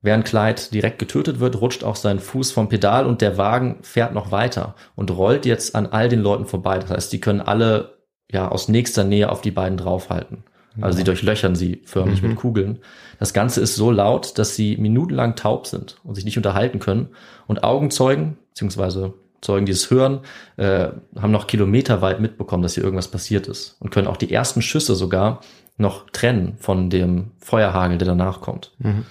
Während 0.00 0.24
Clyde 0.24 0.62
direkt 0.72 1.00
getötet 1.00 1.40
wird, 1.40 1.60
rutscht 1.60 1.82
auch 1.82 1.96
sein 1.96 2.20
Fuß 2.20 2.52
vom 2.52 2.68
Pedal 2.68 3.04
und 3.04 3.20
der 3.20 3.36
Wagen 3.36 3.78
fährt 3.82 4.14
noch 4.14 4.30
weiter 4.30 4.76
und 4.94 5.10
rollt 5.10 5.44
jetzt 5.44 5.74
an 5.74 5.86
all 5.86 6.08
den 6.08 6.20
Leuten 6.20 6.46
vorbei. 6.46 6.78
Das 6.78 6.90
heißt, 6.90 7.12
die 7.12 7.20
können 7.20 7.40
alle 7.40 7.98
ja 8.30 8.48
aus 8.48 8.68
nächster 8.68 9.02
Nähe 9.02 9.30
auf 9.30 9.40
die 9.40 9.50
beiden 9.50 9.76
draufhalten. 9.76 10.44
Also 10.80 10.98
sie 10.98 11.04
durchlöchern 11.04 11.56
sie 11.56 11.82
förmlich 11.84 12.22
mit 12.22 12.36
Kugeln. 12.36 12.78
Das 13.18 13.32
Ganze 13.32 13.60
ist 13.60 13.74
so 13.74 13.90
laut, 13.90 14.38
dass 14.38 14.54
sie 14.54 14.76
minutenlang 14.76 15.34
taub 15.34 15.66
sind 15.66 15.98
und 16.04 16.14
sich 16.14 16.24
nicht 16.24 16.36
unterhalten 16.36 16.78
können. 16.78 17.08
Und 17.48 17.64
Augenzeugen, 17.64 18.38
beziehungsweise 18.50 19.14
Zeugen, 19.40 19.66
die 19.66 19.72
es 19.72 19.90
hören, 19.90 20.20
äh, 20.56 20.88
haben 21.20 21.30
noch 21.30 21.46
kilometerweit 21.46 22.20
mitbekommen, 22.20 22.62
dass 22.62 22.74
hier 22.74 22.84
irgendwas 22.84 23.08
passiert 23.08 23.46
ist 23.46 23.76
und 23.80 23.90
können 23.90 24.08
auch 24.08 24.16
die 24.16 24.32
ersten 24.32 24.62
Schüsse 24.62 24.94
sogar 24.94 25.40
noch 25.76 26.10
trennen 26.10 26.56
von 26.58 26.90
dem 26.90 27.30
Feuerhagel, 27.38 27.98
der 27.98 28.08
danach 28.08 28.40
kommt. 28.40 28.72
Mhm. 28.78 29.04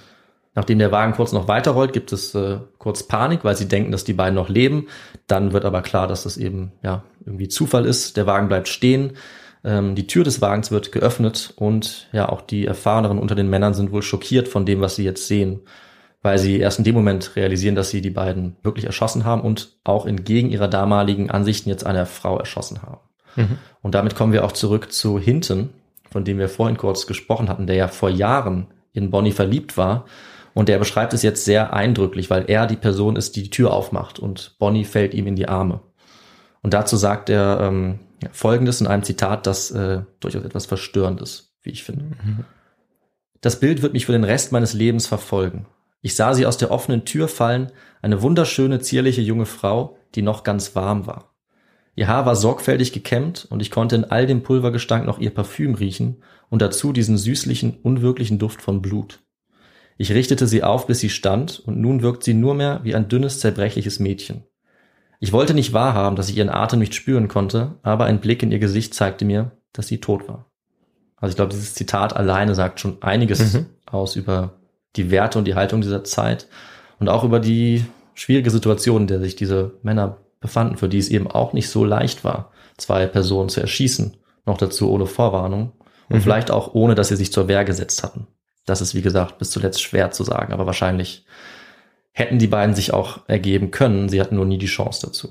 Nachdem 0.53 0.80
der 0.80 0.91
Wagen 0.91 1.13
kurz 1.13 1.34
noch 1.34 1.47
weiterrollt, 1.47 1.93
gibt 1.93 2.11
es 2.11 2.34
äh, 2.34 2.57
kurz 2.80 3.03
Panik, 3.03 3.43
weil 3.43 3.55
sie 3.55 3.67
denken, 3.67 3.91
dass 3.91 4.03
die 4.03 4.13
beiden 4.13 4.34
noch 4.34 4.49
leben. 4.49 4.88
Dann 5.28 5.53
wird 5.53 5.65
aber 5.65 5.82
klar, 5.84 6.07
dass 6.07 6.23
das 6.23 6.36
eben 6.36 6.71
ja 6.82 7.03
irgendwie 7.25 7.47
Zufall 7.47 7.86
ist. 7.86 8.17
Der 8.17 8.25
Wagen 8.25 8.47
bleibt 8.47 8.67
stehen. 8.67 9.13
Ähm, 9.63 9.93
die 9.93 10.07
Tür 10.07 10.23
des 10.23 10.41
Wagens 10.41 10.71
wird 10.71 10.91
geöffnet 10.91 11.53
und 11.57 12.07
ja 12.11 12.28
auch 12.30 12.41
die 12.41 12.65
erfahreneren 12.65 13.19
unter 13.19 13.36
den 13.36 13.49
Männern 13.49 13.75
sind 13.75 13.91
wohl 13.91 14.01
schockiert 14.01 14.47
von 14.47 14.65
dem, 14.65 14.82
was 14.82 14.95
sie 14.95 15.03
jetzt 15.03 15.28
sehen, 15.28 15.59
weil 16.28 16.39
sie 16.39 16.59
erst 16.59 16.78
in 16.78 16.84
dem 16.84 16.93
Moment 16.93 17.38
realisieren, 17.38 17.75
dass 17.75 17.89
sie 17.89 18.01
die 18.01 18.09
beiden 18.09 18.57
wirklich 18.61 18.84
erschossen 18.84 19.23
haben 19.23 19.41
und 19.41 19.78
auch 19.86 20.05
entgegen 20.05 20.49
ihrer 20.49 20.67
damaligen 20.67 21.32
Ansichten 21.32 21.69
jetzt 21.69 21.86
eine 21.86 22.05
Frau 22.05 22.38
erschossen 22.38 22.82
haben. 22.82 22.99
Mhm. 23.38 23.57
Und 23.82 23.95
damit 23.95 24.13
kommen 24.15 24.34
wir 24.34 24.43
auch 24.43 24.51
zurück 24.51 24.91
zu 24.91 25.19
Hinton, 25.19 25.69
von 26.11 26.25
dem 26.25 26.38
wir 26.38 26.49
vorhin 26.49 26.75
kurz 26.75 27.07
gesprochen 27.07 27.47
hatten, 27.47 27.65
der 27.65 27.78
ja 27.78 27.88
vor 27.88 28.09
Jahren 28.09 28.67
in 28.91 29.09
Bonnie 29.09 29.32
verliebt 29.32 29.78
war 29.78 30.03
und 30.53 30.67
der 30.67 30.80
beschreibt 30.80 31.13
es 31.13 31.23
jetzt 31.23 31.45
sehr 31.45 31.71
eindrücklich, 31.71 32.30
weil 32.30 32.43
er 32.49 32.67
die 32.67 32.75
Person 32.75 33.15
ist, 33.15 33.38
die 33.38 33.43
die 33.43 33.49
Tür 33.49 33.71
aufmacht 33.71 34.19
und 34.19 34.57
Bonnie 34.59 34.84
fällt 34.84 35.13
ihm 35.13 35.28
in 35.28 35.38
die 35.38 35.47
Arme. 35.47 35.80
Und 36.61 36.73
dazu 36.73 36.97
sagt 36.97 37.30
er 37.30 37.61
ähm, 37.61 37.99
Folgendes 38.34 38.82
in 38.82 38.88
einem 38.88 39.03
Zitat, 39.03 39.47
das 39.47 39.71
äh, 39.71 40.01
durchaus 40.19 40.43
etwas 40.43 40.65
verstörend 40.65 41.21
ist, 41.21 41.53
wie 41.61 41.69
ich 41.69 41.86
finde. 41.86 42.03
Das 43.39 43.61
Bild 43.61 43.82
wird 43.82 43.93
mich 43.93 44.05
für 44.05 44.11
den 44.11 44.25
Rest 44.25 44.51
meines 44.51 44.73
Lebens 44.73 45.07
verfolgen. 45.07 45.67
Ich 46.02 46.16
sah 46.16 46.34
sie 46.34 46.45
aus 46.45 46.58
der 46.58 46.72
offenen 46.72 47.06
Tür 47.06 47.28
fallen, 47.28 47.72
eine 48.02 48.22
wunderschöne, 48.22 48.80
zierliche 48.80 49.22
junge 49.22 49.45
Frau, 49.45 49.98
die 50.16 50.22
noch 50.22 50.43
ganz 50.43 50.76
warm 50.76 51.08
war. 51.08 51.34
Ihr 51.95 52.08
Haar 52.08 52.26
war 52.26 52.36
sorgfältig 52.36 52.93
gekämmt 52.93 53.48
und 53.50 53.60
ich 53.60 53.72
konnte 53.72 53.95
in 53.95 54.06
all 54.06 54.28
dem 54.28 54.43
Pulvergestank 54.43 55.06
noch 55.06 55.18
ihr 55.18 55.34
Parfüm 55.34 55.74
riechen 55.74 56.22
und 56.50 56.62
dazu 56.62 56.93
diesen 56.93 57.18
süßlichen, 57.18 57.78
unwirklichen 57.82 58.38
Duft 58.38 58.62
von 58.62 58.82
Blut. 58.82 59.24
Ich 59.98 60.12
richtete 60.12 60.45
sie 60.45 60.64
auf, 60.64 60.86
bis 60.86 61.00
sie 61.00 61.10
stand, 61.10 61.60
und 61.60 61.82
nun 61.82 62.04
wirkt 62.04 62.24
sie 62.24 62.36
nur 62.36 62.54
mehr 62.54 62.82
wie 62.84 62.93
ein 62.93 63.10
dünnes, 63.10 63.39
zerbrechliches 63.39 63.98
Mädchen. 64.00 64.43
Ich 65.20 65.34
wollte 65.34 65.56
nicht 65.56 65.74
wahrhaben, 65.74 66.16
dass 66.16 66.30
ich 66.30 66.38
ihren 66.38 66.52
Atem 66.52 66.78
nicht 66.78 66.93
spüren 66.93 67.28
konnte, 67.28 67.80
aber 67.82 68.06
ein 68.06 68.22
Blick 68.22 68.43
in 68.43 68.52
ihr 68.52 68.60
Gesicht 68.60 68.93
zeigte 68.93 69.26
mir, 69.26 69.54
dass 69.74 69.88
sie 69.88 70.00
tot 70.00 70.28
war. 70.28 70.52
Also 71.16 71.32
ich 71.32 71.36
glaube, 71.36 71.52
dieses 71.52 71.74
Zitat 71.74 72.16
alleine 72.16 72.54
sagt 72.54 72.80
schon 72.80 73.02
einiges 73.02 73.56
Mhm. 73.56 73.66
aus 73.88 74.16
über 74.16 74.60
die 74.95 75.11
Werte 75.11 75.38
und 75.38 75.45
die 75.45 75.55
Haltung 75.55 75.81
dieser 75.81 76.03
Zeit 76.03 76.47
und 76.99 77.09
auch 77.09 77.23
über 77.23 77.39
die 77.39 77.85
schwierige 78.13 78.49
Situation, 78.49 79.01
in 79.01 79.07
der 79.07 79.19
sich 79.19 79.35
diese 79.35 79.73
Männer 79.83 80.17
befanden, 80.39 80.77
für 80.77 80.89
die 80.89 80.97
es 80.97 81.09
eben 81.09 81.29
auch 81.29 81.53
nicht 81.53 81.69
so 81.69 81.83
leicht 81.83 82.23
war, 82.23 82.51
zwei 82.77 83.05
Personen 83.05 83.49
zu 83.49 83.61
erschießen, 83.61 84.17
noch 84.45 84.57
dazu 84.57 84.91
ohne 84.91 85.05
Vorwarnung 85.05 85.73
und 86.09 86.17
Mhm. 86.17 86.21
vielleicht 86.21 86.51
auch 86.51 86.73
ohne, 86.73 86.95
dass 86.95 87.09
sie 87.09 87.15
sich 87.15 87.31
zur 87.31 87.47
Wehr 87.47 87.65
gesetzt 87.65 88.03
hatten. 88.03 88.27
Das 88.65 88.81
ist, 88.81 88.95
wie 88.95 89.01
gesagt, 89.01 89.38
bis 89.38 89.49
zuletzt 89.51 89.81
schwer 89.81 90.11
zu 90.11 90.23
sagen, 90.23 90.53
aber 90.53 90.65
wahrscheinlich 90.65 91.25
hätten 92.11 92.39
die 92.39 92.47
beiden 92.47 92.75
sich 92.75 92.93
auch 92.93 93.19
ergeben 93.27 93.71
können, 93.71 94.09
sie 94.09 94.19
hatten 94.19 94.35
nur 94.35 94.45
nie 94.45 94.57
die 94.57 94.65
Chance 94.65 95.05
dazu. 95.05 95.29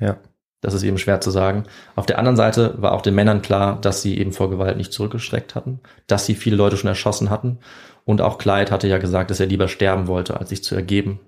Ja. 0.00 0.16
Das 0.60 0.72
ist 0.72 0.82
eben 0.82 0.96
schwer 0.96 1.20
zu 1.20 1.30
sagen. 1.30 1.64
Auf 1.94 2.06
der 2.06 2.18
anderen 2.18 2.36
Seite 2.36 2.74
war 2.78 2.92
auch 2.92 3.02
den 3.02 3.14
Männern 3.14 3.42
klar, 3.42 3.78
dass 3.80 4.00
sie 4.00 4.18
eben 4.18 4.32
vor 4.32 4.48
Gewalt 4.48 4.78
nicht 4.78 4.94
zurückgeschreckt 4.94 5.54
hatten, 5.54 5.80
dass 6.06 6.24
sie 6.24 6.34
viele 6.34 6.56
Leute 6.56 6.78
schon 6.78 6.88
erschossen 6.88 7.28
hatten. 7.28 7.58
Und 8.04 8.20
auch 8.20 8.38
Clyde 8.38 8.70
hatte 8.70 8.86
ja 8.88 8.98
gesagt, 8.98 9.30
dass 9.30 9.40
er 9.40 9.46
lieber 9.46 9.68
sterben 9.68 10.06
wollte, 10.06 10.38
als 10.38 10.50
sich 10.50 10.62
zu 10.62 10.74
ergeben. 10.74 11.20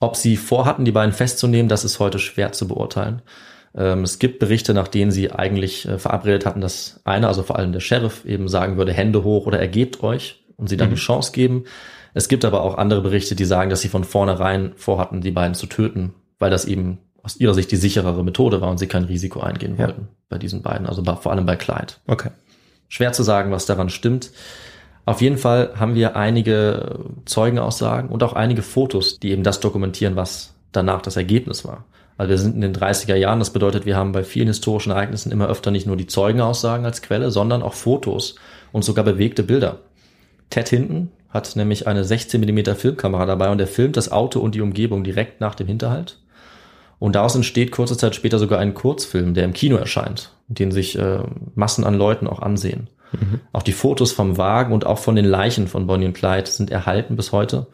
Ob 0.00 0.16
sie 0.16 0.36
vorhatten, 0.36 0.84
die 0.84 0.92
beiden 0.92 1.12
festzunehmen, 1.12 1.68
das 1.68 1.84
ist 1.84 1.98
heute 1.98 2.18
schwer 2.18 2.52
zu 2.52 2.68
beurteilen. 2.68 3.22
Ähm, 3.74 4.02
es 4.02 4.18
gibt 4.18 4.38
Berichte, 4.38 4.74
nach 4.74 4.88
denen 4.88 5.10
sie 5.10 5.30
eigentlich 5.30 5.86
äh, 5.86 5.98
verabredet 5.98 6.44
hatten, 6.46 6.60
dass 6.60 7.00
einer, 7.04 7.28
also 7.28 7.42
vor 7.42 7.56
allem 7.56 7.72
der 7.72 7.80
Sheriff, 7.80 8.24
eben 8.24 8.48
sagen 8.48 8.76
würde, 8.76 8.92
Hände 8.92 9.22
hoch 9.24 9.46
oder 9.46 9.58
ergebt 9.58 10.02
euch 10.02 10.44
und 10.56 10.68
sie 10.68 10.76
dann 10.76 10.88
Mhm. 10.90 10.94
die 10.94 11.00
Chance 11.00 11.32
geben. 11.32 11.64
Es 12.12 12.28
gibt 12.28 12.44
aber 12.44 12.62
auch 12.62 12.76
andere 12.76 13.02
Berichte, 13.02 13.36
die 13.36 13.44
sagen, 13.44 13.70
dass 13.70 13.80
sie 13.82 13.88
von 13.88 14.04
vornherein 14.04 14.72
vorhatten, 14.76 15.20
die 15.20 15.30
beiden 15.30 15.54
zu 15.54 15.66
töten, 15.66 16.12
weil 16.38 16.50
das 16.50 16.64
eben 16.64 16.98
aus 17.22 17.36
ihrer 17.36 17.54
Sicht 17.54 17.70
die 17.70 17.76
sicherere 17.76 18.24
Methode 18.24 18.60
war 18.60 18.70
und 18.70 18.78
sie 18.78 18.88
kein 18.88 19.04
Risiko 19.04 19.40
eingehen 19.40 19.76
Ja. 19.78 19.86
wollten 19.86 20.08
bei 20.28 20.38
diesen 20.38 20.62
beiden, 20.62 20.86
also 20.86 21.04
vor 21.04 21.30
allem 21.32 21.46
bei 21.46 21.56
Clyde. 21.56 21.92
Okay. 22.06 22.30
Schwer 22.88 23.12
zu 23.12 23.22
sagen, 23.22 23.52
was 23.52 23.66
daran 23.66 23.90
stimmt. 23.90 24.30
Auf 25.06 25.22
jeden 25.22 25.38
Fall 25.38 25.72
haben 25.76 25.94
wir 25.94 26.16
einige 26.16 27.00
Zeugenaussagen 27.24 28.10
und 28.10 28.22
auch 28.22 28.34
einige 28.34 28.62
Fotos, 28.62 29.18
die 29.18 29.30
eben 29.30 29.42
das 29.42 29.60
dokumentieren, 29.60 30.16
was 30.16 30.54
danach 30.72 31.02
das 31.02 31.16
Ergebnis 31.16 31.64
war. 31.64 31.84
Also 32.16 32.30
wir 32.30 32.38
sind 32.38 32.54
in 32.54 32.60
den 32.60 32.74
30er 32.74 33.14
Jahren, 33.14 33.38
das 33.38 33.50
bedeutet, 33.50 33.86
wir 33.86 33.96
haben 33.96 34.12
bei 34.12 34.24
vielen 34.24 34.48
historischen 34.48 34.90
Ereignissen 34.90 35.32
immer 35.32 35.48
öfter 35.48 35.70
nicht 35.70 35.86
nur 35.86 35.96
die 35.96 36.06
Zeugenaussagen 36.06 36.84
als 36.84 37.00
Quelle, 37.00 37.30
sondern 37.30 37.62
auch 37.62 37.72
Fotos 37.72 38.34
und 38.72 38.84
sogar 38.84 39.04
bewegte 39.04 39.42
Bilder. 39.42 39.78
Ted 40.50 40.68
Hinton 40.68 41.10
hat 41.30 41.56
nämlich 41.56 41.86
eine 41.86 42.04
16 42.04 42.40
mm 42.40 42.74
Filmkamera 42.74 43.24
dabei 43.24 43.50
und 43.50 43.60
er 43.60 43.66
filmt 43.66 43.96
das 43.96 44.12
Auto 44.12 44.40
und 44.40 44.54
die 44.54 44.60
Umgebung 44.60 45.02
direkt 45.02 45.40
nach 45.40 45.54
dem 45.54 45.66
Hinterhalt. 45.66 46.18
Und 46.98 47.14
daraus 47.14 47.34
entsteht 47.34 47.70
kurze 47.70 47.96
Zeit 47.96 48.14
später 48.14 48.38
sogar 48.38 48.58
ein 48.58 48.74
Kurzfilm, 48.74 49.32
der 49.32 49.44
im 49.44 49.54
Kino 49.54 49.76
erscheint, 49.76 50.32
den 50.48 50.70
sich 50.72 50.98
äh, 50.98 51.20
Massen 51.54 51.84
an 51.84 51.94
Leuten 51.94 52.26
auch 52.26 52.40
ansehen. 52.40 52.88
Auch 53.52 53.62
die 53.62 53.72
Fotos 53.72 54.12
vom 54.12 54.36
Wagen 54.38 54.72
und 54.72 54.86
auch 54.86 54.98
von 54.98 55.16
den 55.16 55.24
Leichen 55.24 55.66
von 55.68 55.86
Bonnie 55.86 56.06
und 56.06 56.12
Clyde 56.14 56.48
sind 56.50 56.70
erhalten 56.70 57.16
bis 57.16 57.32
heute, 57.32 57.66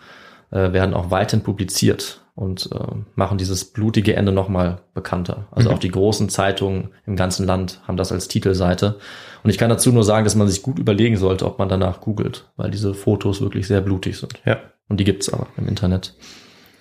äh, 0.50 0.72
werden 0.72 0.94
auch 0.94 1.10
weiterhin 1.10 1.42
publiziert 1.44 2.22
und 2.34 2.70
äh, 2.72 2.78
machen 3.14 3.38
dieses 3.38 3.64
blutige 3.64 4.14
Ende 4.14 4.32
nochmal 4.32 4.80
bekannter. 4.94 5.46
Also 5.50 5.68
Mhm. 5.68 5.74
auch 5.74 5.78
die 5.78 5.90
großen 5.90 6.28
Zeitungen 6.28 6.90
im 7.06 7.16
ganzen 7.16 7.46
Land 7.46 7.80
haben 7.86 7.96
das 7.96 8.12
als 8.12 8.28
Titelseite. 8.28 8.98
Und 9.42 9.50
ich 9.50 9.58
kann 9.58 9.70
dazu 9.70 9.90
nur 9.92 10.04
sagen, 10.04 10.24
dass 10.24 10.34
man 10.34 10.48
sich 10.48 10.62
gut 10.62 10.78
überlegen 10.78 11.16
sollte, 11.16 11.46
ob 11.46 11.58
man 11.58 11.68
danach 11.68 12.00
googelt, 12.00 12.50
weil 12.56 12.70
diese 12.70 12.94
Fotos 12.94 13.40
wirklich 13.40 13.66
sehr 13.66 13.80
blutig 13.80 14.18
sind. 14.18 14.34
Ja. 14.44 14.58
Und 14.88 15.00
die 15.00 15.04
gibt's 15.04 15.32
aber 15.32 15.46
im 15.56 15.66
Internet. 15.68 16.14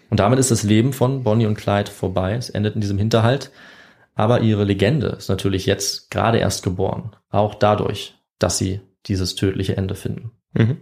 Und 0.10 0.20
damit 0.20 0.40
ist 0.40 0.52
das 0.52 0.64
Leben 0.64 0.94
von 0.94 1.24
Bonnie 1.24 1.48
und 1.48 1.56
Clyde 1.56 1.90
vorbei. 1.90 2.36
Es 2.36 2.50
endet 2.50 2.76
in 2.76 2.82
diesem 2.82 2.98
Hinterhalt. 2.98 3.52
Aber 4.14 4.42
ihre 4.42 4.64
Legende 4.64 5.08
ist 5.08 5.30
natürlich 5.30 5.66
jetzt 5.66 6.10
gerade 6.12 6.38
erst 6.38 6.64
geboren. 6.64 7.12
Auch 7.32 7.56
dadurch, 7.56 8.14
dass 8.40 8.58
sie 8.58 8.82
dieses 9.06 9.36
tödliche 9.36 9.78
Ende 9.78 9.96
finden. 9.96 10.32
Mhm. 10.54 10.78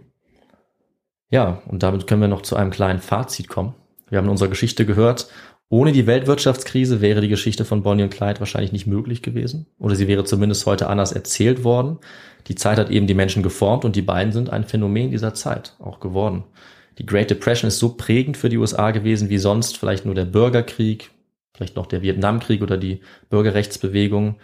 Ja, 1.30 1.62
und 1.66 1.82
damit 1.82 2.06
können 2.06 2.20
wir 2.20 2.28
noch 2.28 2.42
zu 2.42 2.56
einem 2.56 2.70
kleinen 2.70 3.00
Fazit 3.00 3.48
kommen. 3.48 3.74
Wir 4.08 4.18
haben 4.18 4.26
in 4.26 4.30
unserer 4.30 4.48
Geschichte 4.48 4.86
gehört, 4.86 5.28
ohne 5.68 5.92
die 5.92 6.06
Weltwirtschaftskrise 6.06 7.00
wäre 7.00 7.20
die 7.20 7.28
Geschichte 7.28 7.64
von 7.64 7.82
Bonnie 7.82 8.04
und 8.04 8.14
Clyde 8.14 8.38
wahrscheinlich 8.38 8.72
nicht 8.72 8.86
möglich 8.86 9.22
gewesen. 9.22 9.66
Oder 9.78 9.96
sie 9.96 10.06
wäre 10.06 10.24
zumindest 10.24 10.66
heute 10.66 10.88
anders 10.88 11.12
erzählt 11.12 11.64
worden. 11.64 11.98
Die 12.46 12.54
Zeit 12.54 12.78
hat 12.78 12.90
eben 12.90 13.06
die 13.06 13.14
Menschen 13.14 13.42
geformt 13.42 13.84
und 13.84 13.96
die 13.96 14.02
beiden 14.02 14.32
sind 14.32 14.50
ein 14.50 14.64
Phänomen 14.64 15.10
dieser 15.10 15.34
Zeit 15.34 15.74
auch 15.80 16.00
geworden. 16.00 16.44
Die 16.98 17.06
Great 17.06 17.30
Depression 17.30 17.68
ist 17.68 17.78
so 17.78 17.96
prägend 17.96 18.36
für 18.36 18.48
die 18.48 18.58
USA 18.58 18.90
gewesen 18.90 19.30
wie 19.30 19.38
sonst 19.38 19.76
vielleicht 19.76 20.04
nur 20.04 20.14
der 20.14 20.26
Bürgerkrieg, 20.26 21.10
vielleicht 21.54 21.76
noch 21.76 21.86
der 21.86 22.02
Vietnamkrieg 22.02 22.62
oder 22.62 22.76
die 22.76 23.00
Bürgerrechtsbewegung. 23.30 24.36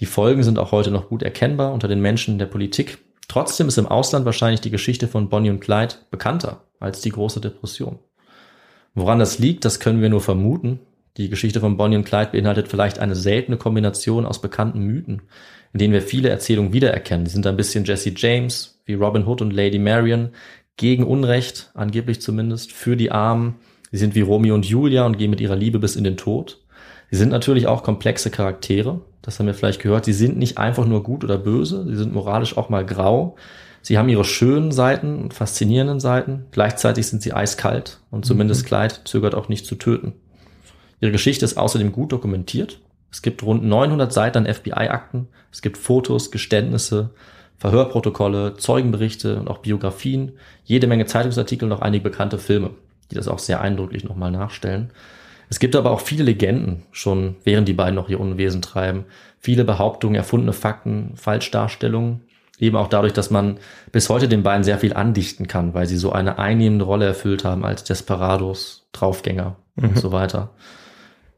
Die 0.00 0.06
Folgen 0.06 0.42
sind 0.42 0.58
auch 0.58 0.72
heute 0.72 0.90
noch 0.90 1.08
gut 1.08 1.22
erkennbar 1.22 1.72
unter 1.72 1.88
den 1.88 2.00
Menschen 2.00 2.38
der 2.38 2.46
Politik. 2.46 2.98
Trotzdem 3.26 3.68
ist 3.68 3.78
im 3.78 3.86
Ausland 3.86 4.24
wahrscheinlich 4.24 4.60
die 4.60 4.70
Geschichte 4.70 5.08
von 5.08 5.28
Bonnie 5.28 5.50
und 5.50 5.60
Clyde 5.60 5.96
bekannter 6.10 6.64
als 6.80 7.00
die 7.00 7.10
große 7.10 7.40
Depression. 7.40 7.98
Woran 8.94 9.18
das 9.18 9.38
liegt, 9.38 9.64
das 9.64 9.80
können 9.80 10.00
wir 10.00 10.08
nur 10.08 10.20
vermuten. 10.20 10.80
Die 11.16 11.28
Geschichte 11.28 11.60
von 11.60 11.76
Bonnie 11.76 11.96
und 11.96 12.04
Clyde 12.04 12.30
beinhaltet 12.32 12.68
vielleicht 12.68 13.00
eine 13.00 13.16
seltene 13.16 13.56
Kombination 13.56 14.24
aus 14.24 14.40
bekannten 14.40 14.80
Mythen, 14.80 15.22
in 15.72 15.78
denen 15.78 15.92
wir 15.92 16.02
viele 16.02 16.28
Erzählungen 16.28 16.72
wiedererkennen. 16.72 17.24
Die 17.24 17.30
sind 17.30 17.46
ein 17.46 17.56
bisschen 17.56 17.84
Jesse 17.84 18.12
James, 18.16 18.80
wie 18.86 18.94
Robin 18.94 19.26
Hood 19.26 19.42
und 19.42 19.52
Lady 19.52 19.78
Marion, 19.78 20.30
gegen 20.76 21.02
Unrecht, 21.02 21.70
angeblich 21.74 22.20
zumindest, 22.20 22.72
für 22.72 22.96
die 22.96 23.10
Armen. 23.10 23.56
Sie 23.90 23.98
sind 23.98 24.14
wie 24.14 24.20
Romeo 24.20 24.54
und 24.54 24.64
Julia 24.64 25.04
und 25.06 25.18
gehen 25.18 25.30
mit 25.30 25.40
ihrer 25.40 25.56
Liebe 25.56 25.80
bis 25.80 25.96
in 25.96 26.04
den 26.04 26.16
Tod. 26.16 26.60
Sie 27.10 27.16
sind 27.16 27.30
natürlich 27.30 27.66
auch 27.66 27.82
komplexe 27.82 28.30
Charaktere. 28.30 29.00
Das 29.22 29.38
haben 29.38 29.46
wir 29.46 29.54
vielleicht 29.54 29.82
gehört. 29.82 30.04
Sie 30.04 30.12
sind 30.12 30.38
nicht 30.38 30.58
einfach 30.58 30.86
nur 30.86 31.02
gut 31.02 31.24
oder 31.24 31.38
böse. 31.38 31.84
Sie 31.86 31.96
sind 31.96 32.12
moralisch 32.12 32.56
auch 32.56 32.68
mal 32.68 32.84
grau. 32.86 33.36
Sie 33.82 33.98
haben 33.98 34.08
ihre 34.08 34.24
schönen 34.24 34.72
Seiten 34.72 35.22
und 35.22 35.34
faszinierenden 35.34 36.00
Seiten. 36.00 36.46
Gleichzeitig 36.50 37.06
sind 37.06 37.22
sie 37.22 37.32
eiskalt 37.32 38.00
und 38.10 38.24
zumindest 38.24 38.66
Clyde 38.66 38.94
zögert 39.04 39.34
auch 39.34 39.48
nicht 39.48 39.66
zu 39.66 39.76
töten. 39.76 40.12
Ihre 41.00 41.12
Geschichte 41.12 41.44
ist 41.44 41.56
außerdem 41.56 41.92
gut 41.92 42.12
dokumentiert. 42.12 42.80
Es 43.10 43.22
gibt 43.22 43.42
rund 43.42 43.64
900 43.64 44.12
Seiten 44.12 44.38
an 44.38 44.52
FBI-Akten. 44.52 45.28
Es 45.52 45.62
gibt 45.62 45.78
Fotos, 45.78 46.30
Geständnisse, 46.30 47.10
Verhörprotokolle, 47.56 48.54
Zeugenberichte 48.54 49.38
und 49.38 49.48
auch 49.48 49.58
Biografien, 49.58 50.32
jede 50.64 50.86
Menge 50.86 51.06
Zeitungsartikel 51.06 51.66
und 51.66 51.76
auch 51.76 51.82
einige 51.82 52.04
bekannte 52.04 52.38
Filme, 52.38 52.70
die 53.10 53.14
das 53.14 53.28
auch 53.28 53.38
sehr 53.38 53.60
eindrücklich 53.60 54.04
nochmal 54.04 54.30
nachstellen. 54.30 54.90
Es 55.50 55.58
gibt 55.58 55.74
aber 55.76 55.90
auch 55.90 56.00
viele 56.00 56.24
Legenden, 56.24 56.84
schon 56.90 57.36
während 57.44 57.68
die 57.68 57.72
beiden 57.72 57.94
noch 57.94 58.08
ihr 58.08 58.20
Unwesen 58.20 58.62
treiben. 58.62 59.06
Viele 59.38 59.64
Behauptungen, 59.64 60.16
erfundene 60.16 60.52
Fakten, 60.52 61.12
Falschdarstellungen. 61.16 62.22
Eben 62.58 62.76
auch 62.76 62.88
dadurch, 62.88 63.12
dass 63.12 63.30
man 63.30 63.58
bis 63.92 64.08
heute 64.08 64.28
den 64.28 64.42
beiden 64.42 64.64
sehr 64.64 64.78
viel 64.78 64.92
andichten 64.92 65.46
kann, 65.46 65.74
weil 65.74 65.86
sie 65.86 65.96
so 65.96 66.12
eine 66.12 66.38
einnehmende 66.38 66.84
Rolle 66.84 67.06
erfüllt 67.06 67.44
haben 67.44 67.64
als 67.64 67.84
Desperados, 67.84 68.88
Draufgänger 68.92 69.56
und 69.76 69.98
so 69.98 70.12
weiter. 70.12 70.50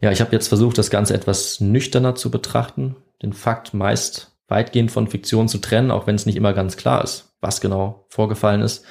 Ja, 0.01 0.11
ich 0.11 0.23
habe 0.23 0.33
jetzt 0.33 0.49
versucht, 0.49 0.79
das 0.79 0.91
Ganze 0.91 1.13
etwas 1.13 1.61
nüchterner 1.61 2.15
zu 2.15 2.31
betrachten, 2.31 2.97
den 3.23 3.35
Fakt 3.35 3.75
meist 3.75 4.33
weitgehend 4.49 4.91
von 4.91 5.07
Fiktion 5.07 5.47
zu 5.47 5.59
trennen, 5.59 5.91
auch 5.91 6.07
wenn 6.07 6.15
es 6.15 6.27
nicht 6.27 6.37
immer 6.37 6.55
ganz 6.55 6.77
klar 6.77 7.05
ist, 7.05 7.35
was 7.41 7.61
genau 7.61 8.07
vorgefallen 8.09 8.63
ist. 8.63 8.85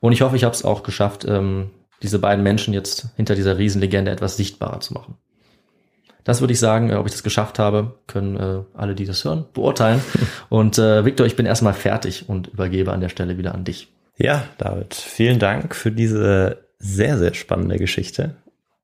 Und 0.00 0.12
ich 0.12 0.20
hoffe, 0.22 0.36
ich 0.36 0.44
habe 0.44 0.54
es 0.54 0.64
auch 0.64 0.82
geschafft, 0.82 1.24
ähm, 1.26 1.70
diese 2.02 2.18
beiden 2.18 2.42
Menschen 2.42 2.74
jetzt 2.74 3.08
hinter 3.16 3.34
dieser 3.34 3.58
Riesenlegende 3.58 4.10
etwas 4.10 4.36
sichtbarer 4.36 4.80
zu 4.80 4.94
machen. 4.94 5.16
Das 6.24 6.40
würde 6.40 6.52
ich 6.52 6.60
sagen, 6.60 6.90
äh, 6.90 6.94
ob 6.94 7.06
ich 7.06 7.12
das 7.12 7.22
geschafft 7.22 7.58
habe, 7.58 7.94
können 8.06 8.36
äh, 8.36 8.62
alle, 8.74 8.94
die 8.94 9.06
das 9.06 9.24
hören, 9.24 9.46
beurteilen. 9.52 10.00
Und 10.48 10.78
äh, 10.78 11.04
Victor, 11.04 11.26
ich 11.26 11.36
bin 11.36 11.46
erstmal 11.46 11.74
fertig 11.74 12.28
und 12.28 12.48
übergebe 12.48 12.92
an 12.92 13.00
der 13.00 13.08
Stelle 13.08 13.38
wieder 13.38 13.54
an 13.54 13.64
dich. 13.64 13.88
Ja, 14.16 14.44
David, 14.58 14.94
vielen 14.94 15.38
Dank 15.38 15.74
für 15.74 15.90
diese 15.90 16.58
sehr, 16.78 17.16
sehr 17.18 17.32
spannende 17.34 17.78
Geschichte 17.78 18.36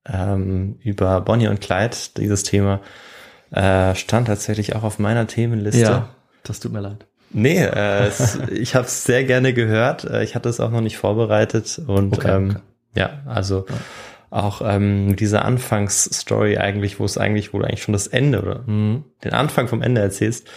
ähm, 0.07 0.79
über 0.83 1.21
Bonnie 1.21 1.49
und 1.49 1.61
Clyde. 1.61 1.97
Dieses 2.17 2.43
Thema 2.43 2.81
äh, 3.51 3.95
stand 3.95 4.29
tatsächlich 4.29 4.75
auch 4.75 4.83
auf 4.83 4.99
meiner 4.99 5.27
Themenliste. 5.27 5.81
Ja, 5.83 6.09
das 6.43 6.61
tut 6.61 6.73
mir 6.73 6.81
leid. 6.81 7.07
Nee, 7.31 7.59
äh, 7.63 8.07
es, 8.07 8.39
ich 8.51 8.75
habe 8.75 8.87
es 8.87 9.05
sehr 9.05 9.25
gerne 9.25 9.53
gehört. 9.53 10.05
Äh, 10.05 10.25
Ich 10.25 10.35
hatte 10.35 10.49
es 10.49 10.59
auch 10.59 10.71
noch 10.71 10.81
nicht 10.81 10.97
vorbereitet 10.97 11.81
und 11.87 12.15
Okay, 12.17 12.31
ähm, 12.35 12.51
okay. 12.51 12.61
Ja, 12.97 13.21
also 13.27 13.67
auch 14.31 14.61
ähm, 14.65 15.15
diese 15.17 15.43
Anfangsstory 15.43 16.59
eigentlich, 16.59 16.99
wo 16.99 17.05
es 17.05 17.17
eigentlich, 17.17 17.53
wo 17.55 17.59
du 17.59 17.65
eigentlich 17.65 17.83
schon 17.83 17.93
das 17.93 18.09
Ende 18.09 18.43
oder 18.43 18.63
Mhm. 18.67 19.05
den 19.23 19.33
Anfang 19.33 19.69
vom 19.69 19.83
Ende 19.83 20.01
erzählst, 20.01 20.49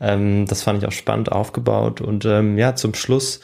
ähm, 0.00 0.46
das 0.46 0.62
fand 0.62 0.80
ich 0.80 0.88
auch 0.88 0.92
spannend 0.92 1.32
aufgebaut 1.32 2.00
und 2.00 2.24
ähm, 2.24 2.56
ja, 2.58 2.74
zum 2.76 2.94
Schluss 2.94 3.40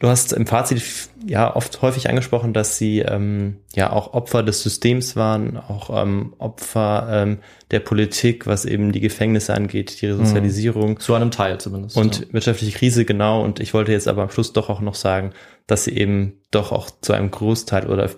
Du 0.00 0.06
hast 0.08 0.32
im 0.32 0.46
Fazit 0.46 0.80
ja 1.26 1.56
oft 1.56 1.82
häufig 1.82 2.08
angesprochen, 2.08 2.52
dass 2.52 2.78
sie 2.78 3.00
ähm, 3.00 3.56
ja 3.74 3.90
auch 3.92 4.14
Opfer 4.14 4.44
des 4.44 4.62
Systems 4.62 5.16
waren, 5.16 5.56
auch 5.56 5.90
ähm, 6.02 6.34
Opfer 6.38 7.08
ähm, 7.10 7.38
der 7.72 7.80
Politik, 7.80 8.46
was 8.46 8.64
eben 8.64 8.92
die 8.92 9.00
Gefängnisse 9.00 9.54
angeht, 9.54 10.00
die 10.00 10.06
Resozialisierung 10.06 11.00
Zu 11.00 11.14
einem 11.14 11.32
Teil 11.32 11.58
zumindest. 11.58 11.96
und 11.96 12.20
ja. 12.20 12.26
wirtschaftliche 12.32 12.78
Krise, 12.78 13.04
genau. 13.04 13.42
Und 13.42 13.58
ich 13.58 13.74
wollte 13.74 13.90
jetzt 13.90 14.06
aber 14.06 14.22
am 14.22 14.30
Schluss 14.30 14.52
doch 14.52 14.70
auch 14.70 14.80
noch 14.80 14.94
sagen, 14.94 15.32
dass 15.66 15.84
sie 15.84 15.96
eben 15.96 16.34
doch 16.52 16.70
auch 16.70 16.88
zu 17.02 17.12
einem 17.12 17.30
Großteil 17.32 17.88
oder 17.88 18.08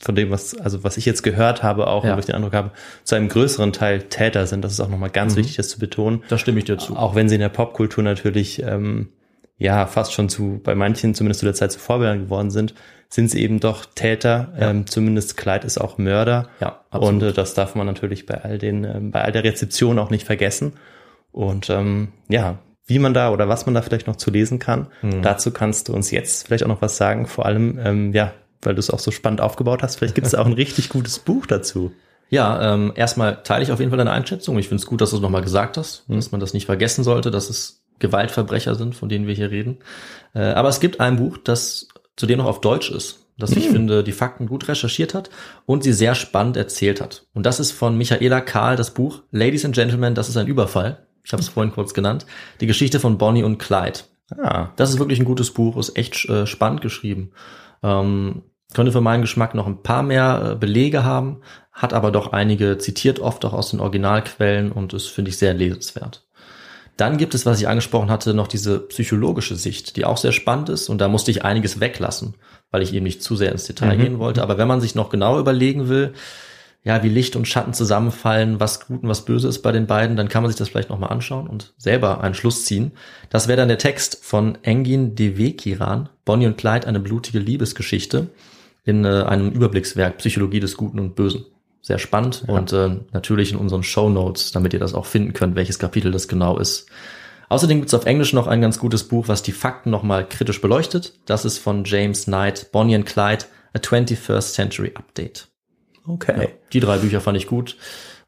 von 0.00 0.14
dem, 0.14 0.30
was, 0.30 0.56
also 0.58 0.84
was 0.84 0.96
ich 0.96 1.04
jetzt 1.04 1.22
gehört 1.22 1.62
habe, 1.62 1.86
auch 1.86 2.02
Ja. 2.02 2.10
und 2.12 2.16
wo 2.16 2.20
ich 2.20 2.26
den 2.26 2.34
Eindruck 2.34 2.54
habe, 2.54 2.70
zu 3.04 3.14
einem 3.14 3.28
größeren 3.28 3.72
Teil 3.74 4.04
Täter 4.04 4.46
sind. 4.46 4.64
Das 4.64 4.72
ist 4.72 4.80
auch 4.80 4.88
nochmal 4.88 5.10
ganz 5.10 5.34
Mhm. 5.34 5.40
wichtig, 5.40 5.56
das 5.56 5.68
zu 5.68 5.78
betonen. 5.78 6.22
da 6.30 6.38
stimme 6.38 6.58
ich 6.60 6.64
dir 6.64 6.78
zu. 6.78 6.96
Auch 6.96 7.14
wenn 7.14 7.28
sie 7.28 7.34
in 7.34 7.42
der 7.42 7.50
Popkultur 7.50 8.02
natürlich 8.02 8.62
ähm, 8.62 9.10
ja 9.58 9.86
fast 9.86 10.12
schon 10.12 10.28
zu, 10.28 10.60
bei 10.62 10.74
manchen 10.74 11.14
zumindest 11.14 11.40
zu 11.40 11.46
der 11.46 11.54
Zeit 11.54 11.72
zu 11.72 11.78
Vorbildern 11.78 12.20
geworden 12.24 12.50
sind, 12.50 12.74
sind 13.08 13.30
sie 13.30 13.40
eben 13.42 13.60
doch 13.60 13.84
Täter. 13.86 14.52
Ja. 14.60 14.70
Ähm, 14.70 14.86
zumindest 14.86 15.36
Clyde 15.36 15.66
ist 15.66 15.78
auch 15.78 15.96
Mörder. 15.98 16.48
Ja, 16.60 16.80
absolut. 16.90 17.22
Und 17.22 17.28
äh, 17.28 17.32
das 17.32 17.54
darf 17.54 17.74
man 17.74 17.86
natürlich 17.86 18.26
bei 18.26 18.42
all 18.42 18.58
den, 18.58 18.84
ähm, 18.84 19.10
bei 19.12 19.22
all 19.22 19.32
der 19.32 19.44
Rezeption 19.44 19.98
auch 19.98 20.10
nicht 20.10 20.26
vergessen. 20.26 20.72
Und 21.32 21.70
ähm, 21.70 22.08
ja, 22.28 22.58
wie 22.86 22.98
man 22.98 23.14
da 23.14 23.30
oder 23.30 23.48
was 23.48 23.66
man 23.66 23.74
da 23.74 23.82
vielleicht 23.82 24.06
noch 24.06 24.16
zu 24.16 24.30
lesen 24.30 24.58
kann, 24.58 24.88
Mhm. 25.02 25.22
dazu 25.22 25.50
kannst 25.50 25.88
du 25.88 25.92
uns 25.94 26.10
jetzt 26.10 26.46
vielleicht 26.46 26.64
auch 26.64 26.68
noch 26.68 26.82
was 26.82 26.96
sagen. 26.96 27.26
Vor 27.26 27.46
allem, 27.46 27.78
ähm, 27.82 28.12
ja, 28.12 28.32
weil 28.62 28.74
du 28.74 28.80
es 28.80 28.90
auch 28.90 28.98
so 28.98 29.10
spannend 29.10 29.40
aufgebaut 29.40 29.82
hast, 29.82 29.96
vielleicht 29.96 30.14
gibt 30.14 30.26
es 30.26 30.34
auch 30.34 30.46
ein 30.46 30.52
richtig 30.52 30.88
gutes 30.88 31.18
Buch 31.18 31.46
dazu. 31.46 31.92
Ja, 32.28 32.74
ähm, 32.74 32.92
erstmal 32.96 33.42
teile 33.44 33.62
ich 33.62 33.70
auf 33.70 33.78
jeden 33.78 33.90
Fall 33.92 33.98
deine 33.98 34.10
Einschätzung. 34.10 34.58
Ich 34.58 34.66
finde 34.68 34.80
es 34.80 34.86
gut, 34.86 35.00
dass 35.00 35.10
du 35.10 35.16
es 35.16 35.22
nochmal 35.22 35.42
gesagt 35.42 35.76
hast, 35.76 36.08
Mhm. 36.08 36.16
dass 36.16 36.32
man 36.32 36.40
das 36.40 36.54
nicht 36.54 36.66
vergessen 36.66 37.04
sollte, 37.04 37.30
dass 37.30 37.48
es 37.50 37.84
Gewaltverbrecher 37.98 38.74
sind, 38.74 38.94
von 38.94 39.08
denen 39.08 39.26
wir 39.26 39.34
hier 39.34 39.50
reden. 39.50 39.78
Äh, 40.34 40.40
aber 40.40 40.68
es 40.68 40.80
gibt 40.80 41.00
ein 41.00 41.16
Buch, 41.16 41.38
das 41.38 41.88
zudem 42.16 42.38
noch 42.38 42.46
auf 42.46 42.60
Deutsch 42.60 42.90
ist, 42.90 43.26
das 43.38 43.52
ich 43.52 43.68
finde, 43.68 44.02
die 44.02 44.12
Fakten 44.12 44.46
gut 44.46 44.68
recherchiert 44.68 45.14
hat 45.14 45.30
und 45.66 45.82
sie 45.82 45.92
sehr 45.92 46.14
spannend 46.14 46.56
erzählt 46.56 47.00
hat. 47.00 47.26
Und 47.34 47.44
das 47.44 47.60
ist 47.60 47.72
von 47.72 47.96
Michaela 47.96 48.40
Kahl 48.40 48.76
das 48.76 48.92
Buch 48.94 49.22
Ladies 49.30 49.64
and 49.64 49.74
Gentlemen, 49.74 50.14
das 50.14 50.28
ist 50.28 50.36
ein 50.36 50.46
Überfall. 50.46 51.06
Ich 51.24 51.32
habe 51.32 51.42
es 51.42 51.48
vorhin 51.48 51.72
kurz 51.72 51.92
genannt. 51.92 52.24
Die 52.60 52.66
Geschichte 52.66 53.00
von 53.00 53.18
Bonnie 53.18 53.42
und 53.42 53.58
Clyde. 53.58 54.00
Ah, 54.38 54.68
Das 54.76 54.90
ist 54.90 54.98
wirklich 54.98 55.18
ein 55.18 55.24
gutes 55.24 55.50
Buch, 55.50 55.76
ist 55.76 55.96
echt 55.96 56.24
äh, 56.28 56.46
spannend 56.46 56.80
geschrieben. 56.80 57.32
Ähm, 57.82 58.42
könnte 58.74 58.92
für 58.92 59.00
meinen 59.00 59.22
Geschmack 59.22 59.54
noch 59.54 59.66
ein 59.66 59.82
paar 59.82 60.02
mehr 60.02 60.52
äh, 60.52 60.54
Belege 60.56 61.04
haben, 61.04 61.40
hat 61.72 61.92
aber 61.92 62.10
doch 62.10 62.32
einige 62.32 62.78
zitiert, 62.78 63.20
oft 63.20 63.44
auch 63.44 63.52
aus 63.52 63.70
den 63.70 63.80
Originalquellen 63.80 64.72
und 64.72 64.92
ist, 64.92 65.08
finde 65.08 65.30
ich, 65.30 65.38
sehr 65.38 65.54
lesenswert. 65.54 66.25
Dann 66.96 67.18
gibt 67.18 67.34
es, 67.34 67.44
was 67.44 67.60
ich 67.60 67.68
angesprochen 67.68 68.10
hatte, 68.10 68.32
noch 68.32 68.48
diese 68.48 68.78
psychologische 68.80 69.56
Sicht, 69.56 69.96
die 69.96 70.04
auch 70.04 70.16
sehr 70.16 70.32
spannend 70.32 70.68
ist 70.70 70.88
und 70.88 70.98
da 71.00 71.08
musste 71.08 71.30
ich 71.30 71.44
einiges 71.44 71.78
weglassen, 71.80 72.34
weil 72.70 72.82
ich 72.82 72.94
eben 72.94 73.04
nicht 73.04 73.22
zu 73.22 73.36
sehr 73.36 73.52
ins 73.52 73.64
Detail 73.64 73.96
Mhm. 73.96 74.00
gehen 74.02 74.18
wollte. 74.18 74.42
Aber 74.42 74.56
wenn 74.56 74.68
man 74.68 74.80
sich 74.80 74.94
noch 74.94 75.10
genau 75.10 75.38
überlegen 75.38 75.88
will, 75.88 76.14
ja, 76.84 77.02
wie 77.02 77.08
Licht 77.08 77.34
und 77.34 77.48
Schatten 77.48 77.74
zusammenfallen, 77.74 78.60
was 78.60 78.86
gut 78.86 79.02
und 79.02 79.08
was 79.08 79.24
böse 79.24 79.48
ist 79.48 79.60
bei 79.60 79.72
den 79.72 79.86
beiden, 79.86 80.16
dann 80.16 80.28
kann 80.28 80.42
man 80.42 80.50
sich 80.50 80.56
das 80.58 80.68
vielleicht 80.68 80.88
nochmal 80.88 81.10
anschauen 81.10 81.48
und 81.48 81.74
selber 81.76 82.20
einen 82.22 82.34
Schluss 82.34 82.64
ziehen. 82.64 82.92
Das 83.28 83.48
wäre 83.48 83.56
dann 83.56 83.68
der 83.68 83.78
Text 83.78 84.20
von 84.22 84.56
Engin 84.62 85.16
Devekiran, 85.16 86.08
Bonnie 86.24 86.46
und 86.46 86.56
Clyde, 86.56 86.86
eine 86.86 87.00
blutige 87.00 87.40
Liebesgeschichte, 87.40 88.28
in 88.84 89.04
äh, 89.04 89.24
einem 89.24 89.50
Überblickswerk 89.50 90.18
Psychologie 90.18 90.60
des 90.60 90.76
Guten 90.76 91.00
und 91.00 91.16
Bösen. 91.16 91.44
Sehr 91.86 91.98
spannend 92.00 92.42
und 92.48 92.72
äh, 92.72 92.96
natürlich 93.12 93.52
in 93.52 93.58
unseren 93.58 93.84
Show 93.84 94.10
Notes, 94.10 94.50
damit 94.50 94.72
ihr 94.72 94.80
das 94.80 94.92
auch 94.92 95.06
finden 95.06 95.34
könnt, 95.34 95.54
welches 95.54 95.78
Kapitel 95.78 96.10
das 96.10 96.26
genau 96.26 96.58
ist. 96.58 96.88
Außerdem 97.48 97.78
gibt 97.78 97.90
es 97.90 97.94
auf 97.94 98.06
Englisch 98.06 98.32
noch 98.32 98.48
ein 98.48 98.60
ganz 98.60 98.80
gutes 98.80 99.06
Buch, 99.06 99.28
was 99.28 99.44
die 99.44 99.52
Fakten 99.52 99.90
nochmal 99.90 100.28
kritisch 100.28 100.60
beleuchtet. 100.60 101.12
Das 101.26 101.44
ist 101.44 101.58
von 101.58 101.84
James 101.84 102.24
Knight, 102.24 102.72
Bonnie 102.72 102.96
and 102.96 103.06
Clyde, 103.06 103.44
A 103.72 103.78
21st 103.78 104.52
Century 104.52 104.90
Update. 104.96 105.46
okay. 106.08 106.54
Die 106.72 106.80
drei 106.80 106.98
Bücher 106.98 107.20
fand 107.20 107.36
ich 107.36 107.46
gut. 107.46 107.76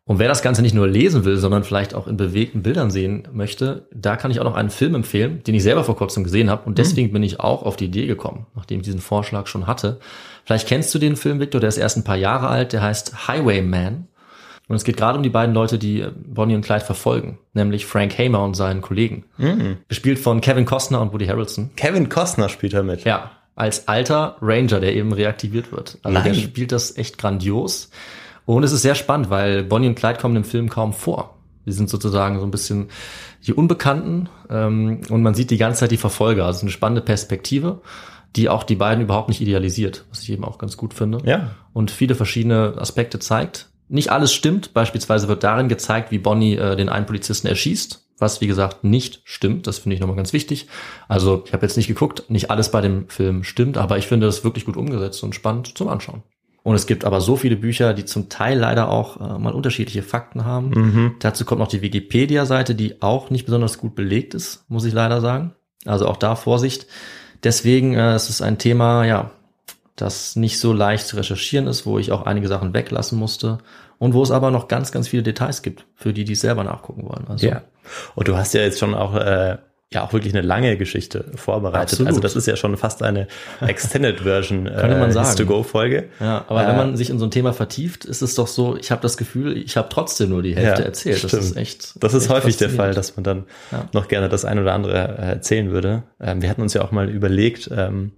Und 0.09 0.19
wer 0.19 0.27
das 0.27 0.41
Ganze 0.41 0.63
nicht 0.63 0.75
nur 0.75 0.89
lesen 0.89 1.27
will, 1.27 1.37
sondern 1.37 1.65
vielleicht 1.65 1.95
auch 1.95 2.07
in 2.07 2.17
bewegten 2.17 2.63
Bildern 2.63 2.91
sehen 2.91 3.29
möchte, 3.31 3.87
da 3.93 4.17
kann 4.17 4.31
ich 4.31 4.41
auch 4.41 4.45
noch 4.45 4.55
einen 4.55 4.71
Film 4.71 4.95
empfehlen, 4.95 5.43
den 5.47 5.55
ich 5.55 5.63
selber 5.63 5.85
vor 5.85 5.97
kurzem 5.97 6.25
gesehen 6.25 6.49
habe. 6.49 6.63
Und 6.65 6.79
deswegen 6.79 7.13
bin 7.13 7.23
ich 7.23 7.41
auch 7.41 7.63
auf 7.63 7.77
die 7.77 7.85
Idee 7.85 8.07
gekommen, 8.07 8.47
nachdem 8.57 8.81
ich 8.81 8.87
diesen 8.87 9.03
Vorschlag 9.03 9.49
schon 9.49 9.67
hatte. 9.67 10.01
Vielleicht 10.47 10.67
kennst 10.67 10.95
du 10.95 10.99
den 10.99 11.15
Film, 11.15 11.41
Victor, 11.41 11.61
der 11.61 11.69
ist 11.69 11.77
erst 11.77 11.99
ein 11.99 12.05
paar 12.05 12.17
Jahre 12.17 12.49
alt, 12.49 12.73
der 12.73 12.81
heißt 12.81 13.29
Highwayman. 13.29 14.09
Und 14.67 14.77
es 14.77 14.85
geht 14.85 14.97
gerade 14.97 15.19
um 15.19 15.23
die 15.23 15.29
beiden 15.29 15.55
Leute, 15.55 15.79
die 15.79 16.01
äh, 16.01 16.11
Bonnie 16.17 16.55
und 16.55 16.65
Clyde 16.65 16.87
verfolgen, 16.87 17.39
nämlich 17.53 17.85
Frank 17.85 18.19
Hamer 18.19 18.43
und 18.43 18.55
seinen 18.55 18.81
Kollegen. 18.81 19.25
Gespielt 19.89 20.19
von 20.19 20.41
Kevin 20.41 20.65
Costner 20.65 21.03
und 21.03 21.13
Woody 21.13 21.27
Harrelson. 21.27 21.69
Kevin 21.77 22.09
Costner 22.09 22.49
spielt 22.49 22.73
da 22.73 22.83
mit. 22.83 23.05
Ja, 23.05 23.33
als 23.57 23.89
alter 23.89 24.39
Ranger, 24.41 24.81
der 24.81 24.95
eben 24.95 25.13
reaktiviert 25.13 25.71
wird. 25.71 25.99
Also 26.03 26.23
der 26.23 26.33
Nein. 26.33 26.43
spielt 26.43 26.73
das 26.73 26.97
echt 26.97 27.19
grandios. 27.19 27.91
Und 28.49 28.63
es 28.63 28.73
ist 28.73 28.81
sehr 28.81 28.95
spannend, 28.95 29.29
weil 29.29 29.63
Bonnie 29.63 29.89
und 29.89 29.95
Clyde 29.95 30.19
kommen 30.19 30.35
im 30.35 30.43
Film 30.43 30.71
kaum 30.71 30.95
vor. 30.95 31.35
Die 31.67 31.73
sind 31.73 31.91
sozusagen 31.91 32.41
so 32.41 32.47
ein 32.47 32.51
bisschen 32.51 32.89
die 33.47 33.53
Unbekannten 33.53 34.31
ähm, 34.49 35.03
und 35.11 35.23
man 35.23 35.35
sieht 35.35 35.51
die 35.51 35.59
ganze 35.59 35.81
Zeit 35.81 35.91
die 35.91 35.99
Verfolger. 35.99 36.47
Also 36.47 36.63
eine 36.63 36.71
spannende 36.71 37.03
Perspektive, 37.03 37.83
die 38.37 38.49
auch 38.49 38.63
die 38.63 38.77
beiden 38.77 39.05
überhaupt 39.05 39.29
nicht 39.29 39.43
idealisiert, 39.43 40.07
was 40.09 40.23
ich 40.23 40.33
eben 40.33 40.45
auch 40.45 40.57
ganz 40.57 40.79
gut 40.79 40.95
finde. 40.95 41.19
Ja. 41.27 41.51
Und 41.75 41.91
viele 41.91 42.15
verschiedene 42.15 42.73
Aspekte 42.79 43.19
zeigt. 43.19 43.69
Nicht 43.89 44.11
alles 44.13 44.33
stimmt. 44.33 44.73
Beispielsweise 44.73 45.29
wird 45.29 45.45
darin 45.45 45.69
gezeigt, 45.69 46.11
wie 46.11 46.19
Bonnie 46.19 46.57
äh, 46.57 46.75
den 46.75 46.89
einen 46.89 47.05
Polizisten 47.05 47.49
erschießt, 47.49 48.03
was 48.17 48.41
wie 48.41 48.47
gesagt 48.47 48.83
nicht 48.83 49.21
stimmt. 49.25 49.67
Das 49.67 49.77
finde 49.77 49.97
ich 49.97 50.01
nochmal 50.01 50.17
ganz 50.17 50.33
wichtig. 50.33 50.69
Also 51.07 51.43
ich 51.45 51.53
habe 51.53 51.67
jetzt 51.67 51.77
nicht 51.77 51.89
geguckt, 51.89 52.25
nicht 52.31 52.51
alles 52.51 52.71
bei 52.71 52.81
dem 52.81 53.11
Film 53.11 53.45
stimmt, 53.45 53.77
aber 53.77 53.99
ich 53.99 54.07
finde 54.07 54.25
das 54.25 54.43
wirklich 54.43 54.65
gut 54.65 54.79
umgesetzt 54.79 55.23
und 55.23 55.35
spannend 55.35 55.77
zum 55.77 55.89
Anschauen. 55.89 56.23
Und 56.63 56.75
es 56.75 56.87
gibt 56.87 57.05
aber 57.05 57.21
so 57.21 57.37
viele 57.37 57.57
Bücher, 57.57 57.95
die 57.95 58.05
zum 58.05 58.29
Teil 58.29 58.59
leider 58.59 58.91
auch 58.91 59.21
äh, 59.21 59.39
mal 59.39 59.55
unterschiedliche 59.55 60.03
Fakten 60.03 60.45
haben. 60.45 60.71
Mhm. 60.71 61.15
Dazu 61.21 61.45
kommt 61.45 61.61
noch 61.61 61.69
die 61.69 61.83
Wikipedia-Seite, 61.83 62.75
die 62.75 63.01
auch 63.01 63.31
nicht 63.31 63.47
besonders 63.47 63.79
gut 63.79 63.95
belegt 63.95 64.35
ist, 64.35 64.65
muss 64.69 64.85
ich 64.85 64.93
leider 64.93 65.21
sagen. 65.21 65.55
Also 65.87 66.07
auch 66.07 66.17
da 66.17 66.35
Vorsicht. 66.37 66.87
Deswegen 67.43 67.95
äh, 67.95 68.15
es 68.15 68.29
ist 68.29 68.43
ein 68.43 68.59
Thema, 68.59 69.05
ja, 69.05 69.31
das 69.97 70.37
nicht 70.37 70.59
so 70.59 70.73
leicht 70.73 71.07
zu 71.07 71.17
recherchieren 71.17 71.67
ist, 71.67 71.87
wo 71.87 71.99
ich 71.99 72.13
auch 72.13 72.27
einige 72.27 72.49
Sachen 72.49 72.75
weglassen 72.75 73.19
musste 73.19 73.59
und 73.99 74.15
wo 74.15 74.23
es 74.23 74.31
aber 74.31 74.51
noch 74.51 74.69
ganz, 74.69 74.93
ganz 74.93 75.09
viele 75.09 75.23
Details 75.23 75.63
gibt, 75.63 75.87
für 75.95 76.13
die, 76.13 76.25
die 76.25 76.35
es 76.35 76.41
selber 76.41 76.65
nachgucken 76.65 77.05
wollen. 77.05 77.27
Also, 77.29 77.47
Ja. 77.47 77.63
Und 78.15 78.29
du 78.29 78.37
hast 78.37 78.55
ja 78.55 78.61
jetzt 78.61 78.79
schon 78.79 78.95
auch, 78.95 79.15
äh, 79.15 79.59
ja, 79.93 80.05
auch 80.05 80.13
wirklich 80.13 80.35
eine 80.35 80.47
lange 80.47 80.77
Geschichte 80.77 81.25
vorbereitet. 81.35 81.93
Absolut. 81.93 82.09
Also 82.09 82.21
das 82.21 82.37
ist 82.37 82.47
ja 82.47 82.57
schon 82.57 82.77
fast 82.77 83.03
eine 83.03 83.27
Extended 83.67 84.21
Version 84.21 84.67
äh, 84.67 84.71
Könnte 84.73 84.97
man 84.99 85.13
sagen. 85.13 85.35
to-go-Folge. 85.37 86.09
Ja, 86.21 86.45
aber 86.47 86.65
Äh, 86.65 86.69
wenn 86.69 86.77
man 86.77 86.97
sich 86.97 87.09
in 87.09 87.19
so 87.19 87.25
ein 87.27 87.31
Thema 87.31 87.55
vertieft, 87.55 88.05
ist 88.05 88.21
es 88.21 88.35
doch 88.35 88.49
so, 88.49 88.77
ich 88.77 88.91
habe 88.91 89.01
das 89.01 89.17
Gefühl, 89.17 89.57
ich 89.57 89.79
habe 89.79 89.89
trotzdem 89.91 90.29
nur 90.29 90.43
die 90.43 90.55
Hälfte 90.55 90.83
Ja, 90.83 90.87
erzählt. 90.87 91.25
Das 91.25 91.31
stimmt. 91.31 91.43
ist 91.45 91.57
echt. 91.57 91.95
Das 92.05 92.13
ist 92.13 92.25
echt 92.25 92.31
häufig 92.31 92.57
der 92.59 92.69
Fall, 92.71 92.93
dass 92.93 93.17
man 93.17 93.25
dann 93.25 93.45
Ja. 93.73 93.89
noch 93.95 94.09
gerne 94.09 94.29
das 94.29 94.45
ein 94.45 94.59
oder 94.59 94.75
andere 94.75 94.95
äh, 95.19 95.23
erzählen 95.31 95.71
würde. 95.71 96.03
Ähm, 96.21 96.43
wir 96.43 96.51
hatten 96.51 96.61
uns 96.61 96.75
ja 96.75 96.83
auch 96.83 96.91
mal 96.91 97.09
überlegt, 97.09 97.71
ähm, 97.75 98.13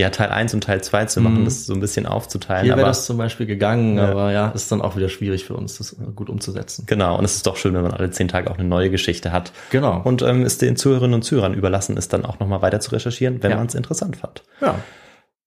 ja, 0.00 0.10
Teil 0.10 0.30
1 0.30 0.52
und 0.54 0.64
Teil 0.64 0.82
2 0.82 1.04
zu 1.06 1.20
machen, 1.20 1.40
Mhm. 1.40 1.44
das 1.44 1.66
so 1.66 1.72
ein 1.74 1.80
bisschen 1.80 2.06
aufzuteilen. 2.06 2.64
Hier 2.64 2.76
wäre 2.76 2.86
das 2.86 3.06
zum 3.06 3.16
Beispiel 3.16 3.46
gegangen, 3.46 3.96
Ja. 3.96 4.10
aber 4.10 4.32
ja, 4.32 4.48
ist 4.48 4.72
dann 4.72 4.80
auch 4.82 4.96
wieder 4.96 5.08
schwierig 5.08 5.44
für 5.44 5.54
uns, 5.54 5.78
das 5.78 5.96
gut 6.16 6.28
umzusetzen. 6.28 6.84
genau, 6.86 7.16
und 7.18 7.24
es 7.24 7.36
ist 7.36 7.46
doch 7.46 7.56
schön, 7.56 7.74
wenn 7.74 7.82
man 7.82 7.92
alle 7.92 8.10
zehn 8.10 8.28
Tage 8.28 8.50
auch 8.50 8.58
eine 8.58 8.66
neue 8.68 8.90
Geschichte 8.90 9.30
hat. 9.32 9.52
Genau. 9.70 10.00
Und 10.02 10.22
ähm, 10.22 10.42
es 10.42 10.58
den 10.58 10.76
Zuhörerinnen 10.76 11.14
und 11.14 11.22
Zuhörern 11.22 11.54
überlassen 11.54 11.96
ist, 11.96 12.12
dann 12.12 12.24
auch 12.24 12.40
nochmal 12.40 12.62
weiter 12.62 12.80
zu 12.80 12.90
recherchieren, 12.90 13.42
wenn 13.42 13.50
Ja. 13.52 13.56
man 13.58 13.66
es 13.66 13.74
interessant 13.74 14.16
fand. 14.16 14.42
ja, 14.60 14.74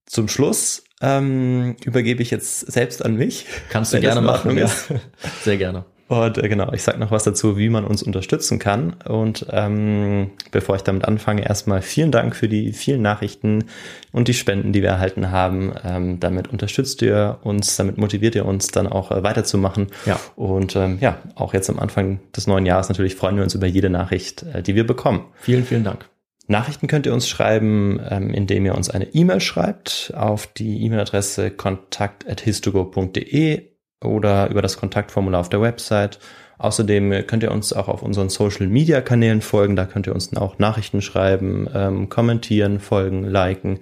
Zum 0.05 0.27
Schluss 0.27 0.83
ähm, 1.01 1.75
übergebe 1.83 2.21
ich 2.21 2.31
jetzt 2.31 2.59
selbst 2.71 3.03
an 3.03 3.15
mich. 3.15 3.45
kannst 3.69 3.93
du 3.93 3.99
gerne 3.99 4.21
machen. 4.21 4.57
Ja. 4.57 4.65
ist. 4.65 4.87
Sehr 5.43 5.57
gerne. 5.57 5.85
Und 6.13 6.37
äh, 6.37 6.47
genau, 6.47 6.71
ich 6.73 6.83
sage 6.83 6.99
noch 6.99 7.11
was 7.11 7.23
dazu, 7.23 7.57
wie 7.57 7.69
man 7.69 7.85
uns 7.85 8.03
unterstützen 8.03 8.59
kann. 8.59 8.93
Und 9.05 9.45
ähm, 9.49 10.31
bevor 10.51 10.75
ich 10.75 10.83
damit 10.83 11.05
anfange, 11.05 11.45
erstmal 11.45 11.81
vielen 11.81 12.11
Dank 12.11 12.35
für 12.35 12.47
die 12.47 12.73
vielen 12.73 13.01
Nachrichten 13.01 13.65
und 14.11 14.27
die 14.27 14.33
Spenden, 14.33 14.73
die 14.73 14.81
wir 14.81 14.89
erhalten 14.89 15.31
haben. 15.31 15.73
Ähm, 15.83 16.19
damit 16.19 16.49
unterstützt 16.49 17.01
ihr 17.01 17.39
uns, 17.43 17.77
damit 17.77 17.97
motiviert 17.97 18.35
ihr 18.35 18.45
uns 18.45 18.67
dann 18.67 18.87
auch 18.87 19.11
äh, 19.11 19.23
weiterzumachen. 19.23 19.87
Ja. 20.05 20.19
Und 20.35 20.75
ähm, 20.75 20.97
ja, 21.01 21.17
auch 21.35 21.53
jetzt 21.53 21.69
am 21.69 21.79
Anfang 21.79 22.19
des 22.35 22.47
neuen 22.47 22.65
Jahres 22.65 22.89
natürlich 22.89 23.15
freuen 23.15 23.37
wir 23.37 23.43
uns 23.43 23.55
über 23.55 23.67
jede 23.67 23.89
Nachricht, 23.89 24.43
äh, 24.43 24.61
die 24.61 24.75
wir 24.75 24.85
bekommen. 24.85 25.25
Vielen, 25.35 25.65
vielen 25.65 25.83
Dank. 25.83 26.05
Nachrichten 26.45 26.87
könnt 26.87 27.05
ihr 27.05 27.13
uns 27.13 27.29
schreiben, 27.29 28.01
ähm, 28.09 28.33
indem 28.33 28.65
ihr 28.65 28.75
uns 28.75 28.89
eine 28.89 29.13
E-Mail 29.13 29.39
schreibt 29.39 30.11
auf 30.15 30.47
die 30.47 30.83
E-Mail-Adresse 30.83 31.51
kontakt.histogo.de 31.51 33.72
oder 34.03 34.49
über 34.49 34.61
das 34.61 34.77
Kontaktformular 34.77 35.41
auf 35.41 35.49
der 35.49 35.61
Website. 35.61 36.19
Außerdem 36.57 37.27
könnt 37.27 37.43
ihr 37.43 37.51
uns 37.51 37.73
auch 37.73 37.87
auf 37.87 38.03
unseren 38.03 38.29
Social-Media-Kanälen 38.29 39.41
folgen. 39.41 39.75
Da 39.75 39.85
könnt 39.85 40.07
ihr 40.07 40.13
uns 40.13 40.29
dann 40.29 40.41
auch 40.41 40.59
Nachrichten 40.59 41.01
schreiben, 41.01 41.67
ähm, 41.73 42.09
kommentieren, 42.09 42.79
folgen, 42.79 43.23
liken. 43.23 43.79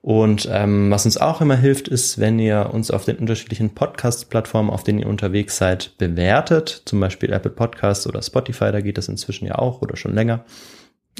Und 0.00 0.48
ähm, 0.50 0.90
was 0.90 1.04
uns 1.04 1.18
auch 1.18 1.40
immer 1.40 1.56
hilft, 1.56 1.88
ist, 1.88 2.18
wenn 2.18 2.38
ihr 2.38 2.70
uns 2.72 2.90
auf 2.90 3.04
den 3.04 3.18
unterschiedlichen 3.18 3.74
Podcast-Plattformen, 3.74 4.70
auf 4.70 4.84
denen 4.84 5.00
ihr 5.00 5.08
unterwegs 5.08 5.58
seid, 5.58 5.98
bewertet. 5.98 6.82
Zum 6.86 7.00
Beispiel 7.00 7.32
Apple 7.32 7.50
Podcasts 7.50 8.06
oder 8.06 8.22
Spotify, 8.22 8.72
da 8.72 8.80
geht 8.80 8.96
das 8.96 9.08
inzwischen 9.08 9.46
ja 9.46 9.56
auch 9.56 9.82
oder 9.82 9.96
schon 9.96 10.14
länger. 10.14 10.44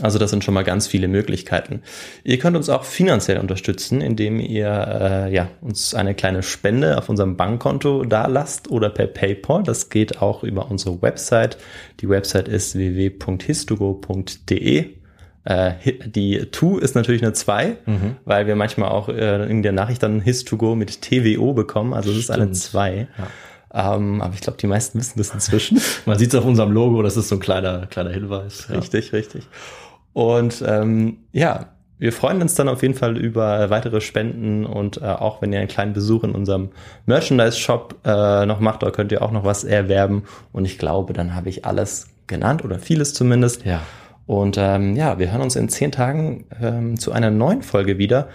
Also 0.03 0.19
das 0.19 0.31
sind 0.31 0.45
schon 0.45 0.55
mal 0.55 0.65
ganz 0.65 0.87
viele 0.87 1.09
Möglichkeiten. 1.09 1.83
Ihr 2.25 2.39
könnt 2.39 2.57
uns 2.57 2.69
auch 2.69 2.85
finanziell 2.85 3.39
unterstützen, 3.39 4.01
indem 4.01 4.41
ihr 4.41 4.69
äh, 4.69 5.35
ja, 5.35 5.49
uns 5.61 5.95
eine 5.95 6.15
kleine 6.15 6.43
Spende 6.43 6.99
auf 6.99 7.09
unserem 7.09 7.37
Bankkonto 7.37 8.05
da 8.05 8.27
lasst 8.27 8.71
oder 8.71 8.91
per 8.91 9.07
PayPal. 9.07 9.63
Das 9.63 9.89
geht 9.91 10.21
auch 10.23 10.45
über 10.45 10.71
unsere 10.71 11.03
Website. 11.03 11.59
Die 12.01 12.09
Website 12.09 12.49
ist 12.49 12.77
www.histogo.de. 12.77 14.87
Äh, 15.45 15.73
die 16.05 16.39
To 16.51 16.79
ist 16.79 16.95
natürlich 16.95 17.23
eine 17.23 17.33
2, 17.33 17.77
mhm. 17.87 18.17
weil 18.25 18.47
wir 18.47 18.55
manchmal 18.55 18.91
auch 18.91 19.09
äh, 19.09 19.51
in 19.51 19.63
der 19.63 19.73
Nachricht 19.73 20.03
dann 20.03 20.21
Histogo 20.21 20.75
mit 20.75 21.01
TWO 21.03 21.55
bekommen. 21.55 21.95
Also 21.95 22.11
es 22.11 22.19
ist 22.19 22.31
eine 22.31 22.53
2. 22.53 23.09
Ja. 23.19 23.27
Um, 23.71 24.23
aber 24.23 24.33
ich 24.33 24.41
glaube, 24.41 24.57
die 24.59 24.67
meisten 24.67 24.99
wissen 24.99 25.19
das 25.19 25.29
inzwischen. 25.31 25.79
Man 26.07 26.19
sieht 26.19 26.31
es 26.31 26.35
auf 26.35 26.47
unserem 26.47 26.73
Logo, 26.73 27.03
das 27.03 27.19
ist 27.19 27.29
so 27.29 27.37
ein 27.37 27.41
kleiner, 27.41 27.87
kleiner 27.87 28.11
Hinweis. 28.11 28.67
Ja. 28.71 28.77
Richtig, 28.77 29.13
richtig. 29.13 29.47
Und 30.19 30.65
ähm, 30.67 31.19
ja, 31.31 31.67
wir 32.01 32.13
freuen 32.13 32.43
uns 32.43 32.57
dann 32.57 32.69
auf 32.69 32.83
jeden 32.83 32.95
Fall 32.95 33.17
über 33.17 33.71
weitere 33.71 34.01
Spenden 34.01 34.67
und 34.67 35.01
äh, 35.01 35.05
auch 35.05 35.41
wenn 35.41 35.53
ihr 35.53 35.61
einen 35.61 35.69
kleinen 35.69 35.93
Besuch 35.93 36.25
in 36.25 36.33
unserem 36.33 36.71
Merchandise-Shop 37.07 37.95
äh, 38.05 38.45
noch 38.45 38.59
macht, 38.59 38.83
da 38.83 38.91
könnt 38.91 39.13
ihr 39.13 39.23
auch 39.23 39.31
noch 39.31 39.45
was 39.45 39.63
erwerben. 39.63 40.25
Und 40.51 40.65
ich 40.65 40.77
glaube, 40.77 41.13
dann 41.13 41.37
habe 41.37 41.49
ich 41.51 41.65
alles 41.65 42.09
genannt 42.27 42.65
oder 42.65 42.81
vieles 42.81 43.15
zumindest. 43.15 43.65
Ja. 43.65 43.83
Und 44.27 44.57
ähm, 44.59 44.97
ja, 44.97 45.21
wir 45.21 45.31
hören 45.31 45.43
uns 45.43 45.55
in 45.55 45.69
zehn 45.69 45.93
Tagen 45.93 46.47
ähm, 46.61 46.99
zu 46.99 47.13
einer 47.13 47.31
neuen 47.31 47.63
Folge 47.63 47.99
wieder. 47.99 48.27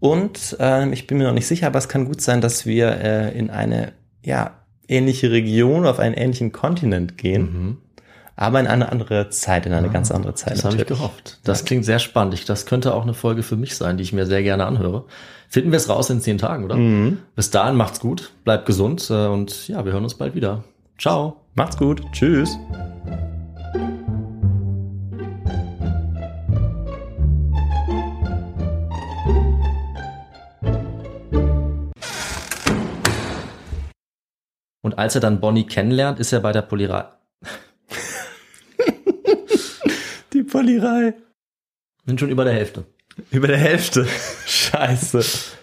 Und 0.00 0.58
ähm, 0.60 0.92
ich 0.92 1.06
bin 1.06 1.16
mir 1.16 1.24
noch 1.24 1.32
nicht 1.32 1.46
sicher, 1.46 1.68
aber 1.68 1.78
es 1.78 1.88
kann 1.88 2.04
gut 2.04 2.20
sein, 2.20 2.42
dass 2.42 2.66
wir 2.66 2.90
äh, 3.00 3.38
in 3.38 3.48
eine 3.48 3.94
ja 4.22 4.50
ähnliche 4.86 5.30
Region, 5.30 5.86
auf 5.86 5.98
einen 5.98 6.14
ähnlichen 6.14 6.52
Kontinent 6.52 7.16
gehen. 7.16 7.42
Mhm 7.42 7.76
aber 8.36 8.60
in 8.60 8.66
eine 8.66 8.90
andere 8.90 9.28
Zeit, 9.30 9.66
in 9.66 9.72
eine 9.72 9.88
ja, 9.88 9.92
ganz 9.92 10.10
andere 10.10 10.34
Zeit. 10.34 10.54
Das 10.54 10.64
habe 10.64 10.76
ich 10.76 10.86
gehofft. 10.86 11.38
Das 11.44 11.60
ja. 11.60 11.66
klingt 11.66 11.84
sehr 11.84 11.98
spannend. 11.98 12.48
Das 12.48 12.66
könnte 12.66 12.94
auch 12.94 13.02
eine 13.02 13.14
Folge 13.14 13.42
für 13.42 13.56
mich 13.56 13.76
sein, 13.76 13.96
die 13.96 14.02
ich 14.02 14.12
mir 14.12 14.26
sehr 14.26 14.42
gerne 14.42 14.66
anhöre. 14.66 15.04
Finden 15.48 15.70
wir 15.70 15.76
es 15.76 15.88
raus 15.88 16.08
in 16.10 16.20
zehn 16.20 16.38
Tagen, 16.38 16.64
oder? 16.64 16.76
Mhm. 16.76 17.18
Bis 17.36 17.50
dahin 17.50 17.76
macht's 17.76 18.00
gut, 18.00 18.32
bleibt 18.44 18.66
gesund 18.66 19.08
äh, 19.10 19.26
und 19.26 19.68
ja, 19.68 19.84
wir 19.84 19.92
hören 19.92 20.04
uns 20.04 20.14
bald 20.14 20.34
wieder. 20.34 20.64
Ciao. 20.98 21.36
Macht's 21.54 21.76
gut. 21.76 22.02
Tschüss. 22.12 22.58
Und 34.80 34.98
als 34.98 35.14
er 35.14 35.20
dann 35.20 35.40
Bonnie 35.40 35.64
kennenlernt, 35.64 36.18
ist 36.18 36.32
er 36.32 36.40
bei 36.40 36.52
der 36.52 36.62
Polirei. 36.62 37.04
Polierei. 40.52 41.14
Sind 42.04 42.20
schon 42.20 42.28
über 42.28 42.44
der 42.44 42.52
Hälfte. 42.52 42.84
Über 43.30 43.46
der 43.46 43.56
Hälfte. 43.56 44.04
Scheiße. 44.46 45.56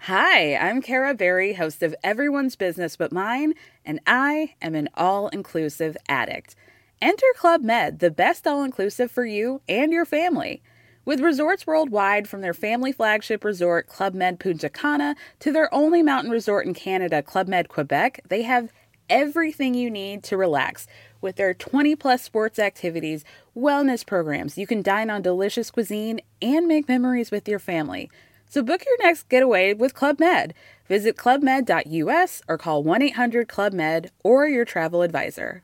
Hi, 0.00 0.56
I'm 0.56 0.82
Kara 0.82 1.14
Berry, 1.14 1.52
host 1.54 1.84
of 1.84 1.94
Everyone's 2.02 2.56
Business 2.56 2.96
But 2.96 3.12
Mine, 3.12 3.54
and 3.84 4.00
I 4.04 4.54
am 4.60 4.74
an 4.74 4.88
all 4.94 5.28
inclusive 5.28 5.96
addict. 6.08 6.56
Enter 7.00 7.32
Club 7.36 7.62
Med, 7.62 8.00
the 8.00 8.10
best 8.10 8.46
all 8.48 8.64
inclusive 8.64 9.12
for 9.12 9.24
you 9.24 9.60
and 9.68 9.92
your 9.92 10.06
family. 10.06 10.60
With 11.04 11.20
resorts 11.20 11.68
worldwide, 11.68 12.26
from 12.26 12.40
their 12.40 12.54
family 12.54 12.90
flagship 12.90 13.44
resort, 13.44 13.86
Club 13.86 14.12
Med 14.14 14.40
Punta 14.40 14.68
Cana, 14.68 15.14
to 15.38 15.52
their 15.52 15.72
only 15.72 16.02
mountain 16.02 16.32
resort 16.32 16.66
in 16.66 16.74
Canada, 16.74 17.22
Club 17.22 17.46
Med 17.46 17.68
Quebec, 17.68 18.22
they 18.28 18.42
have 18.42 18.72
everything 19.08 19.74
you 19.74 19.90
need 19.90 20.22
to 20.24 20.36
relax 20.36 20.86
with 21.20 21.36
their 21.36 21.54
20 21.54 21.96
plus 21.96 22.22
sports 22.22 22.58
activities, 22.58 23.24
wellness 23.56 24.04
programs. 24.04 24.58
You 24.58 24.66
can 24.66 24.82
dine 24.82 25.10
on 25.10 25.22
delicious 25.22 25.70
cuisine 25.70 26.20
and 26.40 26.66
make 26.66 26.88
memories 26.88 27.30
with 27.30 27.48
your 27.48 27.58
family. 27.58 28.10
So 28.48 28.62
book 28.62 28.82
your 28.86 28.96
next 29.06 29.28
getaway 29.28 29.74
with 29.74 29.94
Club 29.94 30.18
Med. 30.18 30.54
Visit 30.88 31.16
clubmed.us 31.16 32.42
or 32.48 32.58
call 32.58 32.82
1 32.82 33.02
800 33.02 33.48
Club 33.48 33.72
Med 33.72 34.10
or 34.24 34.48
your 34.48 34.64
travel 34.64 35.02
advisor. 35.02 35.62